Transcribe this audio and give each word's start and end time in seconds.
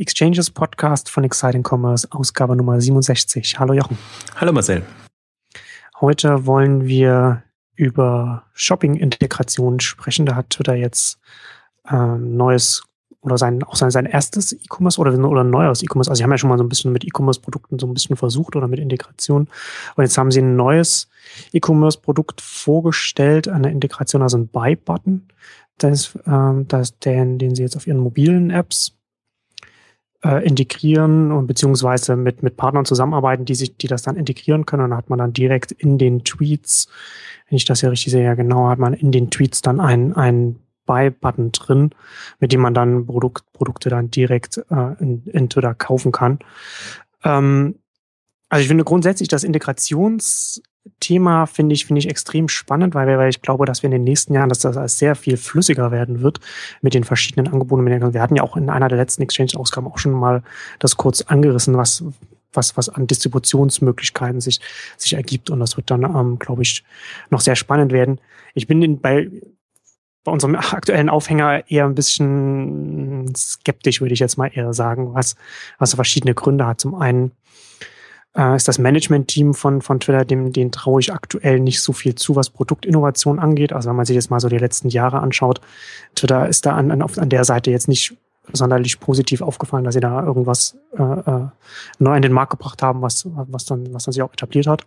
Exchanges 0.00 0.50
Podcast 0.50 1.10
von 1.10 1.24
Exciting 1.24 1.62
Commerce, 1.62 2.08
Ausgabe 2.10 2.56
Nummer 2.56 2.80
67. 2.80 3.58
Hallo 3.58 3.74
Jochen. 3.74 3.98
Hallo 4.36 4.50
Marcel. 4.50 4.82
Heute 6.00 6.46
wollen 6.46 6.86
wir 6.86 7.42
über 7.74 8.44
Shopping-Integration 8.54 9.78
sprechen. 9.80 10.24
Da 10.24 10.36
hat 10.36 10.48
Twitter 10.48 10.74
jetzt 10.74 11.18
ähm, 11.90 12.34
neues 12.38 12.82
oder 13.20 13.36
sein, 13.36 13.62
auch 13.62 13.76
sein, 13.76 13.90
sein 13.90 14.06
erstes 14.06 14.54
E-Commerce 14.54 14.98
oder, 14.98 15.12
oder 15.28 15.44
ein 15.44 15.50
neues 15.50 15.82
E-Commerce. 15.82 16.08
Also 16.10 16.20
sie 16.20 16.24
haben 16.24 16.30
ja 16.30 16.38
schon 16.38 16.48
mal 16.48 16.56
so 16.56 16.64
ein 16.64 16.70
bisschen 16.70 16.92
mit 16.92 17.04
E-Commerce-Produkten 17.04 17.78
so 17.78 17.86
ein 17.86 17.92
bisschen 17.92 18.16
versucht 18.16 18.56
oder 18.56 18.68
mit 18.68 18.78
Integration. 18.78 19.48
Und 19.96 20.02
jetzt 20.02 20.16
haben 20.16 20.30
sie 20.30 20.40
ein 20.40 20.56
neues 20.56 21.10
E-Commerce-Produkt 21.52 22.40
vorgestellt, 22.40 23.48
eine 23.48 23.70
Integration, 23.70 24.22
also 24.22 24.38
ein 24.38 24.48
Buy-Button, 24.48 25.28
das, 25.76 26.18
ähm, 26.26 26.66
das, 26.68 26.98
den, 27.00 27.38
den 27.38 27.54
sie 27.54 27.62
jetzt 27.62 27.76
auf 27.76 27.86
ihren 27.86 27.98
mobilen 27.98 28.48
Apps 28.48 28.96
äh, 30.24 30.46
integrieren 30.46 31.32
und 31.32 31.46
beziehungsweise 31.46 32.16
mit, 32.16 32.42
mit 32.42 32.56
Partnern 32.56 32.84
zusammenarbeiten, 32.84 33.44
die 33.44 33.54
sich, 33.54 33.76
die 33.76 33.86
das 33.86 34.02
dann 34.02 34.16
integrieren 34.16 34.66
können. 34.66 34.84
Und 34.84 34.90
dann 34.90 34.98
hat 34.98 35.10
man 35.10 35.18
dann 35.18 35.32
direkt 35.32 35.72
in 35.72 35.98
den 35.98 36.24
Tweets, 36.24 36.88
wenn 37.48 37.56
ich 37.56 37.64
das 37.64 37.80
ja 37.80 37.88
richtig 37.88 38.12
sehe, 38.12 38.24
ja 38.24 38.34
genau, 38.34 38.68
hat 38.68 38.78
man 38.78 38.94
in 38.94 39.12
den 39.12 39.30
Tweets 39.30 39.62
dann 39.62 39.80
ein, 39.80 40.14
ein 40.14 40.58
Buy-Button 40.86 41.52
drin, 41.52 41.90
mit 42.40 42.52
dem 42.52 42.60
man 42.60 42.74
dann 42.74 43.06
Produkt, 43.06 43.44
Produkte 43.52 43.90
dann 43.90 44.10
direkt 44.10 44.58
äh, 44.70 44.94
in, 45.00 45.22
in 45.26 45.48
Twitter 45.48 45.74
kaufen 45.74 46.12
kann. 46.12 46.40
Ähm, 47.24 47.76
also 48.48 48.62
ich 48.62 48.68
finde 48.68 48.84
grundsätzlich 48.84 49.28
das 49.28 49.44
Integrationsthema 50.84 51.46
finde 51.46 51.74
ich, 51.74 51.86
finde 51.86 51.98
ich 52.00 52.08
extrem 52.08 52.48
spannend, 52.48 52.94
weil, 52.94 53.06
weil 53.18 53.30
ich 53.30 53.42
glaube, 53.42 53.66
dass 53.66 53.82
wir 53.82 53.88
in 53.88 53.92
den 53.92 54.04
nächsten 54.04 54.34
Jahren, 54.34 54.48
dass 54.48 54.60
das 54.60 54.98
sehr 54.98 55.14
viel 55.14 55.36
flüssiger 55.36 55.90
werden 55.90 56.20
wird 56.20 56.40
mit 56.82 56.94
den 56.94 57.04
verschiedenen 57.04 57.52
Angeboten. 57.52 57.86
Wir 57.86 58.22
hatten 58.22 58.36
ja 58.36 58.42
auch 58.42 58.56
in 58.56 58.70
einer 58.70 58.88
der 58.88 58.98
letzten 58.98 59.22
Exchange-Ausgaben 59.22 59.86
auch 59.86 59.98
schon 59.98 60.12
mal 60.12 60.42
das 60.78 60.96
kurz 60.96 61.22
angerissen, 61.22 61.76
was, 61.76 62.04
was, 62.52 62.76
was 62.76 62.88
an 62.88 63.06
Distributionsmöglichkeiten 63.06 64.40
sich, 64.40 64.60
sich 64.96 65.14
ergibt. 65.14 65.50
Und 65.50 65.60
das 65.60 65.76
wird 65.76 65.90
dann, 65.90 66.02
ähm, 66.04 66.38
glaube 66.38 66.62
ich, 66.62 66.84
noch 67.30 67.40
sehr 67.40 67.56
spannend 67.56 67.92
werden. 67.92 68.20
Ich 68.54 68.66
bin 68.66 68.82
in, 68.82 69.00
bei, 69.00 69.30
bei 70.24 70.32
unserem 70.32 70.54
aktuellen 70.56 71.08
Aufhänger 71.08 71.70
eher 71.70 71.86
ein 71.86 71.94
bisschen 71.94 73.32
skeptisch, 73.36 74.00
würde 74.00 74.14
ich 74.14 74.20
jetzt 74.20 74.36
mal 74.36 74.50
eher 74.52 74.72
sagen, 74.72 75.14
was, 75.14 75.36
was 75.78 75.94
verschiedene 75.94 76.34
Gründe 76.34 76.66
hat. 76.66 76.80
Zum 76.80 76.94
einen 76.94 77.32
äh, 78.36 78.56
ist 78.56 78.68
das 78.68 78.78
Management-Team 78.78 79.54
von, 79.54 79.82
von 79.82 80.00
Twitter, 80.00 80.24
dem, 80.24 80.52
den 80.52 80.72
traue 80.72 81.00
ich 81.00 81.12
aktuell 81.12 81.60
nicht 81.60 81.80
so 81.80 81.92
viel 81.92 82.14
zu, 82.14 82.36
was 82.36 82.50
Produktinnovation 82.50 83.38
angeht. 83.38 83.72
Also 83.72 83.88
wenn 83.88 83.96
man 83.96 84.06
sich 84.06 84.14
jetzt 84.14 84.30
mal 84.30 84.40
so 84.40 84.48
die 84.48 84.58
letzten 84.58 84.88
Jahre 84.88 85.20
anschaut, 85.20 85.60
Twitter 86.14 86.48
ist 86.48 86.66
da 86.66 86.76
an, 86.76 86.90
an, 86.90 87.02
an 87.02 87.28
der 87.28 87.44
Seite 87.44 87.70
jetzt 87.70 87.88
nicht 87.88 88.16
sonderlich 88.52 89.00
positiv 89.00 89.42
aufgefallen, 89.42 89.84
dass 89.84 89.94
sie 89.94 90.00
da 90.00 90.24
irgendwas 90.24 90.76
äh, 90.96 91.02
äh, 91.02 91.48
neu 91.98 92.16
in 92.16 92.22
den 92.22 92.32
Markt 92.32 92.50
gebracht 92.50 92.82
haben, 92.82 93.02
was, 93.02 93.26
was, 93.26 93.64
dann, 93.64 93.92
was 93.92 94.04
dann 94.04 94.12
sich 94.12 94.22
auch 94.22 94.32
etabliert 94.32 94.66
hat. 94.66 94.86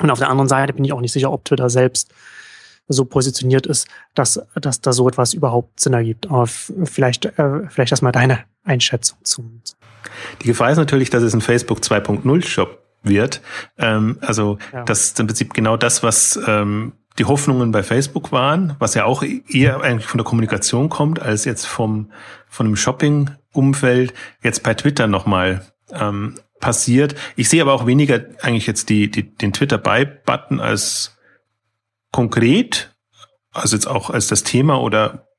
Und 0.00 0.10
auf 0.10 0.18
der 0.18 0.30
anderen 0.30 0.48
Seite 0.48 0.72
bin 0.72 0.84
ich 0.84 0.92
auch 0.92 1.00
nicht 1.00 1.12
sicher, 1.12 1.30
ob 1.30 1.44
Twitter 1.44 1.70
selbst 1.70 2.12
so 2.88 3.04
positioniert 3.04 3.66
ist, 3.66 3.86
dass, 4.14 4.42
dass 4.60 4.80
da 4.80 4.92
so 4.92 5.08
etwas 5.08 5.34
überhaupt 5.34 5.78
Sinn 5.78 5.92
ergibt. 5.92 6.28
Aber 6.28 6.46
vielleicht, 6.46 7.26
äh, 7.26 7.68
vielleicht 7.68 7.92
erstmal 7.92 8.12
deine 8.12 8.40
Einschätzung 8.64 9.18
zum, 9.24 9.62
die 10.42 10.46
Gefahr 10.46 10.70
ist 10.70 10.78
natürlich, 10.78 11.10
dass 11.10 11.22
es 11.22 11.34
ein 11.34 11.40
Facebook 11.40 11.78
2.0 11.78 12.46
Shop 12.46 12.82
wird. 13.02 13.40
Ähm, 13.78 14.18
also 14.20 14.58
ja. 14.72 14.84
das 14.84 15.04
ist 15.06 15.20
im 15.20 15.26
Prinzip 15.26 15.54
genau 15.54 15.76
das, 15.76 16.02
was 16.02 16.38
ähm, 16.46 16.92
die 17.18 17.24
Hoffnungen 17.24 17.72
bei 17.72 17.82
Facebook 17.82 18.32
waren, 18.32 18.76
was 18.78 18.94
ja 18.94 19.04
auch 19.04 19.22
eher 19.22 19.80
eigentlich 19.80 20.06
von 20.06 20.18
der 20.18 20.24
Kommunikation 20.24 20.88
kommt, 20.88 21.20
als 21.20 21.44
jetzt 21.44 21.66
vom 21.66 22.10
von 22.48 22.66
dem 22.66 22.76
Shopping-Umfeld 22.76 24.14
jetzt 24.42 24.62
bei 24.62 24.74
Twitter 24.74 25.06
nochmal 25.06 25.66
ähm, 25.92 26.36
passiert. 26.60 27.14
Ich 27.36 27.48
sehe 27.48 27.62
aber 27.62 27.72
auch 27.72 27.86
weniger 27.86 28.20
eigentlich 28.42 28.66
jetzt 28.66 28.88
die, 28.88 29.10
die, 29.10 29.34
den 29.34 29.52
Twitter-Buy-Button 29.52 30.60
als 30.60 31.16
konkret, 32.12 32.94
also 33.52 33.76
jetzt 33.76 33.86
auch 33.86 34.10
als 34.10 34.26
das 34.28 34.42
Thema 34.42 34.80
oder 34.80 35.29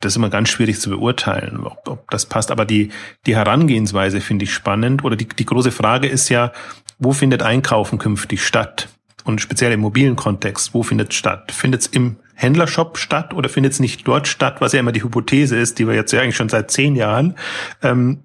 das 0.00 0.12
ist 0.12 0.16
immer 0.16 0.30
ganz 0.30 0.48
schwierig 0.48 0.80
zu 0.80 0.90
beurteilen, 0.90 1.64
ob, 1.64 1.88
ob 1.88 2.10
das 2.10 2.26
passt. 2.26 2.50
Aber 2.50 2.64
die, 2.64 2.90
die 3.26 3.34
Herangehensweise 3.34 4.20
finde 4.20 4.44
ich 4.44 4.54
spannend. 4.54 5.04
Oder 5.04 5.16
die, 5.16 5.26
die 5.26 5.44
große 5.44 5.72
Frage 5.72 6.06
ist 6.06 6.28
ja, 6.28 6.52
wo 6.98 7.12
findet 7.12 7.42
Einkaufen 7.42 7.98
künftig 7.98 8.44
statt? 8.44 8.88
Und 9.24 9.40
speziell 9.40 9.72
im 9.72 9.80
mobilen 9.80 10.16
Kontext, 10.16 10.72
wo 10.72 10.82
findet 10.82 11.10
es 11.10 11.16
statt? 11.16 11.52
Findet 11.52 11.82
es 11.82 11.86
im 11.88 12.16
Händlershop 12.34 12.96
statt 12.98 13.34
oder 13.34 13.48
findet 13.48 13.72
es 13.72 13.80
nicht 13.80 14.06
dort 14.06 14.28
statt, 14.28 14.60
was 14.60 14.72
ja 14.72 14.80
immer 14.80 14.92
die 14.92 15.02
Hypothese 15.02 15.56
ist, 15.56 15.78
die 15.78 15.86
wir 15.86 15.94
jetzt 15.94 16.12
ja 16.12 16.22
eigentlich 16.22 16.36
schon 16.36 16.48
seit 16.48 16.70
zehn 16.70 16.94
Jahren 16.94 17.34
ähm, 17.82 18.22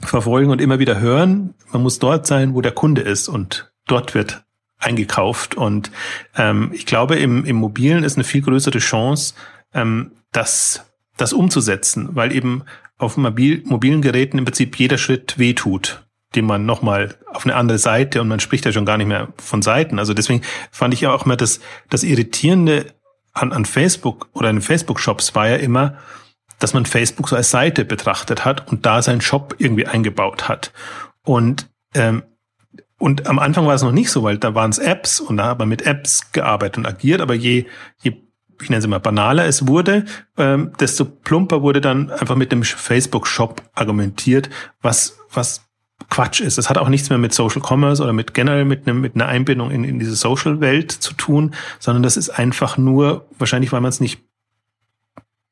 verfolgen 0.00 0.50
und 0.50 0.60
immer 0.60 0.78
wieder 0.78 0.98
hören. 0.98 1.54
Man 1.70 1.82
muss 1.82 1.98
dort 1.98 2.26
sein, 2.26 2.54
wo 2.54 2.62
der 2.62 2.72
Kunde 2.72 3.02
ist 3.02 3.28
und 3.28 3.70
dort 3.86 4.14
wird 4.14 4.44
eingekauft. 4.78 5.56
Und 5.56 5.90
ähm, 6.36 6.70
ich 6.72 6.86
glaube, 6.86 7.16
im, 7.16 7.44
im 7.44 7.56
Mobilen 7.56 8.02
ist 8.02 8.16
eine 8.16 8.24
viel 8.24 8.42
größere 8.42 8.78
Chance, 8.78 9.34
ähm, 9.72 10.12
dass 10.32 10.84
das 11.16 11.32
umzusetzen, 11.32 12.10
weil 12.12 12.32
eben 12.32 12.64
auf 12.98 13.16
mobil, 13.16 13.62
mobilen 13.64 14.02
Geräten 14.02 14.38
im 14.38 14.44
Prinzip 14.44 14.78
jeder 14.78 14.98
Schritt 14.98 15.38
wehtut, 15.38 16.06
den 16.34 16.46
man 16.46 16.66
nochmal 16.66 17.14
auf 17.26 17.44
eine 17.44 17.56
andere 17.56 17.78
Seite 17.78 18.20
und 18.20 18.28
man 18.28 18.40
spricht 18.40 18.64
ja 18.64 18.72
schon 18.72 18.86
gar 18.86 18.96
nicht 18.96 19.06
mehr 19.06 19.28
von 19.36 19.62
Seiten. 19.62 19.98
Also 19.98 20.14
deswegen 20.14 20.42
fand 20.70 20.94
ich 20.94 21.02
ja 21.02 21.12
auch 21.12 21.24
immer 21.24 21.36
das, 21.36 21.60
das 21.90 22.02
Irritierende 22.02 22.94
an, 23.32 23.52
an 23.52 23.64
Facebook 23.64 24.28
oder 24.32 24.50
in 24.50 24.60
Facebook-Shops 24.60 25.34
war 25.34 25.48
ja 25.48 25.56
immer, 25.56 25.98
dass 26.58 26.74
man 26.74 26.86
Facebook 26.86 27.28
so 27.28 27.36
als 27.36 27.50
Seite 27.50 27.84
betrachtet 27.84 28.44
hat 28.44 28.70
und 28.70 28.86
da 28.86 29.02
seinen 29.02 29.20
Shop 29.20 29.56
irgendwie 29.58 29.86
eingebaut 29.86 30.48
hat. 30.48 30.72
Und 31.24 31.68
ähm, 31.94 32.22
und 32.98 33.26
am 33.26 33.38
Anfang 33.38 33.66
war 33.66 33.74
es 33.74 33.82
noch 33.82 33.92
nicht 33.92 34.10
so, 34.10 34.22
weil 34.22 34.38
da 34.38 34.54
waren 34.54 34.70
es 34.70 34.78
Apps 34.78 35.20
und 35.20 35.36
da 35.36 35.46
hat 35.46 35.58
man 35.58 35.68
mit 35.68 35.82
Apps 35.82 36.32
gearbeitet 36.32 36.78
und 36.78 36.86
agiert, 36.86 37.20
aber 37.20 37.34
je, 37.34 37.66
je 38.00 38.12
ich 38.62 38.70
nenne 38.70 38.78
es 38.78 38.84
immer 38.84 39.00
banaler 39.00 39.46
es 39.46 39.66
wurde, 39.66 40.04
ähm, 40.36 40.72
desto 40.80 41.04
plumper 41.04 41.62
wurde 41.62 41.80
dann 41.80 42.10
einfach 42.10 42.36
mit 42.36 42.52
dem 42.52 42.62
Facebook-Shop 42.62 43.62
argumentiert, 43.74 44.50
was, 44.80 45.18
was 45.32 45.64
Quatsch 46.10 46.40
ist. 46.40 46.58
Das 46.58 46.68
hat 46.68 46.78
auch 46.78 46.88
nichts 46.88 47.08
mehr 47.08 47.18
mit 47.18 47.32
Social 47.32 47.62
Commerce 47.62 48.02
oder 48.02 48.12
mit 48.12 48.34
generell 48.34 48.64
mit, 48.64 48.86
einem, 48.86 49.00
mit 49.00 49.14
einer 49.14 49.26
Einbindung 49.26 49.70
in, 49.70 49.84
in 49.84 49.98
diese 49.98 50.16
Social-Welt 50.16 50.92
zu 50.92 51.14
tun, 51.14 51.54
sondern 51.78 52.02
das 52.02 52.16
ist 52.16 52.30
einfach 52.30 52.76
nur, 52.76 53.26
wahrscheinlich 53.38 53.72
weil 53.72 53.80
man 53.80 53.90
es 53.90 54.00
nicht 54.00 54.20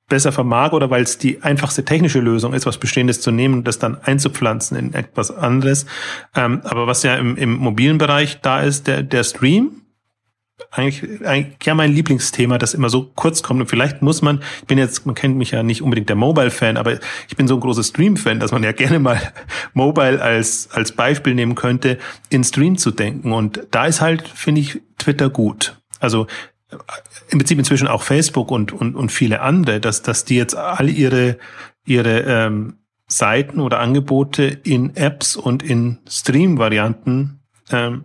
besser 0.09 0.33
vermag 0.33 0.73
oder 0.73 0.91
weil 0.91 1.05
es 1.05 1.17
die 1.17 1.43
einfachste 1.43 1.85
technische 1.85 2.21
Lösung 2.21 2.53
ist, 2.53 2.67
was 2.67 2.77
Bestehendes 2.77 3.23
zu 3.23 3.31
nehmen 3.31 3.55
und 3.55 3.67
das 3.67 3.79
dann 3.79 3.97
einzupflanzen 3.97 4.77
in 4.77 4.95
etwas 4.95 5.31
anderes. 5.31 5.87
Ähm, 6.35 6.61
aber 6.65 6.87
was 6.87 7.03
ja 7.03 7.15
im, 7.15 7.37
im 7.37 7.55
mobilen 7.55 7.97
Bereich 7.97 8.41
da 8.43 8.61
ist, 8.61 8.89
der, 8.89 9.03
der 9.03 9.25
Stream, 9.25 9.82
eigentlich, 10.71 11.27
eigentlich 11.27 11.57
ja 11.65 11.75
mein 11.75 11.93
Lieblingsthema, 11.93 12.59
das 12.59 12.75
immer 12.75 12.89
so 12.89 13.11
kurz 13.15 13.43
kommt. 13.43 13.61
Und 13.61 13.67
vielleicht 13.67 14.03
muss 14.03 14.23
man, 14.23 14.43
ich 14.61 14.67
bin 14.67 14.79
jetzt, 14.79 15.07
man 15.07 15.15
kennt 15.15 15.37
mich 15.37 15.51
ja 15.51 15.63
nicht 15.63 15.83
unbedingt 15.83 16.09
der 16.09 16.17
Mobile-Fan, 16.17 16.77
aber 16.77 16.99
ich 17.29 17.37
bin 17.37 17.49
so 17.49 17.55
ein 17.55 17.61
großer 17.61 17.83
Stream-Fan, 17.83 18.41
dass 18.41 18.53
man 18.53 18.63
ja 18.63 18.73
gerne 18.83 18.99
mal 18.99 19.21
Mobile 19.75 20.21
als, 20.21 20.69
als 20.73 20.93
Beispiel 20.93 21.35
nehmen 21.35 21.55
könnte, 21.55 21.99
in 22.29 22.45
Stream 22.45 22.79
zu 22.79 22.91
denken. 22.91 23.33
Und 23.33 23.67
da 23.71 23.87
ist 23.87 24.01
halt, 24.01 24.27
finde 24.29 24.61
ich, 24.61 24.81
Twitter 24.99 25.31
gut. 25.31 25.81
Also 26.01 26.27
im 27.29 27.39
Prinzip 27.39 27.59
inzwischen 27.59 27.89
auch 27.89 28.03
Facebook 28.03 28.51
und, 28.51 28.73
und, 28.73 28.95
und 28.95 29.13
viele 29.13 29.41
andere, 29.41 29.81
dass, 29.81 30.03
dass 30.03 30.25
die 30.25 30.37
jetzt 30.37 30.57
alle 30.57 30.91
ihre, 30.91 31.39
ihre 31.85 32.21
ähm, 32.21 32.79
Seiten 33.09 33.61
oder 33.61 33.79
Angebote 33.79 34.45
in 34.45 34.97
Apps 34.97 35.37
und 35.37 35.63
in 35.63 35.99
Stream-Varianten 36.09 37.41
ähm, 37.71 38.05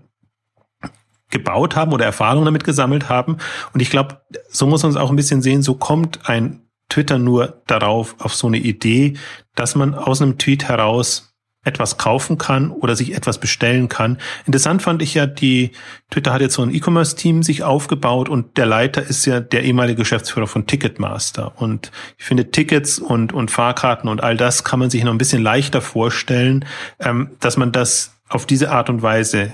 gebaut 1.29 1.75
haben 1.75 1.93
oder 1.93 2.05
Erfahrungen 2.05 2.45
damit 2.45 2.63
gesammelt 2.63 3.09
haben. 3.09 3.37
Und 3.73 3.81
ich 3.81 3.89
glaube, 3.89 4.21
so 4.49 4.67
muss 4.67 4.83
man 4.83 4.91
es 4.91 4.97
auch 4.97 5.09
ein 5.09 5.15
bisschen 5.15 5.41
sehen, 5.41 5.61
so 5.61 5.75
kommt 5.75 6.29
ein 6.29 6.61
Twitter 6.89 7.19
nur 7.19 7.61
darauf, 7.67 8.15
auf 8.19 8.33
so 8.33 8.47
eine 8.47 8.57
Idee, 8.57 9.15
dass 9.55 9.75
man 9.75 9.93
aus 9.93 10.21
einem 10.21 10.37
Tweet 10.37 10.69
heraus 10.69 11.27
etwas 11.67 11.97
kaufen 11.97 12.37
kann 12.37 12.71
oder 12.71 12.95
sich 12.95 13.13
etwas 13.13 13.39
bestellen 13.39 13.89
kann. 13.89 14.17
Interessant 14.45 14.81
fand 14.81 15.01
ich 15.01 15.13
ja, 15.13 15.25
die 15.25 15.71
Twitter 16.09 16.31
hat 16.31 16.39
jetzt 16.39 16.53
so 16.53 16.61
ein 16.61 16.73
E-Commerce-Team 16.73 17.43
sich 17.43 17.63
aufgebaut 17.63 18.29
und 18.29 18.57
der 18.57 18.65
Leiter 18.65 19.03
ist 19.03 19.25
ja 19.25 19.41
der 19.41 19.63
ehemalige 19.63 19.97
Geschäftsführer 19.97 20.47
von 20.47 20.65
Ticketmaster. 20.65 21.51
Und 21.57 21.91
ich 22.17 22.23
finde, 22.23 22.51
Tickets 22.51 22.99
und, 22.99 23.33
und 23.33 23.51
Fahrkarten 23.51 24.09
und 24.09 24.23
all 24.23 24.37
das 24.37 24.63
kann 24.63 24.79
man 24.79 24.89
sich 24.89 25.03
noch 25.03 25.11
ein 25.11 25.17
bisschen 25.17 25.43
leichter 25.43 25.81
vorstellen, 25.81 26.63
ähm, 26.99 27.31
dass 27.41 27.57
man 27.57 27.73
das 27.73 28.17
auf 28.29 28.45
diese 28.45 28.71
Art 28.71 28.89
und 28.89 29.01
Weise 29.01 29.53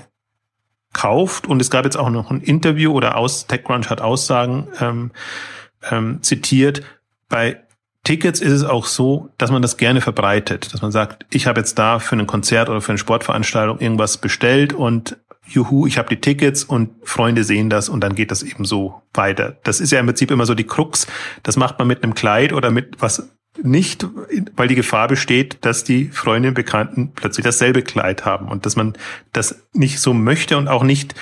kauft. 0.94 1.46
Und 1.46 1.60
es 1.60 1.70
gab 1.70 1.84
jetzt 1.84 1.98
auch 1.98 2.08
noch 2.08 2.30
ein 2.30 2.40
Interview 2.40 2.92
oder 2.92 3.18
aus 3.18 3.46
TechCrunch 3.46 3.90
hat 3.90 4.00
Aussagen 4.00 4.68
ähm, 4.80 5.10
ähm, 5.90 6.22
zitiert. 6.22 6.82
Bei 7.28 7.60
Tickets 8.04 8.40
ist 8.40 8.52
es 8.52 8.64
auch 8.64 8.86
so, 8.86 9.30
dass 9.38 9.50
man 9.50 9.62
das 9.62 9.76
gerne 9.76 10.00
verbreitet, 10.00 10.72
dass 10.72 10.82
man 10.82 10.92
sagt, 10.92 11.26
ich 11.30 11.46
habe 11.46 11.60
jetzt 11.60 11.78
da 11.78 11.98
für 11.98 12.16
ein 12.16 12.26
Konzert 12.26 12.68
oder 12.68 12.80
für 12.80 12.92
eine 12.92 12.98
Sportveranstaltung 12.98 13.80
irgendwas 13.80 14.18
bestellt 14.18 14.72
und 14.74 15.16
juhu, 15.46 15.86
ich 15.86 15.98
habe 15.98 16.08
die 16.08 16.20
Tickets 16.20 16.64
und 16.64 16.90
Freunde 17.02 17.44
sehen 17.44 17.70
das 17.70 17.88
und 17.88 18.00
dann 18.00 18.14
geht 18.14 18.30
das 18.30 18.42
eben 18.42 18.64
so 18.64 19.02
weiter. 19.12 19.56
Das 19.64 19.80
ist 19.80 19.90
ja 19.90 20.00
im 20.00 20.06
Prinzip 20.06 20.30
immer 20.30 20.46
so 20.46 20.54
die 20.54 20.64
Krux. 20.64 21.06
Das 21.42 21.56
macht 21.56 21.78
man 21.78 21.88
mit 21.88 22.02
einem 22.02 22.14
Kleid 22.14 22.52
oder 22.52 22.70
mit 22.70 23.00
was 23.00 23.30
nicht, 23.62 24.06
weil 24.56 24.68
die 24.68 24.74
Gefahr 24.74 25.08
besteht, 25.08 25.58
dass 25.64 25.84
die 25.84 26.06
Freundinnen, 26.06 26.54
Bekannten 26.54 27.12
plötzlich 27.14 27.44
dasselbe 27.44 27.82
Kleid 27.82 28.24
haben 28.24 28.48
und 28.48 28.66
dass 28.66 28.76
man 28.76 28.94
das 29.32 29.62
nicht 29.72 30.00
so 30.00 30.12
möchte 30.12 30.56
und 30.56 30.68
auch 30.68 30.82
nicht, 30.82 31.14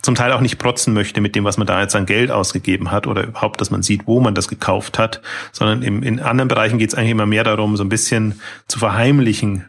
zum 0.00 0.14
Teil 0.14 0.32
auch 0.32 0.40
nicht 0.40 0.58
protzen 0.58 0.94
möchte 0.94 1.20
mit 1.20 1.34
dem, 1.34 1.44
was 1.44 1.58
man 1.58 1.66
da 1.66 1.80
jetzt 1.82 1.96
an 1.96 2.06
Geld 2.06 2.30
ausgegeben 2.30 2.90
hat 2.90 3.06
oder 3.06 3.24
überhaupt, 3.24 3.60
dass 3.60 3.70
man 3.70 3.82
sieht, 3.82 4.06
wo 4.06 4.20
man 4.20 4.34
das 4.34 4.48
gekauft 4.48 4.98
hat, 4.98 5.20
sondern 5.52 5.82
im, 5.82 6.02
in 6.02 6.20
anderen 6.20 6.48
Bereichen 6.48 6.78
geht 6.78 6.90
es 6.90 6.94
eigentlich 6.94 7.10
immer 7.10 7.26
mehr 7.26 7.44
darum, 7.44 7.76
so 7.76 7.84
ein 7.84 7.88
bisschen 7.88 8.40
zu 8.68 8.78
verheimlichen, 8.78 9.68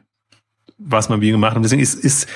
was 0.78 1.10
man 1.10 1.22
wie 1.22 1.32
gemacht 1.32 1.52
hat. 1.52 1.58
Und 1.58 1.64
deswegen 1.64 1.82
ist, 1.82 1.96
ist 1.96 2.30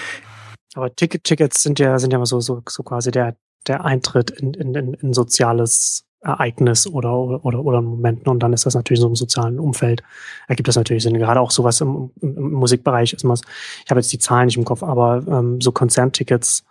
aber 0.75 0.93
Ticket, 0.95 1.23
Tickets 1.23 1.61
sind 1.61 1.79
ja, 1.79 1.99
sind 1.99 2.11
ja 2.11 2.25
so, 2.25 2.39
so, 2.39 2.61
so 2.67 2.83
quasi 2.83 3.11
der, 3.11 3.35
der 3.67 3.85
Eintritt 3.85 4.31
in, 4.31 4.53
in, 4.53 4.93
in 4.95 5.13
soziales 5.13 6.03
Ereignis 6.23 6.87
oder, 6.87 7.43
oder, 7.45 7.63
oder 7.63 7.81
Momenten 7.81 8.29
und 8.29 8.39
dann 8.39 8.53
ist 8.53 8.65
das 8.65 8.75
natürlich 8.75 9.01
so 9.01 9.07
im 9.07 9.15
sozialen 9.15 9.59
Umfeld, 9.59 10.03
ergibt 10.47 10.67
das 10.67 10.75
natürlich 10.75 11.03
Sinn. 11.03 11.17
Gerade 11.17 11.41
auch 11.41 11.51
sowas 11.51 11.81
im, 11.81 12.11
im 12.21 12.53
Musikbereich 12.53 13.13
ist 13.13 13.23
man, 13.23 13.37
ich 13.83 13.89
habe 13.89 13.99
jetzt 13.99 14.11
die 14.13 14.19
Zahlen 14.19 14.45
nicht 14.45 14.57
im 14.57 14.65
Kopf, 14.65 14.83
aber 14.83 15.23
ähm, 15.27 15.59
so 15.61 15.71
Konzerntickets 15.71 16.63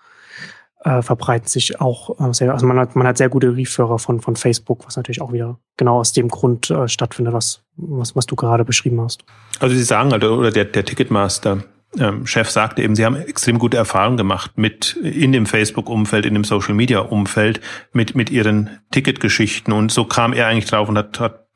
äh, 0.84 1.02
verbreiten 1.02 1.48
sich 1.48 1.80
auch 1.80 2.18
äh, 2.18 2.32
sehr, 2.32 2.52
also 2.52 2.66
man 2.66 2.78
hat, 2.78 2.96
man 2.96 3.06
hat 3.06 3.18
sehr 3.18 3.28
gute 3.28 3.56
Referrer 3.56 3.98
von, 3.98 4.20
von 4.20 4.36
Facebook, 4.36 4.86
was 4.86 4.96
natürlich 4.96 5.20
auch 5.20 5.32
wieder 5.32 5.58
genau 5.76 6.00
aus 6.00 6.12
dem 6.12 6.28
Grund 6.28 6.70
äh, 6.70 6.88
stattfindet, 6.88 7.34
was, 7.34 7.62
was, 7.76 8.16
was 8.16 8.26
du 8.26 8.36
gerade 8.36 8.64
beschrieben 8.64 9.00
hast. 9.00 9.24
Also 9.60 9.74
Sie 9.74 9.82
sagen, 9.82 10.12
also, 10.12 10.34
oder 10.34 10.50
der, 10.50 10.64
der 10.64 10.84
Ticketmaster, 10.84 11.64
ähm, 11.98 12.26
Chef 12.26 12.48
sagte 12.50 12.82
eben, 12.82 12.94
sie 12.94 13.04
haben 13.04 13.16
extrem 13.16 13.58
gute 13.58 13.76
Erfahrungen 13.76 14.16
gemacht 14.16 14.52
mit 14.56 14.96
in 14.96 15.32
dem 15.32 15.46
Facebook-Umfeld, 15.46 16.24
in 16.24 16.34
dem 16.34 16.44
Social-Media-Umfeld, 16.44 17.60
mit, 17.92 18.14
mit 18.14 18.30
ihren 18.30 18.78
Ticketgeschichten. 18.90 19.72
Und 19.72 19.92
so 19.92 20.04
kam 20.04 20.32
er 20.32 20.46
eigentlich 20.46 20.70
drauf 20.70 20.88
und 20.88 20.96
hat, 20.96 21.20
hat 21.20 21.46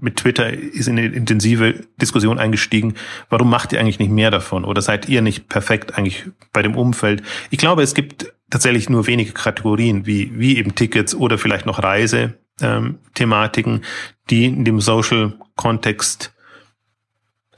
mit 0.00 0.16
Twitter 0.16 0.52
ist 0.52 0.88
in 0.88 0.98
eine 0.98 1.08
intensive 1.08 1.86
Diskussion 2.00 2.38
eingestiegen. 2.38 2.94
Warum 3.28 3.50
macht 3.50 3.72
ihr 3.72 3.80
eigentlich 3.80 3.98
nicht 3.98 4.10
mehr 4.10 4.30
davon? 4.30 4.64
Oder 4.64 4.82
seid 4.82 5.08
ihr 5.08 5.22
nicht 5.22 5.48
perfekt 5.48 5.96
eigentlich 5.96 6.24
bei 6.52 6.62
dem 6.62 6.76
Umfeld? 6.76 7.22
Ich 7.50 7.58
glaube, 7.58 7.82
es 7.82 7.94
gibt 7.94 8.32
tatsächlich 8.50 8.88
nur 8.88 9.06
wenige 9.06 9.32
Kategorien, 9.32 10.06
wie, 10.06 10.32
wie 10.38 10.58
eben 10.58 10.74
Tickets 10.74 11.14
oder 11.14 11.38
vielleicht 11.38 11.66
noch 11.66 11.82
Reise-Thematiken, 11.82 13.74
ähm, 13.74 13.82
die 14.30 14.46
in 14.46 14.64
dem 14.64 14.80
Social-Kontext 14.80 16.33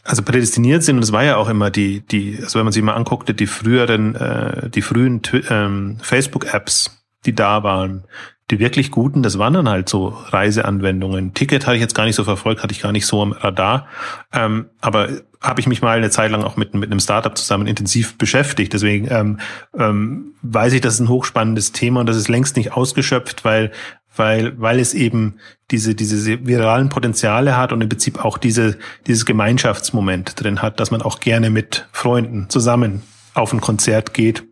also 0.06 0.22
prädestiniert 0.22 0.82
sind, 0.82 0.96
und 0.96 1.02
es 1.02 1.12
war 1.12 1.24
ja 1.24 1.36
auch 1.36 1.48
immer 1.48 1.70
die, 1.70 2.00
die, 2.00 2.38
also 2.40 2.58
wenn 2.58 2.66
man 2.66 2.72
sich 2.72 2.82
mal 2.82 2.94
anguckte, 2.94 3.34
die 3.34 3.46
früheren, 3.46 4.14
äh, 4.14 4.70
die 4.70 4.82
frühen 4.82 5.20
ähm, 5.50 5.98
Facebook-Apps, 6.00 7.04
die 7.26 7.34
da 7.34 7.62
waren, 7.62 8.04
die 8.50 8.60
wirklich 8.60 8.92
guten, 8.92 9.24
das 9.24 9.38
waren 9.38 9.54
dann 9.54 9.68
halt 9.68 9.88
so 9.88 10.08
Reiseanwendungen. 10.08 11.34
Ticket 11.34 11.66
hatte 11.66 11.74
ich 11.76 11.82
jetzt 11.82 11.96
gar 11.96 12.04
nicht 12.04 12.14
so 12.14 12.22
verfolgt, 12.22 12.62
hatte 12.62 12.72
ich 12.72 12.80
gar 12.80 12.92
nicht 12.92 13.06
so 13.06 13.20
am 13.20 13.32
Radar. 13.32 13.88
Ähm, 14.32 14.66
aber 14.80 15.08
habe 15.40 15.60
ich 15.60 15.66
mich 15.66 15.82
mal 15.82 15.96
eine 15.96 16.10
Zeit 16.10 16.30
lang 16.30 16.44
auch 16.44 16.56
mit, 16.56 16.72
mit 16.74 16.90
einem 16.90 17.00
Startup 17.00 17.36
zusammen 17.36 17.66
intensiv 17.66 18.16
beschäftigt. 18.18 18.72
Deswegen 18.72 19.08
ähm, 19.10 19.40
ähm, 19.76 20.34
weiß 20.42 20.74
ich, 20.74 20.80
das 20.80 20.94
ist 20.94 21.00
ein 21.00 21.08
hochspannendes 21.08 21.72
Thema 21.72 22.00
und 22.00 22.06
das 22.06 22.16
ist 22.16 22.28
längst 22.28 22.56
nicht 22.56 22.72
ausgeschöpft, 22.72 23.44
weil 23.44 23.72
weil, 24.16 24.60
weil 24.60 24.78
es 24.78 24.94
eben 24.94 25.36
diese, 25.70 25.94
diese 25.94 26.46
viralen 26.46 26.88
Potenziale 26.88 27.56
hat 27.56 27.72
und 27.72 27.80
im 27.80 27.88
Prinzip 27.88 28.24
auch 28.24 28.38
diese, 28.38 28.78
dieses 29.06 29.26
Gemeinschaftsmoment 29.26 30.40
drin 30.40 30.62
hat, 30.62 30.80
dass 30.80 30.90
man 30.90 31.02
auch 31.02 31.20
gerne 31.20 31.50
mit 31.50 31.88
Freunden 31.92 32.48
zusammen 32.48 33.02
auf 33.34 33.52
ein 33.52 33.60
Konzert 33.60 34.14
geht 34.14 34.44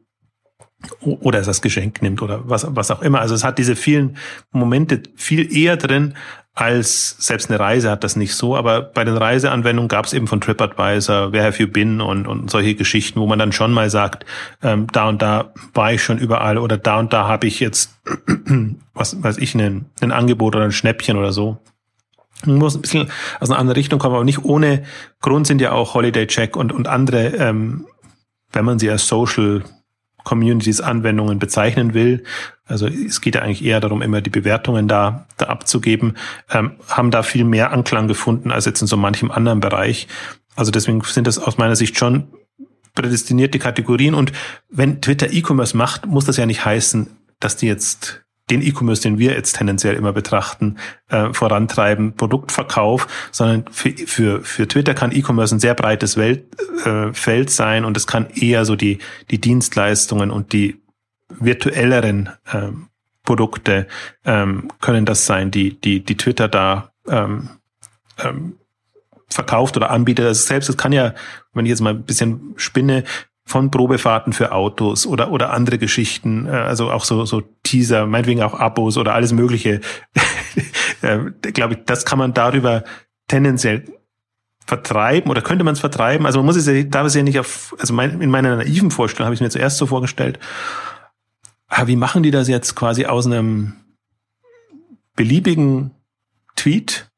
oder 1.01 1.41
es 1.41 1.47
das 1.47 1.63
Geschenk 1.63 2.03
nimmt 2.03 2.21
oder 2.23 2.49
was, 2.49 2.67
was 2.69 2.91
auch 2.91 3.03
immer. 3.03 3.21
Also 3.21 3.35
es 3.35 3.45
hat 3.45 3.59
diese 3.59 3.77
vielen 3.77 4.17
Momente 4.53 5.03
viel 5.17 5.55
eher 5.57 5.77
drin, 5.77 6.15
als 6.55 7.17
selbst 7.19 7.51
eine 7.51 7.59
Reise 7.59 7.91
hat 7.91 8.05
das 8.05 8.15
nicht 8.15 8.35
so, 8.35 8.57
aber 8.57 8.81
bei 8.81 9.05
den 9.05 9.17
Reiseanwendungen 9.17 9.89
gab 9.89 10.05
es 10.05 10.13
eben 10.13 10.29
von 10.29 10.41
TripAdvisor, 10.41 11.33
Where 11.33 11.45
Have 11.45 11.61
You 11.61 11.69
Been 11.69 12.01
und, 12.01 12.29
und 12.29 12.49
solche 12.49 12.77
Geschichten, 12.77 13.21
wo 13.21 13.27
man 13.27 13.41
dann 13.41 13.51
schon 13.51 13.73
mal 13.73 13.91
sagt, 13.91 14.25
ähm, 14.63 14.87
da 14.93 15.09
und 15.09 15.21
da 15.21 15.53
war 15.73 15.93
ich 15.93 16.03
schon 16.05 16.19
überall 16.19 16.59
oder 16.59 16.79
da 16.79 17.01
und 17.01 17.13
da 17.13 17.27
habe 17.27 17.49
ich 17.49 17.59
jetzt, 17.59 17.99
was 18.95 19.21
weiß 19.21 19.39
ich, 19.39 19.57
ein, 19.57 19.87
ein 20.01 20.13
Angebot 20.13 20.55
oder 20.55 20.65
ein 20.65 20.73
Schnäppchen 20.73 21.17
oder 21.17 21.33
so. 21.33 21.59
Man 22.47 22.59
muss 22.59 22.77
ein 22.77 22.83
bisschen 22.83 23.11
aus 23.41 23.51
einer 23.51 23.59
anderen 23.59 23.77
Richtung 23.77 23.99
kommen, 23.99 24.15
aber 24.15 24.25
nicht 24.25 24.45
ohne 24.45 24.85
Grund 25.23 25.49
sind 25.49 25.61
ja 25.61 25.73
auch 25.73 25.95
Holiday 25.95 26.27
Check 26.29 26.57
und, 26.57 26.73
und 26.73 26.87
andere, 26.87 27.29
ähm, 27.37 27.87
wenn 28.53 28.65
man 28.65 28.79
sie 28.79 28.91
als 28.91 29.09
Social 29.09 29.65
Communities 30.25 30.81
Anwendungen 30.81 31.39
bezeichnen 31.39 31.95
will, 31.95 32.25
also 32.67 32.87
es 32.87 33.21
geht 33.21 33.35
ja 33.35 33.43
eigentlich 33.43 33.65
eher 33.65 33.81
darum, 33.81 34.01
immer 34.01 34.23
die 34.23 34.31
Bewertungen 34.31 34.89
da, 34.89 35.27
da 35.37 35.47
abzugeben, 35.47 36.17
ähm, 36.51 36.73
haben 36.89 37.11
da 37.11 37.23
viel 37.23 37.45
mehr 37.45 37.73
Anklang 37.73 38.09
gefunden 38.09 38.51
als 38.51 38.65
jetzt 38.65 38.81
in 38.81 38.87
so 38.87 38.97
manchem 38.97 39.31
anderen 39.31 39.61
Bereich. 39.61 40.09
Also 40.57 40.71
deswegen 40.71 41.03
sind 41.03 41.27
das 41.27 41.39
aus 41.39 41.59
meiner 41.59 41.77
Sicht 41.77 41.99
schon 41.99 42.29
prädestinierte 42.95 43.59
Kategorien. 43.59 44.15
Und 44.15 44.33
wenn 44.71 45.03
Twitter 45.03 45.31
E-Commerce 45.33 45.77
macht, 45.77 46.07
muss 46.07 46.25
das 46.25 46.37
ja 46.37 46.47
nicht 46.47 46.65
heißen, 46.65 47.09
dass 47.39 47.57
die 47.57 47.67
jetzt 47.67 48.24
den 48.55 48.67
E-Commerce, 48.67 49.03
den 49.03 49.19
wir 49.19 49.33
jetzt 49.33 49.57
tendenziell 49.57 49.95
immer 49.95 50.13
betrachten, 50.13 50.79
äh, 51.09 51.33
vorantreiben, 51.33 52.15
Produktverkauf, 52.15 53.07
sondern 53.31 53.65
für, 53.71 53.91
für, 53.91 54.43
für 54.43 54.69
Twitter 54.69 54.95
kann 54.95 55.13
E-Commerce 55.13 55.55
ein 55.55 55.61
sehr 55.61 55.75
breites 55.75 56.17
Welt, 56.17 56.45
äh, 56.85 57.13
Feld 57.13 57.51
sein 57.51 57.85
und 57.85 57.97
es 57.97 58.07
kann 58.07 58.29
eher 58.35 58.65
so 58.65 58.77
die, 58.77 58.99
die 59.31 59.41
Dienstleistungen 59.41 60.31
und 60.31 60.53
die 60.53 60.81
virtuelleren 61.29 62.31
ähm, 62.53 62.89
Produkte 63.25 63.87
ähm, 64.25 64.71
können 64.81 65.07
das 65.07 65.27
sein, 65.27 65.51
die, 65.51 65.81
die, 65.81 66.05
die 66.05 66.17
Twitter 66.17 66.49
da 66.49 66.93
ähm, 67.09 67.49
ähm, 68.19 68.57
verkauft 69.29 69.77
oder 69.77 69.91
anbietet. 69.91 70.27
Also 70.27 70.47
selbst, 70.47 70.69
es 70.69 70.77
kann 70.77 70.93
ja, 70.93 71.15
wenn 71.55 71.65
ich 71.65 71.71
jetzt 71.71 71.81
mal 71.81 71.95
ein 71.95 72.05
bisschen 72.05 72.55
spinne, 72.57 73.05
von 73.47 73.71
Probefahrten 73.71 74.33
für 74.33 74.53
Autos 74.53 75.07
oder 75.07 75.31
oder 75.31 75.53
andere 75.53 75.79
Geschichten, 75.79 76.47
äh, 76.47 76.51
also 76.51 76.91
auch 76.91 77.05
so 77.05 77.25
so 77.25 77.43
Teaser, 77.63 78.07
meinetwegen 78.07 78.43
auch 78.43 78.55
Abos 78.55 78.97
oder 78.97 79.15
alles 79.15 79.33
Mögliche. 79.33 79.81
äh, 81.03 81.19
Glaube 81.53 81.75
ich, 81.75 81.81
das 81.85 82.05
kann 82.05 82.19
man 82.19 82.33
darüber 82.33 82.85
tendenziell 83.29 83.85
vertreiben 84.67 85.31
oder 85.31 85.43
könnte 85.43 85.65
man 85.65 85.75
es 85.75 85.81
vertreiben? 85.81 86.27
Also 86.27 86.39
man 86.39 86.47
muss 86.47 86.57
es 86.57 86.67
ja, 86.67 86.83
darf 86.85 87.07
es 87.07 87.15
ja 87.15 87.23
nicht 87.23 87.39
auf, 87.39 87.75
also 87.79 87.93
mein, 87.93 88.21
in 88.21 88.31
meiner 88.31 88.57
naiven 88.57 88.91
Vorstellung 88.91 89.27
habe 89.27 89.35
ich 89.35 89.41
mir 89.41 89.51
zuerst 89.51 89.77
so 89.77 89.87
vorgestellt. 89.87 90.39
Ah, 91.69 91.87
wie 91.87 91.97
machen 91.97 92.23
die 92.23 92.31
das 92.31 92.49
jetzt 92.49 92.75
quasi 92.75 93.05
aus 93.05 93.27
einem 93.27 93.75
beliebigen 95.17 95.91
Tweet 96.57 97.11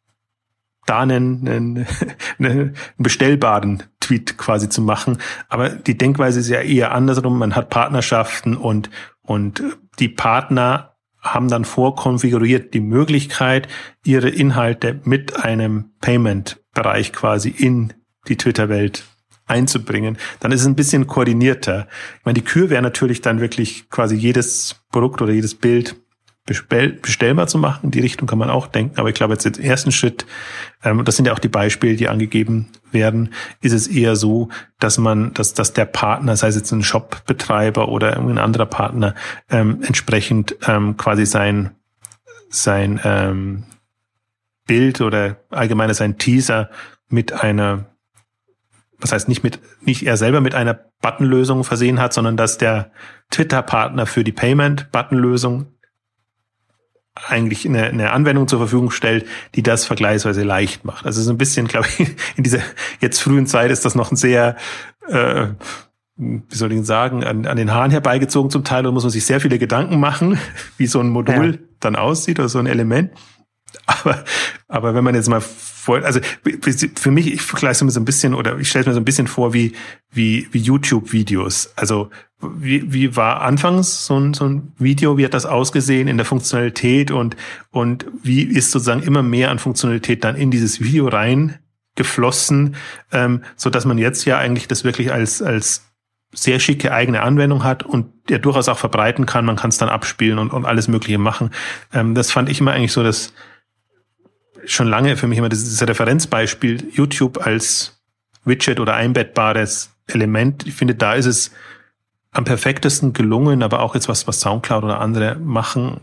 da 0.86 1.00
einen, 1.00 1.48
einen, 1.48 1.86
einen 2.38 2.76
bestellbaren 2.96 3.82
Tweet 4.06 4.38
quasi 4.38 4.68
zu 4.68 4.82
machen. 4.82 5.18
Aber 5.48 5.70
die 5.70 5.98
Denkweise 5.98 6.40
ist 6.40 6.48
ja 6.48 6.60
eher 6.60 6.92
andersrum. 6.92 7.38
Man 7.38 7.56
hat 7.56 7.70
Partnerschaften 7.70 8.56
und, 8.56 8.90
und 9.22 9.62
die 9.98 10.08
Partner 10.08 10.96
haben 11.20 11.48
dann 11.48 11.64
vorkonfiguriert 11.64 12.72
die 12.72 12.80
Möglichkeit, 12.80 13.68
ihre 14.04 14.28
Inhalte 14.28 15.00
mit 15.04 15.44
einem 15.44 15.90
Payment-Bereich 16.00 17.12
quasi 17.12 17.48
in 17.48 17.94
die 18.28 18.36
Twitter-Welt 18.36 19.04
einzubringen, 19.46 20.18
dann 20.40 20.52
ist 20.52 20.62
es 20.62 20.66
ein 20.66 20.74
bisschen 20.74 21.06
koordinierter. 21.06 21.86
Ich 22.18 22.24
meine, 22.24 22.34
die 22.34 22.44
Kür 22.44 22.68
wäre 22.68 22.82
natürlich 22.82 23.20
dann 23.20 23.40
wirklich 23.40 23.88
quasi 23.90 24.16
jedes 24.16 24.76
Produkt 24.90 25.22
oder 25.22 25.32
jedes 25.32 25.54
Bild 25.54 25.96
bestellbar 26.44 27.46
zu 27.46 27.58
machen. 27.58 27.86
In 27.86 27.90
die 27.90 28.00
Richtung 28.00 28.28
kann 28.28 28.38
man 28.38 28.50
auch 28.50 28.66
denken. 28.66 28.98
Aber 28.98 29.08
ich 29.08 29.14
glaube, 29.14 29.34
jetzt 29.34 29.46
im 29.46 29.64
ersten 29.64 29.92
Schritt, 29.92 30.26
ähm, 30.84 31.04
das 31.04 31.16
sind 31.16 31.26
ja 31.26 31.32
auch 31.32 31.38
die 31.38 31.48
Beispiele, 31.48 31.96
die 31.96 32.08
angegeben 32.08 32.68
werden, 32.92 33.32
ist 33.60 33.72
es 33.72 33.86
eher 33.86 34.16
so, 34.16 34.48
dass 34.78 34.98
man, 34.98 35.34
dass, 35.34 35.54
dass 35.54 35.72
der 35.72 35.84
Partner, 35.84 36.36
sei 36.36 36.48
es 36.48 36.56
jetzt 36.56 36.72
ein 36.72 36.82
Shopbetreiber 36.82 37.88
oder 37.88 38.14
irgendein 38.14 38.38
anderer 38.38 38.66
Partner, 38.66 39.14
ähm, 39.50 39.82
entsprechend 39.82 40.56
ähm, 40.66 40.96
quasi 40.96 41.26
sein, 41.26 41.76
sein 42.48 43.00
ähm, 43.04 43.64
Bild 44.66 45.00
oder 45.00 45.36
allgemein 45.50 45.92
sein 45.94 46.18
Teaser 46.18 46.70
mit 47.08 47.32
einer, 47.32 47.86
was 48.98 49.12
heißt 49.12 49.28
nicht 49.28 49.44
mit, 49.44 49.60
nicht 49.80 50.04
er 50.04 50.16
selber 50.16 50.40
mit 50.40 50.54
einer 50.54 50.74
Buttonlösung 51.00 51.64
versehen 51.64 52.00
hat, 52.00 52.12
sondern 52.12 52.36
dass 52.36 52.58
der 52.58 52.90
Twitter-Partner 53.30 54.06
für 54.06 54.24
die 54.24 54.32
Payment-Buttonlösung 54.32 55.75
eigentlich 57.28 57.66
eine, 57.66 57.84
eine 57.84 58.12
Anwendung 58.12 58.46
zur 58.46 58.58
Verfügung 58.58 58.90
stellt, 58.90 59.26
die 59.54 59.62
das 59.62 59.86
vergleichsweise 59.86 60.42
leicht 60.42 60.84
macht. 60.84 61.06
Also 61.06 61.22
so 61.22 61.30
ein 61.30 61.38
bisschen, 61.38 61.66
glaube 61.66 61.88
ich, 61.98 62.14
in 62.36 62.44
dieser 62.44 62.60
jetzt 63.00 63.20
frühen 63.20 63.46
Zeit 63.46 63.70
ist 63.70 63.84
das 63.84 63.94
noch 63.94 64.10
ein 64.12 64.16
sehr, 64.16 64.56
äh, 65.08 65.48
wie 66.16 66.54
soll 66.54 66.72
ich 66.72 66.84
sagen, 66.84 67.24
an, 67.24 67.46
an 67.46 67.56
den 67.56 67.72
Haaren 67.72 67.90
herbeigezogen 67.90 68.50
zum 68.50 68.64
Teil. 68.64 68.82
Da 68.82 68.90
muss 68.90 69.04
man 69.04 69.10
sich 69.10 69.24
sehr 69.24 69.40
viele 69.40 69.58
Gedanken 69.58 69.98
machen, 69.98 70.38
wie 70.76 70.86
so 70.86 71.00
ein 71.00 71.08
Modul 71.08 71.52
ja. 71.52 71.58
dann 71.80 71.96
aussieht 71.96 72.38
oder 72.38 72.48
so 72.48 72.58
ein 72.58 72.66
Element. 72.66 73.12
Aber, 73.86 74.24
aber 74.68 74.94
wenn 74.94 75.04
man 75.04 75.14
jetzt 75.14 75.28
mal 75.28 75.42
also 75.94 76.20
für 76.96 77.10
mich, 77.10 77.32
ich 77.32 77.42
vergleiche 77.42 77.72
es 77.72 77.82
mir 77.82 77.90
so 77.90 78.00
ein 78.00 78.04
bisschen 78.04 78.34
oder 78.34 78.58
ich 78.58 78.68
stelle 78.68 78.82
es 78.82 78.86
mir 78.86 78.94
so 78.94 79.00
ein 79.00 79.04
bisschen 79.04 79.26
vor 79.26 79.52
wie, 79.52 79.72
wie, 80.10 80.48
wie 80.52 80.58
YouTube-Videos. 80.58 81.72
Also 81.76 82.10
wie, 82.40 82.92
wie 82.92 83.16
war 83.16 83.42
anfangs 83.42 84.06
so 84.06 84.18
ein, 84.18 84.34
so 84.34 84.46
ein 84.46 84.72
Video, 84.78 85.16
wie 85.16 85.24
hat 85.24 85.34
das 85.34 85.46
ausgesehen 85.46 86.08
in 86.08 86.16
der 86.16 86.26
Funktionalität 86.26 87.10
und, 87.10 87.36
und 87.70 88.06
wie 88.22 88.42
ist 88.42 88.70
sozusagen 88.70 89.02
immer 89.02 89.22
mehr 89.22 89.50
an 89.50 89.58
Funktionalität 89.58 90.24
dann 90.24 90.36
in 90.36 90.50
dieses 90.50 90.80
Video 90.80 91.08
rein 91.08 91.58
geflossen, 91.94 92.76
ähm, 93.10 93.42
so 93.56 93.70
dass 93.70 93.86
man 93.86 93.98
jetzt 93.98 94.24
ja 94.26 94.38
eigentlich 94.38 94.68
das 94.68 94.84
wirklich 94.84 95.12
als, 95.12 95.40
als 95.40 95.86
sehr 96.32 96.60
schicke 96.60 96.92
eigene 96.92 97.22
Anwendung 97.22 97.64
hat 97.64 97.82
und 97.82 98.06
der 98.28 98.38
durchaus 98.38 98.68
auch 98.68 98.78
verbreiten 98.78 99.24
kann. 99.26 99.46
Man 99.46 99.56
kann 99.56 99.70
es 99.70 99.78
dann 99.78 99.88
abspielen 99.88 100.38
und, 100.38 100.52
und 100.52 100.66
alles 100.66 100.88
Mögliche 100.88 101.18
machen. 101.18 101.50
Ähm, 101.92 102.14
das 102.14 102.30
fand 102.30 102.48
ich 102.48 102.60
immer 102.60 102.72
eigentlich 102.72 102.92
so, 102.92 103.02
dass 103.02 103.32
schon 104.66 104.88
lange 104.88 105.16
für 105.16 105.26
mich 105.26 105.38
immer 105.38 105.48
dieses 105.48 105.86
Referenzbeispiel 105.86 106.90
YouTube 106.92 107.44
als 107.44 108.02
Widget 108.44 108.80
oder 108.80 108.94
einbettbares 108.94 109.90
Element. 110.06 110.66
Ich 110.66 110.74
finde, 110.74 110.94
da 110.94 111.14
ist 111.14 111.26
es 111.26 111.50
am 112.30 112.44
perfektesten 112.44 113.12
gelungen, 113.12 113.62
aber 113.62 113.80
auch 113.80 113.94
jetzt 113.94 114.08
was, 114.08 114.26
was 114.26 114.40
Soundcloud 114.40 114.84
oder 114.84 115.00
andere 115.00 115.36
machen. 115.36 116.00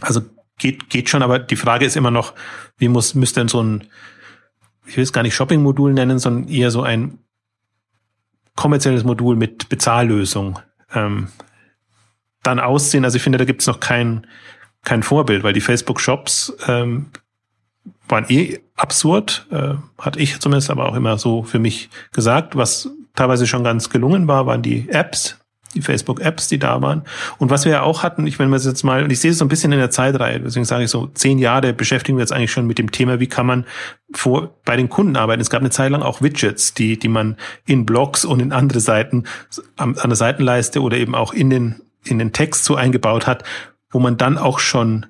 Also 0.00 0.22
geht, 0.58 0.90
geht 0.90 1.08
schon, 1.08 1.22
aber 1.22 1.38
die 1.38 1.56
Frage 1.56 1.84
ist 1.84 1.96
immer 1.96 2.10
noch, 2.10 2.34
wie 2.78 2.88
muss, 2.88 3.14
müsste 3.14 3.40
denn 3.40 3.48
so 3.48 3.62
ein, 3.62 3.84
ich 4.86 4.96
will 4.96 5.04
es 5.04 5.12
gar 5.12 5.22
nicht 5.22 5.34
Shopping-Modul 5.34 5.92
nennen, 5.92 6.18
sondern 6.18 6.48
eher 6.48 6.70
so 6.70 6.82
ein 6.82 7.18
kommerzielles 8.54 9.04
Modul 9.04 9.36
mit 9.36 9.68
Bezahllösung 9.68 10.58
ähm, 10.92 11.28
dann 12.42 12.58
aussehen. 12.58 13.04
Also 13.04 13.16
ich 13.16 13.22
finde, 13.22 13.38
da 13.38 13.44
gibt 13.44 13.60
es 13.60 13.66
noch 13.66 13.80
kein, 13.80 14.26
kein 14.82 15.02
Vorbild, 15.02 15.42
weil 15.42 15.52
die 15.52 15.60
Facebook-Shops 15.60 16.56
ähm, 16.66 17.10
waren 18.08 18.26
eh 18.28 18.60
absurd, 18.76 19.46
äh, 19.50 19.74
hatte 19.98 20.20
ich 20.20 20.38
zumindest 20.40 20.70
aber 20.70 20.88
auch 20.88 20.94
immer 20.94 21.18
so 21.18 21.42
für 21.42 21.58
mich 21.58 21.88
gesagt. 22.12 22.56
Was 22.56 22.90
teilweise 23.14 23.46
schon 23.46 23.64
ganz 23.64 23.90
gelungen 23.90 24.28
war, 24.28 24.46
waren 24.46 24.62
die 24.62 24.88
Apps, 24.90 25.38
die 25.74 25.82
Facebook-Apps, 25.82 26.48
die 26.48 26.58
da 26.58 26.80
waren. 26.82 27.02
Und 27.38 27.50
was 27.50 27.64
wir 27.64 27.72
ja 27.72 27.82
auch 27.82 28.02
hatten, 28.02 28.26
ich 28.26 28.38
wenn 28.38 28.48
wir 28.48 28.58
jetzt 28.58 28.82
mal, 28.82 29.02
und 29.02 29.10
ich 29.10 29.20
sehe 29.20 29.30
es 29.30 29.38
so 29.38 29.44
ein 29.44 29.48
bisschen 29.48 29.72
in 29.72 29.78
der 29.78 29.90
Zeitreihe, 29.90 30.40
deswegen 30.40 30.64
sage 30.64 30.84
ich 30.84 30.90
so, 30.90 31.06
zehn 31.08 31.38
Jahre 31.38 31.72
beschäftigen 31.72 32.18
wir 32.18 32.22
jetzt 32.22 32.32
eigentlich 32.32 32.52
schon 32.52 32.66
mit 32.66 32.78
dem 32.78 32.92
Thema, 32.92 33.20
wie 33.20 33.26
kann 33.26 33.46
man 33.46 33.64
vor, 34.12 34.54
bei 34.64 34.76
den 34.76 34.88
Kunden 34.88 35.16
arbeiten. 35.16 35.42
Es 35.42 35.50
gab 35.50 35.60
eine 35.60 35.70
Zeit 35.70 35.90
lang 35.90 36.02
auch 36.02 36.22
Widgets, 36.22 36.74
die, 36.74 36.98
die 36.98 37.08
man 37.08 37.36
in 37.66 37.86
Blogs 37.86 38.24
und 38.24 38.40
in 38.40 38.52
andere 38.52 38.80
Seiten, 38.80 39.24
an, 39.76 39.96
an 39.98 40.10
der 40.10 40.16
Seitenleiste 40.16 40.80
oder 40.80 40.96
eben 40.96 41.14
auch 41.14 41.32
in 41.32 41.50
den, 41.50 41.82
in 42.04 42.18
den 42.18 42.32
Text 42.32 42.64
so 42.64 42.76
eingebaut 42.76 43.26
hat, 43.26 43.44
wo 43.90 43.98
man 43.98 44.16
dann 44.16 44.38
auch 44.38 44.58
schon 44.58 45.06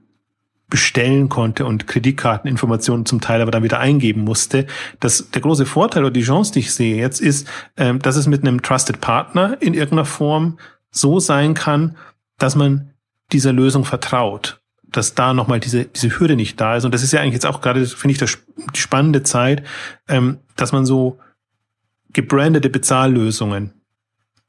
bestellen 0.68 1.28
konnte 1.28 1.64
und 1.64 1.86
Kreditkarteninformationen 1.86 3.06
zum 3.06 3.20
Teil 3.20 3.40
aber 3.40 3.50
dann 3.50 3.62
wieder 3.62 3.78
eingeben 3.78 4.22
musste. 4.22 4.66
Das, 4.98 5.30
der 5.30 5.42
große 5.42 5.64
Vorteil 5.64 6.02
oder 6.02 6.12
die 6.12 6.22
Chance, 6.22 6.52
die 6.52 6.60
ich 6.60 6.74
sehe 6.74 6.96
jetzt, 6.96 7.20
ist, 7.20 7.48
ähm, 7.76 8.00
dass 8.00 8.16
es 8.16 8.26
mit 8.26 8.42
einem 8.42 8.62
Trusted 8.62 9.00
Partner 9.00 9.56
in 9.60 9.74
irgendeiner 9.74 10.04
Form 10.04 10.58
so 10.90 11.20
sein 11.20 11.54
kann, 11.54 11.96
dass 12.38 12.56
man 12.56 12.90
dieser 13.32 13.52
Lösung 13.52 13.84
vertraut, 13.84 14.60
dass 14.82 15.14
da 15.14 15.34
nochmal 15.34 15.60
diese, 15.60 15.84
diese 15.84 16.18
Hürde 16.18 16.36
nicht 16.36 16.60
da 16.60 16.76
ist. 16.76 16.84
Und 16.84 16.92
das 16.92 17.02
ist 17.02 17.12
ja 17.12 17.20
eigentlich 17.20 17.34
jetzt 17.34 17.46
auch 17.46 17.60
gerade, 17.60 17.86
finde 17.86 18.12
ich, 18.12 18.18
das, 18.18 18.38
die 18.74 18.80
spannende 18.80 19.22
Zeit, 19.22 19.62
ähm, 20.08 20.38
dass 20.56 20.72
man 20.72 20.84
so 20.84 21.18
gebrandete 22.12 22.70
Bezahllösungen 22.70 23.72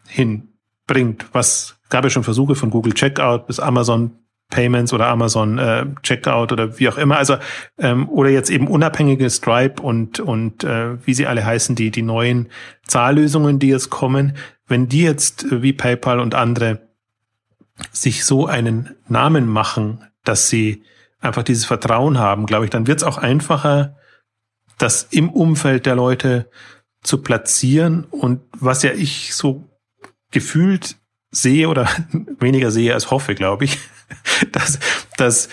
hinbringt, 0.07 1.25
was 1.31 1.77
gab 1.89 2.03
ja 2.03 2.09
schon 2.09 2.23
Versuche 2.23 2.55
von 2.55 2.69
Google 2.69 2.93
Checkout 2.93 3.45
bis 3.45 3.59
Amazon 3.59 4.11
Payments 4.49 4.93
oder 4.93 5.07
Amazon 5.07 5.57
äh, 5.57 5.85
Checkout 6.03 6.51
oder 6.51 6.79
wie 6.79 6.89
auch 6.89 6.97
immer. 6.97 7.17
Also 7.17 7.37
ähm, 7.77 8.07
oder 8.09 8.29
jetzt 8.29 8.49
eben 8.49 8.67
unabhängige 8.67 9.29
Stripe 9.29 9.81
und 9.81 10.19
und 10.19 10.63
äh, 10.63 11.05
wie 11.05 11.13
sie 11.13 11.27
alle 11.27 11.45
heißen, 11.45 11.75
die 11.75 11.91
die 11.91 12.01
neuen 12.01 12.47
Zahllösungen, 12.85 13.59
die 13.59 13.67
jetzt 13.67 13.89
kommen, 13.89 14.37
wenn 14.67 14.87
die 14.87 15.01
jetzt 15.01 15.43
äh, 15.45 15.61
wie 15.61 15.73
PayPal 15.73 16.19
und 16.19 16.33
andere 16.35 16.87
sich 17.91 18.25
so 18.25 18.47
einen 18.47 18.95
Namen 19.07 19.47
machen, 19.47 20.05
dass 20.23 20.49
sie 20.49 20.83
einfach 21.19 21.43
dieses 21.43 21.65
Vertrauen 21.65 22.17
haben, 22.17 22.45
glaube 22.45 22.65
ich, 22.65 22.71
dann 22.71 22.87
wird 22.87 22.99
es 22.99 23.03
auch 23.03 23.17
einfacher, 23.17 23.97
das 24.77 25.07
im 25.11 25.29
Umfeld 25.29 25.85
der 25.85 25.95
Leute 25.95 26.49
zu 27.01 27.21
platzieren. 27.21 28.05
Und 28.05 28.41
was 28.51 28.83
ja 28.83 28.91
ich 28.91 29.35
so 29.35 29.67
gefühlt 30.31 30.97
sehe 31.31 31.69
oder 31.69 31.89
weniger 32.39 32.71
sehe 32.71 32.93
als 32.93 33.11
hoffe, 33.11 33.35
glaube 33.35 33.65
ich, 33.65 33.79
dass, 34.51 34.79
dass, 35.17 35.49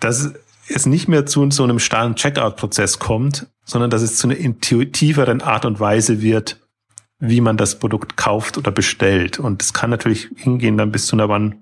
dass 0.00 0.32
es 0.68 0.86
nicht 0.86 1.08
mehr 1.08 1.26
zu 1.26 1.48
so 1.50 1.64
einem 1.64 1.78
starren 1.78 2.16
Checkout-Prozess 2.16 2.98
kommt, 2.98 3.46
sondern 3.64 3.90
dass 3.90 4.02
es 4.02 4.16
zu 4.16 4.28
einer 4.28 4.36
intuitiveren 4.36 5.42
Art 5.42 5.64
und 5.64 5.80
Weise 5.80 6.22
wird, 6.22 6.60
wie 7.18 7.40
man 7.40 7.56
das 7.56 7.78
Produkt 7.78 8.16
kauft 8.16 8.58
oder 8.58 8.70
bestellt. 8.70 9.38
Und 9.38 9.62
es 9.62 9.72
kann 9.72 9.90
natürlich 9.90 10.28
hingehen 10.36 10.76
dann 10.76 10.92
bis 10.92 11.06
zu 11.06 11.16
einer 11.16 11.28
One, 11.28 11.56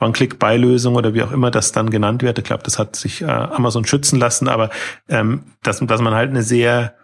One-Click-Buy-Lösung 0.00 0.94
oder 0.94 1.14
wie 1.14 1.22
auch 1.22 1.32
immer 1.32 1.50
das 1.50 1.72
dann 1.72 1.90
genannt 1.90 2.22
wird. 2.22 2.38
Ich 2.38 2.44
glaube, 2.44 2.62
das 2.62 2.78
hat 2.78 2.96
sich 2.96 3.22
äh, 3.22 3.26
Amazon 3.26 3.84
schützen 3.84 4.18
lassen, 4.18 4.48
aber 4.48 4.70
ähm, 5.08 5.44
dass, 5.62 5.80
dass 5.80 6.00
man 6.00 6.14
halt 6.14 6.30
eine 6.30 6.42
sehr 6.42 6.94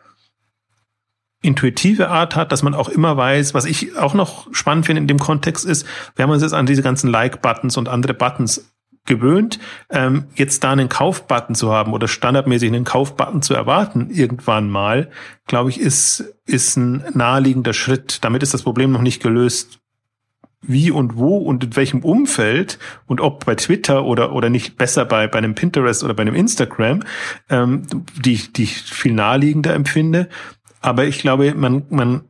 intuitive 1.40 2.08
Art 2.08 2.34
hat, 2.36 2.52
dass 2.52 2.62
man 2.62 2.74
auch 2.74 2.88
immer 2.88 3.16
weiß, 3.16 3.54
was 3.54 3.64
ich 3.64 3.96
auch 3.96 4.14
noch 4.14 4.52
spannend 4.52 4.86
finde 4.86 5.02
in 5.02 5.08
dem 5.08 5.18
Kontext 5.18 5.64
ist, 5.64 5.86
wir 6.16 6.24
haben 6.24 6.30
uns 6.30 6.42
jetzt 6.42 6.54
an 6.54 6.66
diese 6.66 6.82
ganzen 6.82 7.10
Like-Buttons 7.10 7.76
und 7.76 7.88
andere 7.88 8.14
Buttons 8.14 8.72
gewöhnt, 9.08 9.58
ähm, 9.90 10.26
jetzt 10.36 10.62
da 10.62 10.70
einen 10.70 10.88
Kaufbutton 10.88 11.56
zu 11.56 11.72
haben 11.72 11.92
oder 11.92 12.06
standardmäßig 12.06 12.68
einen 12.68 12.84
Kaufbutton 12.84 13.42
zu 13.42 13.54
erwarten, 13.54 14.10
irgendwann 14.10 14.70
mal, 14.70 15.10
glaube 15.46 15.70
ich, 15.70 15.80
ist, 15.80 16.36
ist 16.46 16.76
ein 16.76 17.04
naheliegender 17.14 17.72
Schritt. 17.72 18.22
Damit 18.22 18.44
ist 18.44 18.54
das 18.54 18.62
Problem 18.62 18.92
noch 18.92 19.02
nicht 19.02 19.22
gelöst, 19.22 19.80
wie 20.60 20.90
und 20.90 21.16
wo 21.16 21.38
und 21.38 21.64
in 21.64 21.76
welchem 21.76 22.00
Umfeld 22.00 22.78
und 23.06 23.20
ob 23.20 23.44
bei 23.44 23.54
Twitter 23.54 24.04
oder, 24.04 24.32
oder 24.32 24.50
nicht 24.50 24.76
besser 24.76 25.04
bei, 25.04 25.26
bei 25.26 25.38
einem 25.38 25.54
Pinterest 25.54 26.02
oder 26.04 26.14
bei 26.14 26.22
einem 26.22 26.34
Instagram, 26.34 27.02
ähm, 27.48 27.86
die, 28.16 28.52
die 28.52 28.64
ich 28.64 28.82
viel 28.82 29.14
naheliegender 29.14 29.74
empfinde. 29.74 30.28
Aber 30.80 31.04
ich 31.04 31.18
glaube, 31.18 31.54
man, 31.54 31.84
man, 31.90 32.22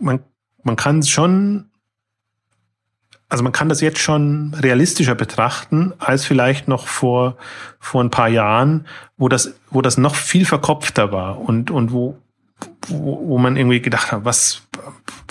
man, 0.00 0.20
man 0.62 0.76
kann 0.76 1.02
schon, 1.02 1.70
also 3.32 3.42
man 3.42 3.52
kann 3.52 3.68
das 3.68 3.80
jetzt 3.80 3.98
schon 3.98 4.54
realistischer 4.54 5.14
betrachten 5.14 5.94
als 5.98 6.24
vielleicht 6.24 6.68
noch 6.68 6.86
vor, 6.86 7.36
vor 7.80 8.02
ein 8.02 8.10
paar 8.10 8.28
Jahren, 8.28 8.86
wo 9.16 9.28
das, 9.28 9.54
wo 9.70 9.80
das 9.80 9.96
noch 9.96 10.14
viel 10.14 10.44
verkopfter 10.44 11.12
war 11.12 11.40
und, 11.40 11.70
und 11.70 11.92
wo, 11.92 12.18
wo, 12.88 13.28
wo 13.28 13.38
man 13.38 13.56
irgendwie 13.56 13.80
gedacht 13.80 14.12
hat, 14.12 14.24
was, 14.24 14.62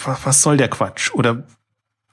was 0.03 0.41
soll 0.41 0.57
der 0.57 0.69
Quatsch? 0.69 1.11
Oder, 1.13 1.43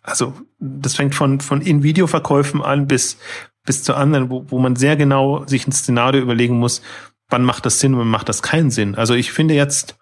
also, 0.03 0.35
das 0.59 0.95
fängt 0.95 1.15
von, 1.15 1.41
von 1.41 1.63
In-Video-Verkäufen 1.63 2.63
an 2.63 2.87
bis, 2.87 3.17
bis 3.65 3.83
zu 3.83 3.95
anderen, 3.95 4.31
wo, 4.31 4.45
wo 4.49 4.59
man 4.59 4.77
sehr 4.77 4.97
genau 4.97 5.47
sich 5.47 5.67
ein 5.67 5.73
Szenario 5.73 6.21
überlegen 6.21 6.59
muss, 6.59 6.83
wann 7.31 7.45
macht 7.45 7.67
das 7.67 7.81
Sinn 7.81 7.97
wann 7.97 8.09
macht 8.09 8.29
das 8.29 8.43
keinen 8.43 8.71
Sinn. 8.71 8.95
Also 8.95 9.15
ich 9.15 9.33
finde 9.33 9.55
jetzt, 9.55 9.99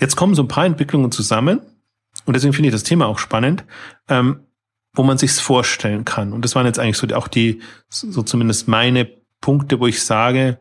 Jetzt 0.00 0.16
kommen 0.16 0.34
so 0.34 0.42
ein 0.42 0.48
paar 0.48 0.66
Entwicklungen 0.66 1.10
zusammen 1.10 1.60
und 2.24 2.34
deswegen 2.34 2.52
finde 2.52 2.68
ich 2.68 2.74
das 2.74 2.82
Thema 2.82 3.06
auch 3.06 3.18
spannend, 3.18 3.64
ähm, 4.08 4.40
wo 4.96 5.02
man 5.02 5.18
sich's 5.18 5.38
vorstellen 5.38 6.04
kann. 6.04 6.32
Und 6.32 6.44
das 6.44 6.54
waren 6.54 6.66
jetzt 6.66 6.78
eigentlich 6.78 6.96
so 6.96 7.06
auch 7.14 7.28
die, 7.28 7.60
so 7.88 8.22
zumindest 8.22 8.66
meine 8.66 9.08
Punkte, 9.40 9.78
wo 9.78 9.86
ich 9.86 10.02
sage, 10.02 10.60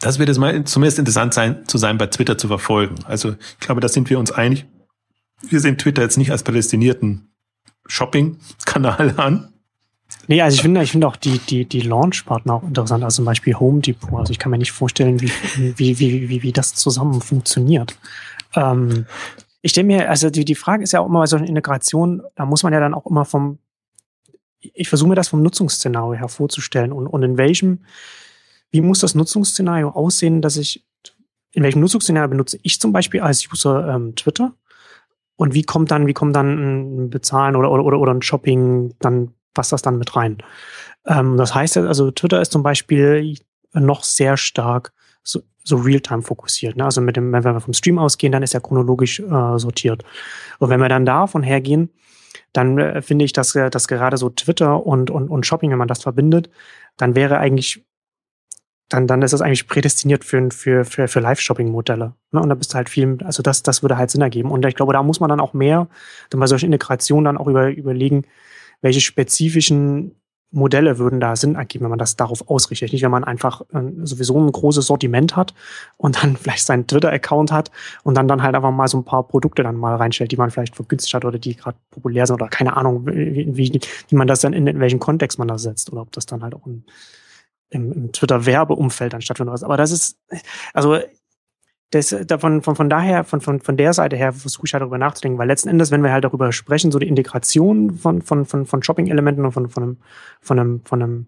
das 0.00 0.18
wird 0.18 0.28
es 0.28 0.38
mal 0.38 0.64
zumindest 0.64 0.98
interessant 0.98 1.34
sein, 1.34 1.66
zu 1.66 1.78
sein, 1.78 1.98
bei 1.98 2.06
Twitter 2.06 2.38
zu 2.38 2.48
verfolgen. 2.48 2.96
Also 3.04 3.32
ich 3.32 3.58
glaube, 3.60 3.80
da 3.80 3.88
sind 3.88 4.08
wir 4.08 4.18
uns 4.18 4.30
einig. 4.30 4.66
Wir 5.42 5.60
sehen 5.60 5.78
Twitter 5.78 6.02
jetzt 6.02 6.16
nicht 6.16 6.30
als 6.30 6.42
prädestinierten 6.42 7.28
Shopping-Kanal 7.86 9.14
an, 9.18 9.52
Nee, 10.28 10.42
also 10.42 10.56
ich 10.56 10.62
finde, 10.62 10.82
ich 10.82 10.92
finde 10.92 11.06
auch 11.06 11.16
die, 11.16 11.38
die, 11.38 11.64
die 11.64 11.80
Launch-Partner 11.80 12.54
auch 12.54 12.62
interessant, 12.62 13.04
also 13.04 13.16
zum 13.16 13.24
Beispiel 13.24 13.54
Home 13.54 13.80
Depot. 13.80 14.18
Also 14.18 14.32
ich 14.32 14.38
kann 14.38 14.50
mir 14.50 14.58
nicht 14.58 14.72
vorstellen, 14.72 15.20
wie, 15.20 15.30
wie, 15.76 15.98
wie, 15.98 16.28
wie, 16.28 16.42
wie 16.42 16.52
das 16.52 16.74
zusammen 16.74 17.20
funktioniert. 17.20 17.96
Ähm, 18.54 19.06
ich 19.62 19.72
stelle 19.72 19.86
mir, 19.86 20.08
also 20.08 20.30
die, 20.30 20.44
die 20.44 20.54
Frage 20.54 20.82
ist 20.82 20.92
ja 20.92 21.00
auch 21.00 21.06
immer 21.06 21.20
bei 21.20 21.26
solchen 21.26 21.46
Integrationen, 21.46 22.22
da 22.34 22.46
muss 22.46 22.62
man 22.62 22.72
ja 22.72 22.80
dann 22.80 22.94
auch 22.94 23.06
immer 23.06 23.24
vom, 23.24 23.58
ich 24.60 24.88
versuche 24.88 25.08
mir 25.08 25.14
das 25.14 25.28
vom 25.28 25.42
Nutzungsszenario 25.42 26.14
hervorzustellen 26.14 26.92
und, 26.92 27.06
und 27.06 27.22
in 27.22 27.38
welchem, 27.38 27.84
wie 28.70 28.80
muss 28.80 29.00
das 29.00 29.14
Nutzungsszenario 29.14 29.90
aussehen, 29.90 30.42
dass 30.42 30.56
ich, 30.56 30.84
in 31.52 31.62
welchem 31.62 31.80
Nutzungsszenario 31.80 32.28
benutze 32.28 32.58
ich 32.62 32.80
zum 32.80 32.92
Beispiel 32.92 33.20
als 33.20 33.50
User 33.50 33.88
ähm, 33.88 34.14
Twitter? 34.14 34.54
Und 35.36 35.54
wie 35.54 35.62
kommt 35.62 35.90
dann, 35.90 36.06
wie 36.06 36.14
kommt 36.14 36.34
dann 36.34 37.04
ein 37.04 37.10
Bezahlen 37.10 37.56
oder, 37.56 37.70
oder, 37.70 37.98
oder 37.98 38.12
ein 38.12 38.22
Shopping 38.22 38.94
dann 39.00 39.34
passt 39.56 39.72
das 39.72 39.82
dann 39.82 39.98
mit 39.98 40.14
rein. 40.14 40.38
Ähm, 41.06 41.36
das 41.36 41.52
heißt 41.54 41.78
also, 41.78 42.12
Twitter 42.12 42.40
ist 42.40 42.52
zum 42.52 42.62
Beispiel 42.62 43.36
noch 43.72 44.04
sehr 44.04 44.36
stark 44.36 44.92
so, 45.24 45.40
so 45.66 45.76
real-time 45.76 46.22
fokussiert. 46.22 46.76
Ne? 46.76 46.84
Also 46.84 47.00
mit 47.00 47.16
dem, 47.16 47.32
wenn 47.32 47.44
wir 47.44 47.60
vom 47.60 47.74
Stream 47.74 47.98
ausgehen, 47.98 48.32
dann 48.32 48.42
ist 48.42 48.54
er 48.54 48.60
chronologisch 48.60 49.20
äh, 49.20 49.58
sortiert. 49.58 50.04
Und 50.58 50.70
wenn 50.70 50.80
wir 50.80 50.88
dann 50.88 51.04
davon 51.04 51.42
hergehen, 51.42 51.90
dann 52.52 52.78
äh, 52.78 53.02
finde 53.02 53.24
ich, 53.24 53.32
dass, 53.32 53.54
äh, 53.54 53.68
dass 53.68 53.88
gerade 53.88 54.16
so 54.16 54.30
Twitter 54.30 54.86
und, 54.86 55.10
und, 55.10 55.28
und 55.28 55.44
Shopping, 55.44 55.70
wenn 55.70 55.78
man 55.78 55.88
das 55.88 56.02
verbindet, 56.02 56.50
dann 56.96 57.14
wäre 57.14 57.38
eigentlich 57.38 57.84
dann, 58.88 59.08
dann 59.08 59.22
ist 59.22 59.32
das 59.32 59.40
eigentlich 59.40 59.66
prädestiniert 59.66 60.24
für, 60.24 60.48
für, 60.52 60.84
für, 60.84 61.08
für 61.08 61.18
Live-Shopping-Modelle. 61.18 62.14
Ne? 62.30 62.40
Und 62.40 62.48
da 62.48 62.54
bist 62.54 62.72
du 62.72 62.76
halt 62.76 62.88
viel, 62.88 63.18
also 63.24 63.42
das, 63.42 63.64
das 63.64 63.82
würde 63.82 63.98
halt 63.98 64.12
Sinn 64.12 64.22
ergeben. 64.22 64.52
Und 64.52 64.64
ich 64.64 64.76
glaube, 64.76 64.92
da 64.92 65.02
muss 65.02 65.18
man 65.18 65.28
dann 65.28 65.40
auch 65.40 65.54
mehr, 65.54 65.88
dann 66.30 66.38
bei 66.38 66.46
solchen 66.46 66.66
Integrationen 66.66 67.24
dann 67.24 67.36
auch 67.36 67.48
über, 67.48 67.68
überlegen, 67.68 68.26
welche 68.82 69.00
spezifischen 69.00 70.14
Modelle 70.56 70.98
würden 70.98 71.20
da 71.20 71.36
Sinn 71.36 71.54
ergeben, 71.54 71.84
wenn 71.84 71.90
man 71.90 71.98
das 71.98 72.16
darauf 72.16 72.48
ausrichtet. 72.48 72.92
Nicht, 72.92 73.02
wenn 73.02 73.10
man 73.10 73.24
einfach 73.24 73.60
äh, 73.72 73.82
sowieso 74.02 74.38
ein 74.38 74.50
großes 74.50 74.86
Sortiment 74.86 75.36
hat 75.36 75.54
und 75.96 76.22
dann 76.22 76.36
vielleicht 76.36 76.66
seinen 76.66 76.86
Twitter-Account 76.86 77.52
hat 77.52 77.70
und 78.02 78.16
dann 78.16 78.26
dann 78.26 78.42
halt 78.42 78.54
einfach 78.54 78.72
mal 78.72 78.88
so 78.88 78.98
ein 78.98 79.04
paar 79.04 79.26
Produkte 79.28 79.62
dann 79.62 79.76
mal 79.76 79.94
reinstellt, 79.96 80.32
die 80.32 80.36
man 80.36 80.50
vielleicht 80.50 80.74
vergünstigt 80.74 81.14
hat 81.14 81.24
oder 81.24 81.38
die 81.38 81.56
gerade 81.56 81.78
populär 81.90 82.26
sind 82.26 82.34
oder 82.34 82.48
keine 82.48 82.76
Ahnung, 82.76 83.06
wie, 83.06 83.56
wie, 83.56 83.80
wie 84.08 84.16
man 84.16 84.26
das 84.26 84.40
dann 84.40 84.52
in, 84.52 84.66
in 84.66 84.80
welchen 84.80 84.98
Kontext 84.98 85.38
man 85.38 85.48
das 85.48 85.62
setzt 85.62 85.92
oder 85.92 86.02
ob 86.02 86.12
das 86.12 86.26
dann 86.26 86.42
halt 86.42 86.54
auch 86.54 86.66
ein 86.66 86.84
im, 87.70 88.12
Twitter-Werbeumfeld 88.12 89.12
dann 89.12 89.22
stattfindet. 89.22 89.62
Aber 89.62 89.76
das 89.76 89.90
ist, 89.90 90.18
also 90.72 90.98
das, 91.90 92.14
davon, 92.26 92.62
von, 92.62 92.74
von 92.74 92.90
daher, 92.90 93.24
von, 93.24 93.40
von, 93.40 93.60
von 93.60 93.76
der 93.76 93.92
Seite 93.92 94.16
her 94.16 94.32
versuche 94.32 94.66
ich 94.66 94.72
halt 94.74 94.82
darüber 94.82 94.98
nachzudenken, 94.98 95.38
weil 95.38 95.46
letzten 95.46 95.68
Endes, 95.68 95.90
wenn 95.90 96.02
wir 96.02 96.12
halt 96.12 96.24
darüber 96.24 96.50
sprechen, 96.52 96.90
so 96.90 96.98
die 96.98 97.08
Integration 97.08 97.92
von, 97.92 98.22
von, 98.22 98.44
von, 98.44 98.66
von 98.66 98.82
Shopping-Elementen 98.82 99.44
und 99.44 99.52
von, 99.52 99.68
von 99.68 99.82
einem, 99.82 99.96
von 100.40 100.58
einem, 100.58 100.80
von 100.84 101.02
einem, 101.02 101.26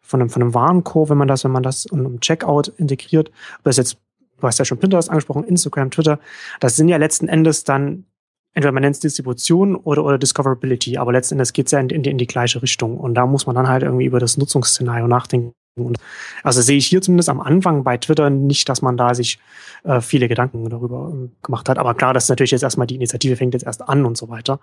von 0.00 0.20
einem, 0.20 0.30
von 0.30 0.42
einem 0.42 0.54
Warenkorb, 0.54 1.10
wenn 1.10 1.18
man 1.18 1.28
das, 1.28 1.44
wenn 1.44 1.50
man 1.50 1.62
das 1.62 1.86
in 1.86 2.00
einem 2.00 2.20
Checkout 2.20 2.68
integriert, 2.76 3.30
ob 3.58 3.64
das 3.64 3.76
jetzt, 3.78 3.98
du 4.40 4.46
hast 4.46 4.58
ja 4.58 4.64
schon 4.64 4.78
Pinterest 4.78 5.10
angesprochen, 5.10 5.44
Instagram, 5.44 5.90
Twitter, 5.90 6.20
das 6.60 6.76
sind 6.76 6.88
ja 6.88 6.96
letzten 6.96 7.28
Endes 7.28 7.64
dann 7.64 8.04
entweder 8.52 8.72
man 8.72 8.82
nennt 8.82 8.96
es 8.96 9.00
Distribution 9.00 9.76
oder, 9.76 10.04
oder 10.04 10.18
Discoverability, 10.18 10.98
aber 10.98 11.12
letzten 11.12 11.34
Endes 11.34 11.52
geht 11.52 11.66
es 11.66 11.72
ja 11.72 11.78
in, 11.78 11.88
in, 11.90 12.02
in 12.02 12.18
die 12.18 12.26
gleiche 12.26 12.60
Richtung. 12.62 12.98
Und 12.98 13.14
da 13.14 13.24
muss 13.26 13.46
man 13.46 13.54
dann 13.54 13.68
halt 13.68 13.84
irgendwie 13.84 14.06
über 14.06 14.18
das 14.18 14.38
Nutzungsszenario 14.38 15.06
nachdenken 15.06 15.52
und 15.86 15.98
also 16.42 16.60
sehe 16.60 16.76
ich 16.76 16.86
hier 16.86 17.02
zumindest 17.02 17.28
am 17.28 17.40
Anfang 17.40 17.84
bei 17.84 17.96
Twitter 17.96 18.30
nicht, 18.30 18.68
dass 18.68 18.82
man 18.82 18.96
da 18.96 19.14
sich 19.14 19.38
äh, 19.84 20.00
viele 20.00 20.28
Gedanken 20.28 20.68
darüber 20.68 21.12
äh, 21.14 21.28
gemacht 21.42 21.68
hat. 21.68 21.78
Aber 21.78 21.94
klar, 21.94 22.14
das 22.14 22.24
ist 22.24 22.30
natürlich 22.30 22.50
jetzt 22.50 22.62
erstmal 22.62 22.86
die 22.86 22.96
Initiative 22.96 23.36
fängt 23.36 23.54
jetzt 23.54 23.66
erst 23.66 23.88
an 23.88 24.04
und 24.04 24.16
so 24.16 24.28
weiter. 24.28 24.60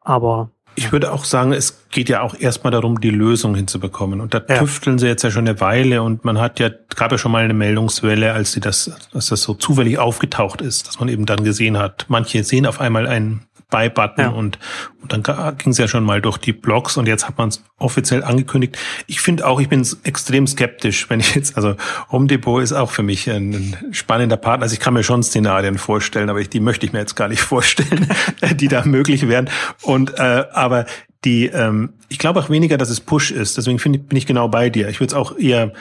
Aber 0.00 0.50
ich 0.78 0.92
würde 0.92 1.12
auch 1.12 1.24
sagen, 1.24 1.52
es 1.52 1.88
geht 1.90 2.08
ja 2.08 2.20
auch 2.20 2.38
erstmal 2.38 2.70
darum, 2.70 3.00
die 3.00 3.10
Lösung 3.10 3.56
hinzubekommen. 3.56 4.20
Und 4.20 4.32
da 4.32 4.40
ja. 4.48 4.58
tüfteln 4.58 4.98
sie 5.00 5.08
jetzt 5.08 5.24
ja 5.24 5.30
schon 5.32 5.48
eine 5.48 5.60
Weile 5.60 6.04
und 6.04 6.24
man 6.24 6.38
hat 6.38 6.60
ja, 6.60 6.70
gab 6.94 7.10
ja 7.10 7.18
schon 7.18 7.32
mal 7.32 7.42
eine 7.42 7.54
Meldungswelle, 7.54 8.32
als 8.32 8.52
sie 8.52 8.60
das, 8.60 8.88
als 9.12 9.26
das 9.26 9.42
so 9.42 9.54
zufällig 9.54 9.98
aufgetaucht 9.98 10.60
ist, 10.60 10.86
dass 10.86 11.00
man 11.00 11.08
eben 11.08 11.26
dann 11.26 11.42
gesehen 11.42 11.78
hat, 11.78 12.06
manche 12.08 12.44
sehen 12.44 12.64
auf 12.64 12.80
einmal 12.80 13.08
einen 13.08 13.47
Buy-Button 13.70 14.24
ja. 14.24 14.30
und, 14.30 14.58
und 15.02 15.12
dann 15.12 15.56
ging 15.58 15.72
es 15.72 15.78
ja 15.78 15.88
schon 15.88 16.04
mal 16.04 16.22
durch 16.22 16.38
die 16.38 16.52
Blogs 16.52 16.96
und 16.96 17.06
jetzt 17.06 17.28
hat 17.28 17.36
man 17.36 17.50
es 17.50 17.62
offiziell 17.76 18.24
angekündigt. 18.24 18.78
Ich 19.06 19.20
finde 19.20 19.46
auch, 19.46 19.60
ich 19.60 19.68
bin 19.68 19.86
extrem 20.04 20.46
skeptisch, 20.46 21.10
wenn 21.10 21.20
ich 21.20 21.34
jetzt, 21.34 21.56
also 21.56 21.76
Home 22.10 22.26
Depot 22.26 22.62
ist 22.62 22.72
auch 22.72 22.90
für 22.90 23.02
mich 23.02 23.28
ein, 23.28 23.52
ein 23.52 23.94
spannender 23.94 24.38
Partner. 24.38 24.62
Also 24.64 24.72
ich 24.72 24.80
kann 24.80 24.94
mir 24.94 25.02
schon 25.02 25.22
Szenarien 25.22 25.76
vorstellen, 25.76 26.30
aber 26.30 26.40
ich, 26.40 26.48
die 26.48 26.60
möchte 26.60 26.86
ich 26.86 26.92
mir 26.92 27.00
jetzt 27.00 27.14
gar 27.14 27.28
nicht 27.28 27.40
vorstellen, 27.42 28.08
die 28.54 28.68
da 28.68 28.84
möglich 28.86 29.28
wären. 29.28 29.50
Und 29.82 30.18
äh, 30.18 30.44
aber 30.52 30.86
die, 31.24 31.46
ähm, 31.46 31.94
ich 32.08 32.18
glaube 32.18 32.40
auch 32.40 32.48
weniger, 32.48 32.78
dass 32.78 32.90
es 32.90 33.00
Push 33.00 33.32
ist. 33.32 33.56
Deswegen 33.56 33.78
find, 33.78 34.08
bin 34.08 34.16
ich 34.16 34.26
genau 34.26 34.48
bei 34.48 34.70
dir. 34.70 34.88
Ich 34.88 35.00
würde 35.00 35.08
es 35.08 35.14
auch 35.14 35.36
eher 35.36 35.72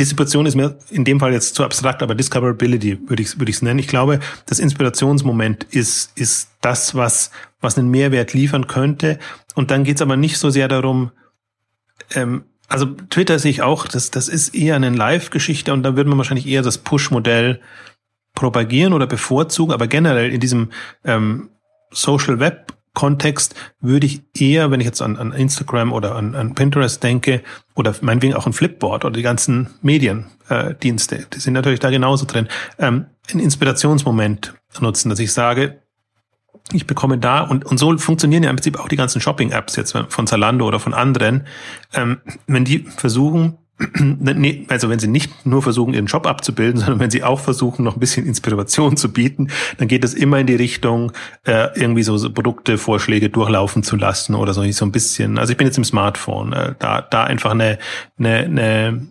Distribution 0.00 0.46
ist 0.46 0.54
mir 0.54 0.78
in 0.90 1.04
dem 1.04 1.20
Fall 1.20 1.32
jetzt 1.32 1.54
zu 1.54 1.62
abstrakt, 1.62 2.02
aber 2.02 2.14
Discoverability 2.14 2.98
würde 3.08 3.22
ich 3.22 3.28
es 3.28 3.38
würde 3.38 3.52
nennen. 3.64 3.78
Ich 3.78 3.86
glaube, 3.86 4.20
das 4.46 4.58
Inspirationsmoment 4.58 5.64
ist, 5.64 6.16
ist 6.16 6.50
das, 6.62 6.94
was, 6.94 7.30
was 7.60 7.76
einen 7.76 7.90
Mehrwert 7.90 8.32
liefern 8.32 8.66
könnte. 8.66 9.18
Und 9.54 9.70
dann 9.70 9.84
geht's 9.84 10.00
aber 10.00 10.16
nicht 10.16 10.38
so 10.38 10.48
sehr 10.48 10.68
darum, 10.68 11.10
ähm, 12.14 12.44
also 12.68 12.86
Twitter 12.86 13.38
sehe 13.38 13.50
ich 13.50 13.62
auch, 13.62 13.88
das, 13.88 14.10
das 14.10 14.28
ist 14.28 14.54
eher 14.54 14.76
eine 14.76 14.90
Live-Geschichte 14.90 15.72
und 15.72 15.82
da 15.82 15.96
würde 15.96 16.08
man 16.08 16.18
wahrscheinlich 16.18 16.46
eher 16.46 16.62
das 16.62 16.78
Push-Modell 16.78 17.60
propagieren 18.34 18.92
oder 18.92 19.06
bevorzugen, 19.06 19.74
aber 19.74 19.86
generell 19.86 20.32
in 20.32 20.40
diesem 20.40 20.70
ähm, 21.04 21.50
Social 21.90 22.38
Web 22.38 22.72
Kontext 22.94 23.54
würde 23.80 24.06
ich 24.06 24.22
eher, 24.34 24.70
wenn 24.70 24.80
ich 24.80 24.86
jetzt 24.86 25.00
an, 25.00 25.16
an 25.16 25.32
Instagram 25.32 25.92
oder 25.92 26.16
an, 26.16 26.34
an 26.34 26.54
Pinterest 26.54 27.02
denke, 27.02 27.42
oder 27.74 27.94
meinetwegen 28.00 28.34
auch 28.34 28.46
ein 28.46 28.52
Flipboard 28.52 29.04
oder 29.04 29.14
die 29.14 29.22
ganzen 29.22 29.70
Mediendienste, 29.80 31.16
äh, 31.16 31.24
die 31.32 31.40
sind 31.40 31.54
natürlich 31.54 31.80
da 31.80 31.90
genauso 31.90 32.26
drin, 32.26 32.48
ähm, 32.78 33.06
einen 33.30 33.40
Inspirationsmoment 33.40 34.54
nutzen, 34.80 35.08
dass 35.08 35.18
ich 35.18 35.32
sage, 35.32 35.82
ich 36.72 36.86
bekomme 36.86 37.18
da, 37.18 37.40
und, 37.40 37.64
und 37.64 37.78
so 37.78 37.96
funktionieren 37.98 38.42
ja 38.42 38.50
im 38.50 38.56
Prinzip 38.56 38.78
auch 38.78 38.88
die 38.88 38.96
ganzen 38.96 39.20
Shopping-Apps 39.20 39.76
jetzt 39.76 39.96
von 40.08 40.26
Zalando 40.26 40.66
oder 40.66 40.78
von 40.78 40.94
anderen, 40.94 41.46
ähm, 41.94 42.20
wenn 42.46 42.64
die 42.64 42.80
versuchen, 42.80 43.58
also 44.68 44.90
wenn 44.90 44.98
sie 44.98 45.08
nicht 45.08 45.46
nur 45.46 45.62
versuchen, 45.62 45.94
ihren 45.94 46.06
Job 46.06 46.26
abzubilden, 46.26 46.80
sondern 46.80 47.00
wenn 47.00 47.10
sie 47.10 47.22
auch 47.22 47.40
versuchen, 47.40 47.84
noch 47.84 47.96
ein 47.96 48.00
bisschen 48.00 48.26
Inspiration 48.26 48.96
zu 48.96 49.12
bieten, 49.12 49.48
dann 49.78 49.88
geht 49.88 50.04
es 50.04 50.14
immer 50.14 50.38
in 50.38 50.46
die 50.46 50.54
Richtung, 50.54 51.12
äh, 51.44 51.68
irgendwie 51.78 52.02
so, 52.02 52.16
so 52.18 52.30
Produktevorschläge 52.30 53.30
durchlaufen 53.30 53.82
zu 53.82 53.96
lassen 53.96 54.34
oder 54.34 54.52
so, 54.52 54.70
so 54.70 54.84
ein 54.84 54.92
bisschen. 54.92 55.38
Also 55.38 55.52
ich 55.52 55.56
bin 55.56 55.66
jetzt 55.66 55.78
im 55.78 55.84
Smartphone, 55.84 56.52
äh, 56.52 56.74
da, 56.78 57.00
da 57.00 57.24
einfach 57.24 57.52
eine, 57.52 57.78
eine, 58.18 58.36
eine, 58.38 59.06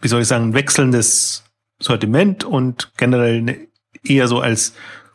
wie 0.00 0.08
soll 0.08 0.20
ich 0.20 0.28
sagen, 0.28 0.54
wechselndes 0.54 1.44
Sortiment 1.80 2.44
und 2.44 2.92
generell 2.96 3.38
eine, 3.38 3.56
eher 4.04 4.28
so 4.28 4.40
als 4.40 4.74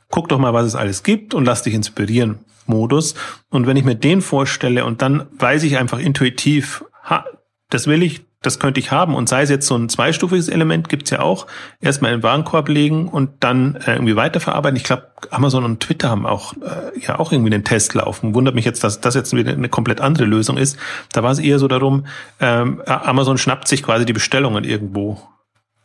guck 0.10 0.30
doch 0.30 0.40
mal, 0.40 0.54
was 0.54 0.66
es 0.66 0.76
alles 0.76 1.04
gibt 1.04 1.34
und 1.34 1.46
lass 1.46 1.64
dich 1.64 1.74
inspirieren 1.74 2.40
Modus. 2.66 3.16
Und 3.50 3.68
wenn 3.68 3.78
ich 3.78 3.84
mir 3.84 3.96
den 3.96 4.22
vorstelle 4.22 4.86
und 4.86 5.02
dann 5.02 5.26
weiß 5.38 5.64
ich 5.64 5.78
einfach 5.78 6.00
intuitiv, 6.00 6.86
ha, 7.04 7.26
das 7.74 7.88
will 7.88 8.04
ich, 8.04 8.22
das 8.42 8.60
könnte 8.60 8.80
ich 8.80 8.92
haben. 8.92 9.16
Und 9.16 9.28
sei 9.28 9.42
es 9.42 9.50
jetzt 9.50 9.66
so 9.66 9.76
ein 9.76 9.90
zweistufiges 9.90 10.48
Element, 10.48 10.90
gibt's 10.90 11.10
ja 11.10 11.22
auch. 11.22 11.48
Erstmal 11.82 12.12
in 12.12 12.20
den 12.20 12.24
Warenkorb 12.24 12.70
legen 12.70 13.08
und 13.08 13.32
dann 13.40 13.76
äh, 13.78 13.94
irgendwie 13.94 14.16
weiterverarbeiten. 14.16 14.78
Ich 14.78 14.84
glaube, 14.84 15.08
Amazon 15.32 15.64
und 15.64 15.80
Twitter 15.80 16.10
haben 16.10 16.26
auch 16.26 16.54
äh, 16.54 17.00
ja 17.00 17.18
auch 17.18 17.32
irgendwie 17.32 17.54
einen 17.54 17.64
Test 17.64 17.96
laufen. 17.96 18.36
Wundert 18.36 18.54
mich 18.54 18.66
jetzt, 18.66 18.84
dass 18.84 19.02
das 19.02 19.16
jetzt 19.16 19.36
wieder 19.36 19.54
eine 19.54 19.70
komplett 19.70 20.02
andere 20.02 20.26
Lösung 20.26 20.58
ist. 20.58 20.78
Da 21.14 21.24
war 21.24 21.32
es 21.32 21.40
eher 21.40 21.58
so 21.58 21.68
darum, 21.68 22.06
ähm, 22.40 22.82
Amazon 22.86 23.38
schnappt 23.38 23.68
sich 23.68 23.82
quasi 23.82 24.06
die 24.06 24.14
Bestellungen 24.14 24.64
irgendwo 24.64 25.20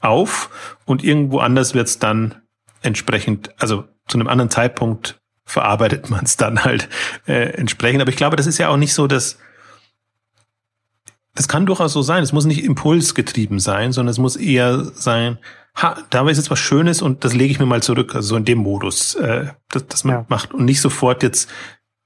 auf 0.01 0.79
und 0.85 1.03
irgendwo 1.03 1.38
anders 1.38 1.74
wird's 1.74 1.98
dann 1.98 2.37
entsprechend, 2.83 3.51
also 3.59 3.85
zu 4.07 4.18
einem 4.18 4.29
anderen 4.29 4.51
Zeitpunkt 4.51 5.18
verarbeitet 5.46 6.11
man 6.11 6.24
es 6.24 6.37
dann 6.37 6.64
halt 6.64 6.88
äh, 7.27 7.53
entsprechend. 7.55 8.03
Aber 8.03 8.11
ich 8.11 8.16
glaube, 8.16 8.37
das 8.37 8.46
ist 8.46 8.59
ja 8.59 8.68
auch 8.68 8.77
nicht 8.77 8.92
so, 8.92 9.07
dass 9.07 9.38
das 11.38 11.46
kann 11.46 11.66
durchaus 11.66 11.92
so 11.92 12.03
sein. 12.03 12.24
Es 12.24 12.33
muss 12.33 12.46
nicht 12.46 12.64
impulsgetrieben 12.64 13.61
sein, 13.61 13.92
sondern 13.92 14.11
es 14.11 14.18
muss 14.18 14.35
eher 14.35 14.85
sein, 14.94 15.38
ha, 15.77 15.96
da 16.11 16.29
ist 16.29 16.37
jetzt 16.37 16.51
was 16.51 16.59
Schönes 16.59 17.01
und 17.01 17.24
das 17.24 17.33
lege 17.33 17.53
ich 17.53 17.61
mir 17.61 17.66
mal 17.66 17.81
zurück. 17.81 18.16
Also 18.16 18.31
so 18.31 18.37
in 18.37 18.44
dem 18.44 18.59
Modus, 18.59 19.14
äh, 19.14 19.46
das, 19.70 19.87
das 19.87 20.03
man 20.03 20.16
ja. 20.16 20.27
macht 20.29 20.53
und 20.53 20.64
nicht 20.64 20.81
sofort 20.81 21.22
jetzt. 21.22 21.48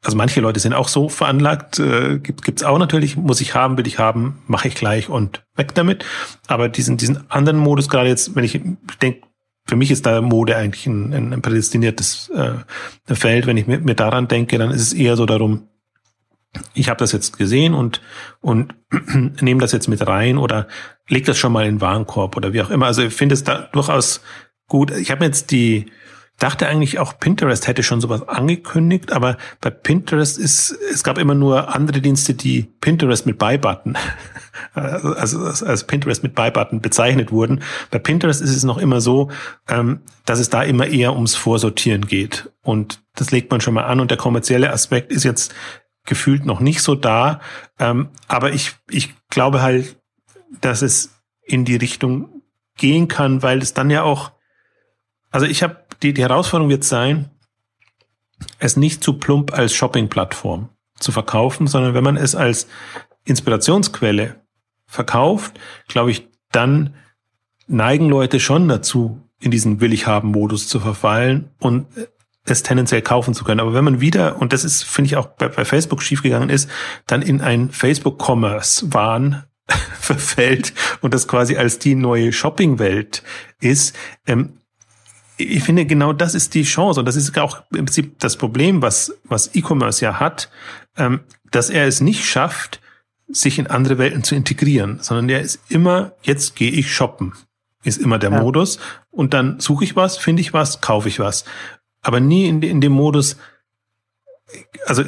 Also 0.05 0.19
manche 0.19 0.43
Leute 0.43 0.61
sind 0.61 0.75
auch 0.75 0.89
so 0.89 1.09
veranlagt, 1.09 1.79
äh, 1.79 2.19
gibt 2.19 2.45
gibt's 2.45 2.63
auch 2.63 2.77
natürlich, 2.77 3.17
muss 3.17 3.41
ich 3.41 3.55
haben, 3.55 3.79
will 3.79 3.87
ich 3.87 3.99
haben, 3.99 4.43
mache 4.49 4.69
ich 4.69 4.75
gleich 4.75 5.09
und 5.09 5.47
weg 5.57 5.75
damit. 5.75 6.05
Aber 6.47 6.69
diesen 6.69 6.99
diesen 6.99 7.31
anderen 7.31 7.57
Modus 7.57 7.89
gerade 7.89 8.11
jetzt, 8.11 8.37
wenn 8.37 8.45
ich, 8.45 8.57
ich 8.57 8.99
denke, 9.01 9.23
für 9.65 9.77
mich 9.77 9.91
ist 9.91 10.05
da 10.05 10.21
Mode 10.21 10.57
eigentlich 10.57 10.87
ein, 10.87 11.33
ein 11.33 11.41
prädestiniertes 11.41 12.31
äh, 12.31 13.15
Feld. 13.15 13.47
Wenn 13.47 13.57
ich 13.57 13.67
mir, 13.67 13.79
mir 13.79 13.95
daran 13.95 14.29
denke, 14.29 14.59
dann 14.59 14.73
ist 14.73 14.83
es 14.83 14.93
eher 14.93 15.17
so 15.17 15.25
darum, 15.25 15.69
ich 16.75 16.89
habe 16.89 16.99
das 16.99 17.13
jetzt 17.13 17.39
gesehen 17.39 17.75
und, 17.75 18.01
und 18.41 18.75
nehme 19.41 19.61
das 19.61 19.73
jetzt 19.73 19.89
mit 19.89 20.07
rein 20.07 20.39
oder 20.39 20.69
leg 21.09 21.25
das 21.25 21.39
schon 21.39 21.53
mal 21.53 21.67
in 21.67 21.77
den 21.77 21.81
Warenkorb 21.81 22.37
oder 22.37 22.53
wie 22.53 22.63
auch 22.63 22.71
immer. 22.71 22.87
Also 22.87 23.03
ich 23.03 23.15
finde 23.15 23.35
es 23.35 23.45
da 23.45 23.69
durchaus 23.73 24.21
gut. 24.69 24.91
Ich 24.91 25.11
habe 25.11 25.25
jetzt 25.25 25.51
die, 25.51 25.87
dachte 26.39 26.67
eigentlich 26.67 26.99
auch 26.99 27.19
Pinterest 27.19 27.67
hätte 27.69 27.83
schon 27.83 28.01
sowas 28.01 28.29
angekündigt, 28.29 29.13
aber 29.13 29.37
bei 29.61 29.71
Pinterest 29.71 30.39
ist, 30.39 30.73
es 30.93 31.05
gab 31.05 31.19
immer 31.19 31.35
nur 31.35 31.75
andere 31.75 32.01
Dienste, 32.01 32.35
die 32.35 32.63
Pinterest 32.81 33.27
mit 33.27 33.39
Buy-Button, 33.39 33.97
also 34.75 35.41
als 35.41 35.87
Pinterest 35.87 36.23
mit 36.23 36.35
Buy-Button 36.35 36.81
bezeichnet 36.81 37.33
wurden. 37.33 37.63
Bei 37.91 37.99
Pinterest 37.99 38.43
ist 38.43 38.55
es 38.55 38.65
noch 38.65 38.79
immer 38.79 39.01
so, 39.01 39.31
ähm, 39.69 40.01
dass 40.27 40.39
es 40.39 40.51
da 40.51 40.63
immer 40.63 40.87
eher 40.87 41.15
ums 41.15 41.35
Vorsortieren 41.35 42.07
geht. 42.07 42.51
Und 42.63 43.03
das 43.15 43.31
legt 43.31 43.51
man 43.51 43.61
schon 43.61 43.75
mal 43.75 43.85
an 43.85 44.01
und 44.01 44.11
der 44.11 44.19
kommerzielle 44.19 44.73
Aspekt 44.73 45.13
ist 45.13 45.25
jetzt 45.25 45.55
gefühlt 46.05 46.47
noch 46.47 46.61
nicht 46.61 46.83
so 46.83 46.95
da. 46.95 47.41
Ähm, 47.79 48.09
aber 48.29 48.53
ich, 48.53 48.75
ich 48.91 49.15
glaube 49.29 49.63
halt, 49.63 49.97
dass 50.61 50.83
es 50.83 51.15
in 51.43 51.65
die 51.65 51.77
Richtung 51.77 52.43
gehen 52.77 53.09
kann, 53.09 53.43
weil 53.43 53.59
es 53.59 53.75
dann 53.75 53.91
ja 53.91 54.03
auch, 54.03 54.33
also 55.31 55.47
ich 55.47 55.63
habe, 55.63 55.85
die, 56.03 56.13
die 56.13 56.23
Herausforderung 56.23 56.71
wird 56.71 56.85
sein, 56.85 57.31
es 58.59 58.77
nicht 58.77 59.05
zu 59.05 59.15
plump 59.15 59.53
als 59.53 59.73
Shopping-Plattform 59.73 60.69
zu 60.99 61.13
verkaufen, 61.13 61.67
sondern 61.67 61.95
wenn 61.95 62.05
man 62.05 62.17
es 62.17 62.35
als 62.35 62.67
Inspirationsquelle 63.25 64.41
verkauft, 64.87 65.59
glaube 65.89 66.11
ich, 66.11 66.29
dann 66.51 66.95
neigen 67.67 68.09
Leute 68.09 68.41
schon 68.41 68.69
dazu, 68.69 69.21
in 69.41 69.51
diesen 69.51 69.81
Will 69.81 69.93
ich 69.93 70.07
haben 70.07 70.29
Modus 70.29 70.69
zu 70.69 70.81
verfallen 70.81 71.51
und 71.59 71.87
es 72.45 72.63
tendenziell 72.63 73.03
kaufen 73.03 73.35
zu 73.35 73.45
können. 73.45 73.61
Aber 73.61 73.75
wenn 73.75 73.85
man 73.85 74.01
wieder, 74.01 74.41
und 74.41 74.53
das 74.53 74.65
ist, 74.65 74.85
finde 74.85 75.07
ich, 75.07 75.17
auch 75.17 75.27
bei, 75.27 75.49
bei 75.49 75.65
Facebook 75.65 76.03
schiefgegangen 76.03 76.51
ist, 76.51 76.69
dann 77.07 77.23
in 77.23 77.41
ein 77.41 77.71
Facebook-Commerce-Wahn 77.71 79.45
verfällt 80.01 80.73
und 81.01 81.15
das 81.15 81.29
quasi 81.29 81.57
als 81.57 81.79
die 81.79 81.95
neue 81.95 82.33
Shopping-Welt 82.33 83.23
ist. 83.61 83.97
Ähm, 84.27 84.59
ich 85.37 85.63
finde, 85.63 85.87
genau 85.87 86.13
das 86.13 86.35
ist 86.35 86.55
die 86.55 86.65
Chance 86.65 87.01
und 87.01 87.07
das 87.07 87.17
ist 87.17 87.37
auch 87.39 87.63
im 87.71 87.87
Prinzip 87.87 88.19
das 88.19 88.37
Problem, 88.37 88.83
was, 88.83 89.15
was 89.25 89.55
E-Commerce 89.55 90.05
ja 90.05 90.21
hat, 90.21 90.51
ähm, 90.97 91.21
dass 91.51 91.71
er 91.71 91.87
es 91.87 92.01
nicht 92.01 92.25
schafft, 92.25 92.81
sich 93.29 93.59
in 93.59 93.67
andere 93.67 93.99
Welten 93.99 94.25
zu 94.25 94.35
integrieren, 94.35 94.99
sondern 95.01 95.29
der 95.29 95.41
ist 95.41 95.61
immer, 95.69 96.13
jetzt 96.23 96.55
gehe 96.55 96.71
ich 96.71 96.93
shoppen, 96.93 97.33
ist 97.83 98.01
immer 98.01 98.19
der 98.19 98.31
ja. 98.31 98.41
Modus 98.41 98.79
und 99.11 99.33
dann 99.33 99.59
suche 99.59 99.85
ich 99.85 99.97
was, 99.97 100.17
finde 100.17 100.43
ich 100.43 100.53
was, 100.53 100.81
kaufe 100.81 101.09
ich 101.09 101.19
was. 101.19 101.45
Aber 102.03 102.21
nie 102.21 102.47
in, 102.49 102.63
in 102.63 102.81
dem 102.81 102.93
Modus, 102.93 103.37
also 104.87 105.05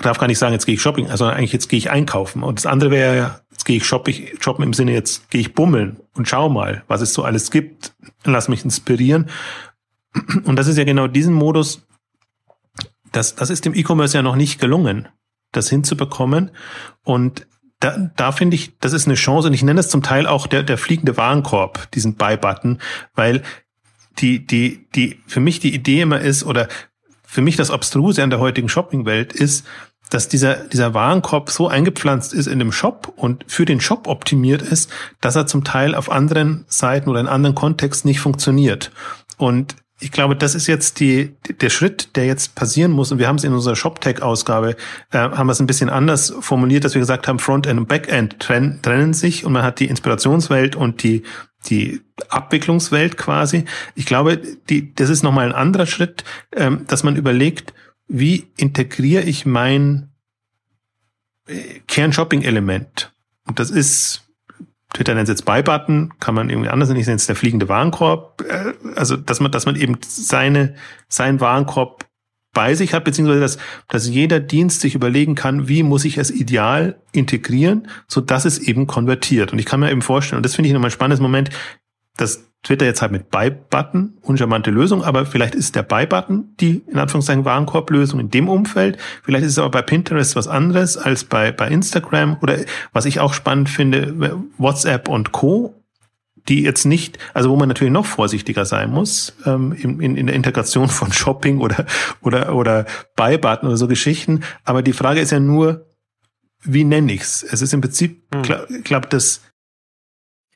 darf 0.00 0.18
gar 0.18 0.26
nicht 0.26 0.38
sagen, 0.38 0.52
jetzt 0.52 0.66
gehe 0.66 0.74
ich 0.74 0.82
shopping, 0.82 1.10
also 1.10 1.26
eigentlich 1.26 1.52
jetzt 1.52 1.68
gehe 1.68 1.78
ich 1.78 1.90
einkaufen. 1.90 2.42
Und 2.42 2.58
das 2.58 2.66
andere 2.66 2.90
wäre 2.90 3.16
ja, 3.16 3.40
jetzt 3.50 3.64
gehe 3.64 3.76
ich 3.76 3.84
shopping, 3.84 4.28
shoppen 4.40 4.64
im 4.64 4.72
Sinne, 4.72 4.92
jetzt 4.92 5.30
gehe 5.30 5.40
ich 5.40 5.54
bummeln 5.54 6.00
und 6.14 6.28
schau 6.28 6.48
mal, 6.48 6.82
was 6.88 7.00
es 7.00 7.12
so 7.12 7.22
alles 7.22 7.50
gibt, 7.50 7.94
lass 8.24 8.48
mich 8.48 8.64
inspirieren. 8.64 9.30
Und 10.44 10.56
das 10.56 10.66
ist 10.66 10.78
ja 10.78 10.84
genau 10.84 11.06
diesen 11.06 11.34
Modus, 11.34 11.86
das, 13.12 13.34
das 13.34 13.50
ist 13.50 13.64
dem 13.64 13.74
E-Commerce 13.74 14.16
ja 14.16 14.22
noch 14.22 14.36
nicht 14.36 14.60
gelungen, 14.60 15.08
das 15.52 15.68
hinzubekommen. 15.68 16.50
Und 17.04 17.46
da, 17.80 18.10
da 18.16 18.32
finde 18.32 18.54
ich, 18.54 18.78
das 18.78 18.92
ist 18.92 19.06
eine 19.06 19.14
Chance 19.14 19.48
und 19.48 19.54
ich 19.54 19.62
nenne 19.62 19.78
das 19.78 19.88
zum 19.88 20.02
Teil 20.02 20.26
auch 20.26 20.46
der, 20.46 20.62
der 20.62 20.78
fliegende 20.78 21.16
Warenkorb, 21.16 21.90
diesen 21.92 22.14
Buy-Button, 22.14 22.78
weil 23.14 23.42
die, 24.18 24.46
die, 24.46 24.86
die, 24.94 25.20
für 25.26 25.40
mich 25.40 25.60
die 25.60 25.74
Idee 25.74 26.02
immer 26.02 26.20
ist 26.20 26.44
oder 26.44 26.68
für 27.24 27.40
mich 27.40 27.56
das 27.56 27.70
Abstruse 27.70 28.22
an 28.22 28.30
der 28.30 28.40
heutigen 28.40 28.68
Shopping-Welt 28.68 29.32
ist, 29.32 29.66
dass 30.10 30.28
dieser, 30.28 30.56
dieser 30.68 30.92
Warenkorb 30.92 31.50
so 31.50 31.68
eingepflanzt 31.68 32.34
ist 32.34 32.46
in 32.46 32.58
dem 32.58 32.72
Shop 32.72 33.12
und 33.16 33.44
für 33.46 33.64
den 33.64 33.80
Shop 33.80 34.06
optimiert 34.06 34.60
ist, 34.60 34.90
dass 35.20 35.36
er 35.36 35.46
zum 35.46 35.64
Teil 35.64 35.94
auf 35.94 36.10
anderen 36.10 36.66
Seiten 36.68 37.08
oder 37.08 37.20
in 37.20 37.28
anderen 37.28 37.54
Kontexten 37.54 38.08
nicht 38.08 38.20
funktioniert. 38.20 38.90
Und 39.38 39.76
ich 40.02 40.10
glaube, 40.10 40.36
das 40.36 40.54
ist 40.54 40.66
jetzt 40.66 41.00
die, 41.00 41.36
der 41.60 41.70
Schritt, 41.70 42.16
der 42.16 42.26
jetzt 42.26 42.54
passieren 42.54 42.90
muss. 42.90 43.12
Und 43.12 43.18
wir 43.18 43.28
haben 43.28 43.36
es 43.36 43.44
in 43.44 43.52
unserer 43.52 43.76
ShopTech-Ausgabe, 43.76 44.76
äh, 45.12 45.18
haben 45.18 45.46
wir 45.46 45.52
es 45.52 45.60
ein 45.60 45.66
bisschen 45.66 45.88
anders 45.88 46.34
formuliert, 46.40 46.84
dass 46.84 46.94
wir 46.94 47.00
gesagt 47.00 47.28
haben, 47.28 47.38
Frontend 47.38 47.78
und 47.78 47.88
Backend 47.88 48.40
trennen, 48.40 48.80
trennen 48.82 49.14
sich 49.14 49.46
und 49.46 49.52
man 49.52 49.62
hat 49.62 49.78
die 49.78 49.86
Inspirationswelt 49.86 50.74
und 50.74 51.02
die, 51.04 51.22
die 51.66 52.00
Abwicklungswelt 52.28 53.16
quasi. 53.16 53.64
Ich 53.94 54.06
glaube, 54.06 54.38
die, 54.68 54.94
das 54.94 55.10
ist 55.10 55.22
nochmal 55.22 55.46
ein 55.46 55.54
anderer 55.54 55.86
Schritt, 55.86 56.24
ähm, 56.54 56.84
dass 56.86 57.02
man 57.02 57.16
überlegt, 57.16 57.72
wie 58.08 58.48
integriere 58.56 59.22
ich 59.22 59.46
mein 59.46 60.10
äh, 61.46 61.80
Kern-Shopping-Element? 61.86 63.12
Und 63.46 63.58
das 63.58 63.70
ist 63.70 64.22
Twitter 64.92 65.14
nennt 65.14 65.28
es 65.28 65.32
jetzt 65.32 65.44
Buy-Button, 65.46 66.14
kann 66.20 66.34
man 66.34 66.50
irgendwie 66.50 66.68
anders 66.68 66.88
nennen, 66.88 67.00
ich 67.00 67.06
nenne 67.06 67.16
es 67.16 67.26
der 67.26 67.36
fliegende 67.36 67.68
Warenkorb. 67.68 68.44
Äh, 68.46 68.74
also, 68.94 69.16
dass 69.16 69.40
man, 69.40 69.50
dass 69.50 69.66
man 69.66 69.76
eben 69.76 69.98
seine, 70.06 70.74
seinen 71.08 71.40
Warenkorb 71.40 72.04
bei 72.52 72.74
sich 72.74 72.94
hat, 72.94 73.04
beziehungsweise 73.04 73.40
dass, 73.40 73.58
dass 73.88 74.08
jeder 74.08 74.40
Dienst 74.40 74.80
sich 74.80 74.94
überlegen 74.94 75.34
kann, 75.34 75.68
wie 75.68 75.82
muss 75.82 76.04
ich 76.04 76.18
es 76.18 76.30
ideal 76.30 77.00
integrieren, 77.12 77.88
so 78.06 78.20
dass 78.20 78.44
es 78.44 78.58
eben 78.58 78.86
konvertiert. 78.86 79.52
Und 79.52 79.58
ich 79.58 79.66
kann 79.66 79.80
mir 79.80 79.90
eben 79.90 80.02
vorstellen, 80.02 80.38
und 80.38 80.44
das 80.44 80.54
finde 80.54 80.68
ich 80.68 80.74
nochmal 80.74 80.88
ein 80.88 80.92
spannendes 80.92 81.20
Moment, 81.20 81.50
dass 82.16 82.44
Twitter 82.62 82.84
jetzt 82.84 83.02
halt 83.02 83.10
mit 83.10 83.30
Buy-Button, 83.30 84.18
uncharmante 84.20 84.70
Lösung, 84.70 85.02
aber 85.02 85.26
vielleicht 85.26 85.54
ist 85.54 85.74
der 85.74 85.82
Buy-Button 85.82 86.54
die, 86.60 86.82
in 86.86 86.98
Anführungszeichen, 86.98 87.44
Warenkorblösung 87.44 88.20
in 88.20 88.30
dem 88.30 88.48
Umfeld. 88.48 88.98
Vielleicht 89.24 89.44
ist 89.44 89.52
es 89.52 89.58
aber 89.58 89.70
bei 89.70 89.82
Pinterest 89.82 90.36
was 90.36 90.46
anderes 90.46 90.96
als 90.96 91.24
bei, 91.24 91.50
bei 91.50 91.68
Instagram 91.68 92.36
oder 92.40 92.58
was 92.92 93.06
ich 93.06 93.18
auch 93.18 93.34
spannend 93.34 93.68
finde, 93.68 94.38
WhatsApp 94.58 95.08
und 95.08 95.32
Co., 95.32 95.81
die 96.48 96.62
jetzt 96.62 96.84
nicht, 96.84 97.18
also 97.34 97.50
wo 97.50 97.56
man 97.56 97.68
natürlich 97.68 97.92
noch 97.92 98.06
vorsichtiger 98.06 98.64
sein 98.64 98.90
muss, 98.90 99.34
ähm, 99.46 99.72
in, 99.72 100.00
in, 100.00 100.16
in 100.16 100.26
der 100.26 100.36
Integration 100.36 100.88
von 100.88 101.12
Shopping 101.12 101.60
oder, 101.60 101.86
oder, 102.20 102.54
oder 102.54 102.86
Buy-Button 103.16 103.68
oder 103.68 103.76
so 103.76 103.88
Geschichten. 103.88 104.42
Aber 104.64 104.82
die 104.82 104.92
Frage 104.92 105.20
ist 105.20 105.30
ja 105.30 105.40
nur, 105.40 105.86
wie 106.64 106.84
nenne 106.84 107.12
ich's? 107.12 107.42
Es 107.42 107.62
ist 107.62 107.72
im 107.72 107.80
Prinzip, 107.80 108.22
hm. 108.32 108.82
glaube, 108.82 109.08
das 109.08 109.42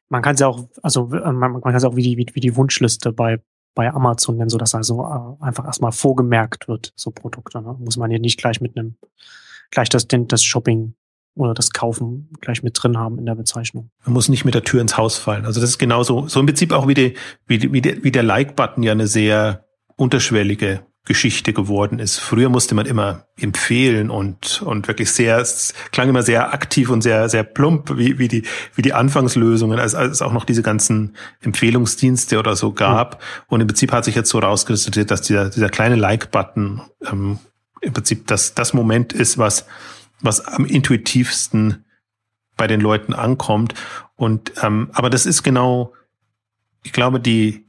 man 0.08 0.22
kann 0.22 0.34
es 0.34 0.40
ja 0.40 0.46
auch, 0.46 0.68
also 0.82 1.12
äh, 1.12 1.32
man, 1.32 1.52
man 1.52 1.60
kann 1.60 1.74
es 1.74 1.84
auch 1.84 1.96
wie 1.96 2.02
die, 2.02 2.16
wie, 2.16 2.26
wie 2.32 2.40
die 2.40 2.56
Wunschliste 2.56 3.12
bei, 3.12 3.40
bei 3.74 3.92
Amazon 3.92 4.36
nennen, 4.36 4.50
so 4.50 4.58
dass 4.58 4.74
also 4.74 5.02
äh, 5.02 5.44
einfach 5.44 5.64
erstmal 5.64 5.92
vorgemerkt 5.92 6.68
wird, 6.68 6.92
so 6.94 7.10
Produkte. 7.10 7.60
Ne? 7.60 7.76
Muss 7.78 7.96
man 7.96 8.10
hier 8.10 8.20
nicht 8.20 8.38
gleich 8.38 8.60
mit 8.60 8.76
einem, 8.76 8.96
gleich 9.70 9.88
das, 9.88 10.06
den, 10.06 10.28
das 10.28 10.44
Shopping 10.44 10.94
oder 11.36 11.54
das 11.54 11.70
Kaufen 11.70 12.30
gleich 12.40 12.62
mit 12.62 12.82
drin 12.82 12.98
haben 12.98 13.18
in 13.18 13.26
der 13.26 13.34
Bezeichnung. 13.34 13.90
Man 14.04 14.14
muss 14.14 14.28
nicht 14.28 14.44
mit 14.44 14.54
der 14.54 14.64
Tür 14.64 14.80
ins 14.80 14.96
Haus 14.96 15.18
fallen. 15.18 15.44
Also 15.44 15.60
das 15.60 15.70
ist 15.70 15.78
genauso, 15.78 16.26
so 16.28 16.40
im 16.40 16.46
Prinzip 16.46 16.72
auch 16.72 16.88
wie, 16.88 16.94
die, 16.94 17.14
wie, 17.46 17.58
die, 17.58 17.72
wie, 17.72 17.82
der, 17.82 18.02
wie 18.02 18.10
der 18.10 18.22
Like-Button 18.22 18.82
ja 18.82 18.92
eine 18.92 19.06
sehr 19.06 19.66
unterschwellige 19.96 20.80
Geschichte 21.04 21.52
geworden 21.52 22.00
ist. 22.00 22.18
Früher 22.18 22.48
musste 22.48 22.74
man 22.74 22.84
immer 22.84 23.26
empfehlen 23.38 24.10
und, 24.10 24.60
und 24.62 24.88
wirklich 24.88 25.12
sehr, 25.12 25.38
es 25.38 25.72
klang 25.92 26.08
immer 26.08 26.22
sehr 26.22 26.52
aktiv 26.52 26.90
und 26.90 27.00
sehr, 27.00 27.28
sehr 27.28 27.44
plump, 27.44 27.96
wie, 27.96 28.18
wie 28.18 28.28
die, 28.28 28.42
wie 28.74 28.82
die 28.82 28.92
Anfangslösungen, 28.92 29.78
als, 29.78 29.94
als 29.94 30.12
es 30.12 30.22
auch 30.22 30.32
noch 30.32 30.44
diese 30.44 30.62
ganzen 30.62 31.16
Empfehlungsdienste 31.40 32.38
oder 32.38 32.56
so 32.56 32.72
gab. 32.72 33.14
Mhm. 33.14 33.44
Und 33.48 33.60
im 33.60 33.66
Prinzip 33.68 33.92
hat 33.92 34.04
sich 34.04 34.16
jetzt 34.16 34.30
so 34.30 34.40
rauskristallisiert, 34.40 35.10
dass 35.10 35.22
dieser, 35.22 35.48
dieser 35.48 35.68
kleine 35.68 35.94
Like-Button 35.94 36.82
ähm, 37.10 37.38
im 37.82 37.92
Prinzip 37.92 38.26
das, 38.26 38.54
das 38.54 38.74
Moment 38.74 39.12
ist, 39.12 39.38
was, 39.38 39.66
was 40.20 40.40
am 40.40 40.64
intuitivsten 40.64 41.84
bei 42.56 42.66
den 42.66 42.80
Leuten 42.80 43.12
ankommt. 43.12 43.74
Und, 44.16 44.52
ähm, 44.62 44.90
aber 44.92 45.10
das 45.10 45.26
ist 45.26 45.42
genau, 45.42 45.92
ich 46.82 46.92
glaube, 46.92 47.20
die, 47.20 47.66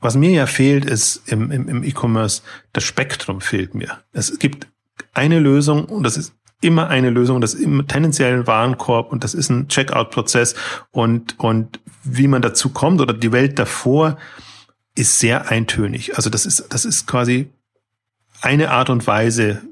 was 0.00 0.14
mir 0.16 0.30
ja 0.30 0.46
fehlt, 0.46 0.84
ist 0.84 1.30
im, 1.30 1.50
im, 1.50 1.68
im 1.68 1.84
E-Commerce, 1.84 2.42
das 2.72 2.84
Spektrum 2.84 3.40
fehlt 3.40 3.74
mir. 3.74 3.98
Es 4.12 4.38
gibt 4.38 4.68
eine 5.12 5.38
Lösung 5.38 5.86
und 5.86 6.02
das 6.02 6.16
ist 6.16 6.34
immer 6.62 6.88
eine 6.88 7.10
Lösung, 7.10 7.40
das 7.40 7.54
ist 7.54 7.62
im 7.62 7.86
tendenziellen 7.86 8.46
Warenkorb 8.46 9.12
und 9.12 9.24
das 9.24 9.34
ist 9.34 9.50
ein 9.50 9.68
Checkout-Prozess 9.68 10.54
und, 10.90 11.38
und 11.38 11.80
wie 12.02 12.28
man 12.28 12.40
dazu 12.40 12.70
kommt 12.70 13.00
oder 13.00 13.12
die 13.12 13.32
Welt 13.32 13.58
davor 13.58 14.16
ist 14.94 15.18
sehr 15.18 15.50
eintönig. 15.50 16.16
Also 16.16 16.30
das 16.30 16.46
ist, 16.46 16.66
das 16.70 16.86
ist 16.86 17.06
quasi 17.06 17.50
eine 18.40 18.70
Art 18.70 18.88
und 18.88 19.06
Weise, 19.06 19.62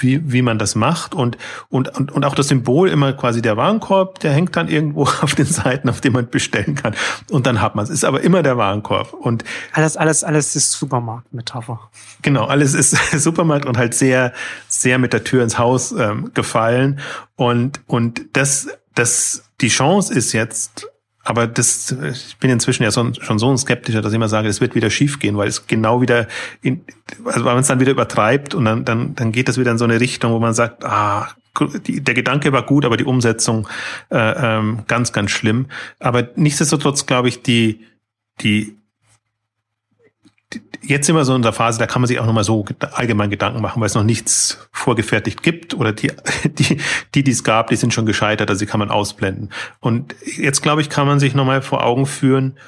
wie, 0.00 0.32
wie 0.32 0.42
man 0.42 0.58
das 0.58 0.74
macht 0.74 1.14
und, 1.14 1.36
und, 1.68 1.88
und, 1.88 2.12
und 2.12 2.24
auch 2.24 2.34
das 2.34 2.48
Symbol 2.48 2.88
immer 2.88 3.12
quasi 3.12 3.42
der 3.42 3.56
Warenkorb, 3.56 4.20
der 4.20 4.32
hängt 4.32 4.56
dann 4.56 4.68
irgendwo 4.68 5.02
auf 5.22 5.34
den 5.34 5.46
Seiten, 5.46 5.88
auf 5.88 6.00
denen 6.00 6.14
man 6.14 6.28
bestellen 6.28 6.74
kann. 6.74 6.94
Und 7.30 7.46
dann 7.46 7.60
hat 7.60 7.74
man 7.74 7.84
es. 7.84 7.90
Ist 7.90 8.04
aber 8.04 8.22
immer 8.22 8.42
der 8.42 8.56
Warenkorb. 8.56 9.12
Und 9.12 9.44
alles, 9.72 9.96
alles, 9.96 10.24
alles 10.24 10.56
ist 10.56 10.72
Supermarktmetapher. 10.72 11.90
Genau, 12.22 12.46
alles 12.46 12.74
ist 12.74 12.96
Supermarkt 13.20 13.66
und 13.66 13.76
halt 13.76 13.94
sehr, 13.94 14.32
sehr 14.68 14.98
mit 14.98 15.12
der 15.12 15.24
Tür 15.24 15.42
ins 15.42 15.58
Haus 15.58 15.92
ähm, 15.92 16.30
gefallen. 16.34 17.00
Und, 17.36 17.80
und 17.86 18.22
das, 18.34 18.68
das, 18.94 19.44
die 19.60 19.68
Chance 19.68 20.14
ist 20.14 20.32
jetzt, 20.32 20.86
aber 21.24 21.46
das, 21.46 21.90
ich 22.12 22.36
bin 22.36 22.50
inzwischen 22.50 22.82
ja 22.82 22.90
so, 22.90 23.12
schon 23.20 23.38
so 23.38 23.50
ein 23.50 23.58
Skeptischer, 23.58 24.02
dass 24.02 24.12
ich 24.12 24.16
immer 24.16 24.28
sage, 24.28 24.48
es 24.48 24.60
wird 24.60 24.74
wieder 24.74 24.90
schiefgehen, 24.90 25.36
weil 25.36 25.48
es 25.48 25.66
genau 25.66 26.02
wieder, 26.02 26.28
in, 26.60 26.84
also 27.24 27.44
weil 27.44 27.54
man 27.54 27.62
es 27.62 27.66
dann 27.66 27.80
wieder 27.80 27.92
übertreibt 27.92 28.54
und 28.54 28.66
dann, 28.66 28.84
dann, 28.84 29.14
dann 29.14 29.32
geht 29.32 29.48
das 29.48 29.58
wieder 29.58 29.70
in 29.70 29.78
so 29.78 29.84
eine 29.84 30.00
Richtung, 30.00 30.32
wo 30.32 30.38
man 30.38 30.52
sagt, 30.52 30.84
ah, 30.84 31.28
die, 31.86 32.02
der 32.02 32.14
Gedanke 32.14 32.52
war 32.52 32.66
gut, 32.66 32.84
aber 32.84 32.96
die 32.96 33.04
Umsetzung 33.04 33.66
äh, 34.10 34.18
ähm, 34.18 34.82
ganz, 34.86 35.12
ganz 35.12 35.30
schlimm. 35.30 35.66
Aber 35.98 36.28
nichtsdestotrotz 36.36 37.06
glaube 37.06 37.28
ich, 37.28 37.42
die, 37.42 37.80
die 38.40 38.76
jetzt 40.82 41.06
sind 41.06 41.16
wir 41.16 41.24
so 41.24 41.34
in 41.34 41.42
der 41.42 41.52
Phase, 41.52 41.78
da 41.78 41.86
kann 41.86 42.02
man 42.02 42.08
sich 42.08 42.20
auch 42.20 42.26
nochmal 42.26 42.44
so 42.44 42.64
allgemein 42.92 43.30
Gedanken 43.30 43.60
machen, 43.60 43.80
weil 43.80 43.86
es 43.86 43.94
noch 43.94 44.04
nichts 44.04 44.68
vorgefertigt 44.72 45.42
gibt 45.42 45.74
oder 45.74 45.92
die, 45.92 46.12
die, 46.44 46.78
die, 47.14 47.24
die 47.24 47.30
es 47.30 47.44
gab, 47.44 47.68
die 47.68 47.76
sind 47.76 47.94
schon 47.94 48.06
gescheitert, 48.06 48.50
also 48.50 48.60
die 48.60 48.70
kann 48.70 48.80
man 48.80 48.90
ausblenden. 48.90 49.50
Und 49.80 50.14
jetzt, 50.36 50.62
glaube 50.62 50.80
ich, 50.80 50.90
kann 50.90 51.06
man 51.06 51.20
sich 51.20 51.34
nochmal 51.34 51.62
vor 51.62 51.84
Augen 51.84 52.06
führen, 52.06 52.58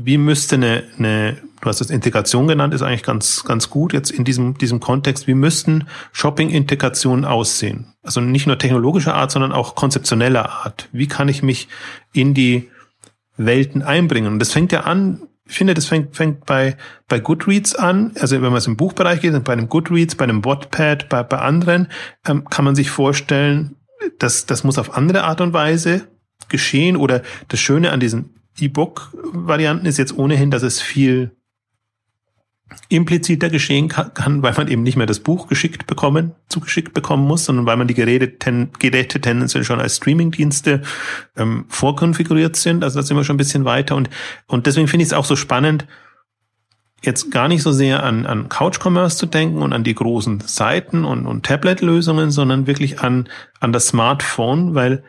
wie 0.00 0.16
müsste 0.16 0.56
eine, 0.56 0.84
eine, 0.96 1.38
du 1.60 1.68
hast 1.68 1.80
das 1.80 1.90
Integration 1.90 2.46
genannt, 2.46 2.72
ist 2.72 2.82
eigentlich 2.82 3.02
ganz, 3.02 3.42
ganz 3.44 3.68
gut 3.68 3.92
jetzt 3.92 4.10
in 4.10 4.24
diesem, 4.24 4.56
diesem 4.56 4.78
Kontext, 4.78 5.26
wie 5.26 5.34
müssten 5.34 5.88
Shopping-Integrationen 6.12 7.24
aussehen? 7.24 7.94
Also 8.02 8.20
nicht 8.20 8.46
nur 8.46 8.58
technologischer 8.58 9.14
Art, 9.14 9.32
sondern 9.32 9.52
auch 9.52 9.74
konzeptioneller 9.74 10.48
Art. 10.50 10.88
Wie 10.92 11.08
kann 11.08 11.28
ich 11.28 11.42
mich 11.42 11.68
in 12.12 12.32
die 12.32 12.70
Welten 13.36 13.82
einbringen? 13.82 14.34
Und 14.34 14.38
das 14.38 14.52
fängt 14.52 14.70
ja 14.70 14.82
an 14.82 15.27
finde, 15.54 15.74
das 15.74 15.86
fängt, 15.86 16.16
fängt 16.16 16.46
bei, 16.46 16.76
bei 17.08 17.20
Goodreads 17.20 17.74
an. 17.74 18.12
Also 18.20 18.36
wenn 18.36 18.50
man 18.50 18.56
es 18.56 18.66
im 18.66 18.76
Buchbereich 18.76 19.20
geht, 19.20 19.44
bei 19.44 19.52
einem 19.52 19.68
Goodreads, 19.68 20.14
bei 20.14 20.24
einem 20.24 20.44
Wattpad, 20.44 21.08
bei, 21.08 21.22
bei 21.22 21.38
anderen, 21.38 21.88
ähm, 22.26 22.44
kann 22.48 22.64
man 22.64 22.74
sich 22.74 22.90
vorstellen, 22.90 23.76
dass 24.18 24.46
das 24.46 24.64
muss 24.64 24.78
auf 24.78 24.96
andere 24.96 25.24
Art 25.24 25.40
und 25.40 25.52
Weise 25.52 26.08
geschehen. 26.48 26.96
Oder 26.96 27.22
das 27.48 27.60
Schöne 27.60 27.90
an 27.90 28.00
diesen 28.00 28.34
E-Book-Varianten 28.58 29.86
ist 29.86 29.98
jetzt 29.98 30.16
ohnehin, 30.16 30.50
dass 30.50 30.62
es 30.62 30.80
viel 30.80 31.32
impliziter 32.88 33.50
geschehen 33.50 33.88
kann, 33.88 34.42
weil 34.42 34.54
man 34.54 34.68
eben 34.68 34.82
nicht 34.82 34.96
mehr 34.96 35.06
das 35.06 35.20
Buch 35.20 35.48
geschickt 35.48 35.86
bekommen, 35.86 36.32
zugeschickt 36.48 36.94
bekommen 36.94 37.26
muss, 37.26 37.44
sondern 37.44 37.66
weil 37.66 37.76
man 37.76 37.88
die 37.88 37.94
Geräte, 37.94 38.38
ten, 38.38 38.70
Geräte 38.78 39.20
tendenziell 39.20 39.64
schon 39.64 39.80
als 39.80 39.96
Streamingdienste 39.96 40.82
ähm, 41.36 41.66
vorkonfiguriert 41.68 42.56
sind. 42.56 42.84
Also 42.84 42.98
da 42.98 43.02
sind 43.02 43.16
wir 43.16 43.24
schon 43.24 43.34
ein 43.34 43.38
bisschen 43.38 43.64
weiter. 43.64 43.94
Und, 43.96 44.10
und 44.46 44.66
deswegen 44.66 44.88
finde 44.88 45.02
ich 45.02 45.10
es 45.10 45.12
auch 45.12 45.24
so 45.24 45.36
spannend, 45.36 45.86
jetzt 47.02 47.30
gar 47.30 47.48
nicht 47.48 47.62
so 47.62 47.72
sehr 47.72 48.02
an, 48.02 48.26
an 48.26 48.48
Couch-Commerce 48.48 49.16
zu 49.16 49.26
denken 49.26 49.62
und 49.62 49.72
an 49.72 49.84
die 49.84 49.94
großen 49.94 50.40
Seiten 50.40 51.04
und, 51.04 51.26
und 51.26 51.46
Tablet-Lösungen, 51.46 52.30
sondern 52.30 52.66
wirklich 52.66 53.00
an, 53.00 53.28
an 53.60 53.72
das 53.72 53.88
Smartphone, 53.88 54.74
weil 54.74 55.04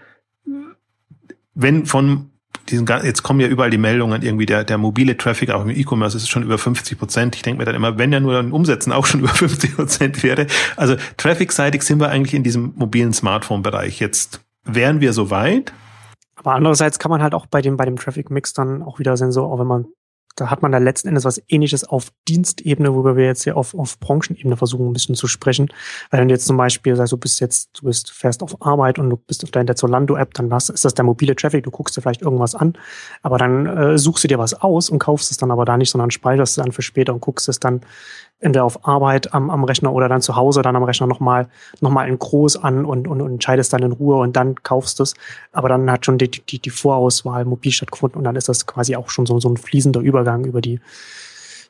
wenn 1.55 1.85
von 1.85 2.29
diesen, 2.69 2.87
jetzt 3.03 3.23
kommen 3.23 3.39
ja 3.39 3.47
überall 3.47 3.69
die 3.69 3.77
Meldungen, 3.77 4.21
irgendwie 4.21 4.45
der, 4.45 4.63
der 4.63 4.77
mobile 4.77 5.17
Traffic 5.17 5.49
auch 5.51 5.61
im 5.63 5.69
E-Commerce 5.69 6.17
ist 6.17 6.29
schon 6.29 6.43
über 6.43 6.57
50 6.57 6.97
Prozent. 6.97 7.35
Ich 7.35 7.41
denke 7.41 7.59
mir 7.59 7.65
dann 7.65 7.75
immer, 7.75 7.97
wenn 7.97 8.11
ja 8.11 8.19
nur 8.19 8.39
in 8.39 8.51
Umsätzen 8.51 8.91
auch 8.93 9.05
schon 9.05 9.19
über 9.21 9.29
50 9.29 9.75
Prozent 9.75 10.23
wäre. 10.23 10.47
Also 10.75 10.95
traffic-seitig 11.17 11.81
sind 11.83 11.99
wir 11.99 12.09
eigentlich 12.09 12.33
in 12.33 12.43
diesem 12.43 12.73
mobilen 12.75 13.13
Smartphone-Bereich. 13.13 13.99
Jetzt 13.99 14.41
wären 14.63 15.01
wir 15.01 15.13
so 15.13 15.29
weit. 15.29 15.73
Aber 16.35 16.53
andererseits 16.53 16.99
kann 16.99 17.11
man 17.11 17.21
halt 17.21 17.33
auch 17.33 17.47
bei 17.47 17.61
dem, 17.61 17.75
bei 17.75 17.85
dem 17.85 17.97
Traffic-Mix 17.97 18.53
dann 18.53 18.81
auch 18.81 18.99
wieder 18.99 19.17
sehen, 19.17 19.31
so, 19.31 19.43
auch 19.43 19.59
wenn 19.59 19.67
man 19.67 19.85
da 20.39 20.49
hat 20.49 20.61
man 20.61 20.71
da 20.71 20.77
letzten 20.77 21.09
Endes 21.09 21.25
was 21.25 21.41
ähnliches 21.47 21.83
auf 21.83 22.11
Dienstebene, 22.27 22.93
worüber 22.93 23.15
wir 23.15 23.25
jetzt 23.25 23.43
hier 23.43 23.57
auf, 23.57 23.73
auf 23.73 23.99
Branchenebene 23.99 24.57
versuchen, 24.57 24.87
ein 24.87 24.93
bisschen 24.93 25.15
zu 25.15 25.27
sprechen. 25.27 25.69
Weil 26.09 26.21
wenn 26.21 26.27
du 26.27 26.33
jetzt 26.33 26.45
zum 26.45 26.57
Beispiel 26.57 26.95
sagst, 26.95 27.11
du 27.11 27.17
bist 27.17 27.39
jetzt, 27.39 27.69
du 27.79 27.85
bist 27.85 28.11
fährst 28.11 28.43
auf 28.43 28.61
Arbeit 28.61 28.99
und 28.99 29.09
du 29.09 29.17
bist 29.17 29.43
auf 29.43 29.51
deiner 29.51 29.75
Zolando-App, 29.75 30.33
dann 30.33 30.53
hast, 30.53 30.69
ist 30.69 30.85
das 30.85 30.93
der 30.93 31.05
mobile 31.05 31.35
Traffic, 31.35 31.63
du 31.63 31.71
guckst 31.71 31.97
dir 31.97 32.01
vielleicht 32.01 32.21
irgendwas 32.21 32.55
an, 32.55 32.73
aber 33.21 33.37
dann 33.37 33.65
äh, 33.65 33.97
suchst 33.97 34.23
du 34.23 34.27
dir 34.27 34.39
was 34.39 34.53
aus 34.53 34.89
und 34.89 34.99
kaufst 34.99 35.31
es 35.31 35.37
dann 35.37 35.51
aber 35.51 35.65
da 35.65 35.77
nicht, 35.77 35.91
sondern 35.91 36.11
speicherst 36.11 36.57
es 36.57 36.63
dann 36.63 36.71
für 36.71 36.81
später 36.81 37.13
und 37.13 37.21
guckst 37.21 37.49
es 37.49 37.59
dann 37.59 37.81
entweder 38.39 38.63
auf 38.63 38.87
Arbeit 38.87 39.33
am, 39.33 39.49
am 39.49 39.63
Rechner 39.63 39.91
oder 39.93 40.07
dann 40.07 40.21
zu 40.21 40.35
Hause 40.35 40.61
dann 40.61 40.75
am 40.75 40.83
Rechner 40.83 41.07
nochmal 41.07 41.47
noch 41.81 41.91
mal 41.91 42.07
in 42.07 42.17
groß 42.17 42.57
an 42.57 42.85
und, 42.85 43.07
und, 43.07 43.21
und 43.21 43.31
entscheidest 43.31 43.73
dann 43.73 43.83
in 43.83 43.91
Ruhe 43.91 44.17
und 44.17 44.35
dann 44.35 44.55
kaufst 44.63 44.99
es. 44.99 45.13
Aber 45.51 45.69
dann 45.69 45.91
hat 45.91 46.05
schon 46.05 46.17
die, 46.17 46.29
die, 46.29 46.59
die 46.59 46.69
Vorauswahl 46.69 47.45
mobil 47.45 47.71
stattgefunden 47.71 48.17
und 48.17 48.23
dann 48.23 48.35
ist 48.35 48.49
das 48.49 48.65
quasi 48.65 48.95
auch 48.95 49.09
schon 49.09 49.25
so, 49.25 49.39
so 49.39 49.49
ein 49.49 49.57
fließender 49.57 49.99
Übergang 49.99 50.45
über 50.45 50.61
die, 50.61 50.79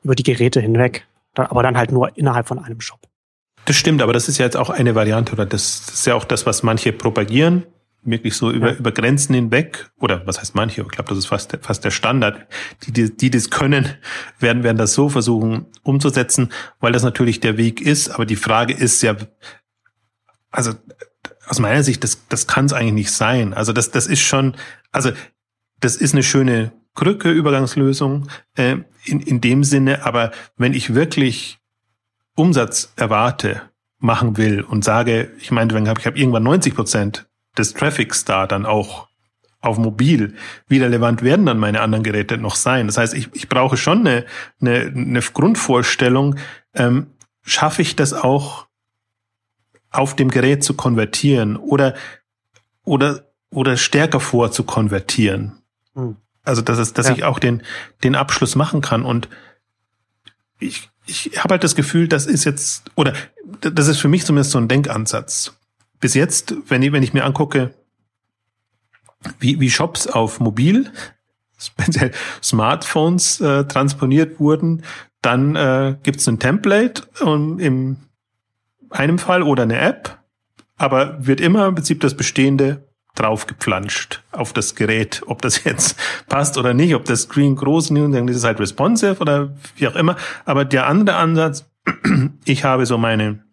über 0.03 0.15
die 0.15 0.23
Geräte 0.23 0.62
hinweg. 0.62 1.05
Aber 1.36 1.63
dann 1.63 1.77
halt 1.77 1.91
nur 1.91 2.17
innerhalb 2.17 2.47
von 2.47 2.60
einem 2.60 2.82
Shop. 2.82 2.99
Das 3.65 3.75
stimmt, 3.75 4.01
aber 4.01 4.13
das 4.13 4.27
ist 4.27 4.38
ja 4.39 4.45
jetzt 4.45 4.58
auch 4.58 4.69
eine 4.69 4.95
Variante 4.95 5.34
oder 5.34 5.45
das 5.45 5.89
ist 5.93 6.08
ja 6.08 6.15
auch 6.15 6.25
das, 6.25 6.45
was 6.45 6.63
manche 6.63 6.91
propagieren 6.91 7.65
wirklich 8.01 8.35
so 8.35 8.51
über, 8.51 8.71
ja. 8.71 8.77
über 8.77 8.91
Grenzen 8.91 9.33
hinweg, 9.33 9.91
oder 9.99 10.25
was 10.25 10.39
heißt 10.39 10.55
manche, 10.55 10.81
ich 10.81 10.88
glaube, 10.88 11.09
das 11.09 11.17
ist 11.17 11.27
fast, 11.27 11.57
fast 11.62 11.83
der 11.83 11.91
Standard, 11.91 12.47
die, 12.83 12.91
die, 12.91 13.15
die 13.15 13.29
das 13.29 13.49
können, 13.49 13.89
werden, 14.39 14.63
werden 14.63 14.77
das 14.77 14.93
so 14.93 15.09
versuchen 15.09 15.65
umzusetzen, 15.83 16.49
weil 16.79 16.91
das 16.91 17.03
natürlich 17.03 17.39
der 17.39 17.57
Weg 17.57 17.81
ist, 17.81 18.09
aber 18.09 18.25
die 18.25 18.35
Frage 18.35 18.73
ist 18.73 19.01
ja, 19.01 19.15
also 20.51 20.73
aus 21.47 21.59
meiner 21.59 21.83
Sicht, 21.83 22.03
das, 22.03 22.27
das 22.27 22.47
kann 22.47 22.65
es 22.65 22.73
eigentlich 22.73 22.93
nicht 22.93 23.12
sein. 23.12 23.53
Also 23.53 23.73
das, 23.73 23.91
das 23.91 24.07
ist 24.07 24.21
schon, 24.21 24.55
also 24.91 25.12
das 25.79 25.95
ist 25.95 26.13
eine 26.13 26.23
schöne 26.23 26.71
Krücke, 26.95 27.31
Übergangslösung 27.31 28.27
äh, 28.55 28.77
in, 29.05 29.19
in 29.19 29.41
dem 29.41 29.63
Sinne, 29.63 30.05
aber 30.05 30.31
wenn 30.57 30.73
ich 30.73 30.93
wirklich 30.93 31.59
Umsatz 32.35 32.93
erwarte, 32.95 33.62
machen 33.99 34.38
will 34.38 34.62
und 34.62 34.83
sage, 34.83 35.31
ich 35.39 35.51
meine, 35.51 35.73
ich 35.77 36.05
habe 36.05 36.17
irgendwann 36.17 36.43
90 36.43 36.73
Prozent 36.73 37.29
des 37.60 37.74
Traffics 37.74 38.26
da 38.26 38.48
dann 38.48 38.65
auch 38.65 39.08
auf 39.62 39.78
mobil, 39.78 40.36
wie 40.67 40.80
relevant 40.80 41.22
werden 41.22 41.45
dann 41.45 41.58
meine 41.58 41.82
anderen 41.82 42.04
Geräte 42.04 42.38
noch 42.38 42.56
sein? 42.56 42.88
Das 42.88 42.98
heißt, 42.98 43.13
ich, 43.13 43.30
ich 43.34 43.50
brauche 43.50 43.78
schon 43.78 44.00
eine, 44.00 44.26
eine, 44.62 44.93
eine 44.95 45.22
Grundvorstellung, 45.22 46.38
ähm, 46.74 47.08
schaffe 47.41 47.82
ich 47.82 47.95
das 47.95 48.13
auch 48.13 48.67
auf 49.91 50.15
dem 50.15 50.30
Gerät 50.30 50.63
zu 50.63 50.76
konvertieren 50.76 51.58
oder, 51.58 51.95
oder, 52.84 53.26
oder 53.50 53.76
stärker 53.76 54.19
vor 54.19 54.52
zu 54.52 54.63
konvertieren? 54.63 55.62
Hm. 55.93 56.15
Also, 56.43 56.62
dass, 56.62 56.78
es, 56.78 56.93
dass 56.93 57.10
ja. 57.10 57.15
ich 57.15 57.24
auch 57.26 57.39
den, 57.39 57.63
den 58.04 58.15
Abschluss 58.15 58.56
machen 58.56 58.82
kann 58.82 59.04
und 59.04 59.28
ich, 60.60 60.89
ich 61.06 61.32
habe 61.38 61.54
halt 61.54 61.63
das 61.63 61.76
Gefühl, 61.76 62.08
das 62.08 62.26
ist 62.28 62.43
jetzt, 62.43 62.91
oder 62.95 63.13
das 63.60 63.88
ist 63.88 64.00
für 64.00 64.08
mich 64.08 64.26
zumindest 64.26 64.52
so 64.52 64.58
ein 64.58 64.67
Denkansatz 64.67 65.59
bis 65.99 66.13
jetzt, 66.13 66.55
wenn 66.67 66.81
ich, 66.81 66.91
wenn 66.91 67.03
ich 67.03 67.13
mir 67.13 67.25
angucke, 67.25 67.73
wie, 69.39 69.59
wie 69.59 69.69
Shops 69.69 70.07
auf 70.07 70.39
mobil, 70.39 70.91
speziell 71.57 72.12
Smartphones 72.41 73.41
äh, 73.41 73.65
transponiert 73.65 74.39
wurden, 74.39 74.83
dann 75.21 75.55
äh, 75.55 75.97
gibt 76.03 76.21
es 76.21 76.27
ein 76.27 76.39
Template 76.39 77.03
um, 77.21 77.59
im 77.59 77.97
einem 78.89 79.19
Fall 79.19 79.43
oder 79.43 79.63
eine 79.63 79.79
App, 79.79 80.17
aber 80.77 81.25
wird 81.25 81.41
immer 81.41 81.67
im 81.67 81.75
Prinzip 81.75 81.99
das 81.99 82.15
Bestehende 82.15 82.88
draufgepflanscht 83.15 84.23
auf 84.31 84.53
das 84.53 84.75
Gerät, 84.75 85.21
ob 85.27 85.41
das 85.41 85.63
jetzt 85.65 85.99
passt 86.27 86.57
oder 86.57 86.73
nicht, 86.73 86.95
ob 86.95 87.05
das 87.05 87.23
Screen 87.23 87.55
groß 87.55 87.91
ist, 87.91 88.13
dann 88.13 88.27
ist 88.27 88.38
es 88.38 88.43
halt 88.43 88.59
responsive 88.59 89.19
oder 89.19 89.55
wie 89.75 89.88
auch 89.88 89.95
immer. 89.95 90.15
Aber 90.45 90.65
der 90.65 90.88
andere 90.88 91.17
Ansatz, 91.17 91.69
ich 92.45 92.63
habe 92.63 92.85
so 92.85 92.97
meine 92.97 93.43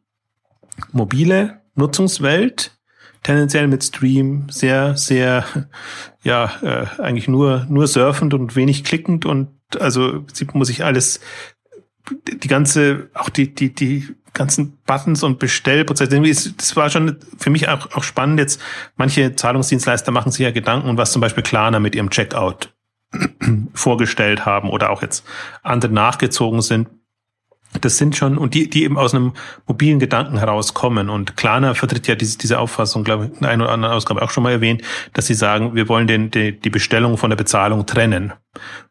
mobile 0.92 1.61
Nutzungswelt, 1.77 2.77
tendenziell 3.23 3.69
mit 3.69 3.85
Stream 3.85 4.47
sehr, 4.51 4.97
sehr, 4.97 5.45
ja, 6.23 6.53
äh, 6.62 7.01
eigentlich 7.01 7.29
nur, 7.29 7.67
nur 7.69 7.87
surfend 7.87 8.35
und 8.35 8.57
wenig 8.57 8.85
klickend 8.85 9.25
und 9.25 9.49
also 9.79 10.11
im 10.11 10.27
Prinzip 10.27 10.55
muss 10.55 10.69
ich 10.69 10.85
alles, 10.85 11.21
die 12.11 12.49
ganze, 12.49 13.11
auch 13.15 13.29
die, 13.29 13.55
die, 13.55 13.75
die 13.75 14.15
ganzen 14.33 14.79
Buttons 14.87 15.23
und 15.23 15.39
Bestellprozesse, 15.39 16.21
das 16.57 16.77
war 16.77 16.91
schon 16.91 17.17
für 17.39 17.51
mich 17.51 17.69
auch, 17.69 17.93
auch 17.97 18.05
spannend 18.05 18.39
jetzt. 18.39 18.61
Manche 18.97 19.35
Zahlungsdienstleister 19.35 20.12
machen 20.12 20.31
sich 20.31 20.45
ja 20.45 20.51
Gedanken, 20.51 20.99
was 20.99 21.11
zum 21.11 21.21
Beispiel 21.21 21.43
Klarna 21.43 21.81
mit 21.81 21.95
ihrem 21.95 22.11
Checkout 22.11 22.75
vorgestellt 23.75 24.45
haben 24.47 24.71
oder 24.71 24.91
auch 24.91 25.03
jetzt 25.03 25.25
andere 25.62 25.93
nachgezogen 25.93 26.61
sind 26.61 26.89
das 27.81 27.98
sind 27.98 28.16
schon, 28.16 28.38
und 28.38 28.55
die, 28.55 28.70
die 28.70 28.85
eben 28.85 28.98
aus 28.98 29.14
einem 29.14 29.33
mobilen 29.66 29.98
Gedanken 29.98 30.38
herauskommen. 30.38 31.11
Und 31.11 31.37
Klarna 31.37 31.74
vertritt 31.74 32.07
ja 32.07 32.14
diese, 32.14 32.38
diese 32.38 32.59
Auffassung, 32.59 33.05
glaube 33.05 33.26
ich, 33.26 33.40
in 33.40 33.46
einer 33.46 33.64
oder 33.64 33.72
anderen 33.72 33.94
Ausgabe 33.94 34.22
auch 34.22 34.31
schon 34.31 34.42
mal 34.42 34.52
erwähnt, 34.52 34.83
dass 35.12 35.26
sie 35.26 35.35
sagen, 35.35 35.74
wir 35.74 35.88
wollen 35.88 36.07
den, 36.07 36.31
die, 36.31 36.59
die 36.59 36.70
Bestellung 36.70 37.18
von 37.18 37.31
der 37.31 37.37
Bezahlung 37.37 37.87
trennen 37.87 38.33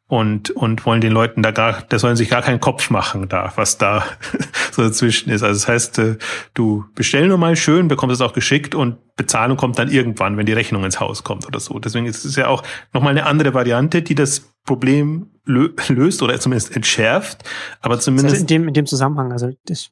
und, 0.07 0.51
und 0.51 0.85
wollen 0.85 1.01
den 1.01 1.11
Leuten 1.11 1.41
da 1.41 1.51
gar, 1.51 1.81
der 1.81 1.97
sollen 1.97 2.15
sich 2.15 2.29
gar 2.29 2.43
keinen 2.43 2.59
Kopf 2.59 2.89
machen 2.89 3.27
da, 3.27 3.51
was 3.55 3.77
da 3.77 4.05
so 4.71 4.83
dazwischen 4.83 5.31
ist. 5.31 5.41
Also 5.41 5.59
das 5.59 5.67
heißt, 5.67 5.99
äh, 5.99 6.17
du 6.53 6.85
bestell 6.93 7.27
nur 7.27 7.37
mal 7.37 7.55
schön, 7.55 7.87
bekommst 7.87 8.13
es 8.13 8.21
auch 8.21 8.33
geschickt 8.33 8.75
und 8.75 8.97
Bezahlung 9.15 9.57
kommt 9.57 9.79
dann 9.79 9.89
irgendwann, 9.89 10.37
wenn 10.37 10.45
die 10.45 10.53
Rechnung 10.53 10.83
ins 10.83 10.99
Haus 10.99 11.23
kommt 11.23 11.47
oder 11.47 11.59
so. 11.59 11.79
Deswegen 11.79 12.05
ist 12.05 12.23
es 12.23 12.35
ja 12.35 12.47
auch 12.47 12.63
nochmal 12.93 13.11
eine 13.11 13.25
andere 13.25 13.53
Variante, 13.53 14.03
die 14.03 14.15
das 14.15 14.41
Problem 14.65 15.31
löst 15.45 16.21
oder 16.21 16.39
zumindest 16.39 16.75
entschärft, 16.75 17.43
aber 17.81 17.99
zumindest. 17.99 18.33
Also 18.33 18.41
in 18.41 18.47
dem, 18.47 18.67
in 18.67 18.73
dem 18.73 18.85
Zusammenhang, 18.85 19.31
also 19.31 19.51
das 19.65 19.89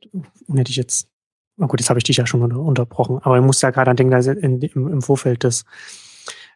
hätte 0.53 0.71
ich 0.71 0.77
jetzt, 0.77 1.07
oh 1.59 1.67
gut, 1.67 1.79
jetzt 1.79 1.89
habe 1.89 1.99
ich 1.99 2.03
dich 2.03 2.17
ja 2.17 2.25
schon 2.25 2.41
unterbrochen, 2.51 3.19
aber 3.21 3.37
ich 3.37 3.43
muss 3.43 3.61
ja 3.61 3.69
gerade 3.69 3.91
an 3.91 3.97
denken, 3.97 4.13
also 4.13 4.31
in, 4.31 4.61
im, 4.61 4.87
im 4.87 5.01
Vorfeld 5.01 5.43
des 5.43 5.65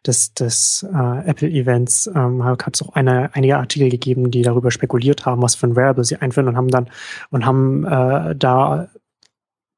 des, 0.06 0.32
des 0.34 0.86
äh, 0.92 1.28
Apple-Events 1.28 2.10
ähm, 2.14 2.44
hat 2.44 2.74
es 2.74 2.82
auch 2.82 2.94
eine, 2.94 3.34
einige 3.34 3.58
Artikel 3.58 3.88
gegeben, 3.90 4.30
die 4.30 4.42
darüber 4.42 4.70
spekuliert 4.70 5.26
haben, 5.26 5.42
was 5.42 5.54
für 5.54 5.66
ein 5.66 5.76
Wearable 5.76 6.04
sie 6.04 6.16
einführen 6.16 6.48
und 6.48 6.56
haben 6.56 6.68
dann 6.68 6.88
und 7.30 7.44
haben 7.44 7.84
äh, 7.84 8.36
da 8.36 8.88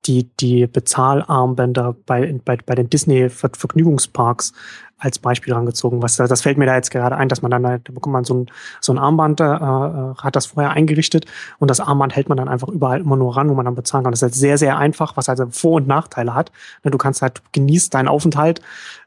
die, 0.06 0.30
die 0.40 0.66
Bezahlarmbänder 0.66 1.94
bei, 2.06 2.34
bei, 2.44 2.56
bei 2.64 2.74
den 2.74 2.88
Disney-Vergnügungsparks 2.88 4.52
als 5.00 5.18
Beispiel 5.18 5.54
rangezogen. 5.54 6.02
Was, 6.02 6.16
das 6.16 6.42
fällt 6.42 6.58
mir 6.58 6.66
da 6.66 6.76
jetzt 6.76 6.90
gerade 6.90 7.16
ein, 7.16 7.28
dass 7.28 7.42
man 7.42 7.50
dann, 7.50 7.62
da 7.62 7.78
bekommt 7.78 8.12
man 8.12 8.24
so 8.24 8.34
ein, 8.34 8.46
so 8.80 8.92
ein 8.92 8.98
Armband, 8.98 9.40
äh, 9.40 9.44
äh, 9.44 10.14
hat 10.16 10.36
das 10.36 10.46
vorher 10.46 10.72
eingerichtet 10.72 11.24
und 11.58 11.70
das 11.70 11.80
Armband 11.80 12.14
hält 12.14 12.28
man 12.28 12.36
dann 12.36 12.48
einfach 12.48 12.68
überall 12.68 13.00
immer 13.00 13.16
nur 13.16 13.36
ran, 13.36 13.48
wo 13.48 13.54
man 13.54 13.64
dann 13.64 13.74
bezahlen 13.74 14.04
kann. 14.04 14.12
Das 14.12 14.18
ist 14.18 14.22
halt 14.22 14.34
sehr, 14.34 14.58
sehr 14.58 14.78
einfach, 14.78 15.16
was 15.16 15.28
also 15.28 15.46
Vor- 15.50 15.76
und 15.76 15.88
Nachteile 15.88 16.34
hat. 16.34 16.52
Du 16.82 16.98
kannst 16.98 17.22
halt 17.22 17.42
genießt 17.52 17.94
deinen 17.94 18.08
Aufenthalt 18.08 18.60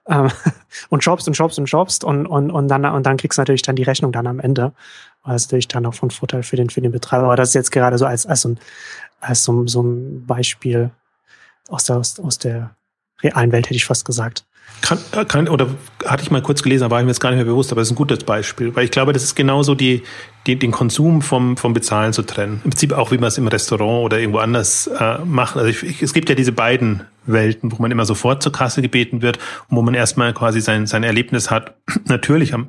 äh, 0.05 0.29
und 0.89 1.03
shoppst 1.03 1.27
und 1.27 1.35
shoppst 1.35 1.59
und 1.59 1.67
shoppst 1.67 2.03
und, 2.03 2.25
und, 2.25 2.51
und, 2.51 2.67
dann, 2.67 2.85
und 2.85 3.05
dann 3.05 3.17
kriegst 3.17 3.37
du 3.37 3.41
natürlich 3.41 3.61
dann 3.61 3.75
die 3.75 3.83
Rechnung 3.83 4.11
dann 4.11 4.27
am 4.27 4.39
Ende. 4.39 4.73
Das 5.25 5.43
ist 5.43 5.51
natürlich 5.51 5.69
dann 5.69 5.85
auch 5.85 5.93
von 5.93 6.11
Vorteil 6.11 6.43
für 6.43 6.57
den, 6.57 6.69
für 6.69 6.81
den 6.81 6.91
Betreiber. 6.91 7.25
Aber 7.25 7.37
das 7.37 7.49
ist 7.49 7.55
jetzt 7.55 7.71
gerade 7.71 7.97
so 7.97 8.05
als, 8.05 8.25
als, 8.25 8.41
so, 8.41 8.49
ein, 8.49 8.59
als 9.23 9.43
so, 9.43 9.65
so 9.67 9.81
ein 9.81 10.25
Beispiel 10.25 10.91
aus 11.69 11.85
der, 11.85 11.97
aus, 11.97 12.19
aus 12.19 12.37
der 12.37 12.75
realen 13.21 13.51
Welt, 13.51 13.65
hätte 13.65 13.75
ich 13.75 13.85
fast 13.85 14.05
gesagt. 14.05 14.45
Kann, 14.81 14.97
äh, 15.13 15.23
kann, 15.23 15.47
oder 15.47 15.67
hatte 16.05 16.23
ich 16.23 16.31
mal 16.31 16.41
kurz 16.41 16.61
gelesen, 16.61 16.91
war 16.91 16.99
ich 16.99 17.05
mir 17.05 17.11
jetzt 17.11 17.21
gar 17.21 17.29
nicht 17.29 17.37
mehr 17.37 17.45
bewusst, 17.45 17.71
aber 17.71 17.81
das 17.81 17.87
ist 17.87 17.93
ein 17.93 17.95
gutes 17.95 18.23
Beispiel, 18.25 18.75
weil 18.75 18.83
ich 18.83 18.91
glaube, 18.91 19.13
das 19.13 19.23
ist 19.23 19.35
genauso 19.35 19.75
die, 19.75 20.03
die 20.45 20.59
den 20.59 20.71
Konsum 20.71 21.21
vom, 21.21 21.55
vom 21.55 21.73
Bezahlen 21.73 22.11
zu 22.11 22.23
trennen. 22.23 22.61
Im 22.65 22.71
Prinzip 22.71 22.91
auch, 22.91 23.11
wie 23.11 23.17
man 23.17 23.29
es 23.29 23.37
im 23.37 23.47
Restaurant 23.47 24.03
oder 24.03 24.19
irgendwo 24.19 24.39
anders 24.39 24.87
äh, 24.87 25.19
macht. 25.19 25.55
Also 25.55 25.69
ich, 25.69 25.83
ich, 25.83 26.01
es 26.01 26.13
gibt 26.13 26.27
ja 26.27 26.35
diese 26.35 26.51
beiden 26.51 27.03
Welten, 27.25 27.71
wo 27.71 27.81
man 27.81 27.91
immer 27.91 28.03
sofort 28.03 28.43
zur 28.43 28.51
Kasse 28.51 28.81
gebeten 28.81 29.21
wird 29.21 29.37
und 29.69 29.77
wo 29.77 29.81
man 29.81 29.93
erstmal 29.93 30.33
quasi 30.33 30.59
sein, 30.59 30.85
sein 30.85 31.03
Erlebnis 31.03 31.49
hat. 31.49 31.75
Natürlich, 32.05 32.51
wenn 32.53 32.67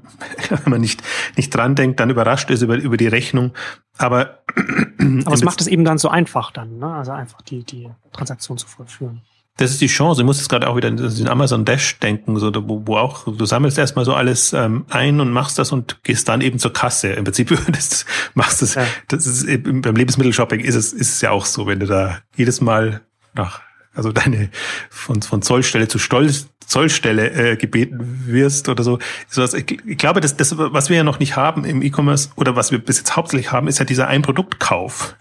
man 0.66 0.80
nicht, 0.80 1.02
nicht 1.36 1.50
dran 1.50 1.74
denkt, 1.74 1.98
dann 1.98 2.10
überrascht 2.10 2.48
ist 2.50 2.62
über, 2.62 2.76
über 2.76 2.96
die 2.96 3.08
Rechnung. 3.08 3.52
Aber, 3.98 4.38
aber 5.24 5.34
es 5.34 5.42
macht 5.42 5.60
es 5.60 5.66
eben 5.66 5.84
dann 5.84 5.98
so 5.98 6.08
einfach 6.08 6.52
dann, 6.52 6.78
ne? 6.78 6.86
also 6.86 7.10
einfach 7.10 7.42
die, 7.42 7.64
die 7.64 7.88
Transaktion 8.12 8.56
zu 8.56 8.68
vollführen 8.68 9.22
das 9.56 9.70
ist 9.70 9.80
die 9.80 9.86
Chance. 9.86 10.22
Ich 10.22 10.26
muss 10.26 10.38
jetzt 10.38 10.48
gerade 10.48 10.68
auch 10.68 10.76
wieder 10.76 10.88
in 10.88 10.96
den 10.96 11.28
Amazon 11.28 11.64
Dash 11.64 11.98
denken, 12.00 12.36
so, 12.38 12.50
wo, 12.68 12.82
wo 12.86 12.96
auch, 12.96 13.24
du 13.24 13.44
sammelst 13.46 13.78
erstmal 13.78 14.04
so 14.04 14.14
alles 14.14 14.52
ähm, 14.52 14.84
ein 14.90 15.20
und 15.20 15.30
machst 15.30 15.58
das 15.58 15.70
und 15.70 16.02
gehst 16.02 16.28
dann 16.28 16.40
eben 16.40 16.58
zur 16.58 16.72
Kasse. 16.72 17.10
Im 17.10 17.24
Prinzip 17.24 17.56
das, 17.72 18.04
machst 18.34 18.62
das, 18.62 18.74
ja. 18.74 18.84
das 19.08 19.26
ist 19.26 19.46
beim 19.62 19.94
Lebensmittelshopping 19.94 20.60
ist 20.60 20.74
es, 20.74 20.92
ist 20.92 21.14
es 21.14 21.20
ja 21.20 21.30
auch 21.30 21.46
so, 21.46 21.66
wenn 21.68 21.78
du 21.78 21.86
da 21.86 22.18
jedes 22.36 22.60
Mal 22.60 23.02
nach, 23.34 23.60
also 23.94 24.10
deine 24.10 24.50
von, 24.90 25.22
von 25.22 25.40
Zollstelle 25.40 25.86
zu 25.86 26.00
Stolz, 26.00 26.48
Zollstelle 26.66 27.30
äh, 27.30 27.56
gebeten 27.56 28.24
wirst 28.26 28.68
oder 28.68 28.82
so. 28.82 28.98
Ich, 29.30 29.86
ich 29.86 29.98
glaube, 29.98 30.20
das, 30.20 30.36
das, 30.36 30.58
was 30.58 30.88
wir 30.88 30.96
ja 30.96 31.04
noch 31.04 31.20
nicht 31.20 31.36
haben 31.36 31.64
im 31.64 31.82
E-Commerce 31.82 32.30
oder 32.34 32.56
was 32.56 32.72
wir 32.72 32.78
bis 32.78 32.98
jetzt 32.98 33.14
hauptsächlich 33.14 33.52
haben, 33.52 33.68
ist 33.68 33.78
ja 33.78 33.84
dieser 33.84 34.08
Ein-Produkt-Kauf. 34.08 35.14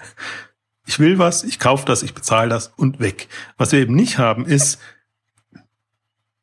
Ich 0.86 1.00
will 1.00 1.18
was, 1.18 1.44
ich 1.44 1.60
kaufe 1.60 1.86
das, 1.86 2.04
ich 2.04 2.14
bezahle 2.14 2.50
das 2.50 2.74
und 2.76 3.00
weg. 3.00 3.28
Was 3.58 3.72
wir 3.72 3.80
eben 3.80 3.96
nicht 3.96 4.18
haben, 4.18 4.46
ist 4.46 4.80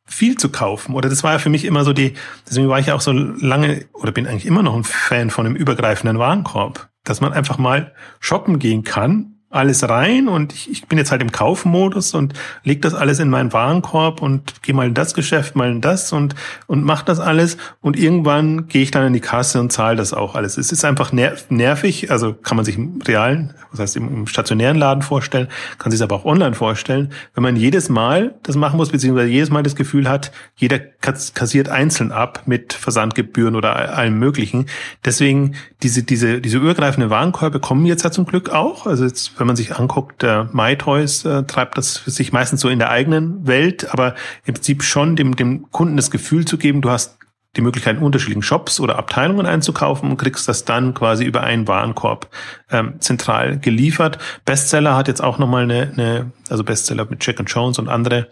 viel 0.07 0.37
zu 0.37 0.51
kaufen. 0.51 0.95
Oder 0.95 1.09
das 1.09 1.23
war 1.23 1.33
ja 1.33 1.39
für 1.39 1.51
mich 1.51 1.65
immer 1.65 1.85
so 1.85 1.93
die, 1.93 2.15
deswegen 2.49 2.69
war 2.69 2.79
ich 2.79 2.87
ja 2.87 2.95
auch 2.95 3.01
so 3.01 3.13
lange 3.13 3.87
oder 3.93 4.13
bin 4.13 4.27
eigentlich 4.27 4.47
immer 4.47 4.63
noch 4.63 4.75
ein 4.75 4.85
Fan 4.85 5.31
von 5.31 5.47
einem 5.47 5.57
übergreifenden 5.57 6.19
Warenkorb, 6.19 6.91
dass 7.05 7.21
man 7.21 7.33
einfach 7.33 7.59
mal 7.59 7.95
shoppen 8.19 8.59
gehen 8.59 8.83
kann 8.83 9.30
alles 9.51 9.89
rein 9.89 10.29
und 10.29 10.53
ich, 10.53 10.71
ich 10.71 10.87
bin 10.87 10.97
jetzt 10.97 11.11
halt 11.11 11.23
im 11.23 11.33
Kaufmodus 11.33 12.15
und 12.15 12.35
leg 12.63 12.83
das 12.83 12.95
alles 12.95 13.19
in 13.19 13.29
meinen 13.29 13.53
Warenkorb 13.53 14.23
und 14.23 14.63
gehe 14.63 14.77
mal 14.77 14.87
in 14.87 14.95
das 14.95 15.13
Geschäft, 15.13 15.57
mal 15.57 15.69
in 15.69 15.81
das 15.81 16.13
und 16.13 16.37
und 16.69 16.85
mach 16.85 17.03
das 17.03 17.19
alles 17.19 17.57
und 17.81 17.99
irgendwann 17.99 18.69
gehe 18.69 18.83
ich 18.83 18.93
dann 18.93 19.09
in 19.09 19.13
die 19.13 19.21
Kasse 19.21 19.61
und 19.61 19.73
zahle 19.73 19.97
das 19.97 20.13
auch 20.13 20.37
alles. 20.37 20.57
Es 20.57 20.71
ist 20.71 20.85
einfach 20.85 21.11
nervig, 21.13 22.13
also 22.13 22.33
kann 22.33 22.55
man 22.55 22.65
sich 22.65 22.77
im 22.77 23.03
realen, 23.03 23.53
was 23.73 23.81
heißt 23.81 23.97
im, 23.97 24.09
im 24.19 24.27
stationären 24.29 24.77
Laden 24.77 25.03
vorstellen, 25.03 25.49
kann 25.79 25.91
sich 25.91 26.01
aber 26.01 26.15
auch 26.15 26.25
online 26.25 26.55
vorstellen, 26.55 27.13
wenn 27.35 27.43
man 27.43 27.57
jedes 27.57 27.89
Mal 27.89 28.37
das 28.45 28.55
machen 28.55 28.77
muss, 28.77 28.91
beziehungsweise 28.91 29.31
jedes 29.31 29.51
Mal 29.51 29.65
das 29.65 29.75
Gefühl 29.75 30.09
hat, 30.09 30.31
jeder 30.55 30.79
kassiert 30.79 31.69
einzeln 31.69 32.13
ab 32.13 32.43
mit 32.47 32.73
Versandgebühren 32.73 33.57
oder 33.57 33.97
allem 33.97 34.17
möglichen. 34.17 34.67
Deswegen 35.05 35.57
diese 35.83 36.05
diese 36.05 36.41
diese 36.41 36.59
übergreifenden 36.59 37.11
Warenkorbe 37.11 37.59
kommen 37.59 37.85
jetzt 37.85 38.05
ja 38.05 38.13
zum 38.13 38.27
Glück 38.27 38.51
auch. 38.51 38.87
Also 38.87 39.05
jetzt 39.05 39.40
wenn 39.41 39.47
man 39.47 39.57
sich 39.57 39.77
anguckt, 39.77 40.23
der 40.23 40.49
MyToys 40.53 41.25
äh, 41.25 41.43
treibt 41.45 41.79
das 41.79 41.97
für 41.97 42.11
sich 42.11 42.33
meistens 42.33 42.61
so 42.61 42.69
in 42.69 42.79
der 42.79 42.91
eigenen 42.91 43.47
Welt, 43.47 43.93
aber 43.93 44.15
im 44.45 44.55
Prinzip 44.55 44.83
schon 44.83 45.17
dem, 45.17 45.35
dem 45.35 45.71
Kunden 45.71 45.97
das 45.97 46.11
Gefühl 46.11 46.45
zu 46.45 46.59
geben, 46.59 46.83
du 46.83 46.91
hast 46.91 47.19
die 47.57 47.63
Möglichkeit, 47.63 47.97
in 47.97 48.03
unterschiedlichen 48.03 48.43
Shops 48.43 48.79
oder 48.79 48.97
Abteilungen 48.97 49.47
einzukaufen 49.47 50.11
und 50.11 50.17
kriegst 50.19 50.47
das 50.47 50.65
dann 50.65 50.95
quasi 50.95 51.25
über 51.25 51.43
einen 51.43 51.67
Warenkorb 51.67 52.29
ähm, 52.71 53.01
zentral 53.01 53.59
geliefert. 53.59 54.19
Bestseller 54.45 54.97
hat 54.97 55.09
jetzt 55.09 55.23
auch 55.23 55.39
nochmal 55.39 55.65
eine, 55.65 55.93
eine, 55.93 56.33
also 56.49 56.63
Bestseller 56.63 57.07
mit 57.11 57.27
Jack 57.27 57.43
Jones 57.47 57.79
und 57.81 57.89
andere 57.89 58.29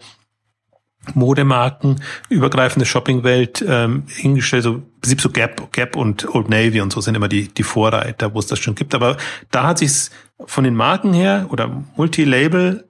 Modemarken, 1.13 2.01
übergreifende 2.29 2.85
Shoppingwelt 2.85 3.63
ähm, 3.67 4.03
hingestellt, 4.07 4.63
so 4.63 4.83
Prinzip 5.01 5.21
so 5.21 5.29
Gap, 5.29 5.71
Gap 5.71 5.95
und 5.95 6.33
Old 6.35 6.49
Navy 6.49 6.81
und 6.81 6.91
so 6.91 7.01
sind 7.01 7.15
immer 7.15 7.29
die, 7.29 7.47
die 7.47 7.63
Vorreiter, 7.63 8.33
wo 8.33 8.39
es 8.39 8.47
das 8.47 8.59
schon 8.59 8.75
gibt. 8.75 8.93
Aber 8.93 9.17
da 9.49 9.63
hat 9.67 9.79
sich's 9.79 10.11
von 10.45 10.63
den 10.63 10.75
Marken 10.75 11.13
her 11.13 11.47
oder 11.49 11.83
Multilabel 11.95 12.87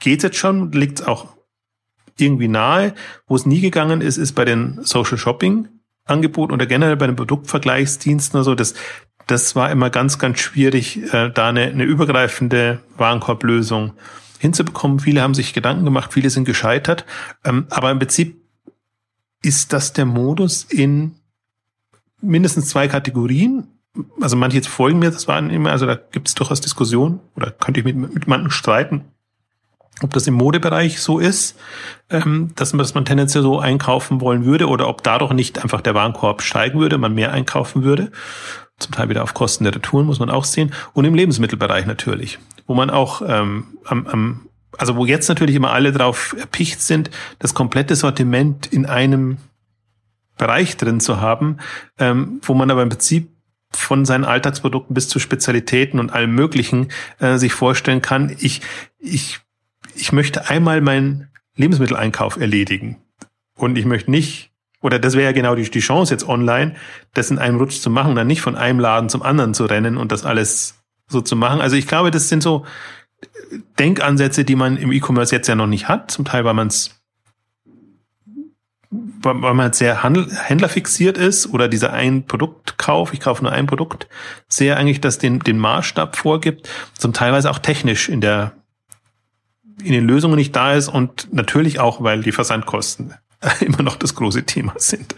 geht 0.00 0.22
jetzt 0.22 0.36
schon, 0.36 0.72
liegt 0.72 1.06
auch 1.06 1.28
irgendwie 2.18 2.48
nahe. 2.48 2.94
Wo 3.26 3.36
es 3.36 3.46
nie 3.46 3.60
gegangen 3.60 4.00
ist, 4.00 4.16
ist 4.16 4.32
bei 4.32 4.44
den 4.44 4.82
Social 4.82 5.18
Shopping 5.18 5.68
Angeboten 6.04 6.52
oder 6.52 6.66
generell 6.66 6.96
bei 6.96 7.06
den 7.06 7.16
Produktvergleichsdiensten 7.16 8.38
oder 8.38 8.44
so. 8.44 8.54
Das, 8.54 8.74
das 9.26 9.54
war 9.54 9.70
immer 9.70 9.90
ganz, 9.90 10.18
ganz 10.18 10.40
schwierig, 10.40 11.12
äh, 11.12 11.30
da 11.30 11.48
eine, 11.48 11.62
eine 11.62 11.84
übergreifende 11.84 12.80
Warenkorblösung 12.96 13.92
hinzubekommen. 14.38 15.00
Viele 15.00 15.20
haben 15.20 15.34
sich 15.34 15.52
Gedanken 15.52 15.84
gemacht, 15.84 16.12
viele 16.12 16.30
sind 16.30 16.44
gescheitert. 16.44 17.04
Ähm, 17.44 17.66
aber 17.70 17.90
im 17.90 17.98
Prinzip 17.98 18.40
ist 19.42 19.72
das 19.72 19.92
der 19.92 20.06
Modus 20.06 20.64
in 20.64 21.16
mindestens 22.20 22.68
zwei 22.68 22.88
Kategorien. 22.88 23.77
Also 24.20 24.36
manche 24.36 24.56
jetzt 24.56 24.68
folgen 24.68 24.98
mir, 24.98 25.10
das 25.10 25.28
waren 25.28 25.50
immer, 25.50 25.70
also 25.70 25.86
da 25.86 25.94
gibt 25.94 26.28
es 26.28 26.34
durchaus 26.34 26.60
Diskussionen 26.60 27.20
oder 27.36 27.50
könnte 27.50 27.80
ich 27.80 27.86
mit, 27.86 27.96
mit 27.96 28.24
jemandem 28.24 28.50
streiten, 28.50 29.04
ob 30.02 30.12
das 30.12 30.26
im 30.26 30.34
Modebereich 30.34 31.00
so 31.00 31.18
ist, 31.18 31.58
ähm, 32.08 32.52
dass, 32.54 32.72
man, 32.72 32.78
dass 32.78 32.94
man 32.94 33.04
tendenziell 33.04 33.42
so 33.42 33.58
einkaufen 33.58 34.20
wollen 34.20 34.44
würde 34.44 34.68
oder 34.68 34.88
ob 34.88 35.02
dadurch 35.02 35.32
nicht 35.32 35.62
einfach 35.62 35.80
der 35.80 35.94
Warenkorb 35.94 36.42
steigen 36.42 36.78
würde, 36.78 36.98
man 36.98 37.14
mehr 37.14 37.32
einkaufen 37.32 37.82
würde. 37.82 38.12
Zum 38.78 38.92
Teil 38.92 39.08
wieder 39.08 39.24
auf 39.24 39.34
Kosten 39.34 39.64
der 39.64 39.74
Retouren, 39.74 40.06
muss 40.06 40.20
man 40.20 40.30
auch 40.30 40.44
sehen. 40.44 40.72
Und 40.92 41.04
im 41.04 41.14
Lebensmittelbereich 41.14 41.84
natürlich 41.86 42.38
wo 42.68 42.74
man 42.74 42.90
auch 42.90 43.22
ähm, 43.26 43.78
am, 43.84 44.06
am, 44.06 44.48
also 44.76 44.94
wo 44.94 45.06
jetzt 45.06 45.28
natürlich 45.28 45.56
immer 45.56 45.72
alle 45.72 45.90
drauf 45.90 46.36
erpicht 46.38 46.80
sind, 46.80 47.10
das 47.40 47.54
komplette 47.54 47.96
Sortiment 47.96 48.66
in 48.66 48.86
einem 48.86 49.38
Bereich 50.36 50.76
drin 50.76 51.00
zu 51.00 51.20
haben, 51.20 51.56
ähm, 51.98 52.40
wo 52.42 52.54
man 52.54 52.70
aber 52.70 52.82
im 52.82 52.90
Prinzip 52.90 53.30
von 53.72 54.04
seinen 54.04 54.24
Alltagsprodukten 54.24 54.94
bis 54.94 55.08
zu 55.08 55.18
Spezialitäten 55.18 56.00
und 56.00 56.10
allem 56.10 56.34
Möglichen 56.34 56.88
äh, 57.18 57.36
sich 57.36 57.52
vorstellen 57.52 58.02
kann, 58.02 58.34
ich, 58.38 58.62
ich, 58.98 59.40
ich 59.94 60.12
möchte 60.12 60.48
einmal 60.48 60.80
meinen 60.80 61.28
Lebensmitteleinkauf 61.56 62.36
erledigen. 62.36 62.96
Und 63.56 63.76
ich 63.76 63.84
möchte 63.84 64.10
nicht, 64.10 64.52
oder 64.80 64.98
das 64.98 65.14
wäre 65.14 65.24
ja 65.24 65.32
genau 65.32 65.54
die, 65.54 65.68
die 65.68 65.80
Chance 65.80 66.14
jetzt 66.14 66.26
online, 66.26 66.76
das 67.14 67.30
in 67.30 67.38
einem 67.38 67.58
Rutsch 67.58 67.80
zu 67.80 67.90
machen, 67.90 68.14
dann 68.14 68.26
nicht 68.26 68.40
von 68.40 68.56
einem 68.56 68.78
Laden 68.78 69.08
zum 69.08 69.22
anderen 69.22 69.54
zu 69.54 69.66
rennen 69.66 69.96
und 69.96 70.12
das 70.12 70.24
alles 70.24 70.82
so 71.08 71.20
zu 71.20 71.36
machen. 71.36 71.60
Also 71.60 71.76
ich 71.76 71.86
glaube, 71.86 72.10
das 72.10 72.28
sind 72.28 72.42
so 72.42 72.64
Denkansätze, 73.78 74.44
die 74.44 74.54
man 74.54 74.76
im 74.76 74.92
E-Commerce 74.92 75.34
jetzt 75.34 75.48
ja 75.48 75.54
noch 75.54 75.66
nicht 75.66 75.88
hat. 75.88 76.10
Zum 76.10 76.24
Teil, 76.24 76.44
weil 76.44 76.54
man 76.54 76.68
es 76.68 76.97
weil 79.22 79.54
man 79.54 79.72
sehr 79.72 80.02
Handel, 80.02 80.28
händlerfixiert 80.30 81.18
ist 81.18 81.52
oder 81.52 81.68
dieser 81.68 81.92
ein 81.92 82.26
Produktkauf, 82.26 83.12
ich 83.12 83.20
kaufe 83.20 83.42
nur 83.42 83.52
ein 83.52 83.66
Produkt, 83.66 84.08
sehr 84.48 84.76
eigentlich 84.76 85.00
das 85.00 85.18
den, 85.18 85.40
den 85.40 85.58
Maßstab 85.58 86.16
vorgibt, 86.16 86.68
zum 86.96 87.12
Teilweise 87.12 87.50
auch 87.50 87.58
technisch 87.58 88.08
in 88.08 88.20
der 88.20 88.52
in 89.82 89.92
den 89.92 90.06
Lösungen 90.06 90.34
nicht 90.34 90.56
da 90.56 90.74
ist 90.74 90.88
und 90.88 91.32
natürlich 91.32 91.78
auch, 91.78 92.02
weil 92.02 92.22
die 92.22 92.32
Versandkosten 92.32 93.14
immer 93.60 93.82
noch 93.82 93.96
das 93.96 94.14
große 94.14 94.44
Thema 94.44 94.74
sind. 94.76 95.14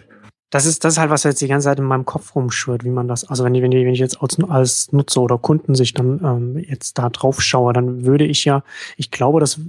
Das 0.50 0.66
ist, 0.66 0.84
das 0.84 0.94
ist 0.94 0.98
halt, 0.98 1.10
was 1.10 1.22
jetzt 1.22 1.40
die 1.40 1.46
ganze 1.46 1.66
Zeit 1.66 1.78
in 1.78 1.84
meinem 1.84 2.04
Kopf 2.04 2.34
rumschwirrt, 2.34 2.82
wie 2.82 2.90
man 2.90 3.06
das, 3.06 3.24
also 3.24 3.44
wenn 3.44 3.54
ich, 3.54 3.62
wenn 3.62 3.70
ich, 3.70 3.86
wenn 3.86 3.94
ich 3.94 4.00
jetzt 4.00 4.20
als, 4.20 4.36
als 4.42 4.92
Nutzer 4.92 5.20
oder 5.20 5.38
Kunden 5.38 5.76
sich 5.76 5.94
dann 5.94 6.20
ähm, 6.24 6.58
jetzt 6.58 6.98
da 6.98 7.08
drauf 7.08 7.40
schaue, 7.40 7.72
dann 7.72 8.04
würde 8.04 8.24
ich 8.24 8.44
ja, 8.44 8.64
ich 8.96 9.12
glaube, 9.12 9.38
das 9.38 9.60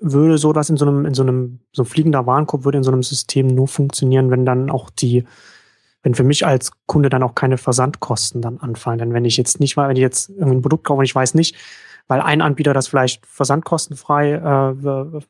würde 0.00 0.38
so, 0.38 0.52
dass 0.52 0.70
in 0.70 0.76
so 0.76 0.86
einem, 0.86 1.04
in 1.04 1.14
so 1.14 1.22
einem, 1.22 1.60
so 1.72 1.84
fliegender 1.84 2.26
Warenkorb 2.26 2.64
würde 2.64 2.78
in 2.78 2.84
so 2.84 2.90
einem 2.90 3.02
System 3.02 3.46
nur 3.46 3.68
funktionieren, 3.68 4.30
wenn 4.30 4.46
dann 4.46 4.70
auch 4.70 4.90
die, 4.90 5.24
wenn 6.02 6.14
für 6.14 6.24
mich 6.24 6.46
als 6.46 6.72
Kunde 6.86 7.10
dann 7.10 7.22
auch 7.22 7.34
keine 7.34 7.58
Versandkosten 7.58 8.40
dann 8.40 8.58
anfallen. 8.58 8.98
Denn 8.98 9.12
wenn 9.12 9.24
ich 9.24 9.36
jetzt 9.36 9.60
nicht 9.60 9.76
mal, 9.76 9.88
wenn 9.88 9.96
ich 9.96 10.02
jetzt 10.02 10.30
irgendwie 10.30 10.56
ein 10.56 10.62
Produkt 10.62 10.84
kaufe 10.84 11.00
und 11.00 11.04
ich 11.04 11.14
weiß 11.14 11.34
nicht, 11.34 11.56
weil 12.08 12.20
ein 12.20 12.40
Anbieter 12.40 12.74
das 12.74 12.88
vielleicht 12.88 13.24
versandkostenfrei 13.26 14.32
äh, 14.32 15.20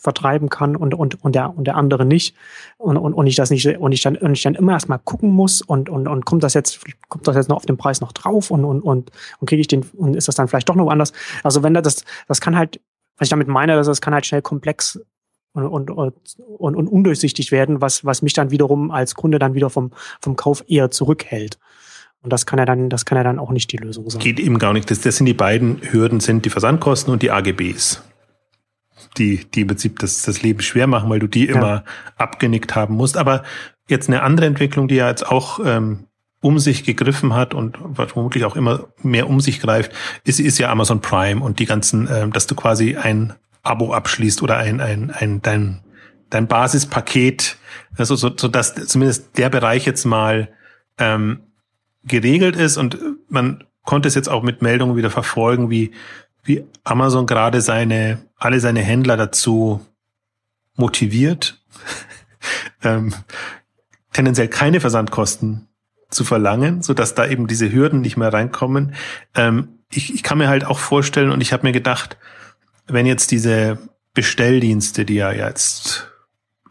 vertreiben 0.00 0.48
kann 0.48 0.76
und, 0.76 0.94
und, 0.94 1.22
und, 1.22 1.34
der, 1.34 1.56
und 1.56 1.66
der 1.66 1.76
andere 1.76 2.04
nicht. 2.04 2.34
Und, 2.78 2.96
und, 2.96 3.12
und 3.12 3.26
ich 3.26 3.36
das 3.36 3.50
nicht, 3.50 3.66
und 3.66 3.92
ich 3.92 4.02
dann, 4.02 4.16
und 4.16 4.32
ich 4.32 4.42
dann 4.42 4.54
immer 4.54 4.72
erstmal 4.72 4.98
gucken 4.98 5.30
muss 5.30 5.60
und, 5.60 5.88
und, 5.88 6.08
und 6.08 6.24
kommt 6.24 6.42
das 6.42 6.54
jetzt, 6.54 6.80
kommt 7.08 7.28
das 7.28 7.36
jetzt 7.36 7.48
noch 7.48 7.58
auf 7.58 7.66
den 7.66 7.76
Preis 7.76 8.00
noch 8.00 8.12
drauf 8.12 8.50
und, 8.50 8.64
und, 8.64 8.80
und, 8.80 9.10
und 9.38 9.46
kriege 9.48 9.60
ich 9.60 9.68
den, 9.68 9.82
und 9.96 10.16
ist 10.16 10.28
das 10.28 10.36
dann 10.36 10.48
vielleicht 10.48 10.68
doch 10.68 10.74
noch 10.74 10.88
anders? 10.88 11.12
Also 11.42 11.62
wenn 11.62 11.74
das, 11.74 12.04
das 12.26 12.40
kann 12.40 12.56
halt, 12.56 12.80
was 13.20 13.26
ich 13.26 13.30
damit 13.30 13.46
meine, 13.46 13.76
dass 13.76 13.86
das 13.86 14.00
kann 14.00 14.14
halt 14.14 14.26
schnell 14.26 14.42
komplex 14.42 14.98
und, 15.52 15.66
und, 15.66 15.90
und, 15.90 16.16
und 16.58 16.88
undurchsichtig 16.88 17.52
werden, 17.52 17.80
was, 17.80 18.04
was 18.04 18.22
mich 18.22 18.32
dann 18.32 18.50
wiederum 18.50 18.90
als 18.90 19.14
Kunde 19.14 19.38
dann 19.38 19.54
wieder 19.54 19.70
vom, 19.70 19.92
vom 20.20 20.34
Kauf 20.34 20.64
eher 20.66 20.90
zurückhält. 20.90 21.58
Und 22.22 22.32
das 22.32 22.46
kann 22.46 22.58
ja 22.58 22.64
dann, 22.64 22.88
das 22.88 23.04
kann 23.04 23.16
ja 23.16 23.24
dann 23.24 23.38
auch 23.38 23.50
nicht 23.50 23.70
die 23.72 23.76
Lösung 23.76 24.08
sein. 24.10 24.20
Geht 24.20 24.40
eben 24.40 24.58
gar 24.58 24.72
nicht. 24.72 24.90
Das, 24.90 25.00
das 25.00 25.16
sind 25.16 25.26
die 25.26 25.34
beiden 25.34 25.80
Hürden, 25.82 26.20
sind 26.20 26.44
die 26.44 26.50
Versandkosten 26.50 27.12
und 27.12 27.22
die 27.22 27.30
AGBs 27.30 28.02
die, 29.16 29.44
die 29.50 29.62
im 29.62 29.68
Prinzip 29.68 29.98
das, 29.98 30.22
das 30.22 30.42
Leben 30.42 30.60
schwer 30.60 30.86
machen, 30.86 31.10
weil 31.10 31.18
du 31.18 31.26
die 31.26 31.46
ja. 31.46 31.54
immer 31.54 31.84
abgenickt 32.16 32.74
haben 32.74 32.94
musst. 32.94 33.16
Aber 33.16 33.42
jetzt 33.88 34.08
eine 34.08 34.22
andere 34.22 34.46
Entwicklung, 34.46 34.88
die 34.88 34.96
ja 34.96 35.08
jetzt 35.08 35.26
auch 35.26 35.60
ähm, 35.64 36.06
um 36.40 36.58
sich 36.58 36.84
gegriffen 36.84 37.34
hat 37.34 37.54
und 37.54 37.78
vermutlich 37.94 38.44
auch 38.44 38.56
immer 38.56 38.88
mehr 39.02 39.28
um 39.28 39.40
sich 39.40 39.60
greift, 39.60 39.92
ist, 40.24 40.40
ist 40.40 40.58
ja 40.58 40.70
Amazon 40.70 41.00
Prime 41.00 41.42
und 41.42 41.58
die 41.58 41.66
ganzen, 41.66 42.08
ähm, 42.10 42.32
dass 42.32 42.46
du 42.46 42.54
quasi 42.54 42.96
ein 42.96 43.34
Abo 43.62 43.92
abschließt 43.92 44.42
oder 44.42 44.56
ein, 44.56 44.80
ein, 44.80 45.10
ein 45.10 45.42
dein, 45.42 45.80
dein 46.30 46.46
Basispaket, 46.46 47.58
also 47.96 48.16
so, 48.16 48.30
so 48.34 48.48
dass 48.48 48.74
zumindest 48.74 49.36
der 49.36 49.50
Bereich 49.50 49.84
jetzt 49.84 50.06
mal 50.06 50.48
ähm, 50.98 51.40
geregelt 52.04 52.56
ist 52.56 52.78
und 52.78 52.98
man 53.28 53.64
konnte 53.84 54.08
es 54.08 54.14
jetzt 54.14 54.28
auch 54.28 54.42
mit 54.42 54.62
Meldungen 54.62 54.96
wieder 54.96 55.10
verfolgen, 55.10 55.68
wie, 55.68 55.92
wie 56.42 56.64
Amazon 56.84 57.26
gerade 57.26 57.60
seine, 57.60 58.22
alle 58.36 58.60
seine 58.60 58.80
Händler 58.80 59.18
dazu 59.18 59.86
motiviert, 60.76 61.62
ähm, 62.82 63.12
tendenziell 64.14 64.48
keine 64.48 64.80
Versandkosten 64.80 65.66
zu 66.10 66.24
verlangen, 66.24 66.82
so 66.82 66.94
dass 66.94 67.14
da 67.14 67.26
eben 67.26 67.46
diese 67.46 67.72
Hürden 67.72 68.00
nicht 68.00 68.16
mehr 68.16 68.32
reinkommen. 68.32 68.94
Ähm, 69.34 69.68
ich, 69.92 70.14
ich 70.14 70.22
kann 70.22 70.38
mir 70.38 70.48
halt 70.48 70.64
auch 70.64 70.78
vorstellen 70.78 71.30
und 71.30 71.40
ich 71.40 71.52
habe 71.52 71.66
mir 71.66 71.72
gedacht, 71.72 72.16
wenn 72.86 73.06
jetzt 73.06 73.30
diese 73.30 73.78
Bestelldienste, 74.14 75.04
die 75.04 75.14
ja 75.14 75.32
jetzt 75.32 76.08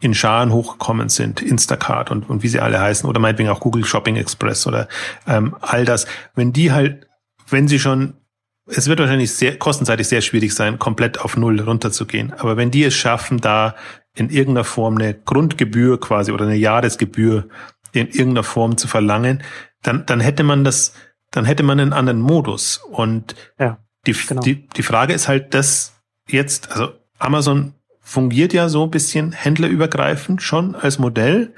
in 0.00 0.14
Scharen 0.14 0.52
hochgekommen 0.52 1.10
sind, 1.10 1.42
Instacart 1.42 2.10
und, 2.10 2.28
und 2.28 2.42
wie 2.42 2.48
sie 2.48 2.60
alle 2.60 2.80
heißen, 2.80 3.08
oder 3.08 3.20
meinetwegen 3.20 3.50
auch 3.50 3.60
Google 3.60 3.84
Shopping 3.84 4.16
Express 4.16 4.66
oder 4.66 4.88
ähm, 5.26 5.54
all 5.60 5.84
das, 5.84 6.06
wenn 6.34 6.52
die 6.52 6.72
halt, 6.72 7.06
wenn 7.48 7.68
sie 7.68 7.78
schon, 7.78 8.14
es 8.66 8.88
wird 8.88 9.00
wahrscheinlich 9.00 9.32
sehr 9.32 9.58
kostenseitig 9.58 10.08
sehr 10.08 10.20
schwierig 10.22 10.54
sein, 10.54 10.78
komplett 10.78 11.20
auf 11.20 11.36
Null 11.36 11.60
runterzugehen. 11.60 12.32
Aber 12.32 12.56
wenn 12.56 12.70
die 12.70 12.84
es 12.84 12.94
schaffen, 12.94 13.40
da 13.40 13.74
in 14.14 14.30
irgendeiner 14.30 14.64
Form 14.64 14.96
eine 14.96 15.14
Grundgebühr 15.14 16.00
quasi 16.00 16.32
oder 16.32 16.46
eine 16.46 16.56
Jahresgebühr 16.56 17.48
in 17.92 18.08
irgendeiner 18.08 18.42
Form 18.44 18.76
zu 18.76 18.88
verlangen, 18.88 19.42
dann, 19.82 20.06
dann 20.06 20.20
hätte 20.20 20.42
man 20.42 20.64
das, 20.64 20.94
dann 21.30 21.44
hätte 21.44 21.62
man 21.62 21.80
einen 21.80 21.92
anderen 21.92 22.20
Modus. 22.20 22.78
Und 22.90 23.34
ja, 23.58 23.78
die, 24.06 24.12
genau. 24.12 24.40
die, 24.42 24.66
die 24.68 24.82
Frage 24.82 25.12
ist 25.12 25.28
halt, 25.28 25.54
dass 25.54 25.94
jetzt, 26.28 26.70
also 26.72 26.92
Amazon 27.18 27.74
fungiert 28.00 28.52
ja 28.52 28.68
so 28.68 28.84
ein 28.84 28.90
bisschen 28.90 29.32
händlerübergreifend 29.32 30.42
schon 30.42 30.74
als 30.74 30.98
Modell. 30.98 31.54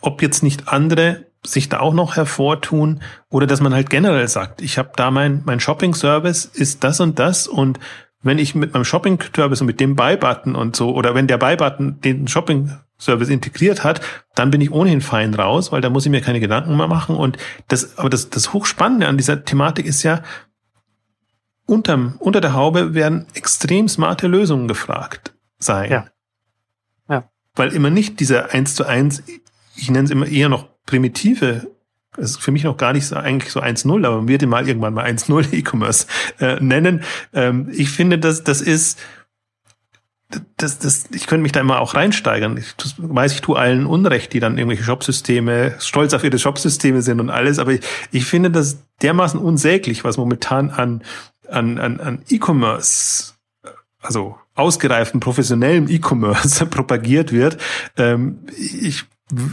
Ob 0.00 0.22
jetzt 0.22 0.42
nicht 0.42 0.68
andere 0.68 1.26
sich 1.44 1.68
da 1.68 1.80
auch 1.80 1.94
noch 1.94 2.16
hervortun 2.16 3.02
oder 3.30 3.46
dass 3.46 3.60
man 3.60 3.72
halt 3.72 3.90
generell 3.90 4.26
sagt, 4.28 4.60
ich 4.60 4.78
habe 4.78 4.90
da 4.96 5.10
mein, 5.10 5.42
mein 5.44 5.60
Shopping-Service 5.60 6.44
ist 6.46 6.82
das 6.82 7.00
und 7.00 7.18
das 7.18 7.46
und 7.46 7.78
wenn 8.22 8.38
ich 8.38 8.54
mit 8.54 8.74
meinem 8.74 8.84
Shopping-Service 8.84 9.60
und 9.60 9.68
mit 9.68 9.78
dem 9.78 9.94
Buy-Button 9.94 10.56
und 10.56 10.74
so 10.74 10.94
oder 10.94 11.14
wenn 11.14 11.28
der 11.28 11.38
Buy-Button 11.38 12.00
den 12.00 12.26
Shopping-Service 12.98 13.28
integriert 13.28 13.84
hat, 13.84 14.00
dann 14.34 14.50
bin 14.50 14.60
ich 14.60 14.72
ohnehin 14.72 15.00
fein 15.00 15.34
raus, 15.34 15.72
weil 15.72 15.80
da 15.80 15.90
muss 15.90 16.06
ich 16.06 16.10
mir 16.10 16.20
keine 16.20 16.40
Gedanken 16.40 16.76
mehr 16.76 16.88
machen 16.88 17.16
und 17.16 17.36
das, 17.68 17.98
aber 17.98 18.10
das, 18.10 18.30
das 18.30 18.52
Hochspannende 18.52 19.08
an 19.08 19.16
dieser 19.16 19.44
Thematik 19.44 19.86
ist 19.86 20.02
ja, 20.02 20.22
unterm, 21.66 22.16
unter 22.18 22.40
der 22.40 22.54
Haube 22.54 22.94
werden 22.94 23.26
extrem 23.34 23.88
smarte 23.88 24.28
Lösungen 24.28 24.68
gefragt 24.68 25.34
sein. 25.58 25.90
Ja. 25.90 26.06
ja. 27.08 27.30
Weil 27.54 27.72
immer 27.72 27.90
nicht 27.90 28.20
dieser 28.20 28.52
eins 28.52 28.74
zu 28.74 28.84
eins, 28.84 29.22
ich 29.74 29.90
nenne 29.90 30.04
es 30.04 30.10
immer 30.10 30.26
eher 30.26 30.48
noch 30.48 30.68
primitive, 30.86 31.68
das 32.16 32.30
ist 32.30 32.42
für 32.42 32.50
mich 32.50 32.64
noch 32.64 32.78
gar 32.78 32.94
nicht 32.94 33.06
so 33.06 33.16
eigentlich 33.16 33.52
so 33.52 33.60
1.0, 33.60 34.06
aber 34.06 34.16
man 34.16 34.28
wird 34.28 34.42
ihn 34.42 34.48
mal 34.48 34.66
irgendwann 34.66 34.94
mal 34.94 35.04
1.0 35.04 35.52
E-Commerce 35.52 36.06
äh, 36.40 36.58
nennen. 36.60 37.02
Ähm, 37.34 37.68
ich 37.72 37.90
finde, 37.90 38.18
dass 38.18 38.42
das 38.42 38.62
ist, 38.62 38.98
das, 40.56 40.78
das, 40.78 41.04
ich 41.12 41.26
könnte 41.26 41.42
mich 41.42 41.52
da 41.52 41.60
immer 41.60 41.80
auch 41.80 41.94
reinsteigern. 41.94 42.56
Ich 42.56 42.74
das 42.76 42.94
weiß, 42.98 43.32
ich 43.32 43.42
tue 43.42 43.58
allen 43.58 43.86
Unrecht, 43.86 44.32
die 44.32 44.40
dann 44.40 44.58
irgendwelche 44.58 44.82
Shopsysteme, 44.82 45.76
stolz 45.78 46.14
auf 46.14 46.24
ihre 46.24 46.38
Shopsysteme 46.38 47.02
sind 47.02 47.20
und 47.20 47.30
alles, 47.30 47.58
aber 47.58 47.72
ich, 47.72 47.80
ich 48.10 48.26
finde 48.26 48.50
das 48.50 48.78
dermaßen 49.02 49.38
unsäglich, 49.38 50.02
was 50.02 50.16
momentan 50.16 50.70
an, 50.70 51.02
an, 51.48 51.78
an, 51.78 52.00
an 52.00 52.22
E-Commerce, 52.28 53.34
also 54.00 54.36
ausgereiften 54.54 55.20
professionellen 55.20 55.88
E-Commerce 55.88 56.66
propagiert 56.70 57.32
wird. 57.32 57.58
Ähm, 57.96 58.40
ich 58.56 59.04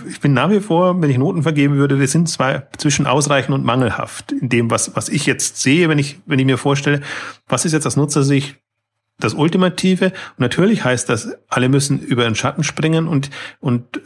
ich 0.07 0.19
bin 0.19 0.34
nach 0.34 0.51
wie 0.51 0.59
vor, 0.59 1.01
wenn 1.01 1.09
ich 1.09 1.17
Noten 1.17 1.41
vergeben 1.41 1.78
würde, 1.78 1.99
wir 1.99 2.07
sind 2.07 2.30
zwar 2.30 2.71
zwischen 2.78 3.07
ausreichend 3.07 3.55
und 3.55 3.65
mangelhaft 3.65 4.32
in 4.32 4.47
dem, 4.47 4.69
was, 4.69 4.95
was 4.95 5.09
ich 5.09 5.26
jetzt 5.26 5.61
sehe, 5.61 5.89
wenn 5.89 5.97
ich, 5.97 6.19
wenn 6.28 6.38
ich 6.38 6.45
mir 6.45 6.59
vorstelle, 6.59 7.01
was 7.47 7.65
ist 7.65 7.71
jetzt 7.71 7.88
aus 7.88 7.95
Nutzersicht 7.95 8.57
das 9.20 9.34
Ultimative? 9.34 10.07
Und 10.07 10.39
natürlich 10.39 10.84
heißt 10.84 11.09
das, 11.09 11.30
alle 11.47 11.70
müssen 11.70 11.99
über 11.99 12.24
den 12.24 12.36
Schatten 12.36 12.64
springen 12.64 13.07
und, 13.07 13.30
und 13.59 14.01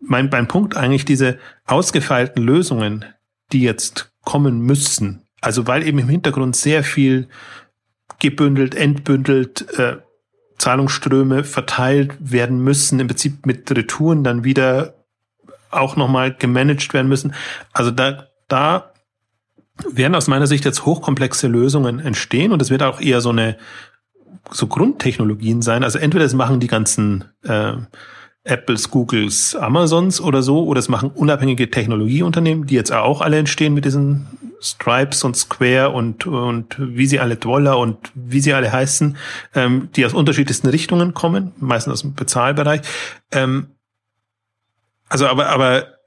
mein, 0.00 0.28
mein 0.30 0.48
Punkt 0.48 0.76
eigentlich 0.76 1.04
diese 1.04 1.38
ausgefeilten 1.66 2.42
Lösungen, 2.42 3.04
die 3.52 3.62
jetzt 3.62 4.12
kommen 4.24 4.60
müssen. 4.60 5.22
Also 5.40 5.66
weil 5.66 5.86
eben 5.86 5.98
im 5.98 6.08
Hintergrund 6.08 6.56
sehr 6.56 6.84
viel 6.84 7.28
gebündelt, 8.18 8.74
entbündelt, 8.74 9.78
äh, 9.78 9.96
Zahlungsströme 10.58 11.42
verteilt 11.42 12.12
werden 12.20 12.62
müssen, 12.62 13.00
im 13.00 13.08
Prinzip 13.08 13.46
mit 13.46 13.70
Retouren 13.70 14.22
dann 14.22 14.44
wieder 14.44 14.94
auch 15.70 15.96
nochmal 15.96 16.34
gemanagt 16.34 16.92
werden 16.92 17.08
müssen. 17.08 17.34
Also 17.72 17.90
da, 17.90 18.28
da 18.48 18.92
werden 19.90 20.14
aus 20.14 20.28
meiner 20.28 20.46
Sicht 20.46 20.66
jetzt 20.66 20.84
hochkomplexe 20.84 21.46
Lösungen 21.48 21.98
entstehen 21.98 22.52
und 22.52 22.60
es 22.60 22.70
wird 22.70 22.82
auch 22.82 23.00
eher 23.00 23.22
so 23.22 23.30
eine 23.30 23.56
so 24.50 24.66
Grundtechnologien 24.66 25.62
sein. 25.62 25.84
Also 25.84 25.98
entweder 25.98 26.24
es 26.24 26.34
machen 26.34 26.60
die 26.60 26.66
ganzen 26.66 27.24
äh, 27.42 27.74
Apples, 28.44 28.90
Googles, 28.90 29.54
Amazons 29.54 30.20
oder 30.20 30.42
so, 30.42 30.64
oder 30.64 30.78
es 30.78 30.88
machen 30.88 31.10
unabhängige 31.10 31.70
Technologieunternehmen, 31.70 32.66
die 32.66 32.74
jetzt 32.74 32.92
auch 32.92 33.20
alle 33.20 33.38
entstehen 33.38 33.74
mit 33.74 33.84
diesen 33.84 34.26
Stripes 34.60 35.24
und 35.24 35.36
Square 35.36 35.90
und, 35.90 36.26
und 36.26 36.76
wie 36.78 37.06
sie 37.06 37.20
alle 37.20 37.36
Dwoller 37.36 37.78
und 37.78 38.12
wie 38.14 38.40
sie 38.40 38.52
alle 38.52 38.72
heißen, 38.72 39.16
ähm, 39.54 39.88
die 39.94 40.04
aus 40.04 40.14
unterschiedlichsten 40.14 40.68
Richtungen 40.68 41.14
kommen, 41.14 41.52
meistens 41.58 41.92
aus 41.92 42.00
dem 42.02 42.14
Bezahlbereich. 42.14 42.82
Ähm, 43.32 43.68
also 45.08 45.26
aber, 45.26 45.48
aber 45.48 45.99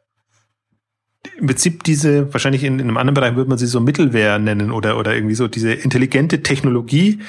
im 1.37 1.47
Prinzip 1.47 1.83
diese, 1.83 2.31
wahrscheinlich 2.33 2.63
in, 2.63 2.79
in 2.79 2.87
einem 2.87 2.97
anderen 2.97 3.15
Bereich 3.15 3.35
würde 3.35 3.49
man 3.49 3.57
sie 3.57 3.65
so 3.65 3.79
Mittelware 3.79 4.39
nennen 4.39 4.71
oder, 4.71 4.97
oder 4.97 5.15
irgendwie 5.15 5.35
so 5.35 5.47
diese 5.47 5.73
intelligente 5.73 6.43
Technologie, 6.43 7.19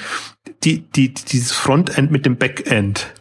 die, 0.63 0.81
die, 0.81 1.15
dieses 1.15 1.53
Frontend 1.53 2.11
mit 2.11 2.27
dem 2.27 2.37
Backend 2.37 3.13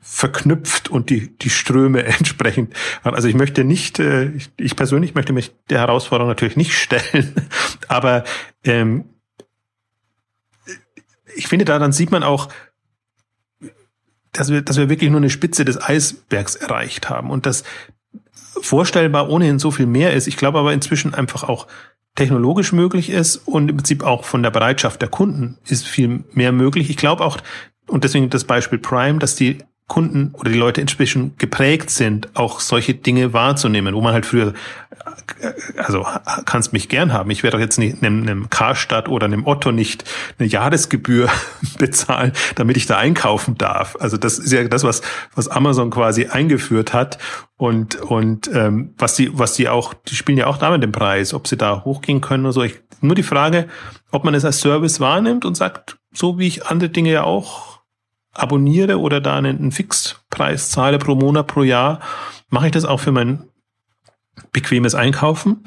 verknüpft 0.00 0.88
und 0.88 1.10
die, 1.10 1.36
die 1.38 1.50
Ströme 1.50 2.04
entsprechend. 2.18 2.74
Also 3.02 3.28
ich 3.28 3.34
möchte 3.34 3.64
nicht, 3.64 3.98
äh, 3.98 4.32
ich 4.56 4.76
persönlich 4.76 5.14
möchte 5.14 5.32
mich 5.32 5.52
der 5.68 5.78
Herausforderung 5.78 6.30
natürlich 6.30 6.56
nicht 6.56 6.72
stellen, 6.72 7.34
aber 7.88 8.24
ähm, 8.64 9.04
ich 11.36 11.48
finde, 11.48 11.64
daran 11.64 11.92
sieht 11.92 12.10
man 12.10 12.22
auch, 12.22 12.48
dass 14.32 14.50
wir, 14.50 14.62
dass 14.62 14.76
wir 14.76 14.88
wirklich 14.88 15.10
nur 15.10 15.20
eine 15.20 15.30
Spitze 15.30 15.64
des 15.64 15.80
Eisbergs 15.80 16.56
erreicht 16.56 17.08
haben 17.08 17.30
und 17.30 17.46
dass 17.46 17.64
vorstellbar 18.62 19.28
ohnehin 19.28 19.58
so 19.58 19.70
viel 19.70 19.86
mehr 19.86 20.12
ist. 20.14 20.26
Ich 20.26 20.36
glaube 20.36 20.58
aber 20.58 20.72
inzwischen 20.72 21.14
einfach 21.14 21.44
auch 21.44 21.66
technologisch 22.14 22.72
möglich 22.72 23.10
ist 23.10 23.36
und 23.36 23.70
im 23.70 23.76
Prinzip 23.76 24.02
auch 24.02 24.24
von 24.24 24.42
der 24.42 24.50
Bereitschaft 24.50 25.00
der 25.00 25.08
Kunden 25.08 25.58
ist 25.68 25.86
viel 25.86 26.24
mehr 26.32 26.52
möglich. 26.52 26.90
Ich 26.90 26.96
glaube 26.96 27.24
auch, 27.24 27.38
und 27.86 28.04
deswegen 28.04 28.30
das 28.30 28.44
Beispiel 28.44 28.78
Prime, 28.78 29.18
dass 29.18 29.36
die 29.36 29.58
Kunden 29.90 30.30
oder 30.34 30.50
die 30.50 30.58
Leute 30.58 30.80
inzwischen 30.80 31.36
geprägt 31.36 31.90
sind, 31.90 32.28
auch 32.34 32.60
solche 32.60 32.94
Dinge 32.94 33.32
wahrzunehmen, 33.32 33.92
wo 33.92 34.00
man 34.00 34.12
halt 34.12 34.24
früher, 34.24 34.54
also 35.76 36.06
kannst 36.44 36.72
mich 36.72 36.88
gern 36.88 37.12
haben. 37.12 37.28
Ich 37.30 37.42
werde 37.42 37.56
doch 37.56 37.60
jetzt 37.60 37.76
nicht 37.76 38.00
einem, 38.00 38.22
einem 38.22 38.48
Karstadt 38.50 39.08
oder 39.08 39.26
einem 39.26 39.48
Otto 39.48 39.72
nicht 39.72 40.04
eine 40.38 40.48
Jahresgebühr 40.48 41.28
bezahlen, 41.78 42.32
damit 42.54 42.76
ich 42.76 42.86
da 42.86 42.98
einkaufen 42.98 43.58
darf. 43.58 43.96
Also 43.98 44.16
das 44.16 44.38
ist 44.38 44.52
ja 44.52 44.62
das, 44.62 44.84
was, 44.84 45.02
was 45.34 45.48
Amazon 45.48 45.90
quasi 45.90 46.26
eingeführt 46.26 46.94
hat 46.94 47.18
und, 47.56 47.96
und 47.96 48.48
ähm, 48.54 48.94
was 48.96 49.16
die, 49.16 49.36
was 49.36 49.54
die 49.54 49.68
auch, 49.68 49.92
die 49.92 50.14
spielen 50.14 50.38
ja 50.38 50.46
auch 50.46 50.58
damit 50.58 50.84
den 50.84 50.92
Preis, 50.92 51.34
ob 51.34 51.48
sie 51.48 51.56
da 51.56 51.82
hochgehen 51.84 52.20
können 52.20 52.44
oder 52.44 52.52
so. 52.52 52.62
Ich, 52.62 52.80
nur 53.00 53.16
die 53.16 53.24
Frage, 53.24 53.66
ob 54.12 54.22
man 54.22 54.34
es 54.34 54.44
als 54.44 54.60
Service 54.60 55.00
wahrnimmt 55.00 55.44
und 55.44 55.56
sagt, 55.56 55.98
so 56.12 56.38
wie 56.38 56.46
ich 56.46 56.66
andere 56.66 56.90
Dinge 56.90 57.10
ja 57.10 57.24
auch 57.24 57.69
abonniere 58.32 58.98
oder 58.98 59.20
da 59.20 59.36
einen, 59.36 59.58
einen 59.58 59.72
Fixpreis 59.72 60.70
zahle 60.70 60.98
pro 60.98 61.14
Monat, 61.14 61.46
pro 61.46 61.62
Jahr, 61.62 62.00
mache 62.48 62.66
ich 62.66 62.72
das 62.72 62.84
auch 62.84 63.00
für 63.00 63.12
mein 63.12 63.44
bequemes 64.52 64.94
Einkaufen. 64.94 65.64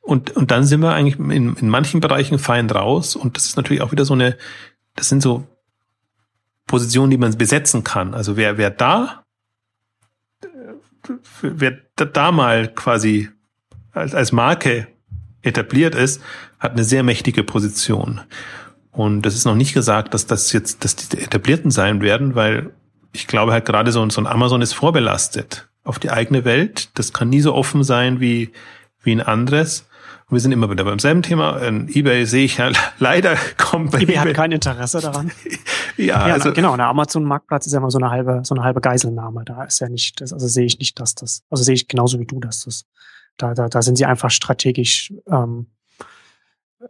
Und, 0.00 0.30
und 0.36 0.50
dann 0.50 0.64
sind 0.64 0.82
wir 0.82 0.92
eigentlich 0.92 1.18
in, 1.18 1.56
in 1.56 1.68
manchen 1.68 2.00
Bereichen 2.00 2.38
fein 2.38 2.70
raus. 2.70 3.16
Und 3.16 3.36
das 3.36 3.46
ist 3.46 3.56
natürlich 3.56 3.82
auch 3.82 3.92
wieder 3.92 4.04
so 4.04 4.14
eine, 4.14 4.36
das 4.94 5.08
sind 5.08 5.20
so 5.20 5.46
Positionen, 6.66 7.10
die 7.10 7.18
man 7.18 7.36
besetzen 7.36 7.84
kann. 7.84 8.14
Also 8.14 8.36
wer, 8.36 8.56
wer 8.56 8.70
da, 8.70 9.24
wer 11.42 11.78
da 11.96 12.32
mal 12.32 12.68
quasi 12.68 13.28
als, 13.92 14.14
als 14.14 14.32
Marke 14.32 14.88
etabliert 15.42 15.94
ist, 15.94 16.22
hat 16.58 16.72
eine 16.72 16.84
sehr 16.84 17.02
mächtige 17.02 17.44
Position. 17.44 18.20
Und 18.96 19.26
es 19.26 19.34
ist 19.34 19.44
noch 19.44 19.54
nicht 19.54 19.74
gesagt, 19.74 20.14
dass 20.14 20.26
das 20.26 20.52
jetzt, 20.52 20.82
dass 20.82 20.96
die 20.96 21.18
etablierten 21.18 21.70
sein 21.70 22.00
werden, 22.00 22.34
weil 22.34 22.70
ich 23.12 23.26
glaube 23.26 23.52
halt 23.52 23.66
gerade 23.66 23.92
so, 23.92 24.08
so 24.08 24.20
ein 24.22 24.26
Amazon 24.26 24.62
ist 24.62 24.72
vorbelastet 24.72 25.68
auf 25.84 25.98
die 25.98 26.10
eigene 26.10 26.46
Welt. 26.46 26.88
Das 26.94 27.12
kann 27.12 27.28
nie 27.28 27.42
so 27.42 27.54
offen 27.54 27.84
sein 27.84 28.20
wie, 28.20 28.52
wie 29.02 29.12
ein 29.12 29.20
anderes. 29.20 29.86
Und 30.28 30.36
wir 30.36 30.40
sind 30.40 30.52
immer 30.52 30.70
wieder 30.70 30.84
beim 30.84 30.98
selben 30.98 31.20
Thema. 31.20 31.58
In 31.58 31.88
eBay 31.94 32.24
sehe 32.24 32.46
ich 32.46 32.56
ja 32.56 32.70
leider 32.98 33.36
kommt 33.58 33.90
bei 33.90 33.98
eBay, 33.98 34.16
eBay 34.16 34.28
hat 34.28 34.34
kein 34.34 34.52
Interesse 34.52 35.02
daran. 35.02 35.30
ja, 35.98 36.28
ja 36.28 36.34
also, 36.34 36.54
genau. 36.54 36.74
Der 36.76 36.86
Amazon-Marktplatz 36.86 37.66
ist 37.66 37.74
ja 37.74 37.80
immer 37.80 37.90
so 37.90 37.98
eine 37.98 38.10
halbe, 38.10 38.40
so 38.44 38.54
eine 38.54 38.64
halbe 38.64 38.80
Geiselnahme. 38.80 39.44
Da 39.44 39.64
ist 39.64 39.78
ja 39.78 39.90
nicht, 39.90 40.22
also 40.22 40.38
sehe 40.38 40.64
ich 40.64 40.78
nicht, 40.78 40.98
dass 40.98 41.14
das, 41.14 41.42
also 41.50 41.62
sehe 41.62 41.74
ich 41.74 41.86
genauso 41.86 42.18
wie 42.18 42.26
du, 42.26 42.40
dass 42.40 42.64
das, 42.64 42.86
da, 43.36 43.52
da, 43.52 43.68
da 43.68 43.82
sind 43.82 43.96
sie 43.96 44.06
einfach 44.06 44.30
strategisch 44.30 45.12
ähm, 45.30 45.66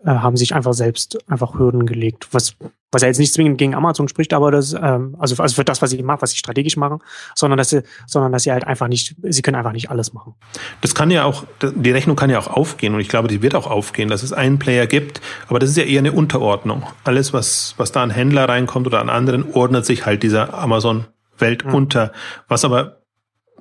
äh, 0.04 0.10
haben 0.10 0.36
sich 0.36 0.54
einfach 0.54 0.74
selbst 0.74 1.18
einfach 1.28 1.58
Hürden 1.58 1.86
gelegt, 1.86 2.28
was 2.32 2.56
was 2.92 3.02
ja 3.02 3.08
jetzt 3.08 3.18
nicht 3.18 3.34
zwingend 3.34 3.58
gegen 3.58 3.74
Amazon 3.74 4.08
spricht, 4.08 4.32
aber 4.32 4.50
das 4.50 4.72
ähm, 4.72 5.16
also 5.18 5.42
also 5.42 5.54
für 5.54 5.64
das, 5.64 5.82
was 5.82 5.90
sie 5.90 6.02
machen, 6.02 6.22
was 6.22 6.30
sie 6.30 6.38
strategisch 6.38 6.76
machen, 6.76 7.00
sondern 7.34 7.58
dass 7.58 7.70
sie 7.70 7.82
sondern 8.06 8.32
dass 8.32 8.44
sie 8.44 8.52
halt 8.52 8.66
einfach 8.66 8.88
nicht, 8.88 9.16
sie 9.22 9.42
können 9.42 9.56
einfach 9.56 9.72
nicht 9.72 9.90
alles 9.90 10.12
machen. 10.12 10.34
Das 10.80 10.94
kann 10.94 11.10
ja 11.10 11.24
auch 11.24 11.44
die 11.60 11.90
Rechnung 11.90 12.16
kann 12.16 12.30
ja 12.30 12.38
auch 12.38 12.48
aufgehen 12.48 12.94
und 12.94 13.00
ich 13.00 13.08
glaube, 13.08 13.28
die 13.28 13.42
wird 13.42 13.54
auch 13.54 13.66
aufgehen, 13.66 14.08
dass 14.08 14.22
es 14.22 14.32
einen 14.32 14.58
Player 14.58 14.86
gibt, 14.86 15.20
aber 15.48 15.58
das 15.58 15.70
ist 15.70 15.76
ja 15.76 15.84
eher 15.84 16.00
eine 16.00 16.12
Unterordnung. 16.12 16.84
Alles 17.04 17.32
was 17.32 17.74
was 17.76 17.92
da 17.92 18.02
an 18.02 18.10
Händler 18.10 18.48
reinkommt 18.48 18.86
oder 18.86 19.00
an 19.00 19.10
anderen 19.10 19.52
ordnet 19.52 19.84
sich 19.84 20.06
halt 20.06 20.22
dieser 20.22 20.54
Amazon 20.54 21.06
Welt 21.38 21.64
mhm. 21.64 21.74
unter, 21.74 22.12
was 22.48 22.64
aber 22.64 23.02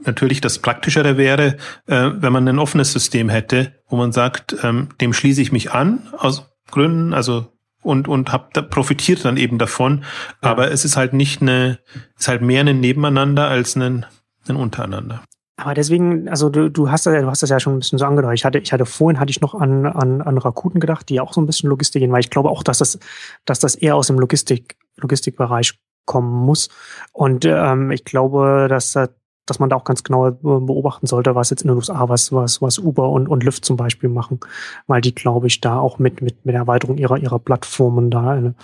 natürlich 0.04 0.42
das 0.42 0.60
Praktischere 0.60 1.18
wäre, 1.18 1.58
äh, 1.88 2.12
wenn 2.16 2.34
man 2.34 2.48
ein 2.48 2.60
offenes 2.60 2.92
System 2.92 3.30
hätte, 3.30 3.74
wo 3.88 3.96
man 3.96 4.12
sagt, 4.12 4.56
ähm, 4.64 4.90
dem 5.02 5.14
schließe 5.14 5.42
ich 5.42 5.52
mich 5.52 5.72
an 5.72 6.08
aus 6.18 6.46
Gründen, 6.70 7.14
also 7.14 7.48
und 7.82 8.08
und 8.08 8.32
hab 8.32 8.54
da 8.54 8.62
profitiert 8.62 9.24
dann 9.26 9.38
eben 9.38 9.58
davon. 9.58 10.04
Ja. 10.44 10.52
Aber 10.52 10.72
es 10.72 10.86
ist 10.86 10.98
halt 10.98 11.14
nicht 11.14 11.42
eine, 11.42 11.80
ist 12.18 12.28
halt 12.28 12.42
mehr 12.42 12.62
ein 12.62 12.80
Nebeneinander 12.80 13.48
als 13.48 13.76
ein, 13.76 14.06
ein 14.48 14.56
Untereinander. 14.56 15.22
Aber 15.58 15.74
deswegen, 15.74 16.28
also 16.28 16.50
du, 16.50 16.70
du 16.70 16.92
hast 16.92 17.06
das 17.06 17.14
ja, 17.14 17.22
du 17.22 17.28
hast 17.28 17.42
das 17.42 17.50
ja 17.50 17.60
schon 17.60 17.76
ein 17.76 17.80
bisschen 17.80 17.98
so 17.98 18.06
angedeutet. 18.06 18.40
Ich 18.40 18.46
hatte, 18.46 18.60
ich 18.60 18.74
hatte 18.74 18.86
vorhin 18.86 19.20
hatte 19.20 19.30
ich 19.30 19.40
noch 19.40 19.56
an, 19.56 19.86
an, 19.86 20.22
an 20.22 20.38
Rakuten 20.38 20.82
gedacht, 20.82 21.08
die 21.08 21.22
auch 21.22 21.32
so 21.32 21.40
ein 21.40 21.46
bisschen 21.46 21.70
Logistik 21.70 22.02
gehen, 22.02 22.12
weil 22.12 22.20
ich 22.20 22.30
glaube 22.30 22.50
auch, 22.50 22.62
dass 22.62 22.80
das, 22.80 23.00
dass 23.46 23.60
das 23.60 23.76
eher 23.76 23.96
aus 23.96 24.08
dem 24.08 24.20
Logistik, 24.20 24.76
Logistikbereich 24.98 25.80
kommen 26.06 26.46
muss. 26.46 26.70
Und 27.14 27.46
ähm, 27.46 27.92
ich 27.92 28.04
glaube, 28.04 28.68
dass 28.70 28.92
das 28.92 29.10
dass 29.46 29.60
man 29.60 29.70
da 29.70 29.76
auch 29.76 29.84
ganz 29.84 30.04
genau 30.04 30.32
beobachten 30.32 31.08
sollte, 31.08 31.36
was 31.36 31.50
jetzt 31.50 31.62
in 31.62 31.68
den 31.68 31.78
USA, 31.78 32.10
was, 32.10 32.32
was, 32.32 32.62
was 32.62 32.80
Uber 32.80 33.10
und, 33.10 33.28
und 33.28 33.44
Lyft 33.44 33.66
zum 33.66 33.78
Beispiel 33.78 34.10
machen, 34.10 34.40
weil 34.88 35.02
die, 35.02 35.14
glaube 35.14 35.48
ich, 35.48 35.62
da 35.62 35.80
auch 35.80 36.00
mit, 36.00 36.22
mit, 36.22 36.46
mit 36.46 36.54
der 36.54 36.62
Erweiterung 36.62 36.98
ihrer, 36.98 37.18
ihrer 37.18 37.40
Plattformen 37.40 38.10
da 38.10 38.36
in, 38.36 38.56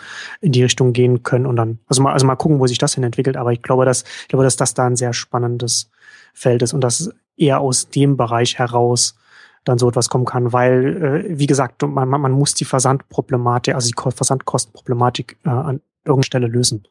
in 0.41 0.51
die 0.51 0.63
Richtung 0.63 0.93
gehen 0.93 1.23
können 1.23 1.45
und 1.45 1.55
dann, 1.55 1.79
also 1.87 2.01
mal, 2.01 2.13
also 2.13 2.25
mal 2.25 2.35
gucken, 2.35 2.59
wo 2.59 2.67
sich 2.67 2.77
das 2.77 2.95
hin 2.95 3.03
entwickelt, 3.03 3.37
aber 3.37 3.51
ich 3.53 3.61
glaube, 3.61 3.85
dass, 3.85 4.03
ich 4.21 4.27
glaube, 4.29 4.43
dass 4.43 4.55
das 4.55 4.73
da 4.73 4.85
ein 4.85 4.95
sehr 4.95 5.13
spannendes 5.13 5.89
Feld 6.33 6.61
ist 6.61 6.73
und 6.73 6.81
dass 6.81 7.11
eher 7.37 7.59
aus 7.59 7.89
dem 7.89 8.17
Bereich 8.17 8.57
heraus 8.57 9.15
dann 9.63 9.77
so 9.77 9.89
etwas 9.89 10.09
kommen 10.09 10.25
kann, 10.25 10.53
weil, 10.53 11.25
äh, 11.27 11.39
wie 11.39 11.45
gesagt, 11.45 11.83
man, 11.83 12.09
man 12.09 12.31
muss 12.31 12.53
die 12.53 12.65
Versandproblematik, 12.65 13.75
also 13.75 13.89
die 13.89 14.11
Versandkostenproblematik 14.11 15.37
äh, 15.45 15.49
an 15.49 15.81
irgendeiner 16.03 16.23
Stelle 16.23 16.47
lösen. 16.47 16.87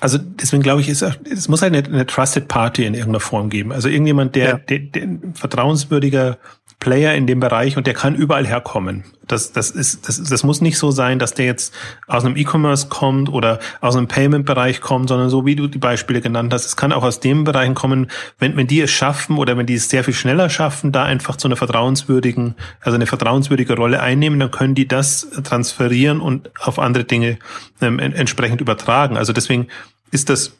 Also 0.00 0.18
deswegen 0.18 0.62
glaube 0.62 0.80
ich, 0.80 0.88
ist, 0.88 1.02
es 1.02 1.48
muss 1.48 1.62
halt 1.62 1.74
eine, 1.74 1.86
eine 1.86 2.06
Trusted 2.06 2.48
Party 2.48 2.84
in 2.84 2.94
irgendeiner 2.94 3.20
Form 3.20 3.48
geben. 3.48 3.72
Also 3.72 3.88
irgendjemand, 3.88 4.34
der, 4.34 4.48
ja. 4.48 4.58
der, 4.58 4.78
der 4.80 5.02
ein 5.02 5.34
vertrauenswürdiger 5.34 6.38
Player 6.84 7.14
in 7.14 7.26
dem 7.26 7.40
Bereich 7.40 7.78
und 7.78 7.86
der 7.86 7.94
kann 7.94 8.14
überall 8.14 8.46
herkommen. 8.46 9.04
Das, 9.26 9.52
das 9.52 9.70
ist, 9.70 10.06
das, 10.06 10.22
das 10.22 10.42
muss 10.42 10.60
nicht 10.60 10.76
so 10.76 10.90
sein, 10.90 11.18
dass 11.18 11.32
der 11.32 11.46
jetzt 11.46 11.72
aus 12.06 12.26
einem 12.26 12.36
E-Commerce 12.36 12.88
kommt 12.88 13.30
oder 13.30 13.58
aus 13.80 13.96
einem 13.96 14.06
Payment-Bereich 14.06 14.82
kommt, 14.82 15.08
sondern 15.08 15.30
so 15.30 15.46
wie 15.46 15.56
du 15.56 15.66
die 15.66 15.78
Beispiele 15.78 16.20
genannt 16.20 16.52
hast, 16.52 16.66
es 16.66 16.76
kann 16.76 16.92
auch 16.92 17.02
aus 17.02 17.20
dem 17.20 17.44
Bereichen 17.44 17.74
kommen, 17.74 18.10
wenn, 18.38 18.54
wenn 18.58 18.66
die 18.66 18.82
es 18.82 18.90
schaffen 18.90 19.38
oder 19.38 19.56
wenn 19.56 19.64
die 19.64 19.76
es 19.76 19.88
sehr 19.88 20.04
viel 20.04 20.12
schneller 20.12 20.50
schaffen, 20.50 20.92
da 20.92 21.04
einfach 21.04 21.36
zu 21.36 21.48
einer 21.48 21.56
vertrauenswürdigen, 21.56 22.54
also 22.82 22.96
eine 22.96 23.06
vertrauenswürdige 23.06 23.76
Rolle 23.76 24.02
einnehmen, 24.02 24.38
dann 24.38 24.50
können 24.50 24.74
die 24.74 24.86
das 24.86 25.26
transferieren 25.42 26.20
und 26.20 26.50
auf 26.60 26.78
andere 26.78 27.04
Dinge 27.04 27.38
ähm, 27.80 27.98
entsprechend 27.98 28.60
übertragen. 28.60 29.16
Also 29.16 29.32
deswegen 29.32 29.68
ist 30.10 30.28
das 30.28 30.52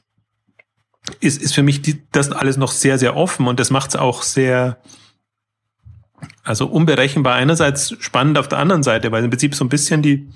ist, 1.20 1.42
ist 1.42 1.54
für 1.54 1.62
mich 1.62 1.82
die, 1.82 2.02
das 2.12 2.32
alles 2.32 2.56
noch 2.56 2.72
sehr, 2.72 2.98
sehr 2.98 3.14
offen 3.14 3.46
und 3.46 3.60
das 3.60 3.68
macht 3.68 3.90
es 3.90 3.96
auch 3.96 4.22
sehr, 4.22 4.78
also 6.44 6.66
unberechenbar 6.66 7.34
einerseits 7.34 7.96
spannend 8.00 8.38
auf 8.38 8.48
der 8.48 8.58
anderen 8.58 8.82
Seite, 8.82 9.10
weil 9.10 9.24
im 9.24 9.30
Prinzip 9.30 9.54
so 9.54 9.64
ein 9.64 9.70
bisschen 9.70 10.02
die, 10.02 10.28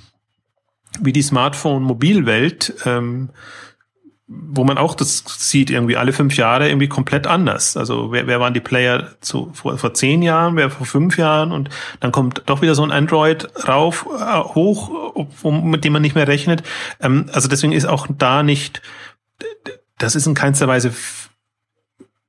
wie 1.01 1.13
die 1.13 1.23
Smartphone-Mobilwelt, 1.23 2.75
ähm, 2.87 3.31
wo 4.27 4.65
man 4.65 4.77
auch 4.77 4.95
das 4.95 5.25
sieht, 5.27 5.71
irgendwie 5.71 5.97
alle 5.97 6.13
fünf 6.13 6.37
Jahre 6.37 6.69
irgendwie 6.69 6.89
komplett 6.89 7.27
anders. 7.27 7.77
Also 7.79 8.13
wer, 8.13 8.27
wer 8.27 8.41
waren 8.41 8.53
die 8.53 8.61
Player 8.61 9.15
zu, 9.21 9.51
vor, 9.55 9.79
vor 9.79 9.95
zehn 9.95 10.21
Jahren, 10.23 10.57
wer 10.57 10.71
vor 10.71 10.87
fünf 10.87 11.17
Jahren 11.17 11.53
und 11.53 11.71
dann 12.01 12.13
kommt 12.13 12.43
doch 12.47 12.61
wieder 12.61 12.75
so 12.75 12.83
ein 12.83 12.91
Android 12.91 13.49
rauf, 13.67 14.07
äh, 14.19 14.39
hoch, 14.39 15.15
mit 15.43 15.85
dem 15.85 15.95
man 15.95 16.03
nicht 16.03 16.15
mehr 16.15 16.29
rechnet. 16.29 16.63
Ähm, 17.01 17.31
also 17.33 17.49
deswegen 17.49 17.73
ist 17.73 17.87
auch 17.87 18.07
da 18.11 18.43
nicht, 18.43 18.83
das 19.99 20.15
ist 20.15 20.27
in 20.27 20.35
keinster 20.35 20.69
Weise 20.69 20.93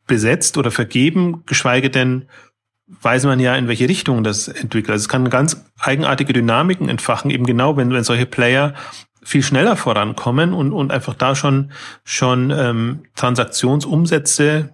besetzt 0.08 0.58
oder 0.58 0.72
vergeben, 0.72 1.44
geschweige 1.46 1.90
denn 1.90 2.28
weiß 3.02 3.26
man 3.26 3.40
ja, 3.40 3.56
in 3.56 3.68
welche 3.68 3.88
Richtung 3.88 4.24
das 4.24 4.48
entwickelt. 4.48 4.92
Also 4.92 5.04
es 5.04 5.10
kann 5.10 5.30
ganz 5.30 5.64
eigenartige 5.80 6.34
Dynamiken 6.34 6.90
entfachen, 6.90 7.32
eben 7.32 7.46
genau, 7.46 7.78
wenn, 7.78 7.92
wenn 7.92 8.04
solche 8.04 8.26
Player 8.26 8.74
viel 9.22 9.44
schneller 9.44 9.76
vorankommen 9.76 10.54
und, 10.54 10.72
und 10.72 10.92
einfach 10.92 11.14
da 11.14 11.36
schon, 11.36 11.72
schon 12.04 12.52
ähm, 12.52 13.04
Transaktionsumsätze 13.16 14.74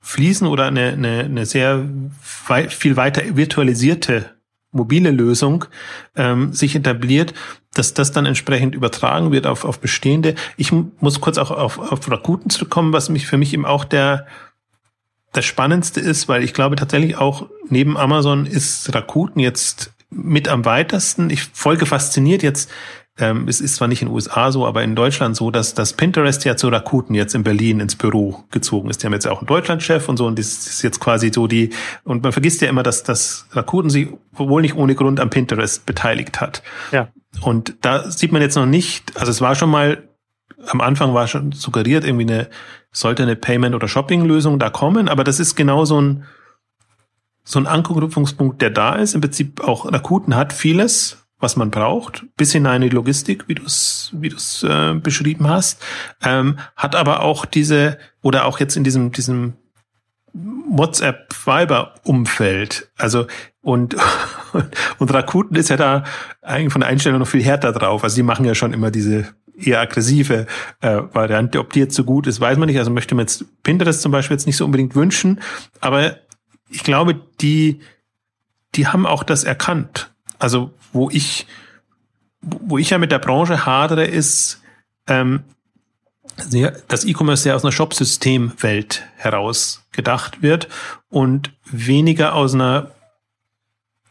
fließen 0.00 0.46
oder 0.46 0.66
eine, 0.66 0.88
eine, 0.88 1.20
eine 1.20 1.46
sehr 1.46 1.88
wei 2.46 2.68
viel 2.68 2.96
weiter 2.96 3.22
virtualisierte 3.36 4.30
mobile 4.72 5.10
Lösung 5.10 5.66
ähm, 6.16 6.52
sich 6.52 6.74
etabliert, 6.74 7.34
dass 7.74 7.94
das 7.94 8.10
dann 8.10 8.26
entsprechend 8.26 8.74
übertragen 8.74 9.30
wird 9.30 9.46
auf, 9.46 9.64
auf 9.64 9.80
bestehende. 9.80 10.34
Ich 10.56 10.72
muss 10.72 11.20
kurz 11.20 11.38
auch 11.38 11.50
auf, 11.50 11.78
auf 11.78 12.10
Rakuten 12.10 12.50
zurückkommen, 12.50 12.92
was 12.92 13.08
mich 13.08 13.26
für 13.26 13.36
mich 13.36 13.52
eben 13.54 13.66
auch 13.66 13.84
der 13.84 14.26
das 15.32 15.44
Spannendste 15.44 16.00
ist, 16.00 16.28
weil 16.28 16.42
ich 16.42 16.54
glaube 16.54 16.76
tatsächlich 16.76 17.16
auch 17.16 17.48
neben 17.68 17.96
Amazon 17.96 18.46
ist 18.46 18.94
Rakuten 18.94 19.40
jetzt 19.40 19.92
mit 20.10 20.48
am 20.48 20.64
weitesten. 20.64 21.30
Ich 21.30 21.44
folge 21.44 21.86
fasziniert 21.86 22.42
jetzt. 22.42 22.70
Ähm, 23.18 23.46
es 23.46 23.60
ist 23.60 23.76
zwar 23.76 23.88
nicht 23.88 24.00
in 24.00 24.08
den 24.08 24.14
USA 24.14 24.50
so, 24.52 24.66
aber 24.66 24.82
in 24.82 24.96
Deutschland 24.96 25.36
so, 25.36 25.50
dass 25.50 25.74
das 25.74 25.92
Pinterest 25.92 26.44
ja 26.46 26.56
zu 26.56 26.68
Rakuten 26.68 27.14
jetzt 27.14 27.34
in 27.34 27.42
Berlin 27.42 27.80
ins 27.80 27.94
Büro 27.94 28.44
gezogen 28.50 28.88
ist. 28.88 29.02
Die 29.02 29.06
haben 29.06 29.12
jetzt 29.12 29.26
auch 29.26 29.40
einen 29.40 29.46
Deutschlandchef 29.46 30.08
und 30.08 30.16
so 30.16 30.26
und 30.26 30.38
das 30.38 30.66
ist 30.66 30.82
jetzt 30.82 30.98
quasi 30.98 31.30
so 31.32 31.46
die, 31.46 31.70
und 32.04 32.22
man 32.22 32.32
vergisst 32.32 32.62
ja 32.62 32.70
immer, 32.70 32.82
dass, 32.82 33.02
dass 33.02 33.46
Rakuten 33.52 33.90
sich 33.90 34.08
wohl 34.32 34.62
nicht 34.62 34.76
ohne 34.76 34.94
Grund 34.94 35.20
am 35.20 35.28
Pinterest 35.28 35.84
beteiligt 35.84 36.40
hat. 36.40 36.62
Ja. 36.90 37.08
Und 37.42 37.74
da 37.82 38.10
sieht 38.10 38.32
man 38.32 38.40
jetzt 38.40 38.56
noch 38.56 38.66
nicht, 38.66 39.14
also 39.18 39.30
es 39.30 39.42
war 39.42 39.56
schon 39.56 39.70
mal, 39.70 40.02
am 40.66 40.80
Anfang 40.80 41.14
war 41.14 41.26
schon 41.26 41.52
suggeriert 41.52 42.04
irgendwie 42.04 42.32
eine 42.32 42.48
sollte 42.92 43.22
eine 43.22 43.36
Payment- 43.36 43.74
oder 43.74 43.88
Shopping-Lösung 43.88 44.58
da 44.58 44.68
kommen, 44.70 45.08
aber 45.08 45.24
das 45.24 45.40
ist 45.40 45.56
genau 45.56 45.86
so 45.86 46.00
ein, 46.00 46.24
so 47.42 47.58
ein 47.58 47.66
Anknüpfungspunkt, 47.66 48.62
der 48.62 48.70
da 48.70 48.94
ist. 48.94 49.14
Im 49.14 49.22
Prinzip 49.22 49.62
auch 49.62 49.90
Rakuten 49.90 50.36
hat 50.36 50.52
vieles, 50.52 51.26
was 51.40 51.56
man 51.56 51.70
braucht, 51.70 52.26
bis 52.36 52.52
hinein 52.52 52.82
in 52.82 52.90
die 52.90 52.94
Logistik, 52.94 53.48
wie 53.48 53.54
du 53.54 53.64
es 53.64 54.10
wie 54.12 54.28
du's, 54.28 54.62
äh, 54.62 54.92
beschrieben 54.94 55.48
hast, 55.48 55.82
ähm, 56.22 56.58
hat 56.76 56.94
aber 56.94 57.22
auch 57.22 57.46
diese, 57.46 57.98
oder 58.20 58.44
auch 58.44 58.60
jetzt 58.60 58.76
in 58.76 58.84
diesem, 58.84 59.10
diesem 59.10 59.54
WhatsApp-Viber-Umfeld. 60.34 62.90
Also 62.96 63.26
und, 63.62 63.96
und 64.98 65.14
Rakuten 65.14 65.56
ist 65.56 65.70
ja 65.70 65.76
da 65.76 66.04
eigentlich 66.42 66.72
von 66.72 66.82
der 66.82 66.90
Einstellung 66.90 67.18
noch 67.18 67.28
viel 67.28 67.42
härter 67.42 67.72
drauf. 67.72 68.04
Also 68.04 68.16
die 68.16 68.22
machen 68.22 68.44
ja 68.44 68.54
schon 68.54 68.72
immer 68.72 68.90
diese 68.90 69.26
eher 69.66 69.80
aggressive 69.80 70.46
äh, 70.80 71.02
Variante. 71.12 71.58
Ob 71.58 71.72
die 71.72 71.80
jetzt 71.80 71.94
so 71.94 72.04
gut 72.04 72.26
ist, 72.26 72.40
weiß 72.40 72.58
man 72.58 72.68
nicht. 72.68 72.78
Also 72.78 72.90
möchte 72.90 73.14
man 73.14 73.24
jetzt 73.24 73.44
Pinterest 73.62 74.02
zum 74.02 74.12
Beispiel 74.12 74.36
jetzt 74.36 74.46
nicht 74.46 74.56
so 74.56 74.64
unbedingt 74.64 74.94
wünschen. 74.94 75.40
Aber 75.80 76.16
ich 76.68 76.82
glaube, 76.82 77.20
die, 77.40 77.80
die 78.74 78.86
haben 78.86 79.06
auch 79.06 79.22
das 79.22 79.44
erkannt. 79.44 80.12
Also 80.38 80.72
wo 80.92 81.10
ich, 81.10 81.46
wo 82.40 82.78
ich 82.78 82.90
ja 82.90 82.98
mit 82.98 83.12
der 83.12 83.18
Branche 83.18 83.66
hadere, 83.66 84.04
ist, 84.04 84.60
ähm, 85.06 85.44
dass 86.88 87.04
E-Commerce 87.04 87.48
ja 87.48 87.54
aus 87.54 87.64
einer 87.64 87.72
Shop-System-Welt 87.72 89.02
heraus 89.16 89.84
gedacht 89.92 90.42
wird 90.42 90.68
und 91.10 91.52
weniger 91.64 92.34
aus 92.34 92.54
einer 92.54 92.90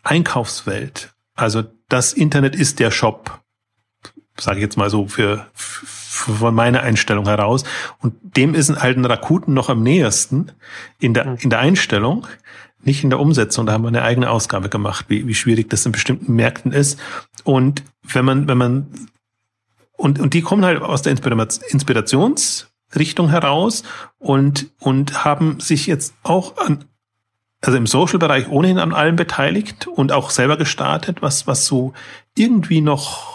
Einkaufswelt. 0.04 1.14
Also 1.36 1.64
das 1.90 2.14
Internet 2.14 2.56
ist 2.56 2.80
der 2.80 2.92
Shop 2.92 3.41
sage 4.40 4.58
ich 4.58 4.64
jetzt 4.64 4.78
mal 4.78 4.90
so 4.90 5.08
für, 5.08 5.48
für 5.54 5.86
von 6.12 6.54
meiner 6.54 6.82
Einstellung 6.82 7.26
heraus. 7.26 7.64
Und 8.00 8.14
dem 8.38 8.54
ist 8.54 8.82
halt 8.82 8.98
ein 8.98 9.06
Rakuten 9.06 9.54
noch 9.54 9.70
am 9.70 9.82
nähersten 9.82 10.52
in 11.00 11.14
der, 11.14 11.38
in 11.40 11.50
der 11.50 11.60
Einstellung, 11.60 12.28
nicht 12.84 13.04
in 13.04 13.10
der 13.10 13.20
Umsetzung. 13.20 13.66
Da 13.66 13.74
haben 13.74 13.84
wir 13.84 13.88
eine 13.88 14.04
eigene 14.04 14.30
Ausgabe 14.30 14.70
gemacht, 14.70 15.06
wie, 15.08 15.28
wie 15.28 15.36
schwierig 15.36 15.70
das 15.70 15.86
in 15.86 15.92
bestimmten 15.92 16.34
Märkten 16.34 16.74
ist. 16.74 17.00
Und 17.44 17.84
wenn 18.04 18.26
man, 18.26 18.48
wenn 18.48 18.58
man, 18.58 18.88
und, 19.94 20.20
und 20.20 20.34
die 20.34 20.42
kommen 20.42 20.66
halt 20.66 20.82
aus 20.82 21.02
der 21.02 21.14
Inspirationsrichtung 21.14 23.30
heraus 23.30 23.84
und, 24.20 24.68
und 24.80 25.24
haben 25.24 25.60
sich 25.60 25.88
jetzt 25.88 26.14
auch 26.24 26.58
an, 26.58 26.86
also 27.62 27.78
im 27.78 27.88
Social-Bereich 27.88 28.50
ohnehin 28.50 28.80
an 28.80 28.94
allem 28.94 29.16
beteiligt 29.16 29.88
und 29.88 30.12
auch 30.12 30.30
selber 30.30 30.58
gestartet, 30.58 31.22
was, 31.22 31.48
was 31.48 31.68
so 31.68 31.94
irgendwie 32.36 32.82
noch 32.82 33.31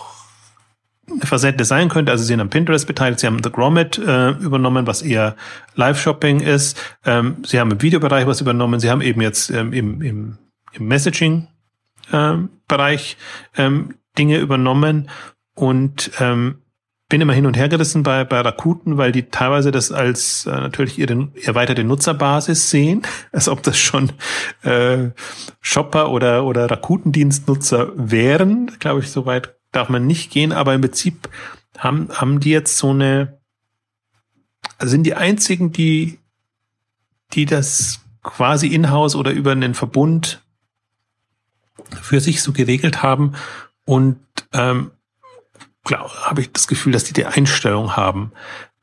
Facette 1.23 1.65
sein 1.65 1.89
könnte. 1.89 2.13
Also 2.13 2.23
sie 2.23 2.29
sind 2.29 2.41
am 2.41 2.51
Pinterest 2.51 2.87
beteiligt, 2.87 3.19
sie 3.21 3.27
haben 3.27 3.43
The 3.43 3.51
Grommet 3.51 3.99
äh, 3.99 4.31
übernommen, 4.31 4.87
was 4.87 5.03
eher 5.03 5.35
Live-Shopping 5.75 6.41
ist. 6.41 6.81
Ähm, 7.05 7.43
sie 7.45 7.59
haben 7.61 7.71
im 7.71 7.83
Videobereich 7.83 8.27
was 8.27 8.41
übernommen. 8.41 8.81
Sie 8.81 8.91
haben 8.91 9.03
eben 9.03 9.21
jetzt 9.21 9.51
ähm, 9.51 9.73
im, 9.73 10.03
im, 10.03 10.39
im 10.73 10.89
Messaging-Bereich 10.89 13.17
ähm, 13.57 13.95
Dinge 14.19 14.39
übernommen 14.39 15.09
und 15.55 16.11
ähm, 16.19 16.63
bin 17.09 17.21
immer 17.21 17.35
hin 17.35 17.47
und 17.47 17.57
her 17.57 17.69
gerissen 17.69 18.03
bei, 18.03 18.25
bei 18.25 18.41
Rakuten, 18.41 18.99
weil 18.99 19.13
die 19.13 19.31
teilweise 19.31 19.71
das 19.71 19.93
als 19.93 20.47
äh, 20.47 20.51
natürlich 20.51 20.99
ihre 20.99 21.29
erweiterte 21.45 21.85
Nutzerbasis 21.85 22.71
sehen, 22.71 23.03
als 23.33 23.49
ob 23.49 23.63
das 23.63 23.79
schon 23.79 24.11
äh, 24.63 25.11
Shopper 25.61 26.11
oder, 26.11 26.45
oder 26.45 26.71
Rakutendienstnutzer 26.71 27.93
wären. 27.95 28.73
Glaube 28.81 29.01
ich, 29.01 29.11
soweit 29.11 29.56
darf 29.77 29.89
man 29.89 30.07
nicht 30.07 30.31
gehen, 30.31 30.53
aber 30.53 30.75
im 30.75 30.81
Prinzip 30.81 31.29
haben, 31.79 32.09
haben 32.13 32.41
die 32.41 32.51
jetzt 32.51 32.79
so 32.79 32.91
eine, 32.91 33.39
also 34.79 34.91
sind 34.91 35.05
die 35.05 35.15
einzigen, 35.15 35.73
die, 35.73 36.19
die 37.33 37.45
das 37.45 38.01
quasi 38.23 38.69
in-house 38.69 39.15
oder 39.15 39.31
über 39.31 39.53
einen 39.53 39.75
Verbund 39.75 40.43
für 42.03 42.21
sich 42.21 42.43
so 42.43 42.53
geregelt 42.53 43.03
haben 43.03 43.35
und 43.85 44.19
ähm, 44.53 44.91
klar 45.85 46.11
habe 46.25 46.41
ich 46.41 46.53
das 46.53 46.67
Gefühl, 46.69 46.93
dass 46.93 47.05
die 47.05 47.13
die 47.13 47.27
Einstellung 47.27 47.97
haben. 47.97 48.33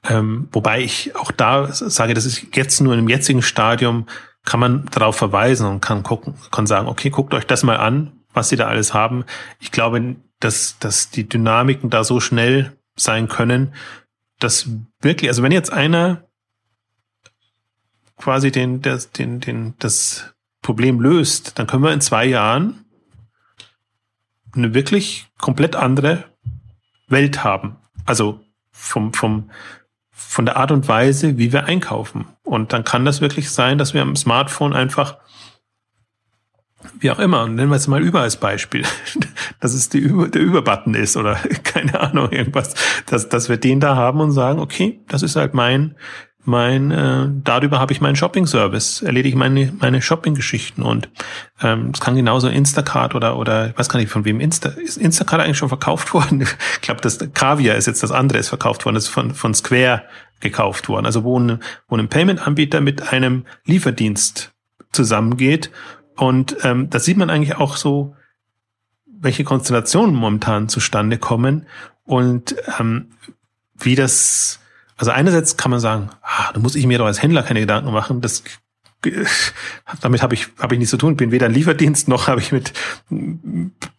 Ähm, 0.03 0.47
wobei 0.51 0.81
ich 0.81 1.15
auch 1.15 1.31
da 1.31 1.71
sage, 1.71 2.13
das 2.13 2.25
ist 2.25 2.55
jetzt 2.55 2.81
nur 2.81 2.95
im 2.95 3.09
jetzigen 3.09 3.41
Stadium, 3.41 4.07
kann 4.45 4.59
man 4.59 4.85
darauf 4.91 5.15
verweisen 5.15 5.67
und 5.67 5.81
kann 5.81 6.03
gucken, 6.03 6.35
kann 6.51 6.67
sagen, 6.67 6.87
okay, 6.87 7.09
guckt 7.09 7.33
euch 7.33 7.45
das 7.45 7.63
mal 7.63 7.77
an, 7.77 8.11
was 8.33 8.49
sie 8.49 8.57
da 8.57 8.67
alles 8.67 8.93
haben. 8.93 9.23
Ich 9.59 9.71
glaube, 9.71 10.15
dass, 10.43 10.77
dass 10.79 11.09
die 11.09 11.27
Dynamiken 11.27 11.89
da 11.89 12.03
so 12.03 12.19
schnell 12.19 12.77
sein 12.95 13.27
können, 13.27 13.73
dass 14.39 14.69
wirklich, 14.99 15.29
also 15.29 15.41
wenn 15.43 15.51
jetzt 15.51 15.71
einer 15.71 16.23
quasi 18.17 18.51
den, 18.51 18.81
das, 18.81 19.11
den, 19.11 19.39
den, 19.39 19.73
das 19.79 20.33
Problem 20.61 20.99
löst, 20.99 21.57
dann 21.59 21.67
können 21.67 21.83
wir 21.83 21.93
in 21.93 22.01
zwei 22.01 22.25
Jahren 22.25 22.85
eine 24.55 24.73
wirklich 24.73 25.27
komplett 25.37 25.75
andere 25.75 26.25
Welt 27.07 27.43
haben. 27.43 27.77
Also 28.05 28.41
vom, 28.71 29.13
vom, 29.13 29.49
von 30.11 30.45
der 30.45 30.57
Art 30.57 30.71
und 30.71 30.87
Weise, 30.87 31.37
wie 31.37 31.51
wir 31.51 31.65
einkaufen. 31.65 32.25
Und 32.43 32.73
dann 32.73 32.83
kann 32.83 33.05
das 33.05 33.21
wirklich 33.21 33.49
sein, 33.49 33.77
dass 33.77 33.93
wir 33.93 34.01
am 34.01 34.15
Smartphone 34.15 34.73
einfach 34.73 35.17
wie 36.99 37.11
auch 37.11 37.19
immer, 37.19 37.47
nennen 37.47 37.69
wir 37.69 37.75
es 37.75 37.87
mal 37.87 38.01
über 38.01 38.21
als 38.21 38.37
Beispiel, 38.37 38.83
dass 39.59 39.73
es 39.73 39.89
die 39.89 39.99
über, 39.99 40.27
der 40.27 40.41
Überbutton 40.41 40.95
ist 40.95 41.17
oder 41.17 41.35
keine 41.63 41.99
Ahnung, 41.99 42.31
irgendwas, 42.31 42.73
dass, 43.05 43.29
dass 43.29 43.49
wir 43.49 43.57
den 43.57 43.79
da 43.79 43.95
haben 43.95 44.19
und 44.21 44.31
sagen, 44.31 44.59
okay, 44.59 45.01
das 45.07 45.23
ist 45.23 45.35
halt 45.35 45.53
mein, 45.53 45.95
mein, 46.45 46.91
äh, 46.91 47.29
darüber 47.43 47.79
habe 47.79 47.93
ich 47.93 48.01
meinen 48.01 48.15
Shopping-Service, 48.15 49.01
erledige 49.01 49.37
meine, 49.37 49.71
meine 49.79 50.01
Shopping-Geschichten 50.01 50.83
und 50.83 51.09
ähm, 51.61 51.91
es 51.93 52.01
kann 52.01 52.15
genauso 52.15 52.49
Instacart 52.49 53.15
oder, 53.15 53.37
oder 53.37 53.69
ich 53.69 53.77
weiß 53.77 53.87
gar 53.87 53.99
nicht, 53.99 54.11
von 54.11 54.25
wem 54.25 54.41
Insta, 54.41 54.69
ist 54.69 54.97
Instacart 54.97 55.41
eigentlich 55.41 55.57
schon 55.57 55.69
verkauft 55.69 56.13
worden? 56.13 56.41
Ich 56.41 56.81
glaube, 56.81 57.01
das 57.01 57.19
Kaviar 57.33 57.75
ist 57.75 57.87
jetzt 57.87 58.03
das 58.03 58.11
andere, 58.11 58.39
ist 58.39 58.49
verkauft 58.49 58.85
worden, 58.85 58.95
das 58.95 59.05
ist 59.05 59.09
von, 59.09 59.33
von 59.33 59.53
Square 59.53 60.03
gekauft 60.41 60.89
worden. 60.89 61.05
Also 61.05 61.23
wo 61.23 61.39
ein, 61.39 61.59
wo 61.87 61.95
ein 61.95 62.09
Payment-Anbieter 62.09 62.81
mit 62.81 63.13
einem 63.13 63.45
Lieferdienst 63.65 64.53
zusammengeht 64.91 65.71
und 66.15 66.57
ähm, 66.63 66.89
da 66.89 66.99
sieht 66.99 67.17
man 67.17 67.29
eigentlich 67.29 67.55
auch 67.55 67.77
so, 67.77 68.15
welche 69.05 69.43
Konstellationen 69.43 70.15
momentan 70.15 70.69
zustande 70.69 71.17
kommen 71.17 71.65
und 72.05 72.55
ähm, 72.79 73.11
wie 73.75 73.95
das, 73.95 74.59
also 74.97 75.11
einerseits 75.11 75.57
kann 75.57 75.71
man 75.71 75.79
sagen, 75.79 76.09
ah, 76.21 76.51
da 76.53 76.59
muss 76.59 76.75
ich 76.75 76.85
mir 76.85 76.97
doch 76.97 77.05
als 77.05 77.21
Händler 77.21 77.43
keine 77.43 77.61
Gedanken 77.61 77.91
machen, 77.91 78.21
das 78.21 78.43
damit 80.01 80.21
habe 80.21 80.33
ich 80.33 80.47
habe 80.59 80.75
ich 80.75 80.79
nichts 80.79 80.91
zu 80.91 80.97
tun. 80.97 81.17
Bin 81.17 81.31
weder 81.31 81.47
ein 81.47 81.53
Lieferdienst 81.53 82.07
noch 82.07 82.27
habe 82.27 82.39
ich 82.39 82.53
mit 82.53 82.71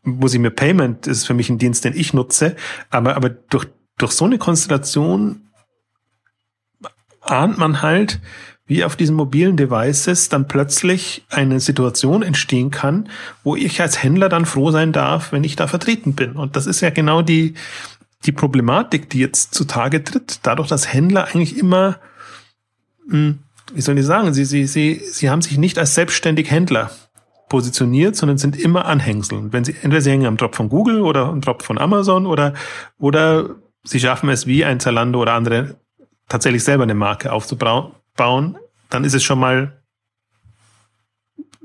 muss 0.03 0.33
ich 0.33 0.41
mir 0.41 0.51
Payment 0.51 1.07
ist 1.07 1.27
für 1.27 1.35
mich 1.35 1.51
ein 1.51 1.59
Dienst, 1.59 1.85
den 1.85 1.95
ich 1.95 2.15
nutze. 2.15 2.57
Aber 2.91 3.17
aber 3.17 3.29
durch 3.29 3.67
durch 3.99 4.13
so 4.13 4.25
eine 4.25 4.39
Konstellation 4.39 5.51
ahnt 7.21 7.59
man 7.59 7.83
halt, 7.83 8.21
wie 8.67 8.85
auf 8.85 8.97
diesen 8.97 9.17
mobilen 9.17 9.57
Devices 9.57 10.31
dann 10.31 10.49
plötzlich 10.49 11.25
eine 11.29 11.61
Situation 11.61 12.23
entstehen 12.23 12.71
kann, 12.71 13.11
wo 13.43 13.57
ich 13.57 13.81
als 13.81 14.03
Händler 14.03 14.29
dann 14.29 14.47
froh 14.47 14.71
sein 14.71 14.93
darf, 14.93 15.33
wenn 15.33 15.45
ich 15.45 15.57
da 15.57 15.67
vertreten 15.67 16.15
bin. 16.15 16.33
Und 16.33 16.57
das 16.57 16.67
ist 16.67 16.81
ja 16.81 16.91
genau 16.91 17.21
die, 17.21 17.55
die 18.25 18.33
Problematik, 18.33 19.11
die 19.11 19.19
jetzt 19.19 19.55
zutage 19.55 20.03
tritt, 20.03 20.41
dadurch, 20.45 20.69
dass 20.69 20.93
Händler 20.93 21.27
eigentlich 21.27 21.59
immer, 21.59 21.99
hm, 23.09 23.41
wie 23.75 23.81
soll 23.83 23.99
ich 23.99 24.07
sagen, 24.07 24.33
sie, 24.33 24.47
sie, 24.47 24.67
sie, 24.67 25.03
sie 25.13 25.29
haben 25.29 25.43
sich 25.43 25.59
nicht 25.59 25.79
als 25.79 25.95
selbstständig 25.95 26.51
Händler 26.51 26.91
positioniert, 27.51 28.17
sondern 28.17 28.39
sind 28.39 28.57
immer 28.57 28.87
Anhängsel. 28.87 29.53
wenn 29.53 29.65
sie, 29.65 29.73
entweder 29.83 30.01
sie 30.01 30.11
hängen 30.11 30.27
am 30.27 30.39
Drop 30.39 30.55
von 30.55 30.71
Google 30.71 31.03
oder 31.03 31.27
am 31.27 31.43
Drop 31.43 31.63
von 31.63 31.77
Amazon 31.77 32.25
oder, 32.25 32.55
oder 32.99 33.51
sie 33.83 34.01
schaffen 34.01 34.31
es 34.31 34.47
wie 34.47 34.65
ein 34.65 34.81
Zalando 34.81 35.21
oder 35.21 35.35
andere 35.35 35.77
tatsächlich 36.29 36.65
selber 36.65 36.85
eine 36.85 36.95
Marke 36.95 37.31
aufzubauen 37.31 37.93
bauen, 38.17 38.57
dann 38.91 39.05
ist 39.05 39.15
es 39.15 39.23
schon 39.23 39.41
mal 39.41 39.81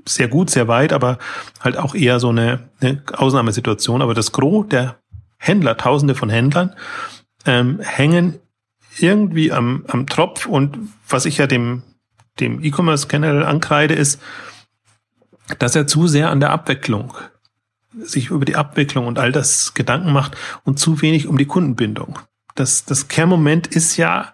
sehr 0.05 0.27
gut, 0.27 0.49
sehr 0.49 0.67
weit, 0.67 0.93
aber 0.93 1.19
halt 1.59 1.77
auch 1.77 1.93
eher 1.93 2.19
so 2.19 2.29
eine, 2.29 2.69
eine 2.81 3.03
Ausnahmesituation. 3.13 4.01
Aber 4.01 4.13
das 4.13 4.31
Gros 4.31 4.67
der 4.67 4.97
Händler, 5.37 5.77
Tausende 5.77 6.15
von 6.15 6.29
Händlern, 6.29 6.75
ähm, 7.45 7.79
hängen 7.79 8.39
irgendwie 8.97 9.51
am, 9.51 9.85
am 9.87 10.07
Tropf. 10.07 10.45
Und 10.45 10.77
was 11.07 11.25
ich 11.25 11.37
ja 11.37 11.47
dem, 11.47 11.83
dem 12.39 12.63
E-Commerce 12.63 13.07
generell 13.07 13.43
ankreide, 13.43 13.93
ist, 13.93 14.21
dass 15.59 15.75
er 15.75 15.87
zu 15.87 16.07
sehr 16.07 16.29
an 16.29 16.39
der 16.39 16.51
Abwicklung 16.51 17.13
sich 17.97 18.29
über 18.29 18.45
die 18.45 18.55
Abwicklung 18.55 19.07
und 19.07 19.17
all 19.17 19.31
das 19.31 19.73
Gedanken 19.73 20.11
macht 20.11 20.37
und 20.63 20.79
zu 20.79 21.01
wenig 21.01 21.27
um 21.27 21.37
die 21.37 21.47
Kundenbindung. 21.47 22.19
Das, 22.55 22.85
das 22.85 23.07
Kernmoment 23.07 23.67
ist 23.67 23.97
ja 23.97 24.33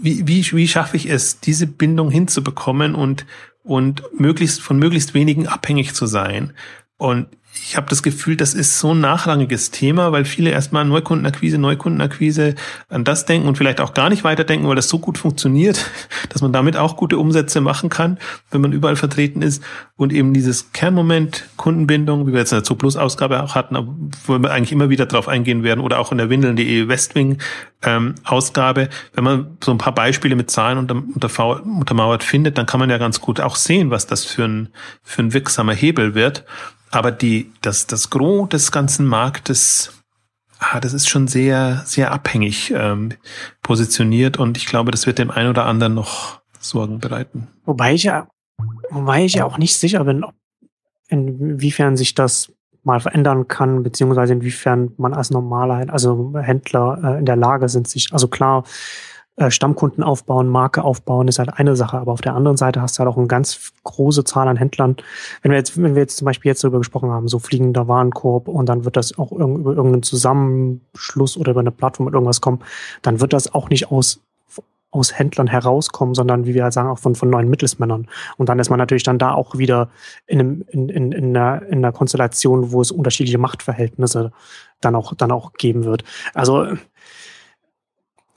wie, 0.00 0.26
wie, 0.26 0.44
wie 0.52 0.68
schaffe 0.68 0.96
ich 0.96 1.08
es, 1.08 1.40
diese 1.40 1.66
Bindung 1.66 2.10
hinzubekommen 2.10 2.94
und, 2.94 3.26
und 3.62 4.02
möglichst 4.18 4.60
von 4.60 4.78
möglichst 4.78 5.14
wenigen 5.14 5.46
abhängig 5.46 5.94
zu 5.94 6.06
sein? 6.06 6.52
Und 6.96 7.28
ich 7.62 7.76
habe 7.76 7.88
das 7.88 8.02
Gefühl, 8.02 8.36
das 8.36 8.54
ist 8.54 8.78
so 8.78 8.94
ein 8.94 9.00
nachrangiges 9.00 9.70
Thema, 9.70 10.12
weil 10.12 10.24
viele 10.24 10.50
erstmal 10.50 10.84
Neukundenakquise, 10.84 11.58
Neukundenakquise 11.58 12.54
an 12.88 13.04
das 13.04 13.26
denken 13.26 13.48
und 13.48 13.58
vielleicht 13.58 13.80
auch 13.80 13.94
gar 13.94 14.08
nicht 14.08 14.24
weiterdenken, 14.24 14.66
weil 14.66 14.76
das 14.76 14.88
so 14.88 14.98
gut 14.98 15.18
funktioniert, 15.18 15.90
dass 16.30 16.42
man 16.42 16.52
damit 16.52 16.76
auch 16.76 16.96
gute 16.96 17.18
Umsätze 17.18 17.60
machen 17.60 17.88
kann, 17.88 18.18
wenn 18.50 18.60
man 18.60 18.72
überall 18.72 18.96
vertreten 18.96 19.42
ist. 19.42 19.62
Und 19.96 20.12
eben 20.12 20.32
dieses 20.32 20.72
Kernmoment 20.72 21.48
Kundenbindung, 21.56 22.26
wie 22.26 22.32
wir 22.32 22.40
jetzt 22.40 22.52
in 22.52 22.56
der 22.56 22.64
Zo 22.64 22.74
Plus 22.74 22.96
Ausgabe 22.96 23.42
auch 23.42 23.54
hatten, 23.54 24.10
wo 24.26 24.38
wir 24.38 24.50
eigentlich 24.50 24.72
immer 24.72 24.88
wieder 24.88 25.06
drauf 25.06 25.28
eingehen 25.28 25.62
werden 25.62 25.80
oder 25.80 25.98
auch 25.98 26.12
in 26.12 26.18
der 26.18 26.30
Windeln.de 26.30 26.88
Westwing 26.88 27.38
ähm, 27.82 28.14
Ausgabe, 28.24 28.88
wenn 29.14 29.24
man 29.24 29.58
so 29.62 29.70
ein 29.70 29.78
paar 29.78 29.94
Beispiele 29.94 30.36
mit 30.36 30.50
Zahlen 30.50 30.78
unter, 30.78 30.96
unter, 30.96 31.64
untermauert 31.64 32.22
findet, 32.22 32.58
dann 32.58 32.66
kann 32.66 32.80
man 32.80 32.90
ja 32.90 32.98
ganz 32.98 33.20
gut 33.20 33.40
auch 33.40 33.56
sehen, 33.56 33.90
was 33.90 34.06
das 34.06 34.24
für 34.24 34.44
ein, 34.44 34.68
für 35.02 35.22
ein 35.22 35.32
wirksamer 35.32 35.74
Hebel 35.74 36.14
wird. 36.14 36.44
Aber 36.90 37.12
die, 37.12 37.52
das, 37.62 37.86
das 37.86 38.10
Gros 38.10 38.48
des 38.48 38.72
ganzen 38.72 39.06
Marktes, 39.06 39.92
ah, 40.58 40.80
das 40.80 40.92
ist 40.92 41.08
schon 41.08 41.28
sehr, 41.28 41.82
sehr 41.84 42.12
abhängig 42.12 42.72
ähm, 42.72 43.12
positioniert 43.62 44.38
und 44.38 44.56
ich 44.56 44.66
glaube, 44.66 44.90
das 44.90 45.06
wird 45.06 45.18
dem 45.18 45.30
einen 45.30 45.50
oder 45.50 45.66
anderen 45.66 45.94
noch 45.94 46.40
Sorgen 46.58 46.98
bereiten. 46.98 47.48
Wobei 47.64 47.94
ich 47.94 48.02
ja, 48.02 48.28
wobei 48.90 49.24
ich 49.24 49.34
ja 49.34 49.44
auch 49.44 49.56
nicht 49.56 49.76
sicher 49.76 50.04
bin, 50.04 50.24
inwiefern 51.08 51.96
sich 51.96 52.14
das 52.14 52.52
mal 52.82 53.00
verändern 53.00 53.46
kann, 53.46 53.82
beziehungsweise 53.82 54.32
inwiefern 54.32 54.92
man 54.96 55.14
als 55.14 55.30
normaler, 55.30 55.92
also 55.92 56.34
Händler 56.38 57.00
äh, 57.02 57.18
in 57.18 57.26
der 57.26 57.36
Lage 57.36 57.68
sind, 57.68 57.88
sich, 57.88 58.12
also 58.12 58.28
klar, 58.28 58.64
äh, 59.40 59.50
Stammkunden 59.50 60.04
aufbauen, 60.04 60.48
Marke 60.48 60.84
aufbauen, 60.84 61.26
ist 61.26 61.38
halt 61.38 61.54
eine 61.54 61.74
Sache. 61.74 61.96
Aber 61.96 62.12
auf 62.12 62.20
der 62.20 62.34
anderen 62.34 62.58
Seite 62.58 62.82
hast 62.82 62.96
du 62.96 63.00
halt 63.00 63.08
auch 63.08 63.16
eine 63.16 63.26
ganz 63.26 63.72
große 63.84 64.22
Zahl 64.24 64.46
an 64.48 64.58
Händlern. 64.58 64.96
Wenn 65.40 65.50
wir 65.50 65.56
jetzt, 65.56 65.82
wenn 65.82 65.94
wir 65.94 66.02
jetzt 66.02 66.18
zum 66.18 66.26
Beispiel 66.26 66.50
jetzt 66.50 66.62
darüber 66.62 66.76
gesprochen 66.76 67.10
haben, 67.10 67.26
so 67.26 67.38
fliegender 67.38 67.88
Warenkorb 67.88 68.48
und 68.48 68.68
dann 68.68 68.84
wird 68.84 68.96
das 68.96 69.18
auch 69.18 69.32
über 69.32 69.70
irgendeinen 69.70 70.02
Zusammenschluss 70.02 71.38
oder 71.38 71.52
über 71.52 71.60
eine 71.60 71.70
Plattform 71.70 72.04
mit 72.04 72.14
irgendwas 72.14 72.42
kommen, 72.42 72.60
dann 73.00 73.20
wird 73.20 73.32
das 73.32 73.54
auch 73.54 73.70
nicht 73.70 73.90
aus 73.90 74.20
aus 74.92 75.16
Händlern 75.16 75.46
herauskommen, 75.46 76.14
sondern 76.14 76.46
wie 76.46 76.54
wir 76.54 76.64
halt 76.64 76.72
sagen, 76.72 76.88
auch 76.88 76.98
von, 76.98 77.14
von 77.14 77.30
neuen 77.30 77.48
Mittelsmännern. 77.48 78.08
Und 78.36 78.48
dann 78.48 78.58
ist 78.58 78.70
man 78.70 78.78
natürlich 78.78 79.04
dann 79.04 79.18
da 79.18 79.32
auch 79.32 79.56
wieder 79.56 79.88
in, 80.26 80.40
einem, 80.40 80.64
in, 80.68 80.88
in, 80.88 81.12
in, 81.12 81.36
einer, 81.36 81.62
in 81.66 81.78
einer 81.78 81.92
Konstellation, 81.92 82.72
wo 82.72 82.80
es 82.80 82.90
unterschiedliche 82.90 83.38
Machtverhältnisse 83.38 84.32
dann 84.80 84.96
auch, 84.96 85.14
dann 85.14 85.30
auch 85.30 85.52
geben 85.52 85.84
wird. 85.84 86.04
Also 86.34 86.66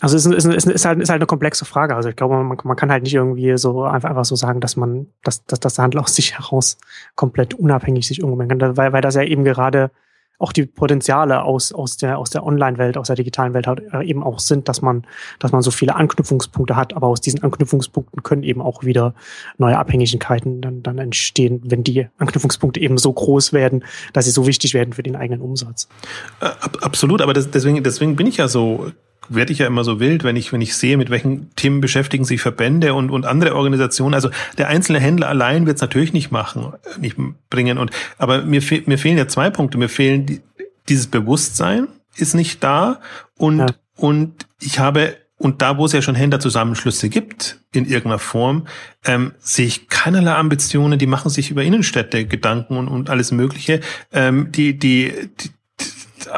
also 0.04 0.18
es 0.18 0.26
ist, 0.26 0.46
ist, 0.46 0.68
ist, 0.68 0.84
halt, 0.86 1.00
ist 1.00 1.10
halt 1.10 1.20
eine 1.22 1.26
komplexe 1.26 1.64
Frage. 1.64 1.96
Also 1.96 2.10
ich 2.10 2.18
glaube, 2.18 2.36
man, 2.44 2.58
man 2.62 2.76
kann 2.76 2.92
halt 2.92 3.04
nicht 3.04 3.14
irgendwie 3.14 3.58
so 3.58 3.84
einfach, 3.84 4.10
einfach 4.10 4.26
so 4.26 4.36
sagen, 4.36 4.60
dass 4.60 4.76
man, 4.76 5.08
dass, 5.24 5.46
dass 5.46 5.62
das 5.62 5.80
Handel 5.80 6.02
aus 6.02 6.14
sich 6.14 6.38
heraus 6.38 6.78
komplett 7.16 7.54
unabhängig 7.54 8.06
sich 8.06 8.22
umgehen 8.22 8.50
kann, 8.50 8.76
weil, 8.76 8.92
weil 8.92 9.02
das 9.02 9.16
ja 9.16 9.24
eben 9.24 9.46
gerade 9.46 9.92
auch 10.40 10.52
die 10.52 10.66
Potenziale 10.66 11.44
aus, 11.44 11.72
aus 11.72 11.96
der, 11.96 12.18
aus 12.18 12.32
der 12.32 12.46
Online-Welt, 12.46 12.98
aus 12.98 13.08
der 13.08 13.16
digitalen 13.16 13.54
Welt 13.54 13.66
halt, 13.66 13.82
äh, 13.94 14.04
eben 14.04 14.24
auch 14.24 14.40
sind, 14.40 14.68
dass 14.68 14.82
man, 14.82 15.08
dass 15.40 15.54
man 15.54 15.62
so 15.62 15.72
viele 15.72 15.96
Anknüpfungspunkte 15.96 16.76
hat, 16.76 16.94
aber 16.98 17.08
aus 17.08 17.22
diesen 17.22 17.42
Anknüpfungspunkten 17.42 18.24
können 18.24 18.44
eben 18.44 18.62
auch 18.62 18.84
wieder 18.84 19.14
neue 19.58 19.78
Abhängigkeiten 19.78 20.60
dann, 20.60 20.84
dann 20.84 20.98
entstehen, 20.98 21.62
wenn 21.64 21.86
die 21.86 22.10
Anknüpfungspunkte 22.18 22.82
eben 22.82 22.98
so 22.98 23.14
groß 23.14 23.54
werden, 23.54 23.86
dass 24.12 24.26
sie 24.26 24.32
so 24.32 24.48
wichtig 24.48 24.74
werden 24.74 24.92
für 24.92 25.04
den 25.04 25.16
eigenen 25.16 25.40
Umsatz. 25.40 25.88
Äh, 26.42 26.50
absolut, 26.82 27.22
aber 27.22 27.34
das, 27.34 27.50
deswegen, 27.52 27.82
deswegen 27.82 28.18
bin 28.18 28.28
ich 28.28 28.36
ja 28.36 28.50
so 28.50 28.92
werde 29.30 29.54
ich 29.54 29.60
ja 29.60 29.68
immer 29.68 29.84
so 29.84 30.00
wild, 30.00 30.24
wenn 30.24 30.36
ich, 30.36 30.52
wenn 30.54 30.62
ich 30.62 30.76
sehe, 30.76 30.98
mit 30.98 31.10
welchen 31.10 31.54
Themen 31.56 31.82
beschäftigen 31.82 32.26
sich 32.26 32.42
Verbände 32.42 32.94
und, 32.94 33.10
und 33.10 33.26
andere 33.26 33.56
Organisationen. 33.56 34.14
Also 34.14 34.30
der 34.58 34.68
einzelne 34.68 35.00
Händler 35.00 35.30
allein 35.30 35.66
wird 35.66 35.78
es 35.78 35.82
natürlich 35.82 36.14
nicht 36.14 36.32
machen, 36.32 36.74
nicht 37.00 37.18
bringen. 37.50 37.78
Und, 37.78 37.92
aber 38.18 38.44
mir, 38.44 38.62
fe 38.62 38.84
mir 38.86 38.98
fehlen 38.98 39.18
ja 39.18 39.28
zwei 39.28 39.50
Punkte. 39.50 39.78
Mir 39.78 39.90
fehlen 39.90 40.26
die, 40.26 40.42
dieses 40.90 41.08
Bewusstsein 41.08 41.88
ist 42.16 42.36
nicht 42.36 42.64
da 42.64 43.00
und, 43.38 43.60
ja. 43.60 43.68
und 43.96 44.46
ich 44.60 44.80
habe 44.80 45.16
und 45.38 45.62
da, 45.62 45.78
wo 45.78 45.86
es 45.86 45.92
ja 45.92 46.02
schon 46.02 46.16
Händlerzusammenschlüsse 46.16 47.10
gibt, 47.10 47.60
in 47.74 47.84
irgendeiner 47.84 48.20
Form, 48.20 48.66
ähm, 49.04 49.34
sehe 49.40 49.66
ich 49.66 49.90
keinerlei 49.90 50.36
Ambitionen, 50.36 50.98
die 50.98 51.06
machen 51.06 51.30
sich 51.30 51.52
über 51.52 51.64
Innenstädte 51.64 52.26
Gedanken 52.26 52.78
und, 52.78 52.88
und 52.88 53.10
alles 53.10 53.34
Mögliche. 53.34 53.82
Ähm, 54.14 54.54
die, 54.54 54.80
die, 54.80 55.12
die, 55.42 55.50
die 55.82 56.30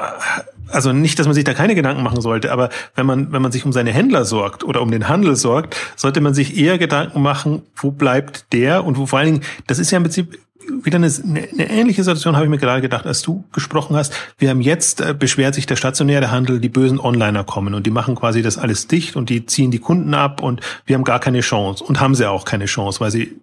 also 0.70 0.94
nicht, 0.94 1.20
dass 1.20 1.26
man 1.28 1.36
sich 1.36 1.44
da 1.44 1.54
keine 1.54 1.76
Gedanken 1.76 2.04
machen 2.04 2.22
sollte, 2.22 2.52
aber 2.52 2.70
wenn 2.96 3.06
man, 3.06 3.32
wenn 3.32 3.42
man 3.42 3.52
sich 3.52 3.66
um 3.66 3.74
seine 3.74 3.92
Händler 3.92 4.26
sorgt 4.26 4.64
oder 4.64 4.82
um 4.82 4.92
den 4.92 5.08
Handel 5.08 5.36
sorgt, 5.36 5.76
sollte 5.96 6.22
man 6.22 6.34
sich 6.34 6.58
eher 6.58 6.78
Gedanken 6.78 7.22
machen, 7.22 7.64
wo 7.76 7.92
bleibt 7.92 8.52
der 8.54 8.84
und 8.84 8.98
wo 8.98 9.06
vor 9.06 9.20
allen 9.20 9.34
Dingen, 9.34 9.44
das 9.68 9.80
ist 9.80 9.92
ja 9.92 9.98
im 9.98 10.04
Prinzip 10.04 10.40
wieder 10.84 10.98
eine, 10.98 11.08
eine 11.08 11.70
ähnliche 11.70 12.04
Situation, 12.04 12.36
habe 12.36 12.46
ich 12.46 12.50
mir 12.50 12.58
gerade 12.58 12.82
gedacht, 12.82 13.06
als 13.06 13.22
du 13.22 13.44
gesprochen 13.52 13.96
hast. 13.96 14.14
Wir 14.38 14.50
haben 14.50 14.62
jetzt, 14.62 15.02
äh, 15.02 15.14
beschwert 15.14 15.56
sich 15.56 15.66
der 15.66 15.76
stationäre 15.76 16.32
Handel, 16.32 16.60
die 16.60 16.70
bösen 16.70 17.00
Onliner 17.00 17.44
kommen 17.44 17.74
und 17.74 17.86
die 17.86 17.92
machen 17.92 18.16
quasi 18.16 18.42
das 18.42 18.58
alles 18.58 18.88
dicht 18.88 19.16
und 19.16 19.30
die 19.30 19.46
ziehen 19.46 19.72
die 19.72 19.80
Kunden 19.80 20.14
ab 20.14 20.42
und 20.42 20.62
wir 20.86 20.96
haben 20.96 21.04
gar 21.04 21.20
keine 21.20 21.42
Chance 21.42 21.84
und 21.84 22.00
haben 22.00 22.16
sie 22.16 22.30
auch 22.30 22.46
keine 22.46 22.66
Chance, 22.66 23.00
weil 23.00 23.12
sie 23.12 23.36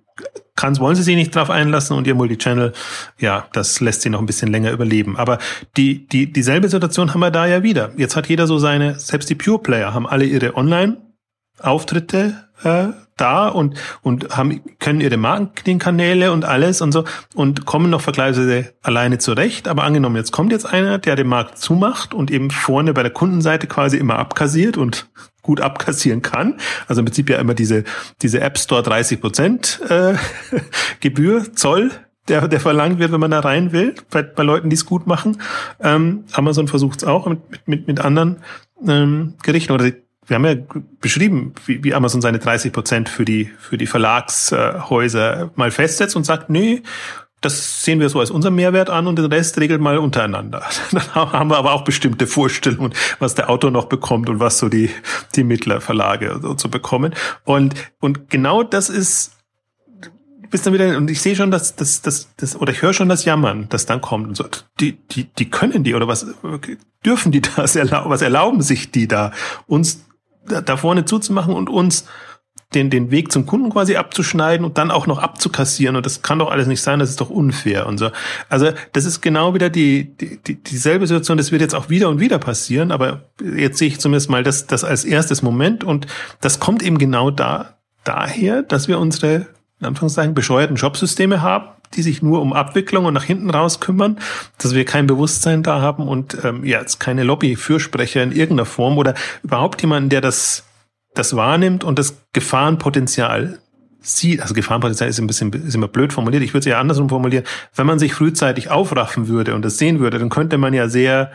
kann, 0.55 0.79
wollen 0.79 0.97
sie 0.97 1.03
sich 1.03 1.17
nicht 1.17 1.35
drauf 1.35 1.51
einlassen 1.51 1.97
und 1.97 2.07
ihr 2.07 2.15
Multichannel, 2.15 2.73
ja, 3.19 3.49
das 3.53 3.81
lässt 3.81 4.03
sie 4.03 4.11
noch 4.11 4.21
ein 4.21 4.27
bisschen 4.27 4.51
länger 4.53 4.71
überleben. 4.71 5.17
Aber 5.17 5.39
die, 5.77 6.07
die, 6.07 6.33
dieselbe 6.33 6.69
Situation 6.69 7.13
haben 7.13 7.21
wir 7.21 7.31
da 7.31 7.47
ja 7.47 7.63
wieder. 7.63 7.93
Jetzt 7.97 8.17
hat 8.17 8.29
jeder 8.29 8.47
so 8.47 8.59
seine, 8.59 8.99
selbst 8.99 9.31
die 9.31 9.35
Pure 9.35 9.61
Player 9.61 9.95
haben 9.95 10.07
alle 10.07 10.25
ihre 10.25 10.57
Online-Auftritte 10.57 12.49
äh, 12.65 12.89
da 13.17 13.49
und, 13.49 13.79
und 14.03 14.37
haben, 14.37 14.61
können 14.79 15.01
ihre 15.01 15.17
Marketingkanäle 15.17 16.33
und 16.33 16.45
alles 16.45 16.81
und 16.81 16.93
so 16.93 17.05
und 17.35 17.67
kommen 17.67 17.91
noch 17.91 18.01
vergleichsweise 18.01 18.73
alleine 18.83 19.19
zurecht. 19.19 19.69
Aber 19.69 19.85
angenommen, 19.85 20.17
jetzt 20.17 20.33
kommt 20.33 20.53
jetzt 20.53 20.67
einer, 20.67 20.99
der 20.99 21.17
den 21.17 21.29
Markt 21.29 21.59
zumacht 21.59 22.15
und 22.15 22.31
eben 22.31 22.51
vorne 22.51 22.93
bei 22.95 23.03
der 23.03 23.13
Kundenseite 23.13 23.67
quasi 23.67 23.97
immer 23.97 24.19
abkassiert 24.19 24.77
und 24.77 25.09
gut 25.43 25.61
abkassieren 25.61 26.23
kann. 26.23 26.59
Also 26.87 27.01
im 27.01 27.07
Prinzip 27.07 27.29
ja 27.29 27.39
immer 27.39 27.55
diese, 27.55 27.85
diese 28.23 28.41
App 28.41 28.59
Store 28.59 28.83
30 28.83 29.21
Prozent 29.21 29.81
äh, 29.89 30.15
Gebühr, 31.01 31.53
Zoll, 31.55 31.91
der, 32.29 32.47
der 32.47 32.61
verlangt 32.61 32.99
wird, 32.99 33.13
wenn 33.13 33.21
man 33.21 33.33
da 33.33 33.41
rein 33.41 33.73
will, 33.73 33.95
bei, 34.11 34.23
bei 34.23 34.43
Leuten, 34.45 34.71
die 34.71 34.75
es 34.75 34.87
gut 34.87 35.07
machen. 35.07 35.41
Ähm, 35.81 36.25
Amazon 36.33 36.69
versucht 36.69 37.03
es 37.03 37.09
auch 37.09 37.27
mit, 37.27 37.41
mit, 37.67 37.87
mit 37.89 38.01
anderen 38.01 38.37
ähm, 38.87 39.35
Gerichten. 39.43 39.73
Oder 39.73 39.91
wir 40.27 40.37
haben 40.37 40.45
ja 40.45 40.55
beschrieben, 41.01 41.53
wie, 41.67 41.83
wie 41.83 41.95
Amazon 41.95 42.21
seine 42.21 42.39
30 42.39 42.73
Prozent 42.73 43.09
für 43.09 43.25
die, 43.25 43.51
für 43.59 43.77
die 43.77 43.87
Verlagshäuser 43.87 45.51
mal 45.57 45.71
festsetzt 45.71 46.15
und 46.15 46.25
sagt, 46.25 46.49
nee, 46.49 46.83
das 47.41 47.83
sehen 47.83 47.99
wir 47.99 48.09
so 48.09 48.21
als 48.21 48.31
unser 48.31 48.53
Mehrwert 48.53 48.89
an 48.89 49.09
und 49.09 49.17
den 49.17 49.27
Rest 49.27 49.59
regelt 49.59 49.81
mal 49.81 49.99
untereinander. 49.99 50.63
Dann 50.93 51.15
haben 51.15 51.51
wir 51.51 51.59
aber 51.59 51.73
auch 51.73 51.83
bestimmte 51.83 52.27
Vorstellungen, 52.27 52.95
was 53.19 53.35
der 53.35 53.51
Autor 53.51 53.73
noch 53.73 53.87
bekommt 53.87 54.31
und 54.31 54.39
was 54.39 54.59
so 54.59 54.69
die, 54.69 54.91
die 55.35 55.45
Mittlerverlage 55.45 56.39
so 56.41 56.55
zu 56.55 56.71
bekommen. 56.71 57.15
Und, 57.45 57.75
und 57.99 58.31
genau 58.31 58.63
das 58.63 58.91
ist, 58.91 59.33
bis 60.51 60.63
dann 60.63 60.73
wieder, 60.73 60.97
und 60.97 61.11
ich 61.11 61.21
sehe 61.21 61.35
schon, 61.35 61.51
dass, 61.51 61.75
dass, 61.75 62.01
dass, 62.03 62.35
dass, 62.37 62.55
oder 62.55 62.73
ich 62.73 62.83
höre 62.83 62.93
schon 62.93 63.09
das 63.09 63.25
Jammern, 63.25 63.67
das 63.71 63.87
dann 63.87 64.01
kommt 64.01 64.29
und 64.29 64.37
so, 64.37 64.45
die, 64.79 64.93
die, 65.11 65.25
die 65.25 65.51
können 65.51 65.83
die, 65.83 65.95
oder 65.95 66.07
was, 66.07 66.27
dürfen 67.05 67.33
die 67.33 67.41
das 67.41 67.75
was 67.75 68.23
erlauben 68.23 68.63
sich 68.63 68.93
die 68.93 69.09
da, 69.09 69.33
uns 69.67 70.05
da 70.47 70.77
vorne 70.77 71.05
zuzumachen 71.05 71.55
und 71.55 71.69
uns 71.69 72.07
den, 72.75 72.91
den 72.91 73.11
Weg 73.11 73.33
zum 73.33 73.47
Kunden 73.47 73.71
quasi 73.71 73.97
abzuschneiden 73.97 74.65
und 74.65 74.79
dann 74.79 74.91
auch 74.91 75.07
noch 75.07 75.19
abzukassieren. 75.19 75.97
Und 75.97 76.07
das 76.07 76.23
kann 76.23 76.39
doch 76.39 76.51
alles 76.51 76.67
nicht 76.67 76.81
sein, 76.81 76.99
das 76.99 77.11
ist 77.11 77.21
doch 77.21 77.31
unfair 77.31 77.87
und 77.87 77.99
so. 77.99 78.11
Also 78.49 78.71
das 78.93 79.05
ist 79.05 79.21
genau 79.21 79.55
wieder 79.55 79.71
die, 79.71 80.17
die, 80.17 80.43
die 80.43 80.63
dieselbe 80.63 81.07
Situation, 81.07 81.37
das 81.37 81.53
wird 81.53 81.63
jetzt 81.63 81.75
auch 81.75 81.89
wieder 81.89 82.09
und 82.09 82.21
wieder 82.21 82.39
passieren, 82.39 82.93
aber 82.93 83.31
jetzt 83.43 83.79
sehe 83.79 83.89
ich 83.89 84.01
zumindest 84.01 84.31
mal 84.31 84.43
das, 84.43 84.67
das 84.67 84.85
als 84.85 85.05
erstes 85.05 85.43
Moment 85.43 85.85
und 85.85 86.07
das 86.41 86.61
kommt 86.61 86.83
eben 86.83 86.99
genau 86.99 87.31
da, 87.31 87.77
daher, 88.05 88.63
dass 88.63 88.89
wir 88.89 88.99
unsere, 88.99 89.47
in 89.81 89.87
Anführungszeichen, 89.87 90.35
bescheuerten 90.35 90.77
Jobsysteme 90.77 91.43
haben, 91.43 91.69
die 91.95 92.03
sich 92.03 92.23
nur 92.23 92.41
um 92.41 92.53
Abwicklung 92.53 93.05
und 93.05 93.15
nach 93.15 93.25
hinten 93.25 93.51
raus 93.51 93.81
kümmern, 93.81 94.19
dass 94.59 94.75
wir 94.75 94.85
kein 94.85 95.07
Bewusstsein 95.07 95.63
da 95.63 95.81
haben 95.81 96.09
und 96.09 96.37
ähm, 96.45 96.65
ja, 96.65 96.81
jetzt 96.81 97.01
keine 97.01 97.23
Lobby-Fürsprecher 97.23 98.23
in 98.23 98.33
irgendeiner 98.33 98.67
Form 98.67 98.99
oder 98.99 99.15
überhaupt 99.43 99.81
jemanden, 99.83 100.09
der 100.09 100.21
das 100.21 100.65
das 101.15 101.37
wahrnimmt 101.37 101.85
und 101.85 101.99
das 101.99 102.23
Gefahrenpotenzial 102.33 103.59
sieht, 104.01 104.41
also 104.41 104.55
Gefahrenpotenzial 104.55 105.11
ist 105.11 105.19
ein 105.21 105.27
bisschen 105.27 105.53
ist 105.53 105.75
immer 105.75 105.89
blöd 105.89 106.13
formuliert, 106.13 106.43
ich 106.43 106.51
würde 106.51 106.61
es 106.61 106.67
ja 106.67 106.81
andersrum 106.81 107.09
formulieren, 107.09 107.45
wenn 107.75 107.87
man 107.87 107.99
sich 107.99 108.15
frühzeitig 108.15 108.71
aufraffen 108.71 109.29
würde 109.29 109.55
und 109.55 109.63
das 109.63 109.79
sehen 109.79 110.01
würde, 110.01 110.19
dann 110.19 110.31
könnte 110.31 110.59
man 110.59 110.75
ja 110.75 110.89
sehr 110.89 111.31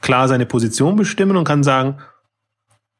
klar 0.00 0.28
seine 0.28 0.46
Position 0.46 0.96
bestimmen 0.96 1.36
und 1.36 1.44
kann 1.44 1.62
sagen, 1.62 1.98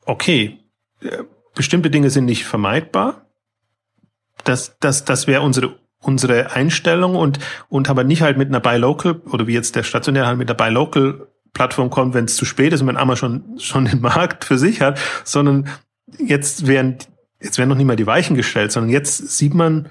okay, 0.06 0.58
äh, 1.00 1.18
bestimmte 1.54 1.90
Dinge 1.90 2.10
sind 2.10 2.24
nicht 2.24 2.44
vermeidbar, 2.44 3.26
das, 4.44 4.76
das, 4.80 5.04
das 5.04 5.26
wäre 5.26 5.42
unsere 5.42 5.78
unsere 6.03 6.53
Einstellung 6.53 7.14
und 7.14 7.38
und 7.68 7.88
aber 7.88 8.05
nicht 8.05 8.22
halt 8.22 8.36
mit 8.36 8.48
einer 8.48 8.61
Buy 8.61 8.76
Local 8.76 9.20
oder 9.30 9.46
wie 9.46 9.55
jetzt 9.55 9.76
der 9.76 9.82
stationär 9.82 10.26
halt 10.26 10.38
mit 10.38 10.48
der 10.48 10.55
Buy 10.55 10.70
Local 10.70 11.26
Plattform 11.55 11.90
kommt, 11.90 12.14
wenn 12.14 12.24
es 12.24 12.36
zu 12.36 12.44
spät 12.44 12.72
ist 12.72 12.80
und 12.82 12.88
wenn 12.88 12.96
Amazon 12.96 13.42
schon 13.59 13.59
schon 13.59 13.84
den 13.84 14.00
Markt 14.03 14.44
für 14.44 14.59
sich 14.59 14.80
hat, 14.80 14.98
sondern 15.24 15.68
jetzt 16.18 16.66
werden, 16.66 16.98
jetzt 17.40 17.59
werden 17.59 17.70
noch 17.70 17.76
nicht 17.76 17.86
mal 17.86 17.96
die 17.96 18.07
Weichen 18.07 18.36
gestellt, 18.36 18.72
sondern 18.72 18.90
jetzt 18.90 19.38
sieht 19.38 19.55
man 19.55 19.88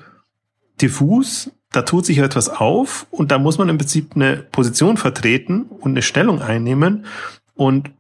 diffus, 0.82 1.51
da 1.72 1.84
tut 1.84 2.05
sich 2.05 2.18
etwas 2.18 2.49
auf 2.49 3.07
und 3.12 3.32
da 3.32 3.39
muss 3.39 3.57
man 3.57 3.70
im 3.70 3.78
Prinzip 3.78 4.16
eine 4.16 4.38
Position 4.38 4.97
vertreten 4.97 5.64
und 5.64 5.91
eine 5.91 6.01
Stellung 6.01 6.41
einnehmen 6.41 7.05
und 7.55 7.91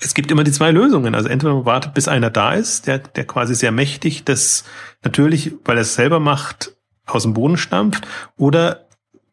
es 0.00 0.14
gibt 0.14 0.30
immer 0.30 0.44
die 0.44 0.52
zwei 0.52 0.70
Lösungen. 0.70 1.14
Also 1.14 1.28
entweder 1.28 1.54
man 1.54 1.64
wartet, 1.64 1.94
bis 1.94 2.08
einer 2.08 2.30
da 2.30 2.52
ist, 2.52 2.86
der, 2.86 2.98
der 2.98 3.26
quasi 3.26 3.54
sehr 3.54 3.72
mächtig 3.72 4.24
das 4.24 4.64
natürlich, 5.02 5.52
weil 5.64 5.76
er 5.76 5.82
es 5.82 5.94
selber 5.94 6.20
macht, 6.20 6.76
aus 7.06 7.22
dem 7.22 7.34
Boden 7.34 7.56
stampft, 7.56 8.06
oder 8.36 8.84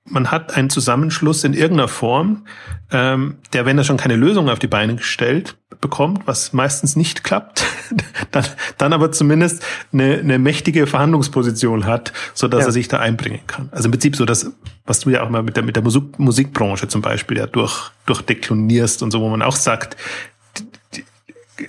man 0.06 0.32
hat 0.32 0.56
einen 0.56 0.70
Zusammenschluss 0.70 1.44
in 1.44 1.54
irgendeiner 1.54 1.88
Form, 1.88 2.46
ähm, 2.92 3.38
der, 3.54 3.66
wenn 3.66 3.78
er 3.78 3.84
schon 3.84 3.98
keine 3.98 4.16
Lösung 4.16 4.50
auf 4.50 4.60
die 4.60 4.68
Beine 4.68 4.96
gestellt 4.96 5.56
bekommt, 5.80 6.28
was 6.28 6.54
meistens 6.54 6.96
nicht 6.96 7.24
klappt, 7.24 7.64
dann, 8.32 8.46
dann 8.78 8.94
aber 8.94 9.12
zumindest 9.12 9.64
eine, 9.94 10.20
eine 10.20 10.40
mächtige 10.40 10.88
Verhandlungsposition 10.88 11.86
hat, 11.86 12.14
so 12.34 12.48
dass 12.48 12.62
ja. 12.62 12.66
er 12.68 12.72
sich 12.72 12.88
da 12.88 13.00
einbringen 13.00 13.42
kann. 13.48 13.70
Also 13.72 13.86
im 13.86 13.92
Prinzip 13.92 14.16
so 14.16 14.26
das, 14.26 14.52
was 14.86 15.00
du 15.00 15.10
ja 15.12 15.24
auch 15.24 15.30
mal 15.30 15.44
mit 15.44 15.56
der, 15.56 15.64
mit 15.64 15.76
der 15.76 15.84
Musik, 15.84 16.20
Musikbranche 16.20 16.88
zum 16.88 17.02
Beispiel 17.02 17.38
ja 17.38 17.48
durch, 17.48 17.92
durchdeklinierst 18.06 19.04
und 19.04 19.12
so, 19.12 19.22
wo 19.22 19.30
man 19.30 19.42
auch 19.42 19.56
sagt, 19.56 19.98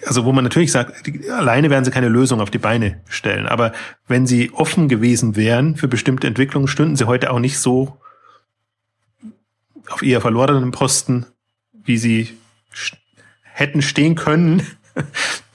also 0.07 0.25
wo 0.25 0.33
man 0.33 0.45
natürlich 0.45 0.73
sagt, 0.73 1.07
die, 1.07 1.31
alleine 1.31 1.71
werden 1.71 1.85
sie 1.85 1.91
keine 1.91 2.09
Lösung 2.09 2.41
auf 2.41 2.51
die 2.51 2.59
Beine 2.59 3.01
stellen. 3.09 3.47
Aber 3.47 3.73
wenn 4.09 4.27
sie 4.27 4.51
offen 4.53 4.89
gewesen 4.89 5.37
wären 5.37 5.77
für 5.77 5.89
bestimmte 5.89 6.27
Entwicklungen, 6.27 6.69
stünden 6.69 6.97
sie 6.97 7.07
heute 7.07 7.31
auch 7.31 7.39
nicht 7.39 7.59
so 7.59 7.97
auf 9.89 10.03
eher 10.03 10.21
verlorenen 10.21 10.71
Posten, 10.71 11.27
wie 11.85 11.99
sie 11.99 12.29
hätten 13.43 13.83
stehen 13.83 14.15
können, 14.15 14.67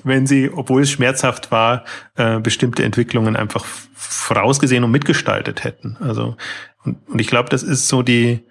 wenn 0.03 0.27
sie, 0.27 0.49
obwohl 0.51 0.83
es 0.83 0.91
schmerzhaft 0.91 1.51
war, 1.51 1.85
äh, 2.15 2.39
bestimmte 2.39 2.83
Entwicklungen 2.83 3.35
einfach 3.35 3.65
vorausgesehen 3.95 4.83
und 4.83 4.91
mitgestaltet 4.91 5.63
hätten. 5.63 5.97
Also 5.99 6.37
und, 6.83 6.97
und 7.07 7.19
ich 7.19 7.27
glaube, 7.27 7.49
das 7.49 7.63
ist 7.63 7.87
so 7.87 8.01
die, 8.01 8.43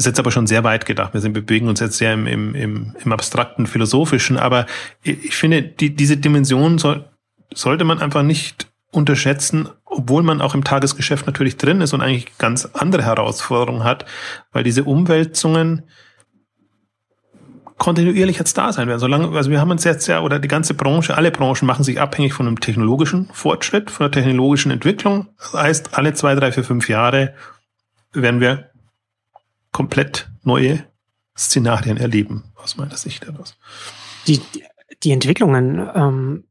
ist 0.00 0.06
jetzt 0.06 0.18
aber 0.18 0.32
schon 0.32 0.46
sehr 0.46 0.64
weit 0.64 0.86
gedacht. 0.86 1.14
Wir 1.14 1.20
sind, 1.20 1.34
bewegen 1.34 1.68
uns 1.68 1.80
jetzt 1.80 1.98
sehr 1.98 2.12
im, 2.12 2.26
im, 2.26 2.54
im, 2.54 2.96
im 3.04 3.12
abstrakten, 3.12 3.66
philosophischen, 3.66 4.38
aber 4.38 4.66
ich, 5.02 5.36
finde, 5.36 5.62
die, 5.62 5.94
diese 5.94 6.16
Dimension 6.16 6.78
soll, 6.78 7.04
sollte 7.52 7.84
man 7.84 8.00
einfach 8.00 8.22
nicht 8.22 8.66
unterschätzen, 8.90 9.68
obwohl 9.84 10.22
man 10.22 10.40
auch 10.40 10.54
im 10.54 10.64
Tagesgeschäft 10.64 11.26
natürlich 11.26 11.56
drin 11.56 11.80
ist 11.80 11.92
und 11.92 12.00
eigentlich 12.00 12.38
ganz 12.38 12.64
andere 12.72 13.04
Herausforderungen 13.04 13.84
hat, 13.84 14.06
weil 14.52 14.64
diese 14.64 14.84
Umwälzungen 14.84 15.82
kontinuierlich 17.78 18.38
jetzt 18.38 18.58
da 18.58 18.72
sein 18.72 18.88
werden. 18.88 19.00
Solange, 19.00 19.36
also 19.36 19.50
wir 19.50 19.60
haben 19.60 19.70
uns 19.70 19.84
jetzt 19.84 20.06
ja, 20.06 20.20
oder 20.20 20.38
die 20.38 20.48
ganze 20.48 20.74
Branche, 20.74 21.16
alle 21.16 21.30
Branchen 21.30 21.66
machen 21.66 21.84
sich 21.84 22.00
abhängig 22.00 22.34
von 22.34 22.46
einem 22.46 22.60
technologischen 22.60 23.28
Fortschritt, 23.32 23.90
von 23.90 24.04
der 24.04 24.10
technologischen 24.10 24.70
Entwicklung. 24.70 25.28
Das 25.38 25.54
heißt, 25.54 25.98
alle 25.98 26.14
zwei, 26.14 26.34
drei, 26.34 26.52
vier, 26.52 26.64
fünf 26.64 26.88
Jahre 26.88 27.34
werden 28.12 28.40
wir 28.40 28.69
komplett 29.72 30.30
neue 30.42 30.84
Szenarien 31.36 31.96
erleben, 31.96 32.44
aus 32.56 32.76
meiner 32.76 32.96
Sicht 32.96 33.26
heraus. 33.26 33.56
Die, 34.26 34.40
die 35.02 35.12
Entwicklungen 35.12 35.88
ähm, 35.94 36.44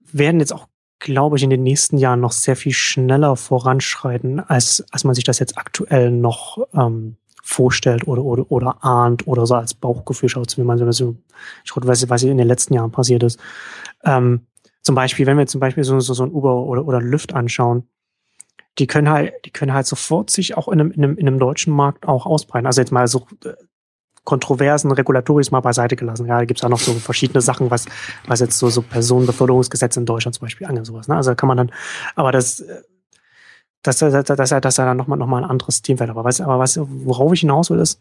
werden 0.00 0.40
jetzt 0.40 0.52
auch, 0.52 0.68
glaube 0.98 1.36
ich, 1.36 1.42
in 1.42 1.50
den 1.50 1.62
nächsten 1.62 1.98
Jahren 1.98 2.20
noch 2.20 2.32
sehr 2.32 2.56
viel 2.56 2.72
schneller 2.72 3.36
voranschreiten, 3.36 4.40
als, 4.40 4.84
als 4.90 5.04
man 5.04 5.14
sich 5.14 5.24
das 5.24 5.38
jetzt 5.38 5.58
aktuell 5.58 6.10
noch 6.10 6.58
ähm, 6.74 7.16
vorstellt 7.42 8.06
oder, 8.06 8.22
oder, 8.22 8.50
oder 8.50 8.84
ahnt 8.84 9.26
oder 9.26 9.46
so 9.46 9.54
als 9.54 9.74
Bauchgefühl 9.74 10.28
schaut, 10.28 10.56
wie 10.58 10.62
man 10.62 10.92
so, 10.92 11.16
schaut, 11.64 11.86
was, 11.86 12.08
was 12.08 12.22
in 12.22 12.36
den 12.36 12.46
letzten 12.46 12.74
Jahren 12.74 12.90
passiert 12.90 13.22
ist. 13.22 13.38
Ähm, 14.04 14.46
zum 14.82 14.94
Beispiel, 14.94 15.26
wenn 15.26 15.38
wir 15.38 15.46
zum 15.46 15.60
Beispiel 15.60 15.84
so, 15.84 15.98
so, 16.00 16.14
so 16.14 16.24
ein 16.24 16.30
Uber 16.30 16.62
oder, 16.62 16.86
oder 16.86 17.00
Lyft 17.00 17.34
anschauen, 17.34 17.88
die 18.78 18.86
können 18.86 19.08
halt, 19.08 19.34
die 19.44 19.50
können 19.50 19.72
halt 19.72 19.86
sofort 19.86 20.30
sich 20.30 20.56
auch 20.56 20.68
in 20.68 20.80
einem, 20.80 20.90
in 20.92 21.04
einem, 21.04 21.18
in 21.18 21.26
einem 21.26 21.38
deutschen 21.38 21.72
Markt 21.72 22.06
auch 22.06 22.26
ausbreiten. 22.26 22.66
Also 22.66 22.80
jetzt 22.80 22.92
mal 22.92 23.08
so 23.08 23.26
äh, 23.44 23.54
kontroversen 24.24 24.92
Regulatoris 24.92 25.50
mal 25.50 25.60
beiseite 25.60 25.96
gelassen. 25.96 26.26
Ja, 26.26 26.38
da 26.38 26.44
gibt's 26.44 26.62
auch 26.62 26.68
noch 26.68 26.78
so 26.78 26.92
verschiedene 26.94 27.40
Sachen, 27.40 27.70
was, 27.70 27.86
was 28.26 28.40
jetzt 28.40 28.58
so, 28.58 28.68
so 28.68 28.82
Personenbeförderungsgesetze 28.82 30.00
in 30.00 30.06
Deutschland 30.06 30.34
zum 30.34 30.44
Beispiel 30.44 30.66
angeht, 30.66 30.86
sowas. 30.86 31.08
Ne? 31.08 31.16
Also 31.16 31.34
kann 31.34 31.48
man 31.48 31.56
dann, 31.56 31.72
aber 32.14 32.30
das, 32.30 32.62
das, 33.82 33.98
das, 33.98 34.12
das, 34.12 34.24
das, 34.24 34.50
das 34.50 34.74
ist 34.74 34.76
ja 34.76 34.84
dann 34.84 34.96
nochmal 34.96 35.18
noch 35.18 35.26
mal 35.26 35.42
ein 35.42 35.50
anderes 35.50 35.82
Themenfeld. 35.82 36.10
Aber 36.10 36.24
was, 36.24 36.40
aber 36.40 36.58
was, 36.58 36.78
worauf 36.78 37.32
ich 37.32 37.40
hinaus 37.40 37.70
will, 37.70 37.78
ist, 37.78 38.00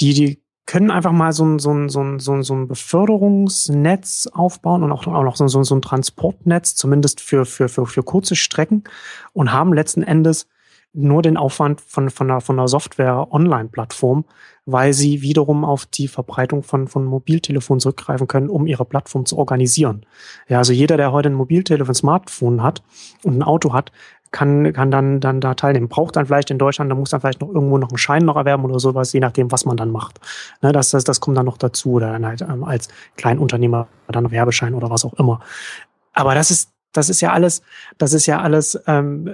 die, 0.00 0.14
die 0.14 0.42
können 0.68 0.90
einfach 0.90 1.12
mal 1.12 1.32
so 1.32 1.46
ein, 1.46 1.58
so 1.58 1.72
ein, 1.72 1.88
so 1.88 2.02
ein, 2.02 2.20
so 2.20 2.34
ein, 2.34 2.42
so 2.42 2.54
ein 2.54 2.68
Beförderungsnetz 2.68 4.28
aufbauen 4.30 4.82
und 4.82 4.92
auch, 4.92 5.06
auch 5.06 5.24
noch 5.24 5.34
so, 5.34 5.48
so, 5.48 5.62
so 5.62 5.74
ein 5.74 5.80
Transportnetz, 5.80 6.74
zumindest 6.74 7.22
für, 7.22 7.46
für, 7.46 7.70
für, 7.70 7.86
für 7.86 8.02
kurze 8.02 8.36
Strecken 8.36 8.84
und 9.32 9.50
haben 9.50 9.72
letzten 9.72 10.02
Endes 10.02 10.46
nur 10.92 11.22
den 11.22 11.38
Aufwand 11.38 11.80
von, 11.80 12.10
von 12.10 12.30
einer, 12.30 12.42
von 12.42 12.58
einer 12.58 12.68
Software-Online-Plattform, 12.68 14.26
weil 14.66 14.92
sie 14.92 15.22
wiederum 15.22 15.64
auf 15.64 15.86
die 15.86 16.06
Verbreitung 16.06 16.62
von, 16.62 16.86
von 16.86 17.06
Mobiltelefonen 17.06 17.80
zurückgreifen 17.80 18.26
können, 18.26 18.50
um 18.50 18.66
ihre 18.66 18.84
Plattform 18.84 19.24
zu 19.24 19.38
organisieren. 19.38 20.04
Ja, 20.48 20.58
also 20.58 20.74
jeder, 20.74 20.98
der 20.98 21.12
heute 21.12 21.30
ein 21.30 21.34
Mobiltelefon, 21.34 21.94
Smartphone 21.94 22.62
hat 22.62 22.82
und 23.22 23.38
ein 23.38 23.42
Auto 23.42 23.72
hat, 23.72 23.90
kann, 24.30 24.72
kann 24.72 24.90
dann, 24.90 25.20
dann 25.20 25.40
da 25.40 25.54
teilnehmen. 25.54 25.88
Braucht 25.88 26.16
dann 26.16 26.26
vielleicht 26.26 26.50
in 26.50 26.58
Deutschland, 26.58 26.90
da 26.90 26.94
muss 26.94 27.10
dann 27.10 27.20
vielleicht 27.20 27.40
noch 27.40 27.48
irgendwo 27.48 27.78
noch 27.78 27.90
einen 27.90 27.98
Schein 27.98 28.24
noch 28.24 28.36
erwerben 28.36 28.64
oder 28.64 28.78
sowas, 28.78 29.12
je 29.12 29.20
nachdem, 29.20 29.50
was 29.50 29.64
man 29.64 29.76
dann 29.76 29.90
macht. 29.90 30.20
Ne, 30.62 30.72
das, 30.72 30.90
das, 30.90 31.04
das 31.04 31.20
kommt 31.20 31.36
dann 31.36 31.46
noch 31.46 31.58
dazu 31.58 31.92
oder 31.92 32.12
dann 32.12 32.26
halt 32.26 32.42
ähm, 32.42 32.64
als 32.64 32.88
Kleinunternehmer 33.16 33.88
dann 34.08 34.30
Werbeschein 34.30 34.74
oder 34.74 34.90
was 34.90 35.04
auch 35.04 35.14
immer. 35.14 35.40
Aber 36.12 36.34
das 36.34 36.50
ist, 36.50 36.70
das 36.92 37.08
ist 37.08 37.20
ja 37.20 37.32
alles, 37.32 37.62
das 37.96 38.12
ist 38.12 38.26
ja 38.26 38.40
alles 38.40 38.80
ähm, 38.86 39.30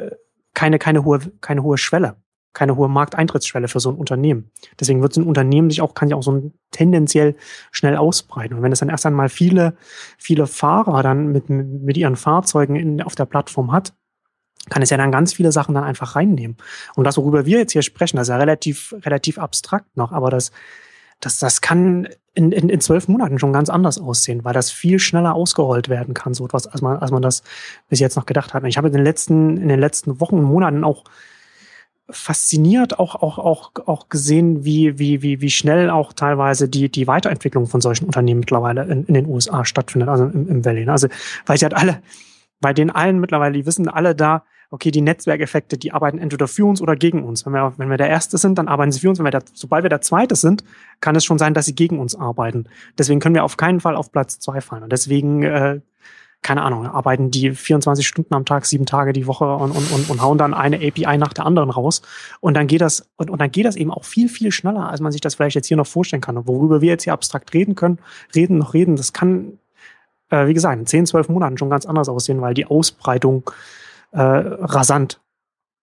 keine, 0.55 0.79
keine, 0.79 1.05
hohe, 1.05 1.21
keine 1.41 1.63
hohe 1.63 1.79
Schwelle, 1.79 2.17
keine 2.53 2.77
hohe 2.77 2.89
Markteintrittsschwelle 2.89 3.69
für 3.69 3.81
so 3.81 3.91
ein 3.91 3.97
Unternehmen. 3.97 4.51
Deswegen 4.79 5.03
wird 5.03 5.13
so 5.13 5.21
ein 5.21 5.27
Unternehmen 5.27 5.71
sich 5.71 5.83
auch, 5.83 5.95
kann 5.95 6.09
sich 6.09 6.15
auch 6.15 6.23
so 6.23 6.33
ein 6.33 6.55
tendenziell 6.71 7.37
schnell 7.73 7.97
ausbreiten. 7.97 8.57
Und 8.57 8.63
wenn 8.63 8.73
es 8.73 8.79
dann 8.81 8.89
erst 8.89 9.07
einmal 9.07 9.29
viele, 9.29 9.77
viele 10.17 10.47
Fahrer 10.47 11.03
dann 11.03 11.29
mit, 11.29 11.51
mit 11.51 11.97
ihren 11.97 12.17
Fahrzeugen 12.17 12.77
in, 12.77 13.03
auf 13.03 13.15
der 13.15 13.27
Plattform 13.27 13.73
hat, 13.73 13.93
kann 14.71 14.83
es 14.83 14.91
ja 14.91 14.97
dann 14.97 15.13
ganz 15.13 15.33
viele 15.33 15.53
Sachen 15.53 15.75
dann 15.75 15.85
einfach 15.85 16.17
reinnehmen. 16.17 16.57
Und 16.97 17.05
das, 17.05 17.17
worüber 17.17 17.47
wir 17.47 17.59
jetzt 17.59 17.73
hier 17.73 17.83
sprechen, 17.83 18.17
das 18.17 18.29
ist 18.29 18.33
ja 18.33 18.39
relativ, 18.39 18.95
relativ 19.03 19.39
abstrakt 19.39 19.97
noch, 19.97 20.13
aber 20.13 20.31
das, 20.31 20.53
das, 21.21 21.39
das 21.39 21.61
kann 21.61 22.09
in, 22.35 22.51
in, 22.51 22.69
in 22.69 22.81
zwölf 22.81 23.09
Monaten 23.09 23.39
schon 23.39 23.53
ganz 23.53 23.69
anders 23.71 23.99
aussehen, 23.99 24.45
weil 24.45 24.55
das 24.55 24.71
viel 24.71 24.99
schneller 24.99 25.35
ausgerollt 25.35 25.89
werden 25.89 26.15
kann, 26.15 26.35
so 26.35 26.45
etwas, 26.45 26.67
als 26.67 26.83
man, 26.83 26.99
als 26.99 27.11
man 27.11 27.23
das 27.23 27.43
bis 27.89 28.01
jetzt 28.01 28.17
noch 28.17 28.27
gedacht 28.27 28.55
hat. 28.55 28.63
Und 28.63 28.69
ich 28.69 28.77
habe 28.77 28.89
in 28.89 28.95
den 28.95 29.05
letzten, 29.05 29.57
in 29.57 29.69
den 29.69 29.81
letzten 29.81 30.21
Wochen 30.21 30.39
und 30.39 30.45
Monaten 30.45 30.85
auch 30.85 31.05
fasziniert 32.11 32.99
auch, 32.99 33.15
auch, 33.15 33.39
auch, 33.39 33.73
auch 33.87 34.09
gesehen, 34.09 34.65
wie, 34.65 34.99
wie, 34.99 35.23
wie, 35.23 35.41
wie 35.41 35.51
schnell 35.51 35.89
auch 35.89 36.13
teilweise 36.13 36.69
die, 36.69 36.91
die 36.91 37.07
Weiterentwicklung 37.07 37.67
von 37.67 37.81
solchen 37.81 38.05
Unternehmen 38.05 38.41
mittlerweile 38.41 38.85
in, 38.85 39.05
in 39.05 39.15
den 39.15 39.27
USA 39.27 39.65
stattfindet, 39.65 40.11
also 40.11 40.25
im, 40.25 40.49
im 40.49 40.65
Valley. 40.65 40.87
Also, 40.87 41.09
weil 41.47 41.57
sie 41.57 41.65
halt 41.65 41.75
alle, 41.75 42.03
bei 42.61 42.75
den 42.75 42.91
allen 42.91 43.21
mittlerweile, 43.21 43.55
die 43.55 43.65
wissen 43.65 43.89
alle 43.89 44.15
da, 44.15 44.45
okay, 44.71 44.91
die 44.91 45.01
Netzwerkeffekte, 45.01 45.79
die 45.79 45.93
arbeiten 45.93 46.19
entweder 46.19 46.49
für 46.49 46.65
uns 46.65 46.81
oder 46.81 46.97
gegen 46.97 47.23
uns. 47.23 47.47
Wenn 47.47 47.53
wir, 47.53 47.75
wenn 47.77 47.91
wir 47.91 47.97
der 47.97 48.09
Erste 48.09 48.39
sind, 48.39 48.59
dann 48.59 48.69
arbeiten 48.69 48.93
sie 48.93 49.01
für 49.01 49.09
uns. 49.09 49.19
Wenn 49.19 49.27
wir 49.27 49.31
der, 49.31 49.45
sobald 49.53 49.85
wir 49.85 49.89
der 49.89 50.01
Zweite 50.01 50.37
sind, 50.37 50.65
kann 51.01 51.17
es 51.17 51.25
schon 51.25 51.39
sein, 51.39 51.55
dass 51.55 51.67
sie 51.67 51.75
gegen 51.75 51.99
uns 51.99 52.15
arbeiten. 52.15 52.67
Deswegen 52.99 53.21
können 53.21 53.35
wir 53.35 53.45
auf 53.45 53.57
keinen 53.57 53.81
Fall 53.81 53.97
auf 53.97 54.11
Platz 54.11 54.39
zwei 54.39 54.61
fallen. 54.61 54.83
Und 54.83 54.93
deswegen, 54.93 55.43
äh, 55.43 55.81
keine 56.43 56.63
Ahnung, 56.63 56.87
arbeiten 56.87 57.31
die 57.31 57.53
24 57.53 58.07
Stunden 58.07 58.35
am 58.35 58.45
Tag, 58.45 58.67
sieben 58.67 58.85
Tage 58.85 59.13
die 59.13 59.27
Woche 59.27 59.47
und, 59.57 59.71
und, 59.71 59.91
und, 59.93 60.11
und 60.11 60.23
hauen 60.23 60.37
dann 60.37 60.53
eine 60.53 60.77
API 60.77 61.17
nach 61.17 61.33
der 61.33 61.47
anderen 61.47 61.71
raus. 61.71 62.03
Und 62.41 62.55
dann 62.55 62.67
geht 62.67 62.83
das, 62.83 63.09
und, 63.17 63.31
und 63.31 63.41
dann 63.41 63.51
geht 63.51 63.65
das 63.65 63.77
eben 63.77 63.91
auch 63.91 64.05
viel, 64.05 64.29
viel 64.29 64.53
schneller, 64.53 64.91
als 64.91 65.01
man 65.01 65.11
sich 65.11 65.23
das 65.23 65.37
vielleicht 65.37 65.55
jetzt 65.55 65.69
hier 65.69 65.79
noch 65.79 65.87
vorstellen 65.87 66.21
kann. 66.21 66.37
Und 66.37 66.47
worüber 66.47 66.81
wir 66.81 66.91
jetzt 66.91 67.05
hier 67.05 67.15
abstrakt 67.15 67.55
reden 67.55 67.75
können, 67.75 67.99
reden 68.35 68.59
noch 68.59 68.75
reden, 68.75 68.97
das 68.97 69.15
kann, 69.15 69.59
äh, 70.29 70.47
wie 70.47 70.55
gesagt, 70.55 70.79
in 70.79 70.87
10, 70.87 71.07
12 71.07 71.29
Monaten 71.31 71.57
schon 71.57 71.71
ganz 71.71 71.87
anders 71.87 72.11
aussehen, 72.11 72.43
weil 72.43 72.53
die 72.53 72.67
Ausbreitung 72.67 73.51
äh, 74.15 74.21
rasant 74.21 75.21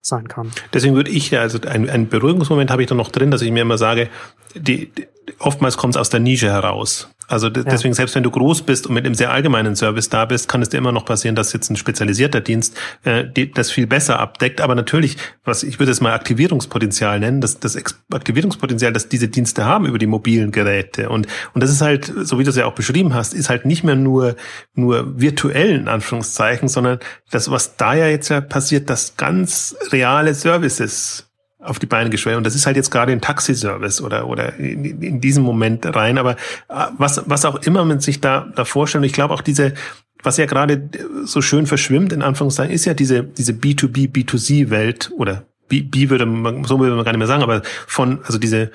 sein 0.00 0.26
kann. 0.26 0.50
Deswegen 0.72 0.96
würde 0.96 1.10
ich, 1.10 1.36
also 1.38 1.60
ein, 1.68 1.88
ein 1.88 2.08
Beruhigungsmoment 2.08 2.70
habe 2.70 2.82
ich 2.82 2.88
da 2.88 2.94
noch 2.94 3.10
drin, 3.10 3.30
dass 3.30 3.42
ich 3.42 3.52
mir 3.52 3.62
immer 3.62 3.78
sage, 3.78 4.08
die, 4.54 4.90
die 4.90 5.06
oftmals 5.38 5.76
kommt 5.76 5.94
es 5.94 6.00
aus 6.00 6.10
der 6.10 6.20
Nische 6.20 6.50
heraus. 6.50 7.08
Also 7.28 7.48
deswegen, 7.48 7.92
ja. 7.92 7.94
selbst 7.94 8.14
wenn 8.14 8.22
du 8.22 8.30
groß 8.30 8.62
bist 8.62 8.86
und 8.86 8.94
mit 8.94 9.06
einem 9.06 9.14
sehr 9.14 9.30
allgemeinen 9.30 9.76
Service 9.76 10.08
da 10.08 10.24
bist, 10.24 10.48
kann 10.48 10.60
es 10.60 10.68
dir 10.68 10.78
immer 10.78 10.92
noch 10.92 11.04
passieren, 11.04 11.34
dass 11.34 11.52
jetzt 11.52 11.70
ein 11.70 11.76
spezialisierter 11.76 12.40
Dienst 12.40 12.76
äh, 13.04 13.24
die, 13.24 13.50
das 13.50 13.70
viel 13.70 13.86
besser 13.86 14.18
abdeckt. 14.18 14.60
Aber 14.60 14.74
natürlich, 14.74 15.16
was 15.44 15.62
ich 15.62 15.78
würde 15.78 15.92
es 15.92 16.00
mal 16.00 16.12
Aktivierungspotenzial 16.12 17.20
nennen, 17.20 17.40
das, 17.40 17.60
das 17.60 17.78
Aktivierungspotenzial, 18.12 18.92
das 18.92 19.08
diese 19.08 19.28
Dienste 19.28 19.64
haben 19.64 19.86
über 19.86 19.98
die 19.98 20.06
mobilen 20.06 20.50
Geräte. 20.50 21.08
Und, 21.08 21.26
und 21.54 21.62
das 21.62 21.70
ist 21.70 21.80
halt, 21.80 22.12
so 22.22 22.38
wie 22.38 22.44
du 22.44 22.50
es 22.50 22.56
ja 22.56 22.66
auch 22.66 22.74
beschrieben 22.74 23.14
hast, 23.14 23.34
ist 23.34 23.48
halt 23.48 23.64
nicht 23.64 23.84
mehr 23.84 23.96
nur, 23.96 24.36
nur 24.74 25.20
virtuell 25.20 25.70
in 25.70 25.88
Anführungszeichen, 25.88 26.68
sondern 26.68 26.98
das, 27.30 27.50
was 27.50 27.76
da 27.76 27.94
ja 27.94 28.08
jetzt 28.08 28.28
ja 28.28 28.40
passiert, 28.40 28.90
dass 28.90 29.16
ganz 29.16 29.76
reale 29.90 30.34
Services 30.34 31.31
auf 31.62 31.78
die 31.78 31.86
Beine 31.86 32.10
gestellt. 32.10 32.36
Und 32.36 32.44
das 32.44 32.54
ist 32.54 32.66
halt 32.66 32.76
jetzt 32.76 32.90
gerade 32.90 33.12
im 33.12 33.20
Taxiservice 33.20 34.00
oder, 34.00 34.26
oder 34.26 34.56
in, 34.56 34.84
in 34.84 35.20
diesem 35.20 35.44
Moment 35.44 35.86
rein. 35.94 36.18
Aber 36.18 36.32
äh, 36.68 36.86
was, 36.98 37.22
was 37.26 37.44
auch 37.44 37.62
immer 37.62 37.84
man 37.84 38.00
sich 38.00 38.20
da, 38.20 38.48
da 38.54 38.64
vorstellt, 38.64 39.02
und 39.02 39.06
ich 39.06 39.12
glaube 39.12 39.34
auch 39.34 39.42
diese, 39.42 39.74
was 40.22 40.36
ja 40.36 40.46
gerade 40.46 40.88
so 41.24 41.40
schön 41.42 41.66
verschwimmt, 41.66 42.12
in 42.12 42.22
Anführungszeichen, 42.22 42.74
ist 42.74 42.84
ja 42.84 42.94
diese, 42.94 43.24
diese 43.24 43.52
B2B, 43.52 44.10
B2C-Welt 44.12 45.10
oder 45.16 45.44
B, 45.68 45.82
B 45.82 46.10
würde 46.10 46.26
man, 46.26 46.64
so 46.64 46.78
würde 46.78 46.94
man 46.94 47.04
gar 47.04 47.12
nicht 47.12 47.18
mehr 47.18 47.26
sagen, 47.26 47.42
aber 47.42 47.62
von, 47.86 48.20
also 48.24 48.38
diese 48.38 48.70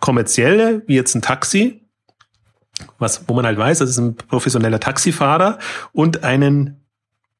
kommerzielle, 0.00 0.82
wie 0.86 0.94
jetzt 0.94 1.14
ein 1.14 1.22
Taxi, 1.22 1.82
was, 2.98 3.24
wo 3.28 3.34
man 3.34 3.44
halt 3.44 3.58
weiß, 3.58 3.78
das 3.78 3.90
ist 3.90 3.98
ein 3.98 4.16
professioneller 4.16 4.80
Taxifahrer 4.80 5.58
und 5.92 6.24
einen 6.24 6.79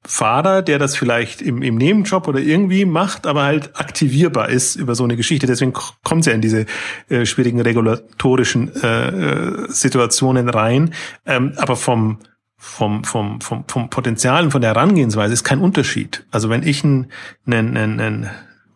Fahrer, 0.03 0.63
der 0.63 0.79
das 0.79 0.97
vielleicht 0.97 1.43
im, 1.43 1.63
im 1.63 1.77
Nebenjob 1.77 2.27
oder 2.27 2.41
irgendwie 2.41 2.87
macht, 2.87 3.27
aber 3.27 3.43
halt 3.43 3.79
aktivierbar 3.79 4.49
ist 4.49 4.77
über 4.77 4.95
so 4.95 5.05
eine 5.05 5.17
Geschichte. 5.17 5.47
Deswegen 5.47 5.75
kommt 5.75 6.21
es 6.21 6.27
ja 6.27 6.33
in 6.33 6.41
diese 6.41 6.65
äh, 7.09 7.27
schwierigen 7.27 7.61
regulatorischen 7.61 8.75
äh, 8.83 9.09
äh, 9.09 9.67
Situationen 9.69 10.49
rein. 10.49 10.95
Ähm, 11.27 11.53
aber 11.57 11.77
vom, 11.77 12.19
vom, 12.57 13.05
vom, 13.05 13.43
vom, 13.43 13.65
vom 13.69 13.91
Potenzial 13.91 14.45
und 14.45 14.53
von 14.53 14.63
der 14.63 14.71
Herangehensweise 14.71 15.35
ist 15.35 15.45
kein 15.45 15.61
Unterschied. 15.61 16.25
Also 16.31 16.49
wenn 16.49 16.63
ich 16.63 16.83
ein, 16.83 17.11
ein, 17.47 17.77
ein, 17.77 18.01
ein 18.01 18.31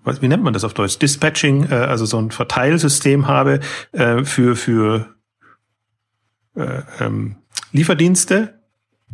was, 0.05 0.21
wie 0.21 0.29
nennt 0.29 0.43
man 0.43 0.53
das 0.53 0.65
auf 0.65 0.75
Deutsch? 0.75 0.99
Dispatching, 0.99 1.71
äh, 1.71 1.75
also 1.75 2.05
so 2.05 2.19
ein 2.19 2.31
Verteilsystem 2.31 3.27
habe 3.27 3.61
äh, 3.93 4.25
für, 4.25 4.57
für 4.57 5.15
äh, 6.55 6.83
ähm, 7.01 7.37
Lieferdienste, 7.73 8.61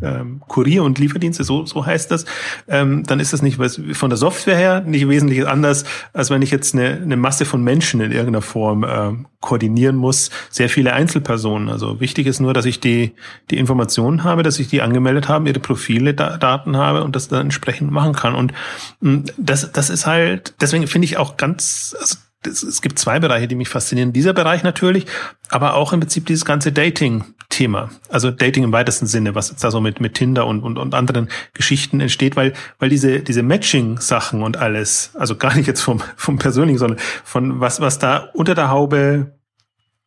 ähm, 0.02 0.42
Kurier- 0.48 0.82
und 0.82 0.98
Lieferdienste, 0.98 1.44
so, 1.44 1.66
so 1.66 1.84
heißt 1.84 2.10
das, 2.10 2.24
ähm, 2.68 3.04
dann 3.04 3.20
ist 3.20 3.32
das 3.32 3.42
nicht 3.42 3.58
was 3.58 3.80
von 3.92 4.10
der 4.10 4.16
Software 4.16 4.56
her 4.56 4.80
nicht 4.80 5.08
wesentlich 5.08 5.46
anders, 5.46 5.84
als 6.12 6.30
wenn 6.30 6.42
ich 6.42 6.50
jetzt 6.50 6.74
eine, 6.74 7.00
eine 7.02 7.16
Masse 7.16 7.44
von 7.44 7.62
Menschen 7.62 8.00
in 8.00 8.12
irgendeiner 8.12 8.42
Form 8.42 8.84
äh, 8.84 9.12
koordinieren 9.40 9.96
muss. 9.96 10.30
Sehr 10.50 10.68
viele 10.68 10.92
Einzelpersonen. 10.92 11.68
Also 11.68 12.00
wichtig 12.00 12.26
ist 12.26 12.40
nur, 12.40 12.52
dass 12.52 12.66
ich 12.66 12.80
die, 12.80 13.12
die 13.50 13.58
Informationen 13.58 14.24
habe, 14.24 14.42
dass 14.42 14.58
ich 14.58 14.68
die 14.68 14.82
angemeldet 14.82 15.28
habe, 15.28 15.48
ihre 15.48 15.60
Profile, 15.60 16.14
da, 16.14 16.36
Daten 16.36 16.76
habe 16.76 17.04
und 17.04 17.16
das 17.16 17.28
dann 17.28 17.42
entsprechend 17.42 17.90
machen 17.90 18.12
kann. 18.12 18.34
Und 18.34 18.52
mh, 19.00 19.10
mm, 19.10 19.24
das, 19.38 19.72
das 19.72 19.90
ist 19.90 20.06
halt, 20.06 20.54
deswegen 20.60 20.86
finde 20.86 21.06
ich 21.06 21.16
auch 21.16 21.36
ganz, 21.36 21.96
also 21.98 22.16
es 22.46 22.80
gibt 22.80 22.98
zwei 22.98 23.20
Bereiche, 23.20 23.48
die 23.48 23.54
mich 23.54 23.68
faszinieren. 23.68 24.12
Dieser 24.12 24.32
Bereich 24.32 24.62
natürlich, 24.62 25.06
aber 25.50 25.74
auch 25.74 25.92
im 25.92 26.00
Prinzip 26.00 26.26
dieses 26.26 26.44
ganze 26.44 26.72
Dating-Thema. 26.72 27.90
Also 28.08 28.30
Dating 28.30 28.64
im 28.64 28.72
weitesten 28.72 29.06
Sinne, 29.06 29.34
was 29.34 29.50
jetzt 29.50 29.62
da 29.62 29.70
so 29.70 29.80
mit, 29.80 30.00
mit 30.00 30.14
Tinder 30.14 30.46
und, 30.46 30.62
und, 30.62 30.78
und 30.78 30.94
anderen 30.94 31.28
Geschichten 31.52 32.00
entsteht, 32.00 32.36
weil, 32.36 32.54
weil 32.78 32.88
diese, 32.88 33.20
diese 33.20 33.42
Matching-Sachen 33.42 34.42
und 34.42 34.56
alles, 34.56 35.10
also 35.14 35.36
gar 35.36 35.54
nicht 35.54 35.66
jetzt 35.66 35.82
vom, 35.82 36.02
vom 36.16 36.38
Persönlichen, 36.38 36.78
sondern 36.78 36.98
von 37.24 37.60
was, 37.60 37.80
was 37.80 37.98
da 37.98 38.30
unter 38.32 38.54
der 38.54 38.70
Haube 38.70 39.38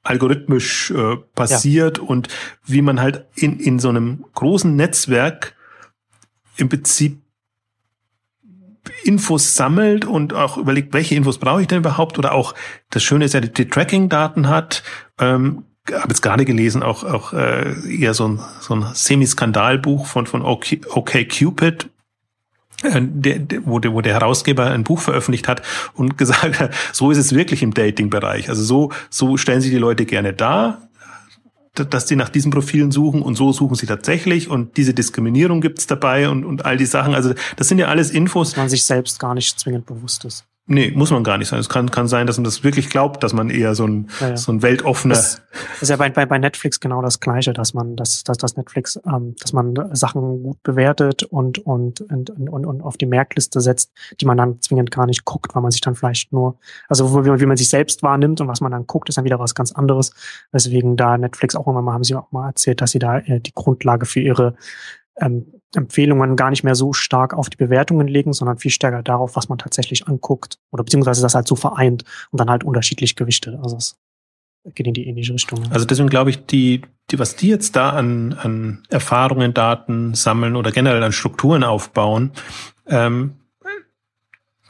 algorithmisch 0.02 0.92
äh, 0.92 1.18
passiert 1.36 2.00
ja. 2.00 2.04
und 2.04 2.28
wie 2.66 2.82
man 2.82 3.00
halt 3.00 3.26
in, 3.36 3.60
in 3.60 3.80
so 3.80 3.90
einem 3.90 4.26
großen 4.34 4.76
Netzwerk 4.76 5.56
im 6.58 6.70
Prinzip 6.70 7.22
Infos 9.04 9.56
sammelt 9.56 10.06
und 10.06 10.34
auch 10.34 10.58
überlegt, 10.58 10.94
welche 10.94 11.16
Infos 11.16 11.38
brauche 11.38 11.62
ich 11.62 11.68
denn 11.68 11.80
überhaupt 11.80 12.18
oder 12.20 12.34
auch 12.34 12.54
das 12.90 13.04
Schöne 13.04 13.26
ist 13.26 13.34
ja, 13.34 13.40
die 13.40 13.70
Tracking-Daten 13.70 14.50
hat. 14.50 14.84
Ähm, 15.20 15.64
habe 15.92 16.10
jetzt 16.10 16.22
gerade 16.22 16.46
gelesen, 16.46 16.82
auch 16.82 17.04
auch 17.04 17.34
äh, 17.34 17.74
eher 17.90 18.14
so 18.14 18.28
ein 18.28 18.40
so 18.62 18.76
ein 18.76 18.86
Semi-Skandalbuch 18.94 20.06
von 20.06 20.28
von 20.28 20.42
OK, 20.42 20.78
OK 20.90 21.28
Cupid, 21.28 21.90
äh, 22.84 23.02
der, 23.02 23.40
der, 23.40 23.66
wo, 23.66 23.80
der, 23.80 23.94
wo 23.94 24.02
der 24.02 24.14
Herausgeber 24.14 24.66
ein 24.72 24.84
Buch 24.84 25.00
veröffentlicht 25.00 25.48
hat 25.48 25.62
und 25.94 26.18
gesagt 26.18 26.60
hat, 26.60 26.74
so 26.92 27.12
ist 27.12 27.18
es 27.18 27.36
wirklich 27.36 27.64
im 27.64 27.74
Dating-Bereich. 27.74 28.50
Also 28.50 28.64
so, 28.64 28.92
so 29.10 29.38
stellen 29.38 29.62
sich 29.62 29.72
die 29.72 29.78
Leute 29.78 30.06
gerne 30.06 30.34
dar 30.34 30.90
dass 31.74 32.05
die 32.05 32.15
nach 32.15 32.30
diesen 32.30 32.51
Profilen 32.51 32.91
suchen 32.91 33.21
und 33.21 33.36
so 33.36 33.51
suchen 33.51 33.76
sie 33.76 33.88
tatsächlich 33.88 34.49
und 34.49 34.78
diese 34.78 34.93
Diskriminierung 34.93 35.59
gibt's 35.59 35.88
dabei 35.88 36.30
und, 36.30 36.45
und 36.45 36.65
all 36.65 36.78
die 36.78 36.86
Sachen. 36.86 37.15
Also 37.15 37.34
das 37.55 37.67
sind 37.67 37.80
ja 37.80 37.88
alles 37.88 38.11
Infos. 38.11 38.55
Man 38.55 38.69
sich 38.69 38.84
selbst 38.84 39.19
gar 39.19 39.34
nicht 39.34 39.59
zwingend 39.59 39.88
bewusst 39.88 40.24
ist. 40.26 40.45
Nee, 40.66 40.93
muss 40.95 41.11
man 41.11 41.26
gar 41.26 41.38
nicht 41.38 41.49
sein. 41.49 41.59
Es 41.59 41.68
kann, 41.68 41.91
kann 41.91 42.07
sein, 42.07 42.26
dass 42.26 42.38
man 42.38 42.45
das 42.45 42.64
wirklich 42.64 42.89
glaubt, 42.89 43.22
dass 43.22 43.34
man 43.34 43.49
eher 43.49 43.76
so 43.76 43.86
ein, 43.86 44.07
ja, 44.22 44.30
ja. 44.30 44.38
so 44.38 44.49
ein 44.49 44.61
weltoffener. 44.61 45.16
Das 45.16 45.41
ist 45.82 45.89
ja 45.89 45.97
bei, 45.97 46.09
bei, 46.09 46.26
bei 46.26 46.39
Netflix 46.39 46.80
genau 46.80 47.01
das 47.01 47.20
Gleiche, 47.20 47.51
dass 47.51 47.74
man, 47.74 47.97
dass, 47.97 48.24
dass, 48.24 48.38
dass 48.38 48.55
Netflix, 48.55 48.97
ähm, 49.05 49.36
dass 49.41 49.51
man 49.51 49.76
Sachen 49.91 50.41
gut 50.41 50.64
bewertet 50.64 51.24
und, 51.24 51.59
und, 51.59 51.99
und, 51.99 52.30
und, 52.30 52.66
und 52.66 52.82
auf 52.82 52.95
die 52.95 53.05
Merkliste 53.05 53.59
setzt, 53.59 53.91
die 54.22 54.26
man 54.26 54.38
dann 54.38 54.61
zwingend 54.61 54.89
gar 54.89 55.05
nicht 55.05 55.26
guckt, 55.26 55.53
weil 55.53 55.61
man 55.61 55.72
sich 55.72 55.82
dann 55.82 55.95
vielleicht 55.95 56.32
nur, 56.32 56.57
also 56.88 57.26
wie 57.26 57.30
man, 57.30 57.41
wie 57.41 57.45
man 57.45 57.57
sich 57.57 57.68
selbst 57.68 58.01
wahrnimmt 58.01 58.39
und 58.39 58.47
was 58.47 58.61
man 58.61 58.72
dann 58.72 58.88
guckt, 58.88 59.09
ist 59.09 59.18
dann 59.18 59.26
wieder 59.26 59.39
was 59.39 59.55
ganz 59.55 59.74
anderes. 59.74 60.14
Weswegen 60.53 60.95
da 60.95 61.18
Netflix 61.18 61.55
auch 61.57 61.68
immer 61.68 61.82
mal, 61.82 61.93
haben 61.93 62.05
sie 62.05 62.16
auch 62.16 62.32
mal 62.32 62.47
erzählt, 62.47 62.80
dass 62.80 62.91
sie 62.91 62.99
da 62.99 63.18
äh, 63.18 63.41
die 63.41 63.53
Grundlage 63.53 64.05
für 64.05 64.22
ihre 64.22 64.55
ähm, 65.18 65.53
Empfehlungen 65.76 66.36
gar 66.36 66.49
nicht 66.49 66.63
mehr 66.63 66.76
so 66.76 66.93
stark 66.93 67.34
auf 67.34 67.49
die 67.49 67.57
Bewertungen 67.57 68.07
legen, 68.07 68.34
sondern 68.34 68.57
viel 68.57 68.71
stärker 68.71 69.03
darauf, 69.03 69.36
was 69.36 69.49
man 69.49 69.57
tatsächlich 69.57 70.07
anguckt 70.07 70.59
oder 70.71 70.84
beziehungsweise 70.84 71.21
das 71.21 71.36
halt 71.36 71.47
so 71.47 71.55
vereint 71.55 72.03
und 72.32 72.39
dann 72.39 72.49
halt 72.49 72.63
unterschiedlich 72.63 73.15
gewichtet. 73.15 73.57
Also 73.61 73.78
es 73.78 73.97
geht 74.76 74.88
in 74.88 74.93
die 74.93 75.07
ähnliche 75.07 75.34
Richtung. 75.34 75.59
Also 75.71 75.86
deswegen 75.86 76.09
glaube 76.09 76.30
ich, 76.30 76.45
die, 76.45 76.82
die, 77.11 77.19
was 77.19 77.36
die 77.36 77.49
jetzt 77.49 77.76
da 77.76 77.89
an, 77.89 78.34
an 78.34 78.84
Erfahrungen, 78.89 79.53
Daten 79.53 80.13
sammeln 80.13 80.55
oder 80.55 80.71
generell 80.71 81.03
an 81.03 81.11
Strukturen 81.11 81.63
aufbauen, 81.63 82.32
ähm, 82.88 83.36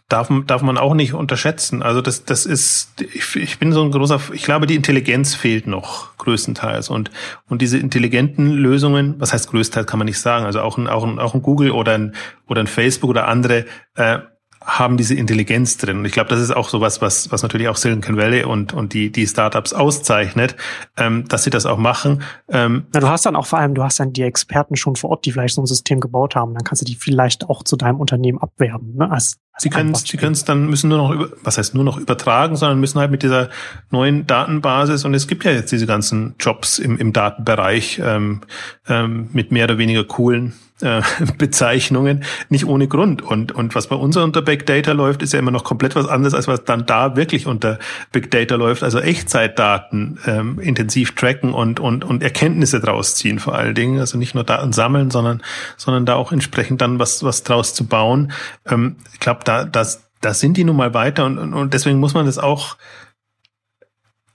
darf, 0.09 0.29
darf 0.45 0.61
man 0.61 0.77
auch 0.77 0.93
nicht 0.93 1.13
unterschätzen. 1.13 1.81
Also 1.81 2.01
das, 2.01 2.25
das 2.25 2.45
ist, 2.45 3.01
ich, 3.01 3.35
ich 3.35 3.59
bin 3.59 3.71
so 3.71 3.83
ein 3.83 3.91
großer, 3.91 4.19
ich 4.33 4.43
glaube, 4.43 4.67
die 4.67 4.75
Intelligenz 4.75 5.35
fehlt 5.35 5.67
noch 5.67 6.15
größtenteils 6.17 6.89
und 6.89 7.11
und 7.49 7.61
diese 7.61 7.77
intelligenten 7.77 8.51
Lösungen, 8.51 9.15
was 9.19 9.33
heißt 9.33 9.49
größtenteils, 9.49 9.87
kann 9.87 9.99
man 9.99 10.05
nicht 10.05 10.19
sagen. 10.19 10.45
Also 10.45 10.61
auch 10.61 10.77
ein 10.77 10.87
auch 10.87 11.03
ein, 11.03 11.19
auch 11.19 11.33
ein 11.33 11.41
Google 11.41 11.71
oder 11.71 11.93
ein 11.93 12.15
oder 12.47 12.61
ein 12.61 12.67
Facebook 12.67 13.09
oder 13.09 13.27
andere 13.27 13.65
äh, 13.95 14.19
haben 14.65 14.97
diese 14.97 15.15
Intelligenz 15.15 15.77
drin. 15.77 15.99
Und 15.99 16.05
ich 16.05 16.13
glaube, 16.13 16.29
das 16.29 16.39
ist 16.39 16.55
auch 16.55 16.69
sowas, 16.69 17.01
was, 17.01 17.31
was 17.31 17.43
natürlich 17.43 17.67
auch 17.67 17.75
Silicon 17.75 18.17
Valley 18.17 18.43
und, 18.43 18.73
und 18.73 18.93
die, 18.93 19.11
die 19.11 19.27
Startups 19.27 19.73
auszeichnet, 19.73 20.55
ähm, 20.97 21.25
dass 21.27 21.43
sie 21.43 21.49
das 21.49 21.65
auch 21.65 21.77
machen. 21.77 22.23
Ähm, 22.47 22.85
Na, 22.93 23.01
du 23.01 23.09
hast 23.09 23.25
dann 23.25 23.35
auch 23.35 23.45
vor 23.45 23.59
allem, 23.59 23.75
du 23.75 23.83
hast 23.83 23.99
dann 23.99 24.13
die 24.13 24.21
Experten 24.21 24.75
schon 24.75 24.95
vor 24.95 25.11
Ort, 25.11 25.25
die 25.25 25.31
vielleicht 25.31 25.55
so 25.55 25.61
ein 25.61 25.65
System 25.65 25.99
gebaut 25.99 26.35
haben. 26.35 26.53
Dann 26.53 26.63
kannst 26.63 26.81
du 26.81 26.85
die 26.85 26.95
vielleicht 26.95 27.49
auch 27.49 27.63
zu 27.63 27.75
deinem 27.75 27.99
Unternehmen 27.99 28.39
abwerben. 28.39 28.95
Ne? 28.95 29.11
Als, 29.11 29.37
sie 29.63 29.69
können 29.69 29.91
es 29.91 30.03
sie 30.03 30.17
können 30.17 30.33
es 30.33 30.45
dann, 30.45 30.67
müssen 30.67 30.89
nur 30.89 30.97
noch, 30.97 31.11
über, 31.11 31.29
was 31.43 31.57
heißt 31.57 31.73
nur 31.73 31.83
noch 31.83 31.97
übertragen, 31.97 32.55
sondern 32.55 32.79
müssen 32.79 32.99
halt 32.99 33.11
mit 33.11 33.23
dieser 33.23 33.49
neuen 33.89 34.27
Datenbasis, 34.27 35.05
und 35.05 35.13
es 35.13 35.27
gibt 35.27 35.43
ja 35.43 35.51
jetzt 35.51 35.71
diese 35.71 35.87
ganzen 35.87 36.35
Jobs 36.39 36.77
im, 36.79 36.97
im 36.97 37.13
Datenbereich 37.13 38.01
ähm, 38.03 38.41
ähm, 38.87 39.29
mit 39.33 39.51
mehr 39.51 39.65
oder 39.65 39.77
weniger 39.77 40.03
coolen 40.03 40.53
äh, 40.83 41.01
Bezeichnungen 41.37 42.23
nicht 42.49 42.65
ohne 42.65 42.87
Grund. 42.87 43.21
Und, 43.21 43.51
und 43.51 43.73
was 43.75 43.87
bei 43.87 43.95
uns 43.95 44.17
unter 44.17 44.41
Big 44.41 44.65
Data 44.65 44.91
läuft, 44.91 45.21
ist 45.23 45.33
ja 45.33 45.39
immer 45.39 45.51
noch 45.51 45.63
komplett 45.63 45.95
was 45.95 46.07
anderes, 46.07 46.33
als 46.33 46.47
was 46.47 46.63
dann 46.65 46.85
da 46.85 47.15
wirklich 47.15 47.47
unter 47.47 47.79
Big 48.11 48.29
Data 48.29 48.55
läuft. 48.55 48.83
Also 48.83 48.99
Echtzeitdaten 48.99 50.19
ähm, 50.25 50.59
intensiv 50.59 51.15
tracken 51.15 51.53
und, 51.53 51.79
und, 51.79 52.03
und 52.03 52.21
Erkenntnisse 52.21 52.79
draus 52.79 53.15
ziehen 53.15 53.39
vor 53.39 53.55
allen 53.55 53.75
Dingen. 53.75 53.99
Also 53.99 54.17
nicht 54.17 54.35
nur 54.35 54.43
Daten 54.43 54.73
sammeln, 54.73 55.09
sondern, 55.09 55.41
sondern 55.77 56.05
da 56.05 56.15
auch 56.15 56.31
entsprechend 56.31 56.81
dann 56.81 56.99
was, 56.99 57.23
was 57.23 57.43
draus 57.43 57.73
zu 57.73 57.85
bauen. 57.85 58.31
Ähm, 58.69 58.97
ich 59.13 59.19
glaube, 59.19 59.41
da, 59.43 59.63
das, 59.63 60.03
da 60.21 60.33
sind 60.33 60.57
die 60.57 60.63
nun 60.63 60.75
mal 60.75 60.93
weiter 60.93 61.25
und, 61.25 61.37
und, 61.37 61.53
und 61.53 61.73
deswegen 61.73 61.99
muss 61.99 62.13
man 62.13 62.25
das 62.25 62.37
auch 62.37 62.77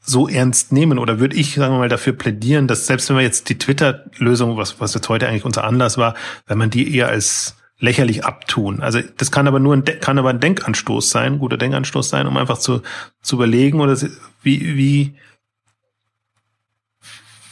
so 0.09 0.27
ernst 0.27 0.73
nehmen 0.73 0.99
oder 0.99 1.21
würde 1.21 1.37
ich, 1.37 1.55
sagen 1.55 1.75
wir 1.75 1.81
mal, 1.81 1.89
dafür 1.91 2.15
plädieren, 2.15 2.67
dass 2.67 2.87
selbst 2.87 3.11
wenn 3.11 3.17
wir 3.17 3.23
jetzt 3.23 3.51
die 3.51 3.59
Twitter-Lösung, 3.59 4.57
was, 4.57 4.81
was 4.81 4.95
jetzt 4.95 5.09
heute 5.11 5.29
eigentlich 5.29 5.45
unser 5.45 5.65
Anlass 5.65 5.99
war, 5.99 6.15
wenn 6.47 6.57
man 6.57 6.71
die 6.71 6.97
eher 6.97 7.09
als 7.09 7.57
lächerlich 7.79 8.25
abtun. 8.25 8.81
Also 8.81 9.01
das 9.19 9.31
kann 9.31 9.47
aber 9.47 9.61
nur 9.61 9.77
ein, 9.77 9.85
kann 9.85 10.19
aber 10.19 10.31
ein 10.31 10.41
Denkanstoß 10.41 11.11
sein, 11.11 11.35
ein 11.35 11.39
guter 11.39 11.59
Denkanstoß 11.59 12.09
sein, 12.09 12.27
um 12.27 12.39
einfach 12.39 12.57
zu, 12.57 12.81
zu 13.21 13.37
überlegen 13.37 13.81
oder 13.81 13.97
wie, 14.43 14.77
wie, 14.77 15.15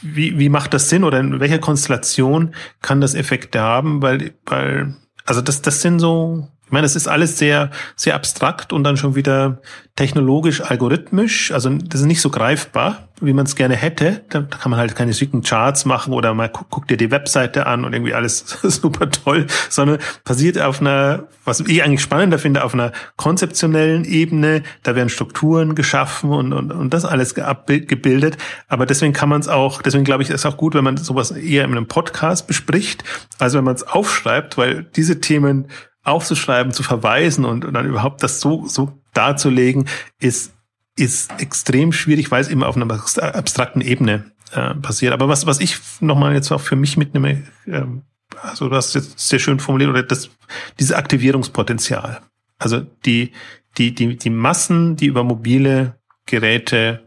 wie, 0.01 0.39
wie 0.39 0.49
macht 0.49 0.73
das 0.73 0.89
Sinn 0.89 1.05
oder 1.05 1.21
in 1.21 1.39
welcher 1.41 1.59
Konstellation 1.59 2.55
kann 2.81 3.03
das 3.03 3.15
Effekte 3.15 3.61
haben, 3.61 4.01
weil, 4.01 4.33
weil, 4.47 4.97
also 5.27 5.43
das, 5.43 5.61
das 5.61 5.83
sind 5.83 5.99
so, 5.99 6.49
ich 6.67 6.73
meine, 6.73 6.85
es 6.85 6.97
ist 6.97 7.07
alles 7.07 7.39
sehr, 7.39 7.71
sehr 7.95 8.17
abstrakt 8.17 8.73
und 8.73 8.83
dann 8.83 8.97
schon 8.97 9.15
wieder 9.15 9.61
technologisch 9.95 10.63
algorithmisch. 10.63 11.53
Also 11.53 11.71
das 11.71 12.01
ist 12.01 12.07
nicht 12.07 12.21
so 12.21 12.29
greifbar, 12.29 13.07
wie 13.21 13.33
man 13.33 13.47
es 13.47 13.55
gerne 13.55 13.77
hätte. 13.77 14.25
Da 14.31 14.43
kann 14.43 14.73
man 14.73 14.81
halt 14.81 14.97
keine 14.97 15.15
schicken 15.15 15.43
Charts 15.43 15.85
machen 15.85 16.13
oder 16.13 16.35
mal 16.35 16.49
guck, 16.49 16.69
guck 16.69 16.89
dir 16.89 16.97
die 16.97 17.13
Webseite 17.13 17.67
an 17.67 17.85
und 17.85 17.93
irgendwie 17.93 18.15
alles 18.15 18.39
super 18.65 19.09
toll, 19.09 19.47
sondern 19.71 19.99
passiert 20.25 20.61
auf 20.61 20.81
einer, 20.81 21.29
was 21.45 21.61
ich 21.61 21.85
eigentlich 21.85 22.03
spannender 22.03 22.41
finde, 22.41 22.65
auf 22.65 22.75
einer 22.75 22.91
konzeptionellen 23.17 24.05
Ebene. 24.05 24.65
Da 24.83 24.97
werden 24.97 25.09
Strukturen 25.09 25.77
geschaffen 25.77 26.33
und, 26.33 26.53
und, 26.53 26.73
und 26.73 26.93
das 26.93 27.05
alles 27.05 27.37
gebildet. 27.37 28.39
Aber 28.67 28.87
deswegen 28.87 29.13
kann 29.13 29.29
man 29.29 29.41
es 29.41 29.47
auch, 29.47 29.83
deswegen 29.83 30.03
glaube 30.03 30.25
ich, 30.25 30.31
ist 30.31 30.45
auch 30.45 30.57
gut, 30.57 30.75
wenn 30.75 30.83
man 30.83 30.97
sowas 30.97 31.31
eher 31.31 31.65
in 31.65 31.71
einem 31.71 31.87
Podcast 31.87 32.49
bespricht, 32.49 33.05
also 33.39 33.59
wenn 33.59 33.65
man 33.65 33.77
es 33.77 33.85
aufschreibt, 33.85 34.59
weil 34.59 34.83
diese 34.97 35.21
Themen 35.21 35.69
aufzuschreiben, 36.07 36.73
zu 36.73 36.83
verweisen 36.83 37.45
und, 37.45 37.65
und 37.65 37.75
dann 37.75 37.87
überhaupt 37.87 38.23
das 38.23 38.41
so, 38.41 38.67
so 38.67 38.93
darzulegen, 39.13 39.89
ist, 40.21 40.55
ist 40.97 41.33
extrem 41.41 41.93
schwierig, 41.93 42.31
weil 42.31 42.41
es 42.41 42.49
immer 42.49 42.69
auf 42.69 42.77
einer 42.77 42.91
abstrakten 42.91 43.81
Ebene 43.81 44.31
äh, 44.53 44.75
passiert. 44.75 45.13
Aber 45.13 45.29
was, 45.29 45.47
was 45.47 45.61
ich 45.61 45.79
nochmal 46.01 46.35
jetzt 46.35 46.51
auch 46.53 46.61
für 46.61 46.77
mich 46.77 46.97
mitnehme, 46.97 47.43
ähm, 47.67 48.03
also 48.43 48.69
du 48.69 48.77
hast 48.77 48.95
jetzt 48.95 49.19
sehr 49.19 49.39
schön 49.39 49.61
formuliert, 49.61 49.91
oder 49.91 50.03
das, 50.03 50.31
dieses 50.79 50.93
Aktivierungspotenzial. 50.93 52.21
Also 52.59 52.81
die, 52.81 53.33
die, 53.79 53.95
die, 53.95 54.17
die 54.17 54.31
Massen, 54.31 54.97
die 54.97 55.07
über 55.07 55.25
mobile 55.25 55.99
Geräte 56.27 57.06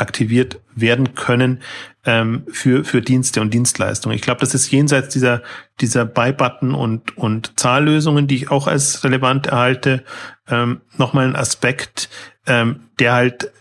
aktiviert 0.00 0.60
werden 0.74 1.14
können 1.14 1.60
ähm, 2.04 2.44
für, 2.50 2.84
für 2.84 3.02
Dienste 3.02 3.40
und 3.40 3.52
Dienstleistungen. 3.52 4.16
Ich 4.16 4.22
glaube, 4.22 4.40
das 4.40 4.54
ist 4.54 4.70
jenseits 4.70 5.12
dieser, 5.12 5.42
dieser 5.80 6.06
Buy-Button 6.06 6.74
und, 6.74 7.16
und 7.16 7.58
Zahllösungen, 7.58 8.26
die 8.26 8.36
ich 8.36 8.50
auch 8.50 8.66
als 8.66 9.04
relevant 9.04 9.46
erhalte, 9.48 10.02
ähm, 10.48 10.80
nochmal 10.96 11.26
ein 11.26 11.36
Aspekt, 11.36 12.08
ähm, 12.46 12.88
der 12.98 13.12
halt, 13.12 13.52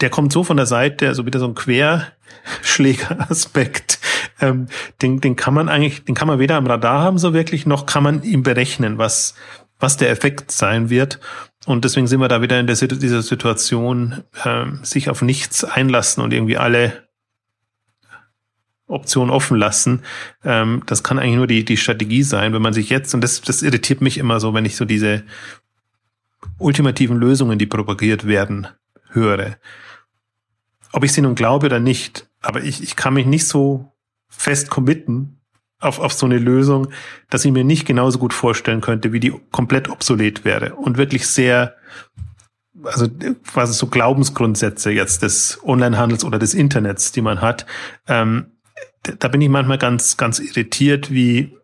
der 0.00 0.10
kommt 0.10 0.32
so 0.32 0.44
von 0.44 0.56
der 0.56 0.66
Seite, 0.66 1.08
also 1.08 1.26
wieder 1.26 1.40
so 1.40 1.46
ein 1.46 1.54
Querschläger-Aspekt. 1.54 3.98
Ähm, 4.40 4.66
den, 5.02 5.20
den 5.20 5.36
kann 5.36 5.52
man 5.52 5.68
eigentlich, 5.68 6.04
den 6.04 6.14
kann 6.14 6.28
man 6.28 6.38
weder 6.38 6.56
am 6.56 6.66
Radar 6.66 7.02
haben 7.02 7.18
so 7.18 7.34
wirklich, 7.34 7.66
noch 7.66 7.84
kann 7.86 8.02
man 8.02 8.22
ihm 8.22 8.42
berechnen, 8.42 8.96
was, 8.96 9.34
was 9.78 9.96
der 9.96 10.10
Effekt 10.10 10.52
sein 10.52 10.88
wird. 10.88 11.18
Und 11.66 11.84
deswegen 11.84 12.06
sind 12.06 12.20
wir 12.20 12.28
da 12.28 12.40
wieder 12.40 12.58
in 12.58 12.66
dieser 12.66 13.22
Situation, 13.22 14.24
äh, 14.44 14.66
sich 14.82 15.10
auf 15.10 15.22
nichts 15.22 15.62
einlassen 15.62 16.22
und 16.22 16.32
irgendwie 16.32 16.56
alle 16.56 17.08
Optionen 18.86 19.30
offen 19.30 19.56
lassen. 19.56 20.02
Ähm, 20.44 20.82
das 20.86 21.02
kann 21.02 21.18
eigentlich 21.18 21.36
nur 21.36 21.46
die, 21.46 21.64
die 21.64 21.76
Strategie 21.76 22.22
sein, 22.22 22.52
wenn 22.52 22.62
man 22.62 22.72
sich 22.72 22.88
jetzt, 22.90 23.14
und 23.14 23.20
das, 23.20 23.40
das 23.42 23.62
irritiert 23.62 24.00
mich 24.00 24.18
immer 24.18 24.40
so, 24.40 24.54
wenn 24.54 24.64
ich 24.64 24.76
so 24.76 24.84
diese 24.84 25.22
ultimativen 26.58 27.16
Lösungen, 27.16 27.58
die 27.58 27.66
propagiert 27.66 28.26
werden, 28.26 28.66
höre. 29.10 29.56
Ob 30.92 31.04
ich 31.04 31.12
sie 31.12 31.22
nun 31.22 31.34
glaube 31.34 31.66
oder 31.66 31.78
nicht, 31.78 32.28
aber 32.40 32.62
ich, 32.62 32.82
ich 32.82 32.96
kann 32.96 33.14
mich 33.14 33.26
nicht 33.26 33.46
so 33.46 33.92
fest 34.28 34.70
committen, 34.70 35.39
auf, 35.80 35.98
auf 35.98 36.12
so 36.12 36.26
eine 36.26 36.38
Lösung, 36.38 36.88
dass 37.30 37.44
ich 37.44 37.52
mir 37.52 37.64
nicht 37.64 37.86
genauso 37.86 38.18
gut 38.18 38.32
vorstellen 38.32 38.80
könnte, 38.80 39.12
wie 39.12 39.20
die 39.20 39.32
komplett 39.50 39.88
obsolet 39.88 40.44
wäre 40.44 40.74
und 40.74 40.98
wirklich 40.98 41.26
sehr, 41.26 41.74
also 42.84 43.08
quasi 43.50 43.72
so 43.72 43.86
Glaubensgrundsätze 43.86 44.90
jetzt 44.90 45.22
des 45.22 45.58
Onlinehandels 45.64 46.24
oder 46.24 46.38
des 46.38 46.54
Internets, 46.54 47.12
die 47.12 47.22
man 47.22 47.40
hat, 47.40 47.66
ähm, 48.06 48.52
da 49.02 49.28
bin 49.28 49.40
ich 49.40 49.48
manchmal 49.48 49.78
ganz, 49.78 50.16
ganz 50.18 50.38
irritiert, 50.38 51.10
wie, 51.10 51.56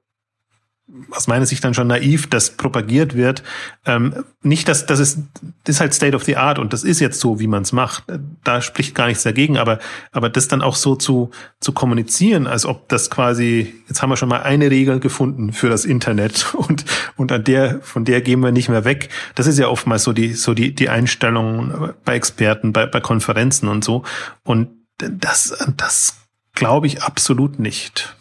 aus 1.11 1.27
meiner 1.27 1.47
Sicht 1.47 1.63
dann 1.65 1.75
schon 1.75 1.87
naiv, 1.87 2.29
dass 2.29 2.51
propagiert 2.51 3.15
wird. 3.15 3.43
Ähm, 3.85 4.25
nicht, 4.43 4.69
dass 4.69 4.87
das 4.87 5.01
ist, 5.01 5.19
das 5.65 5.77
ist 5.77 5.81
halt 5.81 5.95
State 5.95 6.17
of 6.17 6.25
the 6.25 6.37
Art 6.37 6.59
und 6.59 6.73
das 6.73 6.85
ist 6.85 7.01
jetzt 7.01 7.21
so, 7.21 7.41
wie 7.41 7.47
man 7.47 7.63
es 7.63 7.73
macht. 7.73 8.05
Da 8.45 8.61
spricht 8.61 8.95
gar 8.95 9.07
nichts 9.07 9.23
dagegen, 9.23 9.57
aber 9.59 9.79
aber 10.13 10.29
das 10.29 10.49
dann 10.49 10.63
auch 10.63 10.77
so 10.77 10.97
zu 10.97 11.31
zu 11.61 11.73
kommunizieren, 11.73 12.47
als 12.47 12.67
ob 12.67 12.89
das 12.89 13.11
quasi 13.11 13.75
jetzt 13.89 14.03
haben 14.03 14.11
wir 14.11 14.17
schon 14.17 14.29
mal 14.29 14.43
eine 14.43 14.71
Regel 14.71 15.01
gefunden 15.01 15.53
für 15.53 15.69
das 15.69 15.85
Internet 15.85 16.55
und 16.55 16.85
und 17.17 17.33
an 17.33 17.45
der 17.45 17.81
von 17.81 18.05
der 18.05 18.21
gehen 18.21 18.41
wir 18.41 18.53
nicht 18.53 18.69
mehr 18.69 18.85
weg. 18.85 19.09
Das 19.35 19.47
ist 19.47 19.59
ja 19.59 19.69
oftmals 19.69 20.05
so 20.05 20.13
die 20.13 20.35
so 20.35 20.55
die 20.55 20.75
die 20.75 20.89
Einstellung 20.89 21.93
bei 22.05 22.15
Experten, 22.15 22.73
bei 22.73 22.87
bei 22.87 23.01
Konferenzen 23.01 23.69
und 23.69 23.85
so 23.85 24.05
und 24.45 24.69
das 24.99 25.57
das 25.77 26.17
glaube 26.55 26.87
ich 26.87 27.03
absolut 27.03 27.59
nicht. 27.59 28.17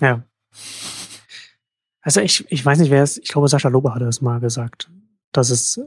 Ja. 0.00 0.22
Also 2.02 2.20
ich, 2.20 2.50
ich 2.50 2.64
weiß 2.64 2.78
nicht, 2.78 2.90
wer 2.90 3.02
es, 3.02 3.18
ich 3.18 3.28
glaube, 3.28 3.48
Sascha 3.48 3.68
Lobe 3.68 3.94
hatte 3.94 4.06
es 4.06 4.20
mal 4.20 4.40
gesagt, 4.40 4.90
dass 5.32 5.50
es 5.50 5.80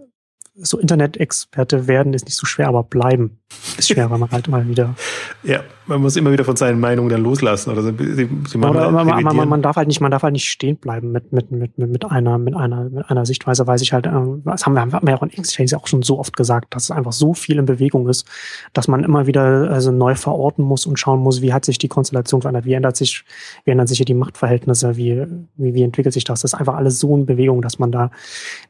so 0.55 0.77
Internet-Experte 0.77 1.87
werden 1.87 2.13
ist 2.13 2.25
nicht 2.25 2.37
so 2.37 2.45
schwer, 2.45 2.67
aber 2.67 2.83
bleiben 2.83 3.39
ist 3.77 3.89
schwer, 3.89 4.11
weil 4.11 4.19
man 4.19 4.29
halt 4.31 4.47
mal 4.47 4.67
wieder. 4.67 4.95
Ja, 5.45 5.59
man 5.87 5.99
muss 5.99 6.15
immer 6.15 6.31
wieder 6.31 6.45
von 6.45 6.55
seinen 6.55 6.79
Meinungen 6.79 7.09
dann 7.09 7.21
loslassen 7.21 7.69
oder 7.69 7.83
sie, 7.83 7.93
sie 7.97 8.57
oder 8.57 8.91
man, 8.91 9.05
man, 9.05 9.35
man, 9.35 9.49
man, 9.49 9.61
darf 9.61 9.75
halt 9.75 9.89
nicht, 9.89 9.99
man 9.99 10.09
darf 10.09 10.23
halt 10.23 10.31
nicht 10.31 10.49
stehen 10.49 10.77
bleiben 10.77 11.11
mit 11.11 11.33
mit 11.33 11.51
mit 11.51 11.77
mit 11.77 12.05
einer 12.05 12.37
mit 12.37 12.55
einer 12.55 12.89
mit 12.89 13.09
einer 13.09 13.25
Sichtweise, 13.25 13.67
weiß 13.67 13.81
ich 13.81 13.91
halt, 13.91 14.05
ähm, 14.05 14.41
das 14.45 14.65
haben 14.65 14.73
wir, 14.73 14.79
haben 14.79 15.05
wir 15.05 15.11
ja 15.11 15.17
auch 15.17 15.23
in 15.23 15.31
Exchange 15.31 15.71
auch 15.75 15.87
schon 15.87 16.01
so 16.01 16.17
oft 16.17 16.37
gesagt, 16.37 16.73
dass 16.73 16.83
es 16.83 16.91
einfach 16.91 17.11
so 17.11 17.33
viel 17.33 17.59
in 17.59 17.65
Bewegung 17.65 18.07
ist, 18.07 18.25
dass 18.71 18.87
man 18.87 19.03
immer 19.03 19.27
wieder 19.27 19.69
also 19.69 19.91
neu 19.91 20.15
verorten 20.15 20.63
muss 20.63 20.85
und 20.85 20.97
schauen 20.97 21.19
muss, 21.19 21.41
wie 21.41 21.51
hat 21.51 21.65
sich 21.65 21.77
die 21.77 21.89
Konstellation 21.89 22.41
verändert, 22.41 22.63
wie 22.63 22.73
ändert 22.73 22.95
sich 22.95 23.25
wie 23.65 23.71
ändern 23.71 23.87
sich 23.87 23.97
hier 23.97 24.05
die 24.05 24.13
Machtverhältnisse, 24.13 24.95
wie 24.95 25.25
wie, 25.57 25.73
wie 25.73 25.83
entwickelt 25.83 26.13
sich 26.13 26.23
das? 26.23 26.39
Das 26.39 26.53
ist 26.53 26.59
einfach 26.59 26.75
alles 26.75 26.99
so 26.99 27.13
in 27.17 27.25
Bewegung, 27.25 27.61
dass 27.61 27.79
man 27.79 27.91
da 27.91 28.11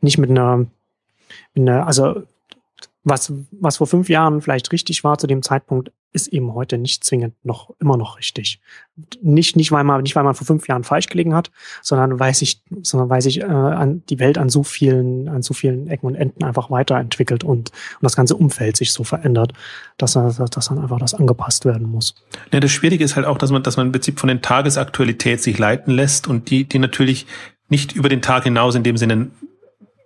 nicht 0.02 0.18
mit 0.18 0.32
einer 0.32 0.66
der, 1.56 1.86
also 1.88 2.24
was, 3.04 3.34
was 3.52 3.78
vor 3.78 3.88
fünf 3.88 4.10
Jahren 4.10 4.42
vielleicht 4.42 4.72
richtig 4.72 5.04
war 5.04 5.18
zu 5.18 5.28
dem 5.28 5.42
Zeitpunkt, 5.42 5.92
ist 6.14 6.28
eben 6.28 6.54
heute 6.54 6.78
nicht 6.78 7.04
zwingend 7.04 7.34
noch 7.44 7.72
immer 7.80 7.98
noch 7.98 8.20
richtig. 8.20 8.62
Nicht, 9.22 9.56
nicht, 9.56 9.72
weil 9.72 9.84
man, 9.84 10.04
nicht 10.04 10.16
weil 10.16 10.24
man 10.24 10.36
vor 10.36 10.46
fünf 10.46 10.68
Jahren 10.68 10.84
falsch 10.84 11.08
gelegen 11.08 11.34
hat, 11.34 11.52
sondern 11.82 12.20
weil 12.20 12.34
sich, 12.36 12.62
sondern 12.84 13.10
weil 13.10 13.22
sich 13.22 13.42
äh, 13.42 13.46
an 13.46 14.04
die 14.10 14.20
Welt 14.20 14.38
an 14.38 14.50
so 14.50 14.64
vielen, 14.64 15.28
an 15.28 15.42
so 15.42 15.56
vielen 15.56 15.88
Ecken 15.88 16.06
und 16.06 16.16
Enden 16.16 16.44
einfach 16.44 16.70
weiterentwickelt 16.70 17.44
und, 17.44 17.72
und 17.72 18.04
das 18.04 18.16
ganze 18.16 18.36
Umfeld 18.36 18.78
sich 18.78 18.94
so 18.94 19.04
verändert, 19.04 19.54
dass, 19.98 20.14
dass, 20.14 20.38
dass 20.38 20.68
dann 20.68 20.78
einfach 20.78 21.00
das 21.00 21.16
angepasst 21.16 21.66
werden 21.66 21.90
muss. 21.90 22.16
Ja, 22.52 22.60
das 22.60 22.72
Schwierige 22.72 23.04
ist 23.04 23.16
halt 23.16 23.26
auch, 23.26 23.40
dass 23.40 23.50
man, 23.50 23.64
dass 23.64 23.76
man 23.76 23.88
im 23.88 23.92
Prinzip 23.92 24.20
von 24.20 24.28
den 24.28 24.42
Tagesaktualität 24.42 25.42
sich 25.42 25.58
leiten 25.58 25.92
lässt 25.92 26.28
und 26.28 26.52
die, 26.52 26.66
die 26.66 26.80
natürlich 26.80 27.26
nicht 27.70 27.94
über 27.94 28.08
den 28.08 28.22
Tag 28.22 28.44
hinaus 28.44 28.76
in 28.76 28.84
dem 28.84 28.98
Sinne 28.98 29.32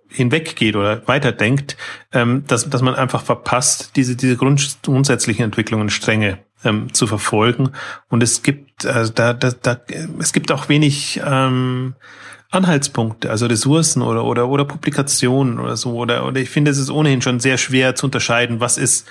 hinweggeht 0.09 0.75
oder 0.75 1.07
weiterdenkt, 1.07 1.77
ähm, 2.13 2.43
dass, 2.47 2.69
dass 2.69 2.81
man 2.81 2.95
einfach 2.95 3.23
verpasst, 3.23 3.91
diese, 3.95 4.15
diese 4.15 4.37
grund, 4.37 4.79
grundsätzlichen 4.83 5.45
Entwicklungen 5.45 5.89
strenge 5.89 6.39
ähm, 6.63 6.93
zu 6.93 7.07
verfolgen. 7.07 7.71
Und 8.09 8.23
es 8.23 8.43
gibt, 8.43 8.85
also 8.85 9.11
da, 9.13 9.33
da, 9.33 9.51
da, 9.51 9.79
es 10.19 10.33
gibt 10.33 10.51
auch 10.51 10.69
wenig 10.69 11.21
ähm, 11.25 11.95
Anhaltspunkte, 12.49 13.29
also 13.29 13.45
Ressourcen 13.45 14.01
oder, 14.01 14.23
oder, 14.23 14.47
oder 14.47 14.65
Publikationen 14.65 15.59
oder 15.59 15.75
so. 15.75 15.95
Oder, 15.95 16.25
oder 16.25 16.39
ich 16.39 16.49
finde, 16.49 16.71
es 16.71 16.77
ist 16.77 16.89
ohnehin 16.89 17.21
schon 17.21 17.39
sehr 17.39 17.57
schwer 17.57 17.95
zu 17.95 18.05
unterscheiden, 18.05 18.59
was 18.59 18.77
ist 18.77 19.05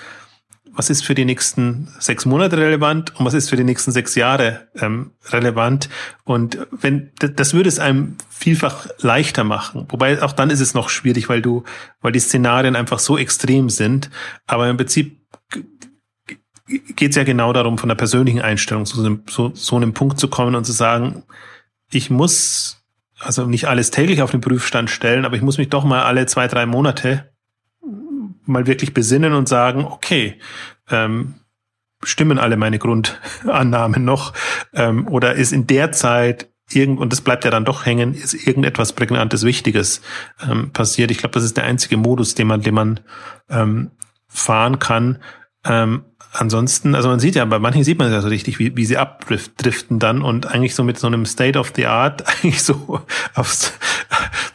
was 0.77 0.91
ist 0.91 1.03
für 1.03 1.15
die 1.15 1.25
nächsten 1.25 1.87
sechs 1.99 2.25
Monate 2.25 2.57
relevant 2.57 3.13
und 3.19 3.25
was 3.25 3.33
ist 3.33 3.49
für 3.49 3.55
die 3.55 3.63
nächsten 3.63 3.91
sechs 3.91 4.13
Jahre 4.13 4.67
ähm, 4.75 5.11
relevant. 5.29 5.89
Und 6.23 6.59
wenn 6.71 7.11
das 7.19 7.55
würde 7.55 7.67
es 7.67 7.79
einem 7.79 8.15
vielfach 8.29 8.87
leichter 8.99 9.43
machen. 9.43 9.87
Wobei 9.89 10.21
auch 10.21 10.33
dann 10.33 10.51
ist 10.51 10.59
es 10.59 10.75
noch 10.75 10.89
schwierig, 10.89 11.29
weil 11.29 11.41
du, 11.41 11.63
weil 11.99 12.11
die 12.11 12.19
Szenarien 12.19 12.75
einfach 12.75 12.99
so 12.99 13.17
extrem 13.17 13.69
sind. 13.69 14.11
Aber 14.45 14.69
im 14.69 14.77
Prinzip 14.77 15.19
geht 16.67 17.09
es 17.09 17.15
ja 17.15 17.23
genau 17.23 17.53
darum, 17.53 17.79
von 17.79 17.89
der 17.89 17.95
persönlichen 17.95 18.41
Einstellung 18.41 18.85
zu 18.85 19.01
so, 19.01 19.17
so, 19.27 19.51
so 19.55 19.75
einem 19.75 19.93
Punkt 19.93 20.19
zu 20.19 20.27
kommen 20.27 20.53
und 20.53 20.65
zu 20.65 20.73
sagen, 20.73 21.23
ich 21.89 22.11
muss 22.11 22.83
also 23.19 23.47
nicht 23.47 23.67
alles 23.67 23.89
täglich 23.89 24.21
auf 24.21 24.29
den 24.29 24.41
Prüfstand 24.41 24.91
stellen, 24.91 25.25
aber 25.25 25.35
ich 25.35 25.41
muss 25.41 25.57
mich 25.57 25.69
doch 25.69 25.83
mal 25.83 26.03
alle 26.03 26.27
zwei, 26.27 26.47
drei 26.47 26.67
Monate 26.67 27.31
mal 28.47 28.67
wirklich 28.67 28.93
besinnen 28.93 29.33
und 29.33 29.47
sagen, 29.47 29.85
okay, 29.85 30.39
ähm, 30.89 31.35
stimmen 32.03 32.39
alle 32.39 32.57
meine 32.57 32.79
Grundannahmen 32.79 34.05
noch? 34.05 34.33
Ähm, 34.73 35.07
oder 35.07 35.35
ist 35.35 35.53
in 35.53 35.67
der 35.67 35.91
Zeit 35.91 36.49
irgend, 36.71 36.99
und 36.99 37.11
das 37.11 37.21
bleibt 37.21 37.45
ja 37.45 37.51
dann 37.51 37.65
doch 37.65 37.85
hängen, 37.85 38.13
ist 38.13 38.33
irgendetwas 38.33 38.93
Prägnantes, 38.93 39.43
Wichtiges 39.43 40.01
ähm, 40.41 40.71
passiert? 40.71 41.11
Ich 41.11 41.19
glaube, 41.19 41.33
das 41.33 41.43
ist 41.43 41.57
der 41.57 41.65
einzige 41.65 41.97
Modus, 41.97 42.35
den 42.35 42.47
man, 42.47 42.61
den 42.61 42.73
man 42.73 42.99
ähm, 43.49 43.91
fahren 44.27 44.79
kann. 44.79 45.19
Ähm, 45.65 46.03
ansonsten, 46.31 46.95
also 46.95 47.09
man 47.09 47.19
sieht 47.19 47.35
ja, 47.35 47.45
bei 47.45 47.59
manchen 47.59 47.83
sieht 47.83 47.97
man 47.97 48.11
ja 48.11 48.21
so 48.21 48.27
richtig, 48.27 48.59
wie, 48.59 48.75
wie 48.75 48.85
sie 48.85 48.97
abdriften 48.97 49.99
dann 49.99 50.21
und 50.21 50.45
eigentlich 50.47 50.75
so 50.75 50.83
mit 50.83 50.97
so 50.97 51.07
einem 51.07 51.25
State 51.25 51.57
of 51.57 51.73
the 51.75 51.87
Art 51.87 52.23
eigentlich 52.43 52.63
so 52.63 53.01
aufs, 53.33 53.73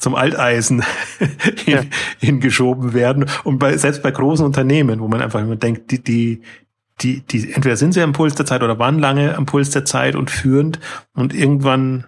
zum 0.02 0.16
Alteisen 0.16 0.82
hin, 1.64 1.88
hingeschoben 2.18 2.92
werden. 2.92 3.26
Und 3.44 3.58
bei, 3.58 3.76
selbst 3.76 4.02
bei 4.02 4.10
großen 4.10 4.44
Unternehmen, 4.44 4.98
wo 4.98 5.06
man 5.06 5.22
einfach 5.22 5.40
immer 5.40 5.54
denkt, 5.54 5.92
die, 5.92 6.02
die, 6.02 6.42
die, 7.00 7.20
die, 7.20 7.52
entweder 7.52 7.76
sind 7.76 7.94
sie 7.94 8.02
am 8.02 8.12
Puls 8.12 8.34
der 8.34 8.44
Zeit 8.44 8.64
oder 8.64 8.80
waren 8.80 8.98
lange 8.98 9.36
am 9.36 9.46
Puls 9.46 9.70
der 9.70 9.84
Zeit 9.84 10.16
und 10.16 10.28
führend 10.30 10.80
und 11.14 11.32
irgendwann 11.32 12.04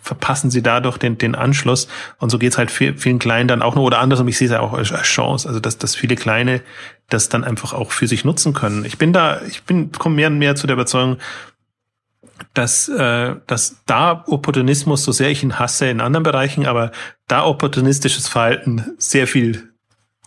verpassen 0.00 0.50
sie 0.50 0.62
dadurch 0.62 0.96
den, 0.96 1.18
den 1.18 1.34
Anschluss. 1.34 1.88
Und 2.18 2.30
so 2.30 2.38
geht's 2.38 2.56
halt 2.56 2.70
vielen 2.70 3.18
Kleinen 3.18 3.48
dann 3.48 3.62
auch 3.62 3.74
noch 3.74 3.82
oder 3.82 3.98
andersrum. 3.98 4.28
Ich 4.28 4.38
sehe 4.38 4.46
es 4.46 4.52
ja 4.52 4.60
auch 4.60 4.72
als, 4.72 4.92
als 4.92 5.06
Chance, 5.06 5.46
also 5.46 5.58
dass, 5.60 5.76
dass 5.76 5.96
viele 5.96 6.14
Kleine 6.14 6.62
das 7.10 7.28
dann 7.28 7.42
einfach 7.42 7.72
auch 7.72 7.90
für 7.90 8.06
sich 8.06 8.24
nutzen 8.24 8.54
können. 8.54 8.84
Ich 8.84 8.96
bin 8.96 9.12
da, 9.12 9.42
ich 9.42 9.64
bin, 9.64 9.90
komme 9.90 10.14
mehr 10.14 10.28
und 10.28 10.38
mehr 10.38 10.54
zu 10.54 10.68
der 10.68 10.74
Überzeugung, 10.74 11.18
dass, 12.54 12.88
äh, 12.88 13.36
dass 13.46 13.76
da 13.86 14.24
Opportunismus, 14.26 15.04
so 15.04 15.12
sehr 15.12 15.30
ich 15.30 15.42
ihn 15.42 15.58
hasse 15.58 15.88
in 15.88 16.00
anderen 16.00 16.24
Bereichen, 16.24 16.66
aber 16.66 16.90
da 17.26 17.44
opportunistisches 17.44 18.28
Verhalten 18.28 18.84
sehr 18.98 19.26
viel 19.26 19.68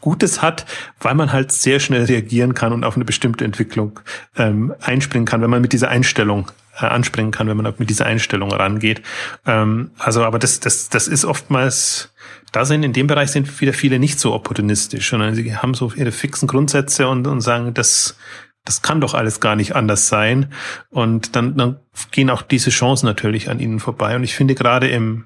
Gutes 0.01 0.41
hat, 0.41 0.65
weil 0.99 1.13
man 1.13 1.31
halt 1.31 1.51
sehr 1.51 1.79
schnell 1.79 2.05
reagieren 2.05 2.53
kann 2.53 2.73
und 2.73 2.83
auf 2.83 2.95
eine 2.95 3.05
bestimmte 3.05 3.45
Entwicklung 3.45 3.99
ähm, 4.35 4.73
einspringen 4.81 5.25
kann, 5.25 5.41
wenn 5.41 5.49
man 5.49 5.61
mit 5.61 5.73
dieser 5.73 5.89
Einstellung 5.89 6.51
äh, 6.79 6.85
anspringen 6.85 7.31
kann, 7.31 7.47
wenn 7.47 7.57
man 7.57 7.73
mit 7.77 7.89
dieser 7.89 8.07
Einstellung 8.07 8.51
rangeht. 8.51 9.01
Ähm, 9.45 9.91
also, 9.99 10.23
aber 10.23 10.39
das, 10.39 10.59
das, 10.59 10.89
das 10.89 11.07
ist 11.07 11.23
oftmals, 11.23 12.13
da 12.51 12.65
sind 12.65 12.83
in 12.83 12.93
dem 12.93 13.07
Bereich 13.07 13.31
sind 13.31 13.61
wieder 13.61 13.73
viele 13.73 13.99
nicht 13.99 14.19
so 14.19 14.33
opportunistisch, 14.33 15.09
sondern 15.09 15.35
sie 15.35 15.55
haben 15.55 15.75
so 15.75 15.91
ihre 15.95 16.11
fixen 16.11 16.47
Grundsätze 16.47 17.07
und, 17.07 17.27
und 17.27 17.41
sagen, 17.41 17.73
das, 17.73 18.17
das 18.65 18.81
kann 18.81 19.01
doch 19.01 19.13
alles 19.13 19.39
gar 19.39 19.55
nicht 19.55 19.75
anders 19.75 20.07
sein. 20.07 20.53
Und 20.89 21.35
dann, 21.35 21.57
dann 21.57 21.79
gehen 22.11 22.29
auch 22.29 22.41
diese 22.41 22.69
Chancen 22.69 23.05
natürlich 23.05 23.49
an 23.49 23.59
ihnen 23.59 23.79
vorbei. 23.79 24.15
Und 24.15 24.23
ich 24.23 24.35
finde 24.35 24.55
gerade 24.55 24.87
im, 24.87 25.25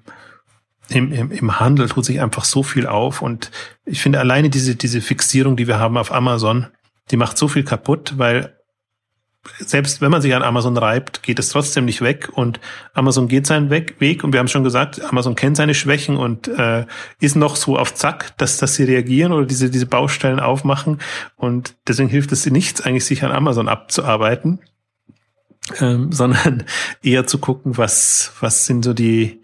im, 0.90 1.12
im, 1.32 1.60
Handel 1.60 1.90
tut 1.90 2.06
sich 2.06 2.22
einfach 2.22 2.46
so 2.46 2.64
viel 2.64 2.88
auf. 2.88 3.22
Und 3.22 3.52
ich 3.86 4.02
finde 4.02 4.20
alleine 4.20 4.50
diese, 4.50 4.76
diese 4.76 5.02
Fixierung, 5.02 5.58
die 5.58 5.68
wir 5.68 5.80
haben 5.80 5.98
auf 5.98 6.14
Amazon, 6.14 6.68
die 7.12 7.18
macht 7.18 7.38
so 7.38 7.48
viel 7.48 7.64
kaputt, 7.64 8.14
weil 8.18 8.58
selbst 9.60 10.02
wenn 10.02 10.12
man 10.12 10.22
sich 10.22 10.34
an 10.34 10.44
Amazon 10.44 10.78
reibt, 10.78 11.24
geht 11.24 11.40
es 11.40 11.50
trotzdem 11.50 11.86
nicht 11.86 12.02
weg. 12.02 12.30
Und 12.34 12.60
Amazon 12.94 13.28
geht 13.28 13.48
seinen 13.48 13.70
Weg 13.70 14.24
und 14.24 14.34
wir 14.34 14.40
haben 14.40 14.48
schon 14.48 14.64
gesagt, 14.64 15.02
Amazon 15.04 15.36
kennt 15.36 15.58
seine 15.58 15.74
Schwächen 15.74 16.18
und 16.18 16.48
äh, 16.48 16.86
ist 17.20 17.36
noch 17.36 17.56
so 17.56 17.78
auf 17.78 17.94
Zack, 17.94 18.38
dass, 18.38 18.58
dass 18.58 18.76
sie 18.76 18.84
reagieren 18.84 19.32
oder 19.32 19.46
diese, 19.46 19.70
diese 19.70 19.86
Baustellen 19.86 20.40
aufmachen. 20.40 21.00
Und 21.36 21.76
deswegen 21.88 22.10
hilft 22.10 22.32
es 22.32 22.46
nichts 22.46 22.82
eigentlich, 22.82 23.06
sich 23.06 23.24
an 23.24 23.32
Amazon 23.32 23.68
abzuarbeiten, 23.68 24.60
ähm, 25.80 26.12
sondern 26.12 26.64
eher 27.02 27.28
zu 27.28 27.38
gucken, 27.38 27.78
was, 27.78 28.34
was 28.40 28.66
sind 28.66 28.84
so 28.84 28.94
die, 28.94 29.42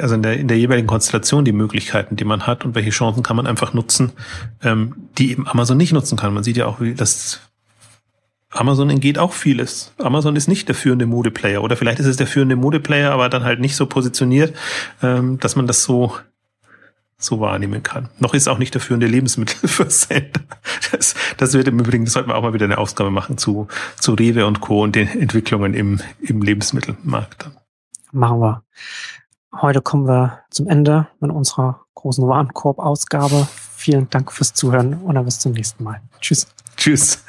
also 0.00 0.14
in 0.14 0.22
der, 0.22 0.38
in 0.38 0.48
der 0.48 0.58
jeweiligen 0.58 0.86
Konstellation 0.86 1.44
die 1.44 1.52
Möglichkeiten, 1.52 2.16
die 2.16 2.24
man 2.24 2.46
hat 2.46 2.64
und 2.64 2.74
welche 2.74 2.90
Chancen 2.90 3.22
kann 3.22 3.36
man 3.36 3.46
einfach 3.46 3.74
nutzen, 3.74 4.12
ähm, 4.62 5.08
die 5.18 5.30
eben 5.30 5.46
Amazon 5.46 5.76
nicht 5.76 5.92
nutzen 5.92 6.16
kann. 6.16 6.32
Man 6.32 6.44
sieht 6.44 6.56
ja 6.56 6.66
auch, 6.66 6.80
wie 6.80 6.94
das 6.94 7.40
Amazon 8.50 8.90
entgeht 8.90 9.18
auch 9.18 9.32
vieles. 9.32 9.92
Amazon 9.98 10.36
ist 10.36 10.48
nicht 10.48 10.68
der 10.68 10.74
führende 10.74 11.06
Modeplayer 11.06 11.62
oder 11.62 11.76
vielleicht 11.76 11.98
ist 11.98 12.06
es 12.06 12.16
der 12.16 12.26
führende 12.26 12.56
Modeplayer, 12.56 13.12
aber 13.12 13.28
dann 13.28 13.44
halt 13.44 13.60
nicht 13.60 13.76
so 13.76 13.86
positioniert, 13.86 14.56
ähm, 15.02 15.38
dass 15.40 15.56
man 15.56 15.66
das 15.66 15.82
so 15.82 16.12
so 17.18 17.40
wahrnehmen 17.40 17.82
kann. 17.82 18.10
Noch 18.18 18.34
ist 18.34 18.46
auch 18.48 18.58
nicht 18.58 18.74
der 18.74 18.80
führende 18.80 19.06
Lebensmittelversender. 19.06 20.40
Das, 20.92 21.16
das 21.36 21.52
wird 21.54 21.66
im 21.66 21.80
Übrigen, 21.80 22.04
das 22.04 22.14
sollten 22.14 22.30
wir 22.30 22.36
auch 22.36 22.42
mal 22.42 22.52
wieder 22.52 22.66
eine 22.66 22.78
Ausgabe 22.78 23.10
machen 23.10 23.38
zu, 23.38 23.66
zu 23.98 24.14
Rewe 24.14 24.46
und 24.46 24.60
Co. 24.60 24.82
und 24.82 24.94
den 24.94 25.08
Entwicklungen 25.08 25.74
im, 25.74 26.00
im 26.20 26.42
Lebensmittelmarkt. 26.42 27.50
Machen 28.12 28.40
wir. 28.40 28.62
Heute 29.60 29.80
kommen 29.80 30.06
wir 30.06 30.40
zum 30.50 30.68
Ende 30.68 31.08
mit 31.18 31.32
unserer 31.32 31.86
großen 31.94 32.26
Warenkorb-Ausgabe. 32.26 33.48
Vielen 33.74 34.08
Dank 34.10 34.32
fürs 34.32 34.54
Zuhören 34.54 34.94
und 34.94 35.16
dann 35.16 35.24
bis 35.24 35.40
zum 35.40 35.52
nächsten 35.52 35.82
Mal. 35.82 36.02
Tschüss. 36.20 36.46
Tschüss. 36.76 37.24